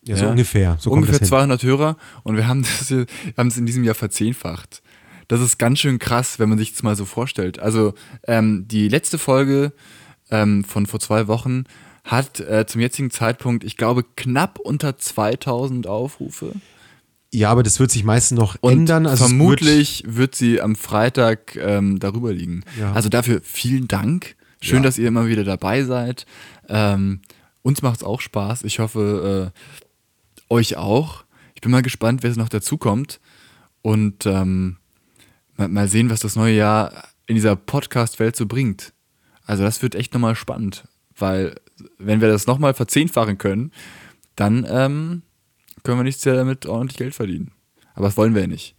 Ja, 0.03 0.17
so 0.17 0.27
ungefähr. 0.27 0.77
So 0.79 0.91
ungefähr 0.91 1.21
200 1.21 1.63
Hörer 1.63 1.97
und 2.23 2.35
wir 2.35 2.47
haben 2.47 2.61
das, 2.61 2.89
wir 2.91 3.05
haben 3.37 3.47
es 3.47 3.57
in 3.57 3.65
diesem 3.65 3.83
Jahr 3.83 3.95
verzehnfacht 3.95 4.81
das 5.29 5.41
ist 5.41 5.59
ganz 5.59 5.79
schön 5.79 5.99
krass, 5.99 6.39
wenn 6.39 6.49
man 6.49 6.57
sich 6.57 6.73
das 6.73 6.83
mal 6.83 6.95
so 6.95 7.05
vorstellt. 7.05 7.59
Also 7.59 7.93
ähm, 8.27 8.67
die 8.67 8.89
letzte 8.89 9.17
Folge 9.17 9.71
ähm, 10.31 10.63
von 10.63 10.87
vor 10.87 10.99
zwei 10.99 11.27
Wochen 11.27 11.63
hat 12.03 12.39
äh, 12.39 12.65
zum 12.65 12.81
jetzigen 12.81 13.11
Zeitpunkt, 13.11 13.63
ich 13.63 13.77
glaube, 13.77 14.03
knapp 14.03 14.59
unter 14.59 14.97
2000 14.97 15.85
Aufrufe. 15.85 16.53
Ja, 17.31 17.51
aber 17.51 17.61
das 17.61 17.79
wird 17.79 17.91
sich 17.91 18.03
meistens 18.03 18.39
noch 18.39 18.55
Und 18.59 18.73
ändern. 18.73 19.05
Also 19.05 19.27
vermutlich 19.27 20.03
wird, 20.03 20.17
wird, 20.17 20.35
sie 20.35 20.61
am 20.61 20.75
Freitag 20.75 21.55
ähm, 21.57 21.99
darüber 21.99 22.33
liegen. 22.33 22.63
Ja. 22.79 22.93
Also 22.93 23.09
dafür 23.09 23.41
vielen 23.43 23.87
Dank. 23.87 24.35
Schön, 24.61 24.77
ja. 24.77 24.83
dass 24.83 24.97
ihr 24.97 25.07
immer 25.07 25.27
wieder 25.27 25.43
dabei 25.43 25.83
seid. 25.83 26.25
Ähm, 26.67 27.21
uns 27.61 27.83
macht 27.83 27.97
es 27.97 28.03
auch 28.03 28.19
Spaß. 28.19 28.63
Ich 28.63 28.79
hoffe, 28.79 29.53
äh, 29.53 30.53
euch 30.53 30.75
auch. 30.75 31.23
Ich 31.53 31.61
bin 31.61 31.71
mal 31.71 31.83
gespannt, 31.83 32.23
wer 32.23 32.31
es 32.31 32.37
noch 32.37 32.49
dazu 32.49 32.77
kommt. 32.77 33.19
Und 33.83 34.25
ähm, 34.25 34.78
mal, 35.67 35.87
sehen, 35.87 36.09
was 36.09 36.21
das 36.21 36.35
neue 36.35 36.55
Jahr 36.55 36.91
in 37.27 37.35
dieser 37.35 37.55
Podcast-Welt 37.55 38.35
so 38.35 38.45
bringt. 38.45 38.93
Also 39.45 39.63
das 39.63 39.81
wird 39.81 39.95
echt 39.95 40.13
nochmal 40.13 40.35
spannend, 40.35 40.87
weil 41.17 41.55
wenn 41.97 42.21
wir 42.21 42.27
das 42.27 42.47
nochmal 42.47 42.73
verzehnfachen 42.73 43.37
können, 43.37 43.71
dann 44.35 44.65
ähm, 44.69 45.21
können 45.83 45.99
wir 45.99 46.03
nicht 46.03 46.21
sehr 46.21 46.35
damit 46.35 46.65
ordentlich 46.65 46.97
Geld 46.97 47.15
verdienen. 47.15 47.51
Aber 47.93 48.07
das 48.07 48.17
wollen 48.17 48.33
wir 48.35 48.41
ja 48.41 48.47
nicht. 48.47 48.75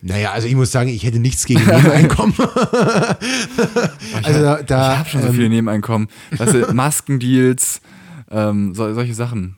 Naja, 0.00 0.32
also 0.32 0.48
ich 0.48 0.54
muss 0.54 0.72
sagen, 0.72 0.88
ich 0.88 1.04
hätte 1.04 1.18
nichts 1.18 1.44
gegen 1.44 1.64
Nebeneinkommen. 1.64 2.34
also 4.22 4.42
da, 4.42 4.62
da, 4.62 4.92
ich 4.92 4.98
habe 4.98 5.08
schon 5.08 5.22
so 5.22 5.32
viele 5.32 5.46
ähm, 5.46 5.52
Nebeneinkommen. 5.52 6.08
Weißt 6.30 6.54
du, 6.54 6.72
Maskendeals, 6.72 7.80
ähm, 8.30 8.74
so, 8.74 8.92
solche 8.94 9.14
Sachen. 9.14 9.56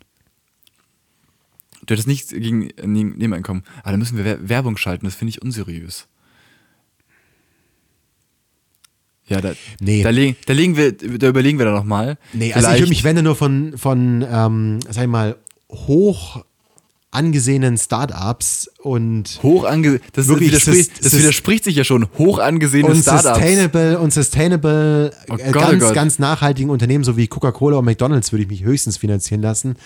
Du 1.87 1.93
hättest 1.93 2.09
nichts 2.09 2.31
gegen 2.31 2.71
Nebeneinkommen. 2.83 3.63
Aber 3.83 3.93
da 3.93 3.97
müssen 3.97 4.17
wir 4.17 4.49
Werbung 4.49 4.77
schalten, 4.77 5.05
das 5.05 5.15
finde 5.15 5.31
ich 5.31 5.43
unseriös. 5.43 6.07
Ja, 9.27 9.41
da, 9.41 9.53
nee. 9.81 10.03
da, 10.03 10.11
leg, 10.11 10.37
da, 10.47 10.53
legen 10.53 10.77
wir, 10.77 10.93
da 10.93 11.29
überlegen 11.29 11.59
wir 11.59 11.65
da 11.65 11.73
nochmal. 11.73 12.19
Nee, 12.33 12.51
Vielleicht. 12.51 12.57
also 12.57 12.71
ich 12.73 12.81
würde 12.81 12.91
mich, 12.91 13.05
wenn 13.05 13.25
nur 13.25 13.37
von, 13.37 13.79
von 13.79 14.25
ähm, 14.31 14.81
sag 14.91 15.05
ich 15.05 15.09
mal, 15.09 15.37
hoch 15.71 16.45
angesehenen 17.11 17.79
Startups 17.79 18.69
und 18.83 19.39
hoch 19.43 19.65
ange 19.65 20.01
das, 20.13 20.27
wirklich, 20.27 20.49
widerspricht, 20.49 20.99
das, 20.99 21.13
das 21.13 21.19
widerspricht 21.19 21.65
sich 21.65 21.77
ja 21.77 21.85
schon 21.85 22.09
hoch 22.19 22.41
angesehene 22.41 22.89
und 22.89 23.01
Startups 23.01 23.39
sustainable 23.39 23.99
und 24.01 24.13
sustainable 24.13 25.13
oh 25.31 25.37
äh, 25.37 25.53
Gott, 25.53 25.63
ganz 25.63 25.85
oh 25.85 25.93
ganz 25.93 26.19
nachhaltigen 26.19 26.71
Unternehmen 26.71 27.05
so 27.05 27.17
wie 27.17 27.29
Coca-Cola 27.29 27.77
und 27.77 27.85
McDonald's 27.85 28.33
würde 28.33 28.43
ich 28.43 28.49
mich 28.49 28.65
höchstens 28.65 28.97
finanzieren 28.97 29.43
lassen 29.43 29.77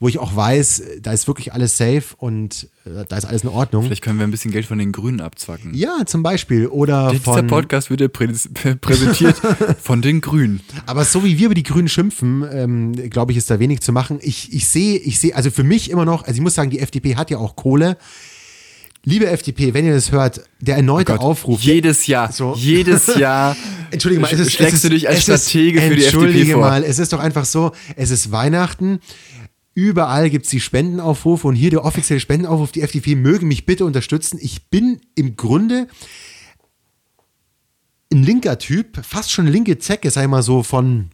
wo 0.00 0.08
ich 0.08 0.18
auch 0.18 0.34
weiß, 0.34 0.82
da 1.02 1.12
ist 1.12 1.28
wirklich 1.28 1.52
alles 1.52 1.76
safe 1.76 2.04
und 2.16 2.68
äh, 2.86 3.04
da 3.06 3.18
ist 3.18 3.26
alles 3.26 3.42
in 3.42 3.50
Ordnung. 3.50 3.84
Vielleicht 3.84 4.02
können 4.02 4.18
wir 4.18 4.26
ein 4.26 4.30
bisschen 4.30 4.50
Geld 4.50 4.64
von 4.64 4.78
den 4.78 4.92
Grünen 4.92 5.20
abzwacken. 5.20 5.74
Ja, 5.74 5.98
zum 6.06 6.22
Beispiel. 6.22 6.66
Oder 6.68 7.10
Dieser 7.10 7.22
von. 7.22 7.46
Podcast 7.46 7.90
wird 7.90 8.00
ja 8.00 8.08
präsentiert 8.08 9.36
von 9.82 10.00
den 10.00 10.22
Grünen. 10.22 10.60
Aber 10.86 11.04
so 11.04 11.22
wie 11.22 11.38
wir 11.38 11.46
über 11.46 11.54
die 11.54 11.62
Grünen 11.62 11.88
schimpfen, 11.88 12.46
ähm, 12.50 13.10
glaube 13.10 13.32
ich, 13.32 13.38
ist 13.38 13.50
da 13.50 13.58
wenig 13.58 13.80
zu 13.80 13.92
machen. 13.92 14.18
Ich, 14.22 14.54
ich 14.54 14.68
sehe, 14.68 14.96
ich 14.96 15.20
sehe, 15.20 15.36
also 15.36 15.50
für 15.50 15.64
mich 15.64 15.90
immer 15.90 16.06
noch, 16.06 16.22
also 16.22 16.32
ich 16.32 16.40
muss 16.40 16.54
sagen, 16.54 16.70
die 16.70 16.78
FDP 16.78 17.16
hat 17.16 17.30
ja 17.30 17.36
auch 17.36 17.54
Kohle. 17.54 17.98
Liebe 19.04 19.26
FDP, 19.28 19.74
wenn 19.74 19.84
ihr 19.84 19.94
das 19.94 20.12
hört, 20.12 20.42
der 20.60 20.76
erneute 20.76 21.12
oh 21.12 21.22
Aufruf. 21.22 21.60
Jedes 21.60 22.06
Jahr, 22.06 22.32
so. 22.32 22.54
jedes 22.56 23.14
Jahr. 23.16 23.54
Entschuldige 23.90 24.20
mal, 24.20 24.32
es 24.32 24.40
ist, 24.40 24.52
schlägst 24.52 24.74
es 24.74 24.84
ist, 24.84 24.84
du 24.84 24.90
dich 24.90 25.08
als 25.08 25.22
Stratege 25.22 25.80
ist, 25.80 25.88
für 25.88 25.96
die 25.96 26.04
FDP 26.04 26.16
vor. 26.16 26.22
Entschuldige 26.24 26.56
mal, 26.56 26.84
es 26.84 26.98
ist 26.98 27.12
doch 27.12 27.20
einfach 27.20 27.44
so, 27.44 27.72
es 27.96 28.10
ist 28.10 28.30
Weihnachten. 28.30 29.00
Überall 29.74 30.30
gibt 30.30 30.46
es 30.46 30.50
die 30.50 30.60
Spendenaufrufe 30.60 31.46
und 31.46 31.54
hier 31.54 31.70
der 31.70 31.84
offizielle 31.84 32.20
Spendenaufruf. 32.20 32.72
Die 32.72 32.82
FDP 32.82 33.14
möge 33.14 33.46
mich 33.46 33.66
bitte 33.66 33.84
unterstützen. 33.84 34.38
Ich 34.40 34.68
bin 34.68 35.00
im 35.14 35.36
Grunde 35.36 35.86
ein 38.12 38.24
linker 38.24 38.58
Typ, 38.58 39.04
fast 39.04 39.30
schon 39.30 39.46
linke 39.46 39.78
Zecke, 39.78 40.10
sei 40.10 40.26
mal 40.26 40.42
so 40.42 40.64
von, 40.64 41.10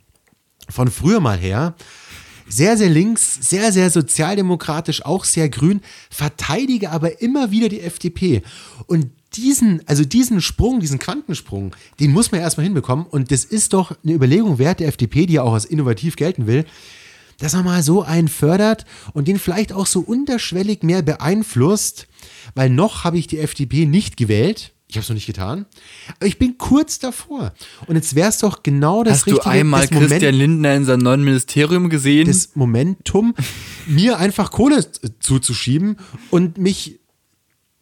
von 0.68 0.90
früher 0.90 1.20
mal 1.20 1.36
her. 1.36 1.74
Sehr, 2.48 2.78
sehr 2.78 2.88
links, 2.88 3.38
sehr, 3.40 3.72
sehr 3.72 3.90
sozialdemokratisch, 3.90 5.04
auch 5.04 5.24
sehr 5.24 5.48
grün, 5.48 5.80
verteidige 6.10 6.90
aber 6.90 7.20
immer 7.20 7.50
wieder 7.50 7.68
die 7.68 7.80
FDP. 7.80 8.42
Und 8.86 9.10
diesen, 9.34 9.82
also 9.86 10.04
diesen 10.04 10.40
Sprung, 10.40 10.80
diesen 10.80 10.98
Quantensprung, 10.98 11.74
den 12.00 12.12
muss 12.12 12.32
man 12.32 12.40
erstmal 12.40 12.64
hinbekommen. 12.64 13.04
Und 13.04 13.32
das 13.32 13.44
ist 13.44 13.74
doch 13.74 13.96
eine 14.02 14.14
Überlegung 14.14 14.58
wert 14.58 14.80
der 14.80 14.88
FDP, 14.88 15.26
die 15.26 15.34
ja 15.34 15.42
auch 15.42 15.52
als 15.52 15.66
innovativ 15.66 16.16
gelten 16.16 16.46
will 16.46 16.64
dass 17.38 17.54
man 17.54 17.64
mal 17.64 17.82
so 17.82 18.02
einen 18.02 18.28
fördert 18.28 18.84
und 19.12 19.28
den 19.28 19.38
vielleicht 19.38 19.72
auch 19.72 19.86
so 19.86 20.00
unterschwellig 20.00 20.82
mehr 20.82 21.02
beeinflusst, 21.02 22.06
weil 22.54 22.70
noch 22.70 23.04
habe 23.04 23.18
ich 23.18 23.26
die 23.26 23.38
FDP 23.38 23.86
nicht 23.86 24.16
gewählt. 24.16 24.72
Ich 24.88 24.96
habe 24.96 25.02
es 25.02 25.08
noch 25.08 25.14
nicht 25.14 25.26
getan. 25.26 25.66
Aber 26.16 26.26
ich 26.26 26.38
bin 26.38 26.58
kurz 26.58 27.00
davor. 27.00 27.52
Und 27.86 27.96
jetzt 27.96 28.14
wäre 28.14 28.28
es 28.28 28.38
doch 28.38 28.62
genau 28.62 29.02
das 29.02 29.14
Hast 29.14 29.26
richtige 29.26 29.44
Hast 29.44 29.46
du 29.46 29.50
einmal 29.50 29.88
Christian 29.88 30.02
Moment, 30.04 30.38
Lindner 30.38 30.74
in 30.76 30.84
seinem 30.84 31.00
neuen 31.00 31.24
Ministerium 31.24 31.90
gesehen? 31.90 32.28
Das 32.28 32.54
Momentum, 32.54 33.34
mir 33.86 34.18
einfach 34.18 34.52
Kohle 34.52 34.86
zuzuschieben 35.18 35.96
und 36.30 36.58
mich 36.58 37.00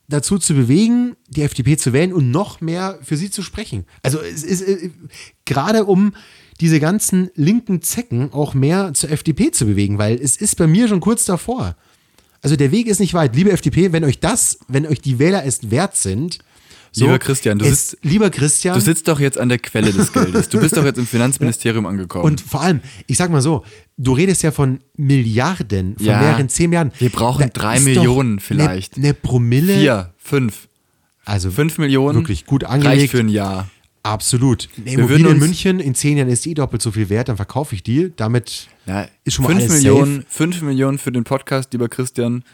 dazu 0.08 0.38
zu 0.38 0.54
bewegen, 0.54 1.16
die 1.28 1.42
FDP 1.42 1.76
zu 1.76 1.92
wählen 1.92 2.12
und 2.12 2.30
noch 2.30 2.60
mehr 2.60 2.98
für 3.02 3.16
sie 3.16 3.30
zu 3.30 3.42
sprechen. 3.42 3.84
Also 4.02 4.20
es 4.20 4.42
ist 4.42 4.62
äh, 4.62 4.90
gerade 5.44 5.84
um 5.84 6.14
diese 6.60 6.80
ganzen 6.80 7.30
linken 7.34 7.82
Zecken 7.82 8.32
auch 8.32 8.54
mehr 8.54 8.94
zur 8.94 9.10
FDP 9.10 9.50
zu 9.50 9.66
bewegen, 9.66 9.98
weil 9.98 10.16
es 10.20 10.36
ist 10.36 10.56
bei 10.56 10.66
mir 10.66 10.88
schon 10.88 11.00
kurz 11.00 11.24
davor. 11.24 11.76
Also 12.42 12.56
der 12.56 12.72
Weg 12.72 12.86
ist 12.86 13.00
nicht 13.00 13.14
weit. 13.14 13.34
Liebe 13.34 13.50
FDP, 13.52 13.92
wenn 13.92 14.04
euch 14.04 14.20
das, 14.20 14.58
wenn 14.68 14.86
euch 14.86 15.00
die 15.00 15.18
Wähler 15.18 15.44
es 15.44 15.70
wert 15.70 15.96
sind, 15.96 16.38
so, 16.96 17.06
lieber 17.06 17.18
Christian, 17.18 17.58
du 17.58 17.64
es, 17.64 17.90
sitzt, 17.90 18.04
lieber 18.04 18.30
Christian, 18.30 18.74
du 18.74 18.80
sitzt 18.80 19.08
doch 19.08 19.18
jetzt 19.18 19.36
an 19.36 19.48
der 19.48 19.58
Quelle 19.58 19.92
des 19.92 20.12
Geldes. 20.12 20.48
Du 20.48 20.60
bist 20.60 20.76
doch 20.76 20.84
jetzt 20.84 20.96
im 20.96 21.06
Finanzministerium 21.08 21.86
angekommen. 21.86 22.24
Und 22.24 22.40
vor 22.40 22.60
allem, 22.60 22.80
ich 23.08 23.16
sag 23.16 23.30
mal 23.30 23.40
so, 23.42 23.64
du 23.96 24.12
redest 24.12 24.44
ja 24.44 24.52
von 24.52 24.78
Milliarden, 24.96 25.96
von 25.96 26.06
ja, 26.06 26.20
mehreren 26.20 26.48
zehn 26.48 26.70
Milliarden. 26.70 26.92
Wir 27.00 27.10
brauchen 27.10 27.40
da 27.42 27.48
drei 27.48 27.80
Millionen 27.80 28.38
vielleicht. 28.38 28.96
Eine 28.96 29.08
ne 29.08 29.14
Promille. 29.14 29.76
Vier, 29.76 30.14
fünf. 30.18 30.68
Also 31.24 31.50
fünf 31.50 31.78
Millionen. 31.78 32.18
Wirklich 32.18 32.46
gut 32.46 32.62
angelegt. 32.62 33.00
Reicht 33.00 33.10
für 33.10 33.18
ein 33.18 33.28
Jahr. 33.28 33.68
Absolut. 34.04 34.68
Eine 34.76 34.92
Immobilie 34.92 35.30
in 35.30 35.38
München 35.38 35.80
in 35.80 35.94
zehn 35.94 36.18
Jahren 36.18 36.28
ist 36.28 36.44
die 36.44 36.52
doppelt 36.52 36.82
so 36.82 36.92
viel 36.92 37.08
wert, 37.08 37.30
dann 37.30 37.36
verkaufe 37.36 37.74
ich 37.74 37.82
die. 37.82 38.12
Damit 38.16 38.68
ja, 38.84 39.08
ist 39.24 39.32
schon 39.32 39.44
mal 39.44 39.52
fünf 39.52 39.62
alles 39.62 39.72
Millionen, 39.72 40.16
safe. 40.16 40.26
Fünf 40.28 40.60
Millionen 40.60 40.98
für 40.98 41.10
den 41.10 41.24
Podcast, 41.24 41.72
lieber 41.72 41.88
Christian. 41.88 42.44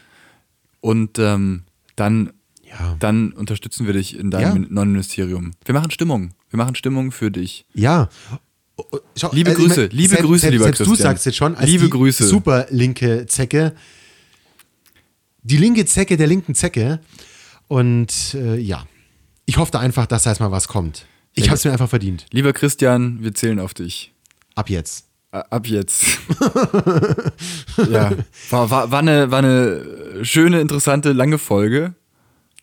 Und 0.79 1.19
ähm, 1.19 1.63
dann, 1.97 2.31
ja. 2.63 2.95
dann 2.99 3.33
unterstützen 3.33 3.85
wir 3.85 3.93
dich 3.93 4.17
in 4.17 4.31
deinem 4.31 4.63
ja. 4.63 4.69
neuen 4.69 4.93
Ministerium. 4.93 5.51
Wir 5.65 5.75
machen 5.75 5.91
Stimmung. 5.91 6.31
Wir 6.49 6.57
machen 6.57 6.75
Stimmung 6.75 7.11
für 7.11 7.31
dich. 7.31 7.65
Ja. 7.73 8.07
Schau, 9.17 9.31
liebe 9.33 9.49
also 9.49 9.61
Grüße, 9.61 9.85
liebe 9.87 10.07
selbst, 10.07 10.25
Grüße, 10.25 10.49
lieber 10.49 10.63
selbst 10.63 10.77
Christian. 10.77 10.97
Du 10.97 11.03
sagst 11.03 11.25
jetzt 11.25 11.35
schon, 11.35 11.55
als 11.55 11.69
liebe 11.69 11.83
die 11.83 11.89
Grüße. 11.89 12.27
super 12.27 12.67
linke 12.69 13.25
Zecke. 13.27 13.75
Die 15.43 15.57
linke 15.57 15.85
Zecke 15.85 16.15
der 16.15 16.27
linken 16.27 16.55
Zecke. 16.55 17.01
Und 17.67 18.35
äh, 18.35 18.57
ja, 18.57 18.85
ich 19.45 19.57
hoffe 19.57 19.77
einfach, 19.77 20.05
dass 20.05 20.23
da 20.23 20.29
jetzt 20.29 20.39
mal 20.39 20.51
was 20.51 20.69
kommt. 20.69 21.07
Ich 21.33 21.47
habe 21.47 21.55
es 21.55 21.65
mir 21.65 21.71
einfach 21.71 21.89
verdient. 21.89 22.25
Lieber 22.31 22.53
Christian, 22.53 23.23
wir 23.23 23.33
zählen 23.33 23.59
auf 23.59 23.73
dich. 23.73 24.13
Ab 24.55 24.69
jetzt. 24.69 25.07
Ab 25.31 25.65
jetzt. 25.65 26.19
ja. 27.89 28.11
War, 28.49 28.69
war, 28.69 28.91
war, 28.91 28.99
eine, 28.99 29.31
war 29.31 29.39
eine 29.39 30.23
schöne, 30.23 30.59
interessante, 30.59 31.13
lange 31.13 31.37
Folge. 31.37 31.93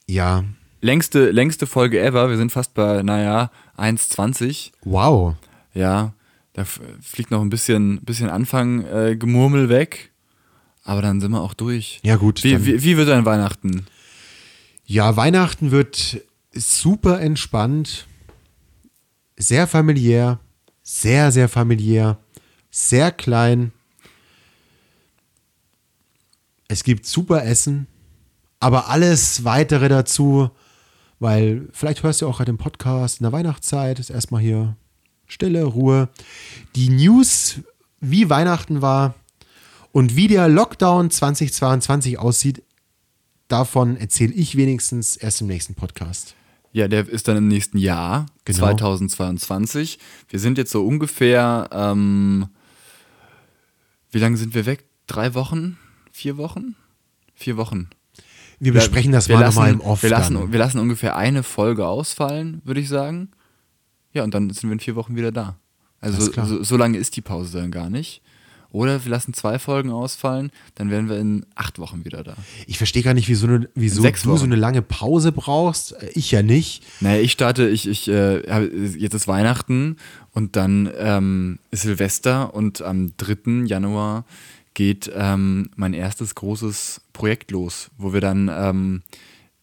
Ja. 0.07 0.45
Längste, 0.83 1.31
längste 1.31 1.67
Folge 1.67 2.01
ever. 2.01 2.29
Wir 2.29 2.37
sind 2.37 2.53
fast 2.53 2.75
bei, 2.75 3.03
naja, 3.03 3.51
1,20. 3.79 4.73
Wow. 4.85 5.35
Ja. 5.73 6.13
Da 6.53 6.65
fliegt 6.65 7.31
noch 7.31 7.41
ein 7.41 7.51
bisschen, 7.51 8.01
bisschen 8.03 8.29
Anfang 8.29 8.85
äh, 8.85 9.17
Gemurmel 9.17 9.71
weg. 9.71 10.11
Aber 10.85 11.01
dann 11.01 11.21
sind 11.21 11.31
wir 11.31 11.41
auch 11.41 11.55
durch. 11.55 12.01
Ja, 12.03 12.17
gut. 12.17 12.45
Wie, 12.45 12.67
wie, 12.67 12.83
wie 12.83 12.97
wird 12.97 13.09
dein 13.09 13.25
Weihnachten? 13.25 13.87
Ja, 14.85 15.17
Weihnachten 15.17 15.71
wird 15.71 16.21
super 16.53 17.21
entspannt 17.21 18.07
sehr 19.39 19.67
familiär, 19.67 20.41
sehr, 20.83 21.31
sehr 21.31 21.49
familiär, 21.49 22.19
sehr 22.71 23.13
klein. 23.13 23.73
Es 26.67 26.83
gibt 26.85 27.07
super 27.07 27.45
Essen, 27.45 27.87
aber 28.61 28.89
alles 28.89 29.45
weitere 29.45 29.89
dazu, 29.89 30.51
weil 31.19 31.69
vielleicht 31.73 32.03
hörst 32.03 32.21
du 32.21 32.29
auch 32.29 32.39
gerade 32.39 32.53
den 32.53 32.59
Podcast 32.59 33.21
in 33.21 33.25
der 33.25 33.33
Weihnachtszeit, 33.33 33.99
ist 33.99 34.11
erstmal 34.11 34.43
hier 34.43 34.77
Stille, 35.27 35.65
Ruhe. 35.65 36.09
Die 36.75 36.89
News, 36.89 37.61
wie 38.01 38.29
Weihnachten 38.31 38.83
war 38.83 39.15
und 39.93 40.17
wie 40.17 40.29
der 40.29 40.49
Lockdown 40.49 41.11
2022 41.11 42.19
aussieht, 42.19 42.63
davon 43.47 43.97
erzähle 43.97 44.33
ich 44.33 44.57
wenigstens 44.57 45.17
erst 45.17 45.41
im 45.41 45.47
nächsten 45.47 45.75
Podcast. 45.75 46.35
Ja, 46.73 46.89
der 46.89 47.09
ist 47.09 47.29
dann 47.29 47.37
im 47.37 47.49
nächsten 47.49 47.79
Jahr, 47.79 48.27
genau. 48.45 48.59
2022. 48.59 49.99
Wir 50.29 50.39
sind 50.39 50.59
jetzt 50.59 50.71
so 50.71 50.87
ungefähr, 50.87 51.69
ähm, 51.73 52.49
wie 54.11 54.19
lange 54.19 54.37
sind 54.37 54.55
wir 54.55 54.67
weg? 54.67 54.85
Drei 55.07 55.35
Wochen? 55.35 55.79
Vier 56.13 56.37
Wochen? 56.37 56.75
Vier 57.35 57.57
Wochen. 57.57 57.89
Wir 58.61 58.73
besprechen 58.73 59.13
das 59.13 59.29
wir 59.29 59.37
mal 59.37 59.47
nochmal 59.47 59.73
im 59.73 59.81
Off. 59.81 60.03
Wir 60.03 60.11
lassen, 60.11 60.53
wir 60.53 60.59
lassen 60.59 60.79
ungefähr 60.79 61.17
eine 61.17 61.43
Folge 61.43 61.87
ausfallen, 61.87 62.61
würde 62.65 62.81
ich 62.81 62.89
sagen. 62.89 63.31
Ja, 64.13 64.25
und 64.25 64.35
dann 64.35 64.51
sind 64.51 64.69
wir 64.69 64.73
in 64.73 64.81
vier 64.81 64.97
Wochen 64.97 65.17
wieder 65.17 65.31
da. 65.31 65.57
Also 66.01 66.31
so, 66.45 66.63
so 66.63 66.77
lange 66.77 66.99
ist 66.99 67.17
die 67.17 67.21
Pause 67.21 67.61
dann 67.61 67.71
gar 67.71 67.91
nicht. 67.91 68.23
Oder 68.71 69.03
wir 69.05 69.11
lassen 69.11 69.33
zwei 69.33 69.59
Folgen 69.59 69.91
ausfallen, 69.91 70.51
dann 70.75 70.91
wären 70.91 71.09
wir 71.09 71.19
in 71.19 71.47
acht 71.55 71.79
Wochen 71.79 72.05
wieder 72.05 72.23
da. 72.23 72.37
Ich 72.67 72.77
verstehe 72.77 73.03
gar 73.03 73.15
nicht, 73.15 73.29
wieso, 73.29 73.47
ne, 73.47 73.69
wieso 73.75 74.03
du 74.03 74.37
so 74.37 74.45
eine 74.45 74.57
lange 74.57 74.83
Pause 74.83 75.33
brauchst. 75.33 75.95
Ich 76.15 76.31
ja 76.31 76.43
nicht. 76.43 76.83
Naja, 77.01 77.21
ich 77.21 77.33
starte, 77.33 77.69
ich, 77.69 77.89
ich, 77.89 78.09
äh, 78.09 78.67
jetzt 78.99 79.15
ist 79.15 79.27
Weihnachten 79.27 79.97
und 80.33 80.57
dann 80.57 80.91
ähm, 80.99 81.59
ist 81.71 81.83
Silvester 81.83 82.53
und 82.53 82.83
am 82.83 83.17
3. 83.17 83.65
Januar 83.65 84.25
geht 84.75 85.11
ähm, 85.15 85.71
mein 85.75 85.95
erstes 85.95 86.35
großes 86.35 87.01
Projekt 87.13 87.51
los, 87.51 87.91
wo 87.97 88.13
wir 88.13 88.21
dann 88.21 88.51
ähm, 88.53 89.03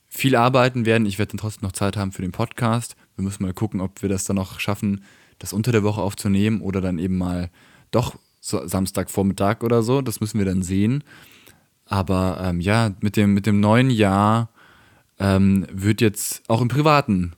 viel 0.09 0.35
arbeiten 0.35 0.85
werden. 0.85 1.05
Ich 1.05 1.19
werde 1.19 1.33
dann 1.33 1.37
trotzdem 1.37 1.67
noch 1.67 1.73
Zeit 1.73 1.95
haben 1.95 2.11
für 2.11 2.23
den 2.23 2.31
Podcast. 2.31 2.95
Wir 3.15 3.23
müssen 3.23 3.43
mal 3.43 3.53
gucken, 3.53 3.81
ob 3.81 4.01
wir 4.01 4.09
das 4.09 4.25
dann 4.25 4.35
noch 4.35 4.59
schaffen, 4.59 5.03
das 5.39 5.53
unter 5.53 5.71
der 5.71 5.83
Woche 5.83 6.01
aufzunehmen 6.01 6.61
oder 6.61 6.81
dann 6.81 6.97
eben 6.97 7.17
mal 7.17 7.49
doch 7.91 8.15
Samstagvormittag 8.45 9.61
oder 9.63 9.81
so. 9.83 10.01
Das 10.01 10.19
müssen 10.19 10.37
wir 10.37 10.45
dann 10.45 10.63
sehen. 10.63 11.03
Aber 11.85 12.39
ähm, 12.41 12.59
ja, 12.59 12.93
mit 13.01 13.17
dem, 13.17 13.33
mit 13.33 13.45
dem 13.45 13.59
neuen 13.59 13.89
Jahr 13.89 14.49
ähm, 15.19 15.65
wird 15.71 16.01
jetzt 16.01 16.43
auch 16.49 16.61
im 16.61 16.67
Privaten 16.67 17.33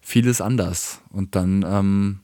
vieles 0.00 0.40
anders. 0.40 1.00
Und 1.10 1.34
dann, 1.34 1.64
ähm, 1.66 2.20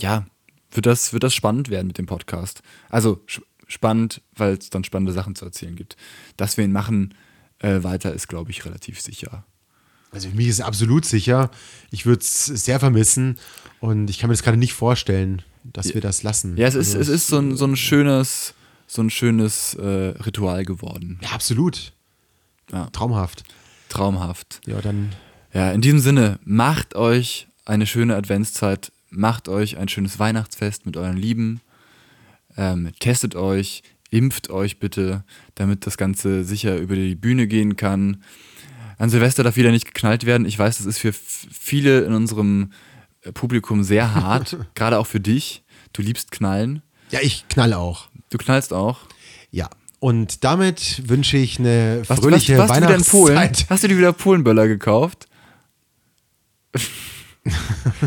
ja, 0.00 0.26
wird 0.70 0.86
das, 0.86 1.12
wird 1.12 1.22
das 1.22 1.34
spannend 1.34 1.70
werden 1.70 1.88
mit 1.88 1.98
dem 1.98 2.06
Podcast. 2.06 2.62
Also 2.88 3.24
spannend, 3.66 4.22
weil 4.34 4.54
es 4.54 4.70
dann 4.70 4.84
spannende 4.84 5.12
Sachen 5.12 5.34
zu 5.34 5.44
erzählen 5.44 5.76
gibt. 5.76 5.96
Dass 6.36 6.56
wir 6.56 6.64
ihn 6.64 6.72
machen 6.72 7.14
äh, 7.60 7.82
weiter, 7.82 8.12
ist, 8.12 8.28
glaube 8.28 8.50
ich, 8.50 8.64
relativ 8.64 9.00
sicher. 9.00 9.44
Also 10.12 10.28
für 10.28 10.36
mich 10.36 10.48
ist 10.48 10.56
es 10.56 10.64
absolut 10.64 11.04
sicher. 11.04 11.50
Ich 11.90 12.04
würde 12.04 12.22
es 12.22 12.46
sehr 12.46 12.80
vermissen 12.80 13.38
und 13.78 14.10
ich 14.10 14.18
kann 14.18 14.28
mir 14.28 14.34
das 14.34 14.42
gerade 14.42 14.56
nicht 14.56 14.74
vorstellen, 14.74 15.42
dass 15.72 15.94
wir 15.94 16.00
das 16.00 16.22
lassen. 16.22 16.56
Ja, 16.56 16.66
es 16.66 16.74
ist, 16.74 16.94
also, 16.96 17.00
es 17.00 17.08
ist 17.08 17.26
so 17.28 17.38
ein, 17.38 17.56
so 17.56 17.66
ein 17.66 17.76
schönes, 17.76 18.54
so 18.86 19.02
ein 19.02 19.10
schönes 19.10 19.74
äh, 19.74 20.14
Ritual 20.24 20.64
geworden. 20.64 21.18
Ja, 21.22 21.30
absolut. 21.30 21.92
Ja. 22.72 22.86
Traumhaft. 22.92 23.44
Traumhaft. 23.88 24.60
Ja, 24.66 24.80
dann. 24.80 25.10
Ja, 25.52 25.72
in 25.72 25.80
diesem 25.80 25.98
Sinne, 25.98 26.38
macht 26.44 26.94
euch 26.94 27.48
eine 27.64 27.86
schöne 27.86 28.14
Adventszeit, 28.14 28.92
macht 29.10 29.48
euch 29.48 29.78
ein 29.78 29.88
schönes 29.88 30.18
Weihnachtsfest 30.18 30.86
mit 30.86 30.96
euren 30.96 31.16
Lieben, 31.16 31.60
ähm, 32.56 32.90
testet 33.00 33.34
euch, 33.34 33.82
impft 34.10 34.50
euch 34.50 34.78
bitte, 34.78 35.24
damit 35.56 35.86
das 35.86 35.96
Ganze 35.96 36.44
sicher 36.44 36.76
über 36.76 36.94
die 36.94 37.16
Bühne 37.16 37.48
gehen 37.48 37.76
kann. 37.76 38.22
An 38.98 39.10
Silvester 39.10 39.42
darf 39.42 39.56
wieder 39.56 39.72
nicht 39.72 39.86
geknallt 39.86 40.26
werden. 40.26 40.46
Ich 40.46 40.58
weiß, 40.58 40.78
das 40.78 40.86
ist 40.86 40.98
für 40.98 41.12
viele 41.12 42.02
in 42.02 42.12
unserem 42.12 42.70
äh, 42.70 42.89
Publikum 43.34 43.82
sehr 43.82 44.14
hart, 44.14 44.56
gerade 44.74 44.98
auch 44.98 45.06
für 45.06 45.20
dich. 45.20 45.62
Du 45.92 46.02
liebst 46.02 46.30
Knallen. 46.30 46.82
Ja, 47.10 47.20
ich 47.22 47.46
knall 47.48 47.72
auch. 47.72 48.08
Du 48.30 48.38
knallst 48.38 48.72
auch. 48.72 49.00
Ja. 49.50 49.68
Und 49.98 50.44
damit 50.44 51.08
wünsche 51.08 51.36
ich 51.36 51.58
eine 51.58 52.02
Was, 52.06 52.20
fröhliche 52.20 52.56
was, 52.56 52.68
warst 52.70 52.80
du 52.80 52.86
wieder 52.86 52.96
in 52.96 53.04
Polen? 53.04 53.36
Weihnachtszeit. 53.36 53.70
Hast 53.70 53.84
du 53.84 53.88
dir 53.88 53.98
wieder 53.98 54.12
Polenböller 54.12 54.68
gekauft? 54.68 55.28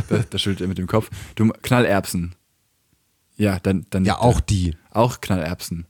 da, 0.10 0.38
schüttelt 0.38 0.62
er 0.62 0.68
mit 0.68 0.78
dem 0.78 0.88
Kopf. 0.88 1.10
Du 1.36 1.50
Knallerbsen. 1.50 2.34
Ja, 3.36 3.60
dann, 3.60 3.86
dann. 3.90 4.06
Ja, 4.06 4.20
auch 4.20 4.40
die. 4.40 4.76
Auch 4.90 5.22
Knallerbsen. 5.22 5.86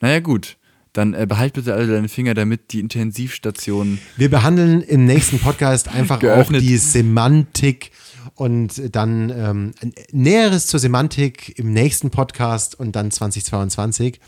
Naja, 0.00 0.20
gut. 0.20 0.56
Dann 0.92 1.12
äh, 1.12 1.26
behalt 1.28 1.52
bitte 1.52 1.74
alle 1.74 1.86
deine 1.86 2.08
Finger, 2.08 2.32
damit 2.32 2.72
die 2.72 2.80
Intensivstation. 2.80 3.98
Wir 4.16 4.30
behandeln 4.30 4.80
im 4.80 5.04
nächsten 5.04 5.38
Podcast 5.38 5.88
einfach 5.88 6.22
auch 6.22 6.50
die 6.50 6.78
Semantik 6.78 7.90
und 8.34 8.94
dann 8.94 9.30
ähm, 9.30 9.74
Näheres 10.12 10.66
zur 10.66 10.80
Semantik 10.80 11.58
im 11.58 11.72
nächsten 11.72 12.10
Podcast 12.10 12.78
und 12.78 12.92
dann 12.96 13.10
2022. 13.10 14.20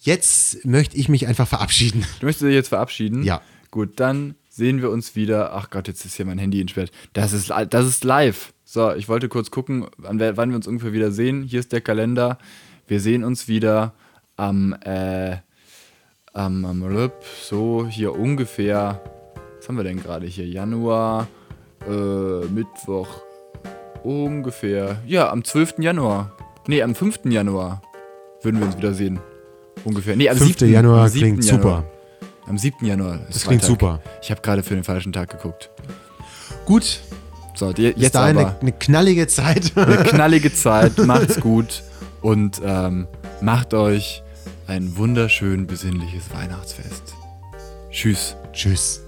Jetzt 0.00 0.64
möchte 0.64 0.96
ich 0.96 1.08
mich 1.08 1.26
einfach 1.26 1.48
verabschieden. 1.48 2.04
Du 2.20 2.26
möchtest 2.26 2.44
dich 2.46 2.54
jetzt 2.54 2.68
verabschieden? 2.68 3.22
Ja. 3.22 3.40
Gut, 3.70 3.98
dann 4.00 4.34
sehen 4.48 4.82
wir 4.82 4.90
uns 4.90 5.16
wieder. 5.16 5.54
Ach 5.54 5.70
Gott, 5.70 5.88
jetzt 5.88 6.04
ist 6.04 6.14
hier 6.16 6.26
mein 6.26 6.38
Handy 6.38 6.60
entsperrt. 6.60 6.92
Das 7.12 7.32
ist, 7.32 7.50
das 7.70 7.86
ist 7.86 8.04
live. 8.04 8.52
So, 8.64 8.92
ich 8.94 9.08
wollte 9.08 9.28
kurz 9.28 9.50
gucken, 9.50 9.86
wann, 9.96 10.18
wir- 10.18 10.36
uns 10.38 10.66
ungefähr 10.66 10.92
wieder 10.92 11.10
sehen. 11.10 11.42
Hier 11.42 11.60
ist 11.60 11.72
der 11.72 11.80
Kalender. 11.80 12.38
Wir 12.86 13.00
sehen 13.00 13.24
uns 13.24 13.48
wieder 13.48 13.94
am, 14.36 14.74
äh, 14.84 15.36
am, 16.32 16.64
am 16.64 17.10
so 17.42 17.86
hier 17.88 18.14
ungefähr. 18.14 19.00
Was 19.58 19.68
haben 19.68 19.76
wir 19.76 19.84
denn 19.84 20.02
gerade 20.02 20.26
hier? 20.26 20.46
Januar, 20.46 21.28
äh, 21.88 22.46
Mittwoch, 22.46 23.08
ungefähr. 24.02 24.98
Ja, 25.06 25.30
am 25.30 25.44
12. 25.44 25.74
Januar. 25.78 26.32
Nee, 26.66 26.82
am 26.82 26.94
5. 26.94 27.20
Januar 27.26 27.82
würden 28.42 28.60
wir 28.60 28.66
uns 28.66 28.76
wieder 28.76 28.94
sehen. 28.94 29.20
Ungefähr. 29.84 30.16
Nee, 30.16 30.28
am 30.30 30.36
5. 30.36 30.58
7. 30.58 30.72
Januar 30.72 31.02
am 31.02 31.08
7. 31.08 31.20
klingt 31.20 31.44
Januar. 31.44 31.62
super. 31.82 31.84
Am 32.46 32.58
7. 32.58 32.86
Januar. 32.86 33.14
ist 33.28 33.36
Das 33.36 33.42
klingt 33.46 33.62
Freitag. 33.62 33.80
super. 33.80 34.00
Ich 34.22 34.30
habe 34.30 34.40
gerade 34.40 34.62
für 34.62 34.74
den 34.74 34.84
falschen 34.84 35.12
Tag 35.12 35.30
geguckt. 35.30 35.70
Gut, 36.66 37.00
So, 37.54 37.72
die, 37.72 37.92
bis 37.92 38.02
jetzt 38.02 38.14
dahin 38.14 38.38
aber 38.38 38.48
eine, 38.50 38.60
eine 38.60 38.72
knallige 38.72 39.26
Zeit. 39.26 39.72
eine 39.76 39.96
knallige 40.04 40.52
Zeit. 40.52 40.98
Macht's 40.98 41.40
gut 41.40 41.82
und 42.22 42.60
ähm, 42.64 43.06
macht 43.40 43.74
euch 43.74 44.22
ein 44.66 44.96
wunderschön 44.96 45.66
besinnliches 45.66 46.32
Weihnachtsfest. 46.34 47.14
Tschüss. 47.90 48.36
Tschüss. 48.52 49.03